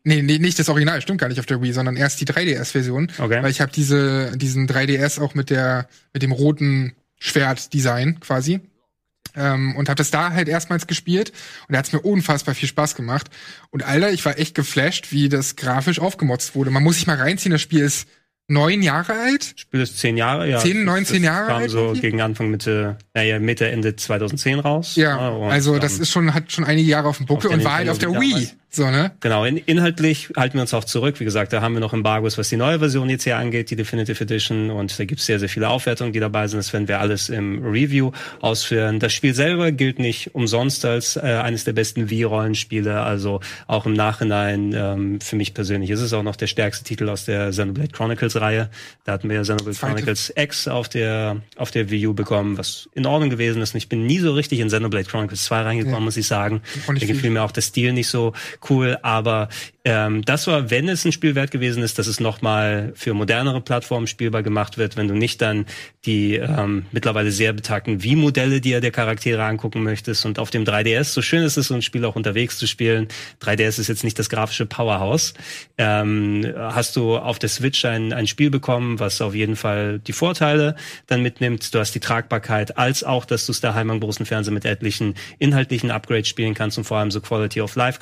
Nee, 0.02 0.22
nee, 0.22 0.38
nicht 0.38 0.58
das 0.58 0.70
Original, 0.70 1.02
stimmt 1.02 1.20
gar 1.20 1.28
nicht 1.28 1.40
auf 1.40 1.46
der 1.46 1.60
Wii, 1.60 1.72
sondern 1.72 1.96
erst 1.96 2.20
die 2.20 2.24
3DS-Version. 2.24 3.12
Okay. 3.18 3.42
Weil 3.42 3.50
ich 3.50 3.60
habe 3.60 3.70
diese, 3.70 4.32
diesen 4.36 4.66
3DS 4.66 5.20
auch 5.20 5.34
mit 5.34 5.50
der, 5.50 5.88
mit 6.14 6.22
dem 6.22 6.32
roten 6.32 6.94
Schwert-Design 7.18 8.18
quasi 8.20 8.60
ähm, 9.36 9.76
und 9.76 9.88
habe 9.88 9.96
das 9.96 10.10
da 10.10 10.32
halt 10.32 10.48
erstmals 10.48 10.86
gespielt 10.86 11.32
und 11.68 11.72
da 11.72 11.78
hat's 11.78 11.92
mir 11.92 12.00
unfassbar 12.00 12.54
viel 12.54 12.68
Spaß 12.68 12.94
gemacht. 12.94 13.28
Und 13.70 13.82
Alter, 13.84 14.10
ich 14.12 14.24
war 14.24 14.38
echt 14.38 14.54
geflasht, 14.54 15.12
wie 15.12 15.28
das 15.28 15.56
grafisch 15.56 16.00
aufgemotzt 16.00 16.54
wurde. 16.54 16.70
Man 16.70 16.82
muss 16.82 16.96
sich 16.96 17.06
mal 17.06 17.16
reinziehen, 17.16 17.52
das 17.52 17.60
Spiel 17.60 17.80
ist 17.80 18.08
neun 18.50 18.82
Jahre 18.82 19.14
alt. 19.14 19.52
Das 19.54 19.60
Spiel 19.60 19.80
ist 19.80 19.98
zehn 19.98 20.16
Jahre, 20.16 20.48
ja. 20.48 20.58
Zehn, 20.58 20.84
neunzehn 20.84 21.22
Jahre 21.22 21.46
kam 21.46 21.62
alt. 21.62 21.70
so 21.70 21.92
gegen 21.92 22.20
Anfang 22.20 22.50
Mitte, 22.50 22.98
naja, 23.14 23.38
Mitte, 23.38 23.68
Ende 23.70 23.96
2010 23.96 24.58
raus. 24.58 24.96
Ja, 24.96 25.18
also 25.48 25.78
das 25.78 25.98
ist 25.98 26.10
schon, 26.10 26.34
hat 26.34 26.50
schon 26.52 26.64
einige 26.64 26.88
Jahre 26.88 27.08
auf 27.08 27.16
dem 27.18 27.26
Buckel 27.26 27.50
und 27.50 27.64
war 27.64 27.76
halt 27.76 27.88
auf 27.88 27.98
der 27.98 28.10
Wii. 28.10 28.30
Damals. 28.30 28.56
So, 28.72 28.88
ne? 28.88 29.10
Genau, 29.18 29.44
in, 29.44 29.56
inhaltlich 29.56 30.30
halten 30.36 30.54
wir 30.54 30.60
uns 30.60 30.72
auch 30.74 30.84
zurück. 30.84 31.18
Wie 31.18 31.24
gesagt, 31.24 31.52
da 31.52 31.60
haben 31.60 31.74
wir 31.74 31.80
noch 31.80 31.92
Embargos, 31.92 32.38
was 32.38 32.50
die 32.50 32.56
neue 32.56 32.78
Version 32.78 33.10
jetzt 33.10 33.24
hier 33.24 33.36
angeht, 33.36 33.68
die 33.70 33.74
Definitive 33.74 34.22
Edition. 34.22 34.70
Und 34.70 34.96
da 34.96 35.04
gibt 35.04 35.20
es 35.20 35.26
sehr, 35.26 35.40
sehr 35.40 35.48
viele 35.48 35.68
Aufwertungen, 35.68 36.12
die 36.12 36.20
dabei 36.20 36.46
sind. 36.46 36.58
Das 36.58 36.72
werden 36.72 36.86
wir 36.86 37.00
alles 37.00 37.30
im 37.30 37.64
Review 37.64 38.12
ausführen. 38.40 39.00
Das 39.00 39.12
Spiel 39.12 39.34
selber 39.34 39.72
gilt 39.72 39.98
nicht 39.98 40.36
umsonst 40.36 40.84
als 40.84 41.16
äh, 41.16 41.20
eines 41.20 41.64
der 41.64 41.72
besten 41.72 42.10
Wii-Rollenspiele. 42.10 43.00
Also 43.00 43.40
auch 43.66 43.86
im 43.86 43.92
Nachhinein, 43.94 44.72
ähm, 44.72 45.20
für 45.20 45.34
mich 45.34 45.52
persönlich, 45.52 45.90
ist 45.90 46.00
es 46.00 46.12
auch 46.12 46.22
noch 46.22 46.36
der 46.36 46.46
stärkste 46.46 46.84
Titel 46.84 47.08
aus 47.08 47.24
der 47.24 47.50
Xenoblade 47.50 47.90
Chronicles-Reihe. 47.90 48.70
Da 49.02 49.12
hatten 49.12 49.28
wir 49.28 49.34
ja 49.34 49.42
Xenoblade. 49.42 49.78
Chronicles 49.78 50.32
X 50.36 50.68
auf 50.68 50.88
der, 50.88 51.38
auf 51.56 51.72
der 51.72 51.90
Wii 51.90 52.06
U 52.06 52.14
bekommen, 52.14 52.56
was 52.56 52.88
in 52.94 53.04
Ordnung 53.04 53.30
gewesen 53.30 53.62
ist. 53.62 53.74
Und 53.74 53.78
ich 53.78 53.88
bin 53.88 54.06
nie 54.06 54.20
so 54.20 54.32
richtig 54.32 54.60
in 54.60 54.68
Xenoblade 54.68 55.06
Chronicles 55.06 55.42
2 55.42 55.62
reingekommen, 55.62 55.98
ja. 55.98 56.04
muss 56.04 56.16
ich 56.16 56.28
sagen. 56.28 56.62
Da 56.86 56.92
gefiel 56.94 57.30
mir 57.30 57.42
auch 57.42 57.50
der 57.50 57.62
Stil 57.62 57.92
nicht 57.92 58.06
so 58.06 58.32
cool, 58.68 58.98
aber 59.02 59.48
ähm, 59.84 60.22
das 60.24 60.46
war, 60.46 60.70
wenn 60.70 60.88
es 60.88 61.06
ein 61.06 61.12
Spiel 61.12 61.34
wert 61.34 61.50
gewesen 61.50 61.82
ist, 61.82 61.98
dass 61.98 62.06
es 62.06 62.20
nochmal 62.20 62.92
für 62.94 63.14
modernere 63.14 63.62
Plattformen 63.62 64.06
spielbar 64.06 64.42
gemacht 64.42 64.76
wird, 64.76 64.96
wenn 64.98 65.08
du 65.08 65.14
nicht 65.14 65.40
dann 65.40 65.64
die 66.04 66.34
ähm, 66.34 66.84
mittlerweile 66.92 67.32
sehr 67.32 67.54
betagten 67.54 68.02
Wii-Modelle 68.02 68.60
dir 68.60 68.80
der 68.80 68.90
Charaktere 68.90 69.42
angucken 69.42 69.82
möchtest 69.82 70.26
und 70.26 70.38
auf 70.38 70.50
dem 70.50 70.64
3DS, 70.64 71.04
so 71.04 71.22
schön 71.22 71.42
ist 71.42 71.56
es, 71.56 71.68
so 71.68 71.74
ein 71.74 71.82
Spiel 71.82 72.04
auch 72.04 72.16
unterwegs 72.16 72.58
zu 72.58 72.66
spielen, 72.66 73.08
3DS 73.42 73.80
ist 73.80 73.88
jetzt 73.88 74.04
nicht 74.04 74.18
das 74.18 74.28
grafische 74.28 74.66
Powerhouse, 74.66 75.32
ähm, 75.78 76.44
hast 76.56 76.96
du 76.96 77.16
auf 77.16 77.38
der 77.38 77.48
Switch 77.48 77.84
ein, 77.86 78.12
ein 78.12 78.26
Spiel 78.26 78.50
bekommen, 78.50 78.98
was 78.98 79.20
auf 79.22 79.34
jeden 79.34 79.56
Fall 79.56 79.98
die 79.98 80.12
Vorteile 80.12 80.76
dann 81.06 81.22
mitnimmt. 81.22 81.74
Du 81.74 81.78
hast 81.78 81.94
die 81.94 82.00
Tragbarkeit, 82.00 82.76
als 82.76 83.02
auch, 83.02 83.24
dass 83.24 83.46
du 83.46 83.52
es 83.52 83.60
daheim 83.60 83.90
am 83.90 84.00
großen 84.00 84.26
Fernseher 84.26 84.52
mit 84.52 84.64
etlichen 84.66 85.14
inhaltlichen 85.38 85.90
Upgrades 85.90 86.28
spielen 86.28 86.54
kannst 86.54 86.76
und 86.76 86.84
vor 86.84 86.98
allem 86.98 87.10
so 87.10 87.20
Quality 87.20 87.62
of 87.62 87.76
Life 87.76 87.98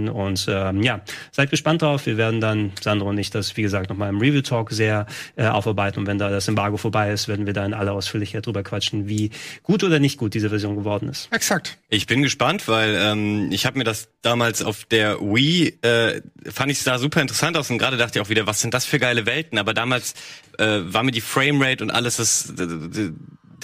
Geschichten. 0.00 0.08
Und 0.08 0.46
ähm, 0.48 0.82
ja, 0.82 1.00
seid 1.32 1.50
gespannt 1.50 1.82
drauf. 1.82 2.06
Wir 2.06 2.16
werden 2.16 2.40
dann, 2.40 2.72
Sandro 2.80 3.08
und 3.08 3.18
ich, 3.18 3.30
das, 3.30 3.56
wie 3.56 3.62
gesagt, 3.62 3.90
nochmal 3.90 4.08
im 4.08 4.18
Review-Talk 4.18 4.70
sehr 4.70 5.06
äh, 5.36 5.46
aufarbeiten. 5.46 6.00
Und 6.00 6.06
wenn 6.06 6.18
da 6.18 6.30
das 6.30 6.48
Embargo 6.48 6.76
vorbei 6.76 7.12
ist, 7.12 7.28
werden 7.28 7.46
wir 7.46 7.52
dann 7.52 7.74
alle 7.74 7.92
ausführlicher 7.92 8.40
drüber 8.40 8.62
quatschen, 8.62 9.08
wie 9.08 9.30
gut 9.62 9.84
oder 9.84 9.98
nicht 9.98 10.18
gut 10.18 10.34
diese 10.34 10.48
Version 10.48 10.76
geworden 10.76 11.08
ist. 11.08 11.28
Exakt. 11.32 11.78
Ich 11.88 12.06
bin 12.06 12.22
gespannt, 12.22 12.68
weil 12.68 12.96
ähm, 12.96 13.50
ich 13.52 13.66
habe 13.66 13.78
mir 13.78 13.84
das 13.84 14.08
damals 14.22 14.62
auf 14.62 14.84
der 14.84 15.20
Wii, 15.20 15.78
äh, 15.82 16.20
fand 16.50 16.70
ich 16.70 16.82
da 16.84 16.98
super 16.98 17.20
interessant 17.20 17.56
aus 17.56 17.70
und 17.70 17.78
gerade 17.78 17.96
dachte 17.96 18.18
ich 18.18 18.24
auch 18.24 18.28
wieder, 18.28 18.46
was 18.46 18.60
sind 18.60 18.74
das 18.74 18.84
für 18.84 18.98
geile 18.98 19.26
Welten? 19.26 19.58
Aber 19.58 19.74
damals 19.74 20.14
äh, 20.58 20.80
war 20.84 21.02
mir 21.02 21.12
die 21.12 21.20
Framerate 21.20 21.82
und 21.82 21.90
alles 21.90 22.16
das, 22.16 22.52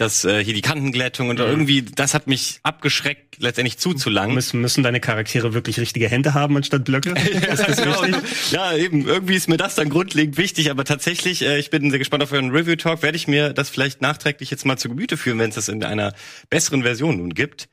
das 0.01 0.25
äh, 0.25 0.45
hier 0.45 0.55
die 0.55 0.63
Kantenglättung 0.63 1.29
und 1.29 1.41
irgendwie, 1.41 1.83
das 1.83 2.15
hat 2.15 2.27
mich 2.27 2.61
abgeschreckt, 2.63 3.39
letztendlich 3.39 3.79
zuzulangen. 3.79 4.35
Müssen, 4.35 4.61
müssen 4.61 4.83
deine 4.83 5.01
Charaktere 5.01 5.55
wirklich 5.55 5.79
richtige 5.81 6.09
Hände 6.09 6.35
haben 6.35 6.57
anstatt 6.57 6.85
Blöcke? 6.85 7.11
ja, 7.15 7.55
genau. 7.75 8.05
ja, 8.51 8.77
eben. 8.77 9.07
Irgendwie 9.07 9.35
ist 9.35 9.49
mir 9.49 9.57
das 9.57 9.75
dann 9.75 9.89
grundlegend 9.89 10.37
wichtig, 10.37 10.71
aber 10.71 10.85
tatsächlich, 10.85 11.43
äh, 11.43 11.59
ich 11.59 11.71
bin 11.71 11.91
sehr 11.91 11.99
gespannt 11.99 12.23
auf 12.23 12.33
euren 12.33 12.51
Review-Talk. 12.51 13.03
Werde 13.03 13.17
ich 13.17 13.29
mir 13.29 13.53
das 13.53 13.69
vielleicht 13.69 14.01
nachträglich 14.01 14.51
jetzt 14.51 14.65
mal 14.65 14.77
zu 14.77 14.89
Gemüte 14.89 15.17
führen, 15.17 15.39
wenn 15.39 15.51
es 15.51 15.57
das 15.57 15.69
in 15.69 15.83
einer 15.85 16.15
besseren 16.51 16.83
Version 16.83 17.19
nun 17.19 17.35
gibt. 17.35 17.69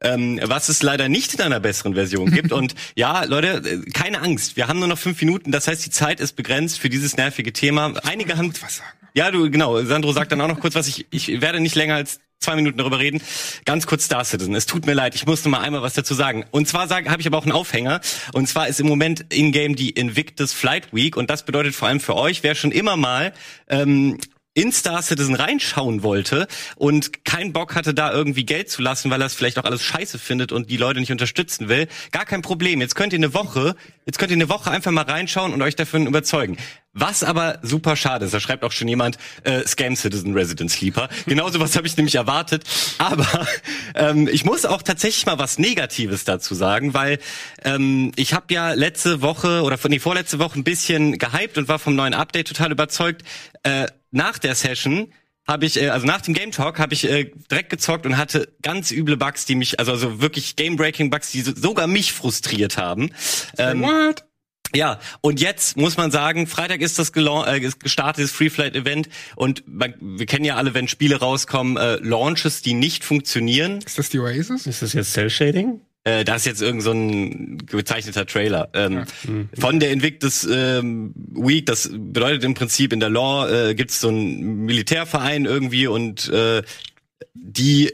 Ähm, 0.00 0.40
was 0.42 0.68
es 0.68 0.82
leider 0.82 1.08
nicht 1.08 1.34
in 1.34 1.40
einer 1.40 1.60
besseren 1.60 1.94
Version 1.94 2.30
gibt. 2.30 2.52
Und 2.52 2.74
ja, 2.94 3.24
Leute, 3.24 3.62
äh, 3.68 3.90
keine 3.90 4.20
Angst. 4.20 4.56
Wir 4.56 4.68
haben 4.68 4.78
nur 4.78 4.88
noch 4.88 4.98
fünf 4.98 5.20
Minuten. 5.20 5.52
Das 5.52 5.68
heißt, 5.68 5.84
die 5.84 5.90
Zeit 5.90 6.20
ist 6.20 6.34
begrenzt 6.34 6.78
für 6.78 6.88
dieses 6.88 7.16
nervige 7.16 7.52
Thema. 7.52 7.94
Einige 8.04 8.36
haben? 8.36 8.52
Ja, 9.14 9.30
du, 9.30 9.50
genau. 9.50 9.82
Sandro 9.82 10.12
sagt 10.12 10.32
dann 10.32 10.40
auch 10.40 10.48
noch 10.48 10.60
kurz 10.60 10.74
was. 10.74 10.88
Ich, 10.88 11.06
ich 11.10 11.40
werde 11.40 11.60
nicht 11.60 11.74
länger 11.74 11.94
als 11.94 12.20
zwei 12.40 12.56
Minuten 12.56 12.78
darüber 12.78 12.98
reden. 12.98 13.20
Ganz 13.64 13.86
kurz 13.86 14.04
Star 14.04 14.24
Citizen. 14.24 14.54
Es 14.54 14.66
tut 14.66 14.86
mir 14.86 14.94
leid, 14.94 15.14
ich 15.14 15.26
musste 15.26 15.48
mal 15.48 15.60
einmal 15.60 15.82
was 15.82 15.94
dazu 15.94 16.14
sagen. 16.14 16.44
Und 16.50 16.68
zwar 16.68 16.88
habe 16.90 17.20
ich 17.20 17.26
aber 17.26 17.38
auch 17.38 17.44
einen 17.44 17.52
Aufhänger. 17.52 18.00
Und 18.32 18.48
zwar 18.48 18.68
ist 18.68 18.80
im 18.80 18.86
Moment 18.86 19.32
in-game 19.32 19.76
die 19.76 19.90
Invictus 19.90 20.52
Flight 20.52 20.92
Week. 20.92 21.16
Und 21.16 21.30
das 21.30 21.44
bedeutet 21.44 21.74
vor 21.74 21.88
allem 21.88 22.00
für 22.00 22.16
euch, 22.16 22.42
wer 22.42 22.54
schon 22.54 22.72
immer 22.72 22.96
mal 22.96 23.32
ähm, 23.68 24.18
in 24.54 24.70
Star 24.70 25.02
Citizen 25.02 25.34
reinschauen 25.34 26.02
wollte 26.02 26.46
und 26.76 27.24
keinen 27.24 27.52
Bock 27.52 27.74
hatte, 27.74 27.92
da 27.92 28.12
irgendwie 28.12 28.46
Geld 28.46 28.70
zu 28.70 28.82
lassen, 28.82 29.10
weil 29.10 29.20
er 29.20 29.26
es 29.26 29.34
vielleicht 29.34 29.58
auch 29.58 29.64
alles 29.64 29.82
scheiße 29.82 30.18
findet 30.18 30.52
und 30.52 30.70
die 30.70 30.76
Leute 30.76 31.00
nicht 31.00 31.10
unterstützen 31.10 31.68
will, 31.68 31.88
gar 32.12 32.24
kein 32.24 32.40
Problem. 32.40 32.80
Jetzt 32.80 32.94
könnt 32.94 33.12
ihr 33.12 33.18
eine 33.18 33.34
Woche, 33.34 33.74
jetzt 34.06 34.18
könnt 34.18 34.30
ihr 34.30 34.36
eine 34.36 34.48
Woche 34.48 34.70
einfach 34.70 34.92
mal 34.92 35.02
reinschauen 35.02 35.52
und 35.52 35.60
euch 35.60 35.74
davon 35.74 36.06
überzeugen. 36.06 36.56
Was 36.94 37.24
aber 37.24 37.58
super 37.62 37.96
schade 37.96 38.24
ist, 38.24 38.34
da 38.34 38.40
schreibt 38.40 38.62
auch 38.62 38.72
schon 38.72 38.86
jemand, 38.86 39.18
äh, 39.42 39.66
Scam 39.66 39.96
Citizen 39.96 40.32
Resident 40.32 40.70
Sleeper. 40.70 41.08
Genauso 41.26 41.58
was 41.58 41.76
habe 41.76 41.88
ich 41.88 41.96
nämlich 41.96 42.14
erwartet. 42.14 42.64
Aber 42.98 43.46
ähm, 43.96 44.28
ich 44.28 44.44
muss 44.44 44.64
auch 44.64 44.80
tatsächlich 44.80 45.26
mal 45.26 45.38
was 45.38 45.58
Negatives 45.58 46.24
dazu 46.24 46.54
sagen, 46.54 46.94
weil 46.94 47.18
ähm, 47.64 48.12
ich 48.14 48.32
habe 48.32 48.54
ja 48.54 48.72
letzte 48.74 49.22
Woche 49.22 49.62
oder 49.62 49.76
nee, 49.88 49.98
vorletzte 49.98 50.38
Woche 50.38 50.58
ein 50.58 50.64
bisschen 50.64 51.18
gehypt 51.18 51.58
und 51.58 51.66
war 51.66 51.80
vom 51.80 51.96
neuen 51.96 52.14
Update 52.14 52.48
total 52.48 52.70
überzeugt. 52.70 53.22
Äh, 53.64 53.88
nach 54.12 54.38
der 54.38 54.54
Session 54.54 55.12
habe 55.46 55.66
ich, 55.66 55.80
äh, 55.80 55.88
also 55.88 56.06
nach 56.06 56.20
dem 56.20 56.34
Game 56.34 56.52
Talk 56.52 56.78
habe 56.78 56.94
ich 56.94 57.10
äh, 57.10 57.30
direkt 57.50 57.70
gezockt 57.70 58.06
und 58.06 58.16
hatte 58.16 58.52
ganz 58.62 58.90
üble 58.90 59.16
Bugs, 59.16 59.44
die 59.46 59.56
mich, 59.56 59.78
also, 59.78 59.92
also 59.92 60.20
wirklich 60.20 60.56
Game-Breaking 60.56 61.10
Bugs, 61.10 61.32
die 61.32 61.42
so, 61.42 61.52
sogar 61.54 61.86
mich 61.86 62.12
frustriert 62.12 62.78
haben. 62.78 63.10
Ähm, 63.58 63.82
What? 63.82 64.24
Ja, 64.74 64.98
und 65.20 65.40
jetzt 65.40 65.76
muss 65.76 65.96
man 65.96 66.10
sagen, 66.10 66.46
Freitag 66.46 66.80
ist 66.80 66.98
das 66.98 67.12
gelau- 67.12 67.44
äh, 67.44 67.60
ist 67.60 67.80
gestartet, 67.80 68.24
das 68.24 68.30
Free 68.32 68.50
Flight 68.50 68.74
Event 68.74 69.08
und 69.36 69.64
man, 69.66 69.94
wir 70.00 70.26
kennen 70.26 70.44
ja 70.44 70.56
alle, 70.56 70.74
wenn 70.74 70.88
Spiele 70.88 71.16
rauskommen, 71.16 71.76
äh, 71.76 71.96
Launches, 71.96 72.62
die 72.62 72.74
nicht 72.74 73.04
funktionieren. 73.04 73.78
Ist 73.84 73.98
das 73.98 74.10
die 74.10 74.18
Oasis? 74.18 74.66
Ist 74.66 74.82
das 74.82 74.92
jetzt 74.92 75.12
Cell-Shading? 75.12 75.80
Äh, 76.04 76.24
das 76.24 76.42
ist 76.42 76.46
jetzt 76.46 76.62
irgend 76.62 76.82
so 76.82 76.92
ein 76.92 77.58
gezeichneter 77.66 78.26
Trailer 78.26 78.68
ähm, 78.74 79.04
von 79.58 79.80
der 79.80 79.90
Invictus 79.90 80.46
ähm, 80.50 81.14
Week. 81.16 81.64
Das 81.64 81.88
bedeutet 81.90 82.44
im 82.44 82.54
Prinzip 82.54 82.92
in 82.92 83.00
der 83.00 83.08
Law 83.08 83.48
äh, 83.48 83.74
gibt 83.74 83.90
es 83.90 84.00
so 84.00 84.08
einen 84.08 84.66
Militärverein 84.66 85.46
irgendwie 85.46 85.86
und 85.86 86.28
äh, 86.28 86.62
die 87.32 87.90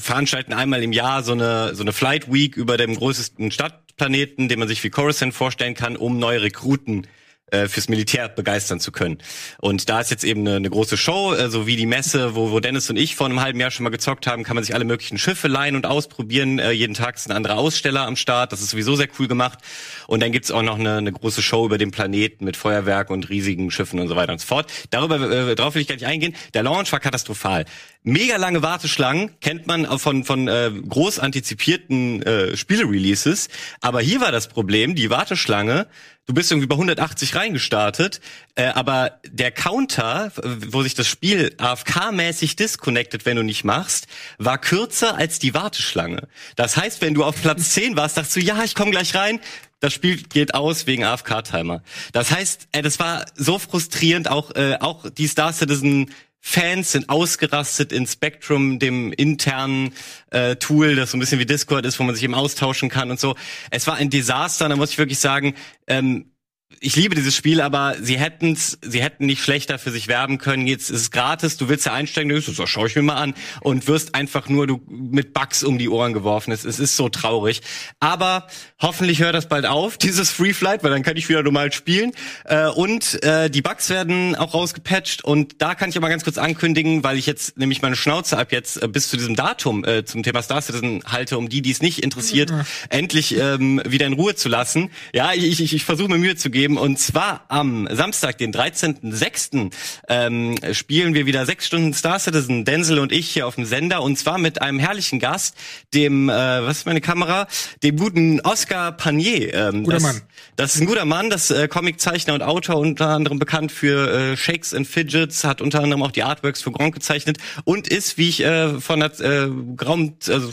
veranstalten 0.00 0.52
einmal 0.52 0.82
im 0.82 0.92
Jahr 0.92 1.22
so 1.22 1.32
eine 1.32 1.74
so 1.76 1.82
eine 1.82 1.92
Flight 1.92 2.32
Week 2.32 2.56
über 2.56 2.76
dem 2.76 2.96
größten 2.96 3.52
Stadtplaneten, 3.94 4.48
den 4.48 4.58
man 4.58 4.68
sich 4.68 4.82
wie 4.82 4.90
Coruscant 4.90 5.34
vorstellen 5.34 5.74
kann, 5.74 5.96
um 5.96 6.18
neue 6.18 6.42
Rekruten 6.42 7.06
äh, 7.50 7.68
fürs 7.68 7.88
Militär 7.88 8.28
begeistern 8.28 8.80
zu 8.80 8.90
können. 8.90 9.18
Und 9.58 9.88
da 9.88 10.00
ist 10.00 10.10
jetzt 10.10 10.24
eben 10.24 10.40
eine, 10.40 10.56
eine 10.56 10.70
große 10.70 10.96
Show, 10.96 11.34
äh, 11.34 11.50
so 11.50 11.66
wie 11.66 11.76
die 11.76 11.86
Messe, 11.86 12.34
wo, 12.34 12.50
wo 12.50 12.60
Dennis 12.60 12.88
und 12.90 12.96
ich 12.96 13.16
vor 13.16 13.26
einem 13.26 13.40
halben 13.40 13.60
Jahr 13.60 13.70
schon 13.70 13.84
mal 13.84 13.90
gezockt 13.90 14.26
haben, 14.26 14.44
kann 14.44 14.54
man 14.54 14.64
sich 14.64 14.74
alle 14.74 14.84
möglichen 14.84 15.18
Schiffe 15.18 15.48
leihen 15.48 15.76
und 15.76 15.86
ausprobieren. 15.86 16.58
Äh, 16.58 16.72
jeden 16.72 16.94
Tag 16.94 17.16
ist 17.16 17.28
ein 17.28 17.36
anderer 17.36 17.58
Aussteller 17.58 18.06
am 18.06 18.16
Start. 18.16 18.52
Das 18.52 18.60
ist 18.60 18.70
sowieso 18.70 18.96
sehr 18.96 19.08
cool 19.18 19.28
gemacht. 19.28 19.58
Und 20.06 20.22
dann 20.22 20.32
gibt's 20.32 20.50
auch 20.50 20.62
noch 20.62 20.78
eine, 20.78 20.96
eine 20.96 21.12
große 21.12 21.42
Show 21.42 21.64
über 21.66 21.78
den 21.78 21.90
Planeten 21.90 22.44
mit 22.44 22.56
Feuerwerk 22.56 23.10
und 23.10 23.28
riesigen 23.28 23.70
Schiffen 23.70 24.00
und 24.00 24.08
so 24.08 24.16
weiter 24.16 24.32
und 24.32 24.40
so 24.40 24.46
fort. 24.46 24.72
Darüber 24.90 25.20
äh, 25.20 25.54
darauf 25.54 25.74
will 25.74 25.82
ich 25.82 25.88
gar 25.88 25.96
nicht 25.96 26.06
eingehen. 26.06 26.34
Der 26.54 26.62
Launch 26.62 26.90
war 26.92 27.00
katastrophal. 27.00 27.64
Mega 28.06 28.36
lange 28.36 28.60
Warteschlangen 28.60 29.30
kennt 29.40 29.66
man 29.66 29.86
von 29.98 30.24
von 30.24 30.46
äh, 30.46 30.70
groß 30.86 31.18
antizipierten 31.18 32.22
äh, 32.22 32.54
Spiele-Releases, 32.54 33.48
aber 33.80 34.02
hier 34.02 34.20
war 34.20 34.30
das 34.30 34.48
Problem, 34.48 34.94
die 34.94 35.08
Warteschlange 35.08 35.86
du 36.26 36.34
bist 36.34 36.50
irgendwie 36.50 36.66
bei 36.66 36.74
180 36.74 37.34
reingestartet, 37.34 38.20
äh, 38.54 38.66
aber 38.66 39.20
der 39.26 39.50
Counter, 39.50 40.32
wo 40.42 40.82
sich 40.82 40.94
das 40.94 41.06
Spiel 41.06 41.54
AFK-mäßig 41.58 42.56
disconnected, 42.56 43.26
wenn 43.26 43.36
du 43.36 43.42
nicht 43.42 43.64
machst, 43.64 44.06
war 44.38 44.58
kürzer 44.58 45.16
als 45.16 45.38
die 45.38 45.54
Warteschlange. 45.54 46.28
Das 46.56 46.76
heißt, 46.76 47.00
wenn 47.02 47.14
du 47.14 47.24
auf 47.24 47.40
Platz 47.40 47.70
10 47.70 47.96
warst, 47.96 48.16
dachtest 48.16 48.36
du, 48.36 48.40
ja, 48.40 48.62
ich 48.64 48.74
komme 48.74 48.90
gleich 48.90 49.14
rein, 49.14 49.40
das 49.80 49.92
Spiel 49.92 50.16
geht 50.16 50.54
aus 50.54 50.86
wegen 50.86 51.04
AFK-Timer. 51.04 51.82
Das 52.12 52.30
heißt, 52.30 52.68
äh, 52.72 52.82
das 52.82 52.98
war 52.98 53.26
so 53.34 53.58
frustrierend, 53.58 54.30
auch, 54.30 54.50
äh, 54.54 54.78
auch 54.80 55.10
die 55.10 55.26
Star 55.26 55.52
Citizen 55.52 56.10
Fans 56.46 56.92
sind 56.92 57.08
ausgerastet 57.08 57.90
in 57.90 58.06
Spectrum, 58.06 58.78
dem 58.78 59.14
internen 59.14 59.94
äh, 60.30 60.56
Tool, 60.56 60.94
das 60.94 61.10
so 61.10 61.16
ein 61.16 61.20
bisschen 61.20 61.38
wie 61.38 61.46
Discord 61.46 61.86
ist, 61.86 61.98
wo 61.98 62.04
man 62.04 62.14
sich 62.14 62.22
eben 62.22 62.34
austauschen 62.34 62.90
kann 62.90 63.10
und 63.10 63.18
so. 63.18 63.34
Es 63.70 63.86
war 63.86 63.94
ein 63.94 64.10
Desaster, 64.10 64.68
da 64.68 64.76
muss 64.76 64.90
ich 64.90 64.98
wirklich 64.98 65.18
sagen, 65.18 65.54
ähm, 65.86 66.33
ich 66.80 66.96
liebe 66.96 67.14
dieses 67.14 67.34
Spiel, 67.34 67.60
aber 67.60 67.96
sie 68.00 68.18
hätten's, 68.18 68.78
sie 68.82 69.02
hätten 69.02 69.26
nicht 69.26 69.42
schlechter 69.42 69.78
für 69.78 69.90
sich 69.90 70.08
werben 70.08 70.38
können. 70.38 70.66
Jetzt 70.66 70.90
ist 70.90 71.00
es 71.00 71.10
gratis, 71.10 71.56
du 71.56 71.68
willst 71.68 71.86
ja 71.86 71.92
einsteigen, 71.92 72.28
du 72.28 72.40
das 72.40 72.68
schau 72.68 72.86
ich 72.86 72.96
mir 72.96 73.02
mal 73.02 73.16
an 73.16 73.34
und 73.60 73.86
wirst 73.86 74.14
einfach 74.14 74.48
nur 74.48 74.66
du 74.66 74.80
mit 74.88 75.32
Bugs 75.32 75.64
um 75.64 75.78
die 75.78 75.88
Ohren 75.88 76.12
geworfen. 76.12 76.52
Es, 76.52 76.64
es 76.64 76.78
ist 76.78 76.96
so 76.96 77.08
traurig. 77.08 77.62
Aber 78.00 78.46
hoffentlich 78.80 79.20
hört 79.20 79.34
das 79.34 79.48
bald 79.48 79.66
auf, 79.66 79.98
dieses 80.04 80.30
Free 80.30 80.52
Flight, 80.52 80.82
weil 80.84 80.90
dann 80.90 81.02
kann 81.02 81.16
ich 81.16 81.28
wieder 81.28 81.42
normal 81.42 81.72
spielen. 81.72 82.12
Äh, 82.44 82.68
und 82.68 83.22
äh, 83.22 83.50
die 83.50 83.62
Bugs 83.62 83.90
werden 83.90 84.34
auch 84.36 84.54
rausgepatcht 84.54 85.24
und 85.24 85.60
da 85.62 85.74
kann 85.74 85.90
ich 85.90 85.96
aber 85.96 86.08
ganz 86.08 86.24
kurz 86.24 86.38
ankündigen, 86.38 87.04
weil 87.04 87.18
ich 87.18 87.26
jetzt 87.26 87.58
nämlich 87.58 87.82
meine 87.82 87.96
Schnauze 87.96 88.38
ab 88.38 88.52
jetzt 88.52 88.82
äh, 88.82 88.88
bis 88.88 89.08
zu 89.08 89.16
diesem 89.16 89.36
Datum 89.36 89.84
äh, 89.84 90.04
zum 90.04 90.22
Thema 90.22 90.42
Star 90.42 90.60
Citizen 90.60 91.02
halte, 91.06 91.38
um 91.38 91.48
die, 91.48 91.62
die 91.62 91.70
es 91.70 91.82
nicht 91.82 92.02
interessiert, 92.02 92.52
endlich 92.88 93.36
ähm, 93.38 93.80
wieder 93.86 94.06
in 94.06 94.14
Ruhe 94.14 94.34
zu 94.34 94.48
lassen. 94.48 94.90
Ja, 95.12 95.32
ich, 95.32 95.60
ich, 95.60 95.74
ich 95.74 95.84
versuche 95.84 96.08
mir 96.08 96.18
Mühe 96.18 96.36
zu 96.36 96.50
geben 96.50 96.63
und 96.72 96.98
zwar 96.98 97.44
am 97.48 97.88
Samstag, 97.90 98.38
den 98.38 98.52
13.06. 98.52 99.70
Ähm, 100.08 100.54
spielen 100.72 101.14
wir 101.14 101.26
wieder 101.26 101.46
sechs 101.46 101.66
Stunden 101.66 101.94
Star 101.94 102.18
Citizen, 102.18 102.64
Denzel 102.64 102.98
und 102.98 103.12
ich 103.12 103.30
hier 103.30 103.46
auf 103.46 103.54
dem 103.54 103.64
Sender 103.64 104.02
und 104.02 104.18
zwar 104.18 104.38
mit 104.38 104.62
einem 104.62 104.78
herrlichen 104.78 105.18
Gast, 105.18 105.56
dem, 105.92 106.28
äh, 106.28 106.32
was 106.32 106.78
ist 106.78 106.86
meine 106.86 107.00
Kamera, 107.00 107.46
dem 107.82 107.96
guten 107.96 108.40
Oscar 108.40 108.92
Panier. 108.92 109.54
Ähm, 109.54 109.84
Guter 109.84 109.96
das, 109.96 110.02
Mann. 110.02 110.22
Das 110.56 110.74
ist 110.74 110.80
ein 110.80 110.86
guter 110.86 111.04
Mann, 111.04 111.30
das 111.30 111.50
äh, 111.50 111.68
Comiczeichner 111.68 112.34
und 112.34 112.42
Autor, 112.42 112.76
unter 112.76 113.08
anderem 113.08 113.38
bekannt 113.38 113.72
für 113.72 114.32
äh, 114.32 114.36
Shakes 114.36 114.72
and 114.74 114.86
Fidgets, 114.86 115.44
hat 115.44 115.60
unter 115.60 115.82
anderem 115.82 116.02
auch 116.02 116.12
die 116.12 116.22
Artworks 116.22 116.62
für 116.62 116.72
Gronk 116.72 116.94
gezeichnet 116.94 117.38
und 117.64 117.88
ist, 117.88 118.18
wie 118.18 118.28
ich 118.28 118.42
äh, 118.42 118.80
von 118.80 119.00
der 119.00 119.20
äh, 119.20 119.48
Graum, 119.76 120.16
also 120.28 120.50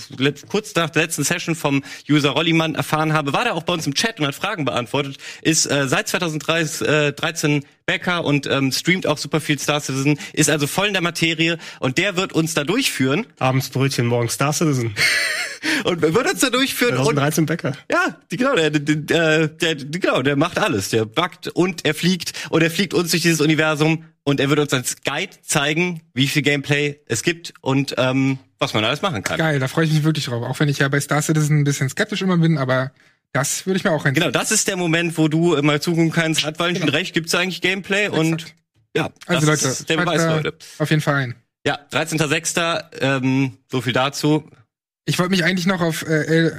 kurz 0.49 0.75
nach 0.75 0.89
der 0.89 1.03
letzten 1.03 1.23
Session 1.23 1.55
vom 1.55 1.83
User 2.09 2.31
Rollimann 2.31 2.75
erfahren 2.75 3.13
habe, 3.13 3.33
war 3.33 3.43
der 3.43 3.55
auch 3.55 3.63
bei 3.63 3.73
uns 3.73 3.85
im 3.87 3.93
Chat 3.93 4.19
und 4.19 4.27
hat 4.27 4.35
Fragen 4.35 4.65
beantwortet, 4.65 5.17
ist 5.41 5.65
äh, 5.65 5.87
seit 5.87 6.00
2013 6.03 7.65
Bäcker 7.85 8.23
und 8.23 8.47
ähm, 8.47 8.71
streamt 8.71 9.07
auch 9.07 9.17
super 9.17 9.41
viel 9.41 9.59
Star 9.59 9.81
Citizen, 9.81 10.17
ist 10.33 10.49
also 10.49 10.67
voll 10.67 10.87
in 10.87 10.93
der 10.93 11.01
Materie 11.01 11.57
und 11.79 11.97
der 11.97 12.15
wird 12.15 12.33
uns 12.33 12.53
da 12.53 12.63
durchführen 12.63 13.25
Abends 13.39 13.69
Brötchen, 13.69 14.05
morgens 14.07 14.33
Star 14.33 14.53
Citizen. 14.53 14.95
und 15.83 16.01
wird 16.01 16.31
uns 16.31 16.39
da 16.39 16.49
durchführen 16.49 16.97
und 16.97 17.03
2013 17.03 17.45
Bäcker. 17.45 17.73
ja, 17.91 18.17
die, 18.31 18.37
genau, 18.37 18.55
der, 18.55 18.69
der, 18.69 18.95
der, 18.95 19.47
der, 19.47 19.75
genau, 19.75 20.21
der 20.21 20.35
macht 20.35 20.57
alles. 20.59 20.89
Der 20.89 21.05
backt 21.05 21.47
und 21.49 21.85
er 21.85 21.93
fliegt 21.93 22.33
und 22.49 22.61
er 22.61 22.71
fliegt 22.71 22.93
uns 22.93 23.11
durch 23.11 23.23
dieses 23.23 23.41
Universum 23.41 24.05
und 24.23 24.39
er 24.39 24.49
wird 24.49 24.59
uns 24.59 24.73
als 24.73 24.97
Guide 25.03 25.35
zeigen, 25.41 26.01
wie 26.13 26.27
viel 26.27 26.41
Gameplay 26.41 26.99
es 27.07 27.23
gibt 27.23 27.53
und 27.61 27.95
ähm, 27.97 28.39
was 28.59 28.73
man 28.73 28.85
alles 28.85 29.01
machen 29.01 29.23
kann. 29.23 29.37
Geil, 29.37 29.59
da 29.59 29.67
freue 29.67 29.85
ich 29.85 29.91
mich 29.91 30.03
wirklich 30.03 30.25
drauf. 30.25 30.43
Auch 30.43 30.59
wenn 30.59 30.69
ich 30.69 30.79
ja 30.79 30.87
bei 30.87 30.99
Star 30.99 31.21
Citizen 31.21 31.59
ein 31.59 31.63
bisschen 31.63 31.89
skeptisch 31.89 32.21
immer 32.21 32.37
bin, 32.37 32.57
aber 32.57 32.91
das 33.33 33.65
würde 33.65 33.77
ich 33.77 33.83
mir 33.83 33.91
auch 33.91 34.05
reinziehen. 34.05 34.25
Genau, 34.25 34.31
das 34.31 34.51
ist 34.51 34.67
der 34.67 34.75
Moment, 34.77 35.17
wo 35.17 35.27
du 35.27 35.61
mal 35.61 35.81
zugucken 35.81 36.11
kannst, 36.11 36.43
hat 36.45 36.59
Valentin 36.59 36.85
Genau. 36.85 36.97
recht, 36.97 37.13
gibt 37.13 37.27
es 37.27 37.35
eigentlich 37.35 37.61
Gameplay 37.61 38.07
und 38.09 38.33
Exakt. 38.41 38.55
ja, 38.95 39.09
Also 39.27 39.47
das 39.47 39.61
Leute, 39.63 39.71
ist 39.73 39.89
der 39.89 39.97
Beweis, 39.97 40.23
Leute. 40.25 40.53
auf 40.79 40.89
jeden 40.89 41.01
Fall 41.01 41.15
ein. 41.15 41.35
Ja, 41.65 41.79
13.06., 41.91 42.83
ähm, 43.01 43.57
so 43.71 43.81
viel 43.81 43.93
dazu. 43.93 44.49
Ich 45.05 45.17
wollte 45.19 45.31
mich 45.31 45.43
eigentlich 45.43 45.65
noch 45.67 45.81
auf 45.81 46.03
äh, 46.07 46.51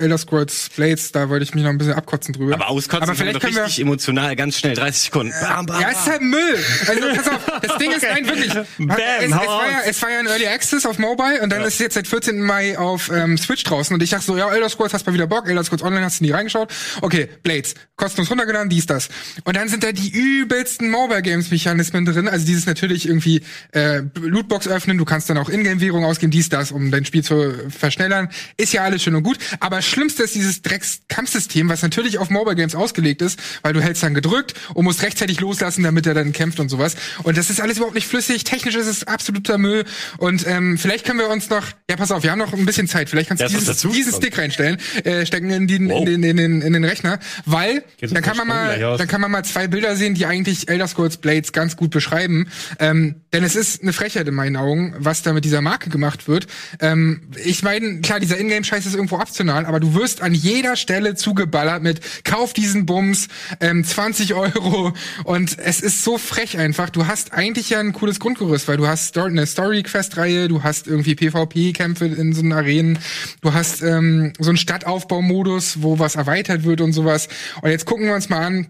Elder 0.00 0.18
Scrolls 0.18 0.70
Blades, 0.74 1.12
da 1.12 1.28
wollte 1.28 1.44
ich 1.44 1.54
mich 1.54 1.64
noch 1.64 1.70
ein 1.70 1.78
bisschen 1.78 1.94
abkotzen 1.94 2.34
drüber. 2.34 2.54
Aber 2.54 2.68
auskotzen 2.68 3.02
Aber 3.02 3.14
vielleicht 3.14 3.40
können 3.40 3.54
wir, 3.54 3.64
richtig 3.64 3.80
emotional, 3.80 4.34
ganz 4.36 4.58
schnell, 4.58 4.74
30 4.74 5.02
Sekunden. 5.02 5.32
Bam, 5.40 5.66
bam, 5.66 5.80
Ja, 5.80 5.90
es 5.90 5.98
ist 5.98 6.06
halt 6.08 6.22
Müll. 6.22 6.58
Also 6.86 7.00
pass 7.14 7.28
auf, 7.28 7.60
das 7.62 7.78
Ding 7.78 7.92
ist 7.92 8.02
nein 8.02 8.26
wirklich. 8.26 8.52
Bam, 8.78 8.96
es, 9.18 9.24
es, 9.26 9.30
war 9.30 9.70
ja, 9.70 9.80
es 9.86 10.02
war 10.02 10.10
ja 10.10 10.18
ein 10.20 10.26
Early 10.26 10.46
Access 10.46 10.86
auf 10.86 10.98
Mobile 10.98 11.40
und 11.42 11.50
dann 11.50 11.62
ist 11.62 11.74
es 11.74 11.78
jetzt 11.78 11.94
seit 11.94 12.06
14. 12.06 12.40
Mai 12.40 12.78
auf 12.78 13.10
ähm, 13.12 13.38
Switch 13.38 13.62
draußen 13.64 13.94
und 13.94 14.02
ich 14.02 14.10
dachte 14.10 14.24
so, 14.24 14.36
ja, 14.36 14.50
Elder 14.50 14.68
Scrolls 14.68 14.94
hast 14.94 15.06
mal 15.06 15.12
wieder 15.12 15.26
Bock, 15.26 15.48
Elder 15.48 15.64
Scrolls 15.64 15.82
Online 15.82 16.04
hast 16.04 16.20
du 16.20 16.24
nie 16.24 16.30
reingeschaut. 16.30 16.72
Okay, 17.02 17.28
Blades, 17.42 17.74
kostenlos 17.96 18.30
runtergeladen, 18.30 18.68
dies, 18.68 18.86
das. 18.86 19.08
Und 19.44 19.56
dann 19.56 19.68
sind 19.68 19.84
da 19.84 19.92
die 19.92 20.10
übelsten 20.10 20.90
Mobile 20.90 21.22
Games 21.22 21.50
Mechanismen 21.50 22.04
drin, 22.04 22.28
also 22.28 22.46
dieses 22.46 22.66
natürlich 22.66 23.06
irgendwie 23.06 23.42
äh, 23.72 24.02
Lootbox 24.14 24.68
öffnen, 24.68 24.98
du 24.98 25.04
kannst 25.04 25.30
dann 25.30 25.38
auch 25.38 25.48
Ingame-Währung 25.48 26.04
ausgeben, 26.04 26.30
dies, 26.30 26.48
das, 26.48 26.72
um 26.72 26.90
dein 26.90 27.04
Spiel 27.04 27.22
zu 27.22 27.54
verschnellern. 27.68 28.28
Ist 28.56 28.72
ja 28.72 28.82
alles 28.82 29.02
schön 29.02 29.14
und 29.14 29.22
gut, 29.22 29.38
aber 29.60 29.82
schlimmste 29.90 30.22
ist 30.22 30.34
dieses 30.34 30.62
Drecks-Kampfsystem, 30.62 31.68
was 31.68 31.82
natürlich 31.82 32.18
auf 32.18 32.30
Mobile 32.30 32.56
Games 32.56 32.74
ausgelegt 32.74 33.22
ist, 33.22 33.38
weil 33.62 33.72
du 33.72 33.80
hältst 33.82 34.02
dann 34.02 34.14
gedrückt 34.14 34.54
und 34.74 34.84
musst 34.84 35.02
rechtzeitig 35.02 35.40
loslassen, 35.40 35.82
damit 35.82 36.06
er 36.06 36.14
dann 36.14 36.32
kämpft 36.32 36.60
und 36.60 36.68
sowas. 36.68 36.96
Und 37.22 37.36
das 37.36 37.50
ist 37.50 37.60
alles 37.60 37.76
überhaupt 37.76 37.94
nicht 37.94 38.06
flüssig. 38.06 38.44
Technisch 38.44 38.74
ist 38.74 38.86
es 38.86 39.04
absoluter 39.06 39.58
Müll. 39.58 39.84
Und 40.18 40.46
ähm, 40.46 40.78
vielleicht 40.78 41.04
können 41.04 41.18
wir 41.18 41.28
uns 41.28 41.50
noch, 41.50 41.66
ja, 41.88 41.96
pass 41.96 42.10
auf, 42.10 42.22
wir 42.22 42.30
haben 42.30 42.38
noch 42.38 42.52
ein 42.52 42.66
bisschen 42.66 42.88
Zeit. 42.88 43.10
Vielleicht 43.10 43.28
kannst 43.28 43.42
du 43.42 43.48
dieses, 43.48 43.80
diesen. 43.82 44.14
Stick 44.14 44.38
reinstellen, 44.38 44.78
äh, 45.04 45.26
stecken 45.26 45.50
in, 45.50 45.66
den, 45.66 45.88
Wow. 45.90 46.06
in, 46.06 46.22
den, 46.22 46.24
in, 46.24 46.36
den, 46.36 46.62
in 46.62 46.72
den 46.72 46.84
Rechner, 46.84 47.18
weil 47.46 47.84
Geht 47.98 48.14
dann 48.14 48.22
kann 48.22 48.36
man 48.36 48.46
mal, 48.46 48.78
dann 48.96 49.08
kann 49.08 49.20
man 49.20 49.30
mal 49.30 49.44
zwei 49.44 49.66
Bilder 49.68 49.96
sehen, 49.96 50.14
die 50.14 50.26
eigentlich 50.26 50.68
Elder 50.68 50.86
Scrolls 50.86 51.16
Blades 51.16 51.52
ganz 51.52 51.76
gut 51.76 51.90
beschreiben. 51.90 52.48
Ähm, 52.78 53.16
denn 53.32 53.44
es 53.44 53.56
ist 53.56 53.82
eine 53.82 53.92
Frechheit 53.92 54.28
in 54.28 54.34
meinen 54.34 54.56
Augen, 54.56 54.94
was 54.98 55.22
da 55.22 55.32
mit 55.32 55.44
dieser 55.44 55.62
Marke 55.62 55.90
gemacht 55.90 56.28
wird. 56.28 56.46
Ähm, 56.80 57.22
ich 57.44 57.62
meine, 57.62 58.00
klar, 58.00 58.20
dieser 58.20 58.38
Ingame-Scheiß 58.38 58.86
ist 58.86 58.94
irgendwo 58.94 59.16
optional, 59.16 59.66
aber 59.66 59.79
du 59.80 59.94
wirst 59.94 60.22
an 60.22 60.34
jeder 60.34 60.76
Stelle 60.76 61.14
zugeballert 61.14 61.82
mit 61.82 62.00
Kauf 62.24 62.52
diesen 62.52 62.86
Bums, 62.86 63.28
ähm, 63.60 63.84
20 63.84 64.34
Euro 64.34 64.92
und 65.24 65.58
es 65.58 65.80
ist 65.80 66.04
so 66.04 66.18
frech 66.18 66.58
einfach. 66.58 66.90
Du 66.90 67.06
hast 67.06 67.32
eigentlich 67.32 67.70
ja 67.70 67.80
ein 67.80 67.92
cooles 67.92 68.20
Grundgerüst, 68.20 68.68
weil 68.68 68.76
du 68.76 68.86
hast 68.86 69.16
eine 69.18 69.46
Story-Quest-Reihe, 69.46 70.48
du 70.48 70.62
hast 70.62 70.86
irgendwie 70.86 71.14
PvP-Kämpfe 71.14 72.06
in 72.06 72.32
so 72.32 72.42
einen 72.42 72.52
Arenen, 72.52 72.98
du 73.40 73.52
hast 73.52 73.82
ähm, 73.82 74.32
so 74.38 74.50
einen 74.50 74.58
Stadtaufbaumodus, 74.58 75.82
wo 75.82 75.98
was 75.98 76.16
erweitert 76.16 76.64
wird 76.64 76.80
und 76.80 76.92
sowas. 76.92 77.28
Und 77.62 77.70
jetzt 77.70 77.86
gucken 77.86 78.06
wir 78.06 78.14
uns 78.14 78.28
mal 78.28 78.44
an, 78.44 78.68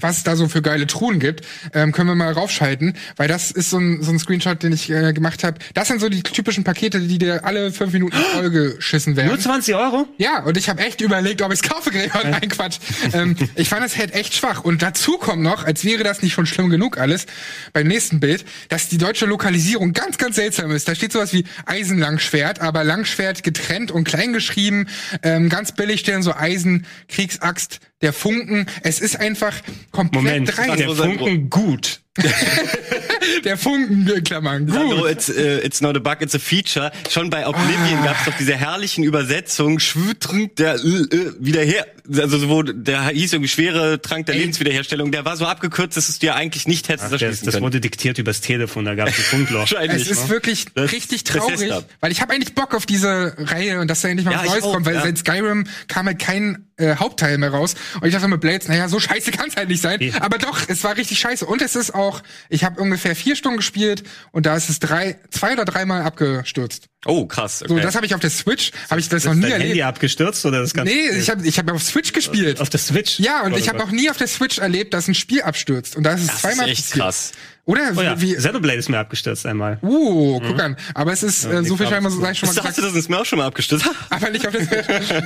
was 0.00 0.18
es 0.18 0.24
da 0.24 0.36
so 0.36 0.48
für 0.48 0.62
geile 0.62 0.86
Truhen 0.86 1.18
gibt, 1.18 1.44
ähm, 1.74 1.92
können 1.92 2.08
wir 2.08 2.14
mal 2.14 2.32
raufschalten, 2.32 2.94
weil 3.16 3.28
das 3.28 3.50
ist 3.50 3.70
so 3.70 3.78
ein, 3.78 4.02
so 4.02 4.10
ein 4.10 4.18
Screenshot, 4.18 4.62
den 4.62 4.72
ich 4.72 4.90
äh, 4.90 5.12
gemacht 5.12 5.44
habe. 5.44 5.58
Das 5.74 5.88
sind 5.88 6.00
so 6.00 6.08
die 6.08 6.22
typischen 6.22 6.64
Pakete, 6.64 7.00
die 7.00 7.18
dir 7.18 7.44
alle 7.44 7.72
fünf 7.72 7.92
Minuten 7.92 8.16
vollgeschissen 8.16 9.16
werden. 9.16 9.28
Nur 9.28 9.38
20 9.38 9.74
Euro? 9.74 10.06
Ja, 10.18 10.42
und 10.42 10.56
ich 10.56 10.68
habe 10.68 10.82
echt 10.82 11.00
überlegt, 11.00 11.42
ob 11.42 11.52
ich 11.52 11.60
es 11.62 11.68
kaufe. 11.68 11.90
Nein, 12.24 12.48
Quatsch. 12.48 12.78
ähm, 13.12 13.36
ich 13.54 13.68
fand 13.68 13.84
das 13.84 13.96
halt 13.96 14.14
echt 14.14 14.34
schwach. 14.34 14.64
Und 14.64 14.82
dazu 14.82 15.18
kommt 15.18 15.42
noch, 15.42 15.64
als 15.64 15.84
wäre 15.84 16.04
das 16.04 16.22
nicht 16.22 16.32
schon 16.32 16.46
schlimm 16.46 16.68
genug 16.68 16.98
alles, 16.98 17.26
beim 17.72 17.86
nächsten 17.86 18.20
Bild, 18.20 18.44
dass 18.68 18.88
die 18.88 18.98
deutsche 18.98 19.26
Lokalisierung 19.26 19.92
ganz, 19.92 20.18
ganz 20.18 20.36
seltsam 20.36 20.70
ist. 20.70 20.88
Da 20.88 20.94
steht 20.94 21.12
sowas 21.12 21.32
wie 21.32 21.44
Eisenlangschwert, 21.66 22.60
aber 22.60 22.84
Langschwert 22.84 23.42
getrennt 23.42 23.90
und 23.90 24.04
klein 24.04 24.32
geschrieben. 24.32 24.88
Ähm, 25.22 25.48
ganz 25.48 25.72
billig 25.72 26.00
stehen 26.00 26.22
so 26.22 26.34
Eisen, 26.34 26.86
Kriegsaxt, 27.08 27.80
der 28.02 28.12
Funken. 28.12 28.66
Es 28.82 29.00
ist 29.00 29.16
einfach 29.18 29.60
komplett 29.90 30.24
Moment, 30.24 30.56
dreist. 30.56 30.78
der 30.80 30.90
Funken 30.90 31.50
gut. 31.50 32.02
Der 33.44 33.56
Funken, 33.56 34.06
in 34.08 34.24
Klammern. 34.24 34.68
Sandro, 34.68 35.06
it's, 35.06 35.28
äh, 35.28 35.58
it's 35.64 35.80
not 35.80 35.96
a 35.96 36.00
bug, 36.00 36.18
it's 36.20 36.34
a 36.34 36.38
feature. 36.38 36.90
Schon 37.10 37.30
bei 37.30 37.46
Oblivion 37.46 37.98
Ah. 38.02 38.06
gab's 38.06 38.24
doch 38.24 38.34
diese 38.38 38.54
herrlichen 38.54 39.04
Übersetzungen, 39.04 39.80
Schwütrunk 39.80 40.56
der 40.56 40.74
äh, 40.74 40.78
äh, 40.78 41.32
wieder 41.38 41.62
her, 41.62 41.86
also 42.18 42.38
so, 42.38 42.48
wo 42.48 42.62
der 42.62 43.08
hieß 43.08 43.32
irgendwie 43.32 43.48
schwere 43.48 44.00
Trank 44.00 44.26
der 44.26 44.34
Ey. 44.34 44.42
Lebenswiederherstellung, 44.42 45.10
der 45.12 45.24
war 45.24 45.36
so 45.36 45.46
abgekürzt, 45.46 45.96
dass 45.96 46.08
es 46.08 46.18
dir 46.18 46.34
eigentlich 46.34 46.66
nicht 46.66 46.88
hättest 46.88 47.12
Ach, 47.14 47.18
das, 47.18 47.40
das 47.42 47.60
wurde 47.60 47.80
diktiert 47.80 48.18
übers 48.18 48.40
Telefon, 48.40 48.84
da 48.84 48.94
gab 48.94 49.08
es 49.08 49.18
ein 49.18 49.24
Funkloch. 49.24 49.66
Es 49.88 50.08
ist 50.08 50.28
wirklich 50.28 50.66
Das- 50.74 50.92
richtig 50.92 51.24
traurig, 51.24 51.70
weil 52.00 52.12
ich 52.12 52.20
habe 52.20 52.32
eigentlich 52.32 52.54
Bock 52.54 52.74
auf 52.74 52.86
diese 52.86 53.34
Reihe 53.38 53.80
und 53.80 53.88
dass 53.88 54.00
da 54.02 54.08
endlich 54.08 54.24
mal 54.26 54.32
Ja, 54.32 54.40
was 54.44 54.50
Neues 54.50 54.64
auch, 54.64 54.72
kommt, 54.74 54.86
weil 54.86 54.94
ja. 54.94 55.02
seit 55.02 55.18
Skyrim 55.18 55.66
kam 55.88 56.06
halt 56.06 56.18
kein 56.18 56.66
äh, 56.78 56.96
Hauptteil 56.96 57.38
mehr 57.38 57.50
raus 57.50 57.74
und 58.00 58.06
ich 58.06 58.12
dachte 58.14 58.28
mit 58.28 58.40
Blades, 58.40 58.68
naja, 58.68 58.88
so 58.88 59.00
scheiße 59.00 59.30
kann's 59.32 59.56
halt 59.56 59.68
nicht 59.68 59.80
sein, 59.82 60.00
Ja. 60.00 60.20
aber 60.20 60.38
doch, 60.38 60.60
es 60.68 60.84
war 60.84 60.96
richtig 60.96 61.18
scheiße 61.18 61.46
und 61.46 61.62
es 61.62 61.74
ist 61.76 61.94
auch, 61.94 62.05
ich 62.48 62.64
habe 62.64 62.80
ungefähr 62.80 63.14
vier 63.16 63.36
Stunden 63.36 63.56
gespielt 63.58 64.02
und 64.32 64.46
da 64.46 64.56
ist 64.56 64.68
es 64.68 64.78
drei, 64.78 65.18
zwei 65.30 65.52
oder 65.52 65.64
dreimal 65.64 66.02
abgestürzt. 66.02 66.86
Oh, 67.04 67.26
krass. 67.26 67.62
Okay. 67.62 67.72
So, 67.74 67.78
das 67.78 67.94
habe 67.94 68.04
ich 68.06 68.14
auf 68.14 68.20
der 68.20 68.30
Switch, 68.30 68.72
habe 68.90 68.98
ich 69.00 69.08
das 69.08 69.24
noch 69.24 69.32
Ist 69.32 69.36
nie 69.36 69.42
dein 69.42 69.52
erlebt. 69.52 69.68
Handy 69.70 69.82
abgestürzt 69.82 70.44
oder 70.44 70.60
das 70.60 70.74
ganze 70.74 70.92
Nee, 70.92 71.08
ich 71.18 71.30
habe 71.30 71.46
ich 71.46 71.58
hab 71.58 71.70
auf 71.70 71.82
Switch 71.82 72.12
gespielt. 72.12 72.60
auf 72.60 72.68
der 72.70 72.80
Switch? 72.80 73.18
ja, 73.20 73.42
und 73.42 73.52
Oh 73.52 73.56
ich 73.56 73.68
habe 73.68 73.82
auch 73.82 73.90
nie 73.90 74.10
auf 74.10 74.16
der 74.16 74.26
Switch 74.26 74.58
erlebt, 74.58 74.92
dass 74.94 75.06
ein 75.08 75.14
Spiel 75.14 75.42
abstürzt. 75.42 75.94
Und 75.96 76.02
da 76.02 76.12
ist 76.14 76.22
es 76.22 76.26
das 76.26 76.34
ist 76.36 76.40
zweimal 76.42 76.68
echt 76.68 76.82
passiert. 76.86 77.00
krass. 77.04 77.32
Oder? 77.66 77.92
Oh 77.96 78.00
ja, 78.00 78.20
Wie, 78.20 78.34
Xenoblade 78.34 78.78
ist 78.78 78.88
mir 78.88 78.98
abgestürzt 79.00 79.44
einmal. 79.44 79.78
uh, 79.82 80.38
guck 80.40 80.62
an. 80.62 80.76
Aber 80.94 81.12
es 81.12 81.24
ist, 81.24 81.44
äh, 81.44 81.64
so 81.64 81.76
viel 81.76 81.84
ich 81.86 81.90
scheinbar 81.90 82.12
glaub, 82.12 82.22
sei 82.24 82.34
schon 82.34 82.46
mal 82.46 82.52
Ich 82.52 82.56
dachte, 82.58 82.68
gesagt. 82.76 82.88
das 82.94 82.94
ist 82.96 83.10
mir 83.10 83.18
auch 83.18 83.24
schon 83.24 83.38
mal 83.40 83.46
abgestürzt. 83.46 83.84
Aber 84.10 84.30
nicht 84.30 84.46
auf 84.46 84.54
der 84.54 84.62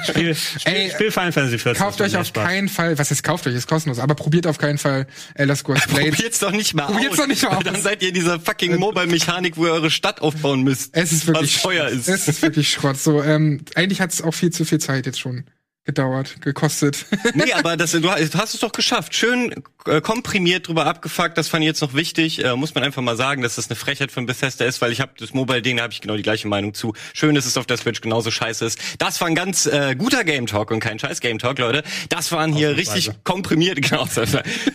Spiel, 0.06 0.34
Spiel, 0.34 0.72
Ey, 0.72 0.90
Spiel 0.90 1.10
Final 1.10 1.32
Fantasy 1.32 1.58
14. 1.58 1.82
Kauft 1.82 2.00
das 2.00 2.14
euch 2.14 2.16
auf 2.18 2.32
keinen 2.32 2.68
Fall, 2.70 2.98
was 2.98 3.10
ist 3.10 3.22
kauft 3.22 3.46
euch, 3.46 3.54
ist 3.54 3.68
kostenlos, 3.68 3.98
aber 3.98 4.14
probiert 4.14 4.46
auf 4.46 4.56
keinen 4.56 4.78
Fall 4.78 5.06
Elder 5.34 5.54
Scrolls 5.54 5.86
Blade. 5.86 6.10
Probiert's 6.12 6.38
doch 6.38 6.52
nicht 6.52 6.72
mal 6.74 6.86
Probiert's 6.86 7.12
aus. 7.12 7.18
doch 7.18 7.26
nicht 7.26 7.42
mal 7.42 7.56
aus. 7.56 7.64
Dann 7.64 7.80
seid 7.80 8.00
ihr 8.02 8.08
in 8.08 8.14
dieser 8.14 8.40
fucking 8.40 8.76
Mobile-Mechanik, 8.76 9.58
wo 9.58 9.66
ihr 9.66 9.72
eure 9.72 9.90
Stadt 9.90 10.22
aufbauen 10.22 10.62
müsst. 10.62 10.96
Es 10.96 11.12
ist 11.12 11.26
wirklich 11.26 11.56
was 11.56 11.62
teuer 11.62 11.88
ist. 11.88 12.08
Es 12.08 12.26
ist 12.26 12.40
wirklich 12.40 12.70
Schrott. 12.70 12.96
So, 12.98 13.22
ähm, 13.22 13.60
eigentlich 13.74 14.00
hat 14.00 14.12
es 14.12 14.22
auch 14.22 14.32
viel 14.32 14.50
zu 14.50 14.64
viel 14.64 14.78
Zeit 14.78 15.04
jetzt 15.04 15.20
schon 15.20 15.44
gedauert, 15.84 16.40
gekostet. 16.42 17.06
Nee, 17.34 17.52
aber 17.52 17.76
das, 17.76 17.92
du 17.92 18.10
hast 18.10 18.54
es 18.54 18.60
doch 18.60 18.72
geschafft. 18.72 19.14
Schön 19.14 19.62
äh, 19.86 20.00
komprimiert 20.00 20.68
drüber 20.68 20.86
abgefuckt. 20.86 21.38
Das 21.38 21.48
fand 21.48 21.62
ich 21.62 21.68
jetzt 21.68 21.80
noch 21.80 21.94
wichtig. 21.94 22.44
Äh, 22.44 22.56
muss 22.56 22.74
man 22.74 22.84
einfach 22.84 23.02
mal 23.02 23.16
sagen, 23.16 23.42
dass 23.42 23.54
das 23.54 23.68
eine 23.68 23.76
Frechheit 23.76 24.10
von 24.10 24.26
Bethesda 24.26 24.64
ist, 24.64 24.80
weil 24.80 24.92
ich 24.92 25.00
habe 25.00 25.12
das 25.18 25.32
Mobile-Ding, 25.32 25.76
da 25.76 25.84
habe 25.84 25.92
ich 25.92 26.00
genau 26.00 26.16
die 26.16 26.22
gleiche 26.22 26.48
Meinung 26.48 26.74
zu. 26.74 26.92
Schön, 27.14 27.34
dass 27.34 27.46
es 27.46 27.56
auf 27.56 27.66
der 27.66 27.76
Switch 27.76 28.00
genauso 28.00 28.30
scheiße 28.30 28.64
ist. 28.64 28.78
Das 28.98 29.20
war 29.20 29.28
ein 29.28 29.34
ganz 29.34 29.66
äh, 29.66 29.94
guter 29.96 30.24
Game 30.24 30.46
Talk 30.46 30.70
und 30.70 30.80
kein 30.80 30.98
scheiß 30.98 31.20
Game 31.20 31.38
Talk, 31.38 31.58
Leute. 31.58 31.82
Das 32.08 32.32
waren 32.32 32.52
hier 32.52 32.76
richtig 32.76 33.10
komprimiert, 33.24 33.80
genau. 33.88 34.06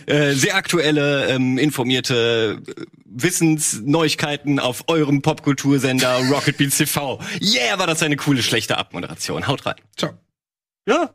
äh, 0.06 0.32
sehr 0.32 0.56
aktuelle, 0.56 1.28
ähm, 1.28 1.58
informierte 1.58 2.62
äh, 2.66 2.82
Wissensneuigkeiten 3.04 4.58
auf 4.58 4.84
eurem 4.88 5.22
Popkultursender 5.22 6.20
Rocket 6.30 6.56
Beans 6.56 6.76
TV. 6.76 7.20
Yeah, 7.40 7.78
war 7.78 7.86
das 7.86 8.02
eine 8.02 8.16
coole, 8.16 8.42
schlechte 8.42 8.76
Abmoderation. 8.76 9.46
Haut 9.46 9.66
rein. 9.66 9.76
Ciao. 9.96 10.25
야! 10.88 11.14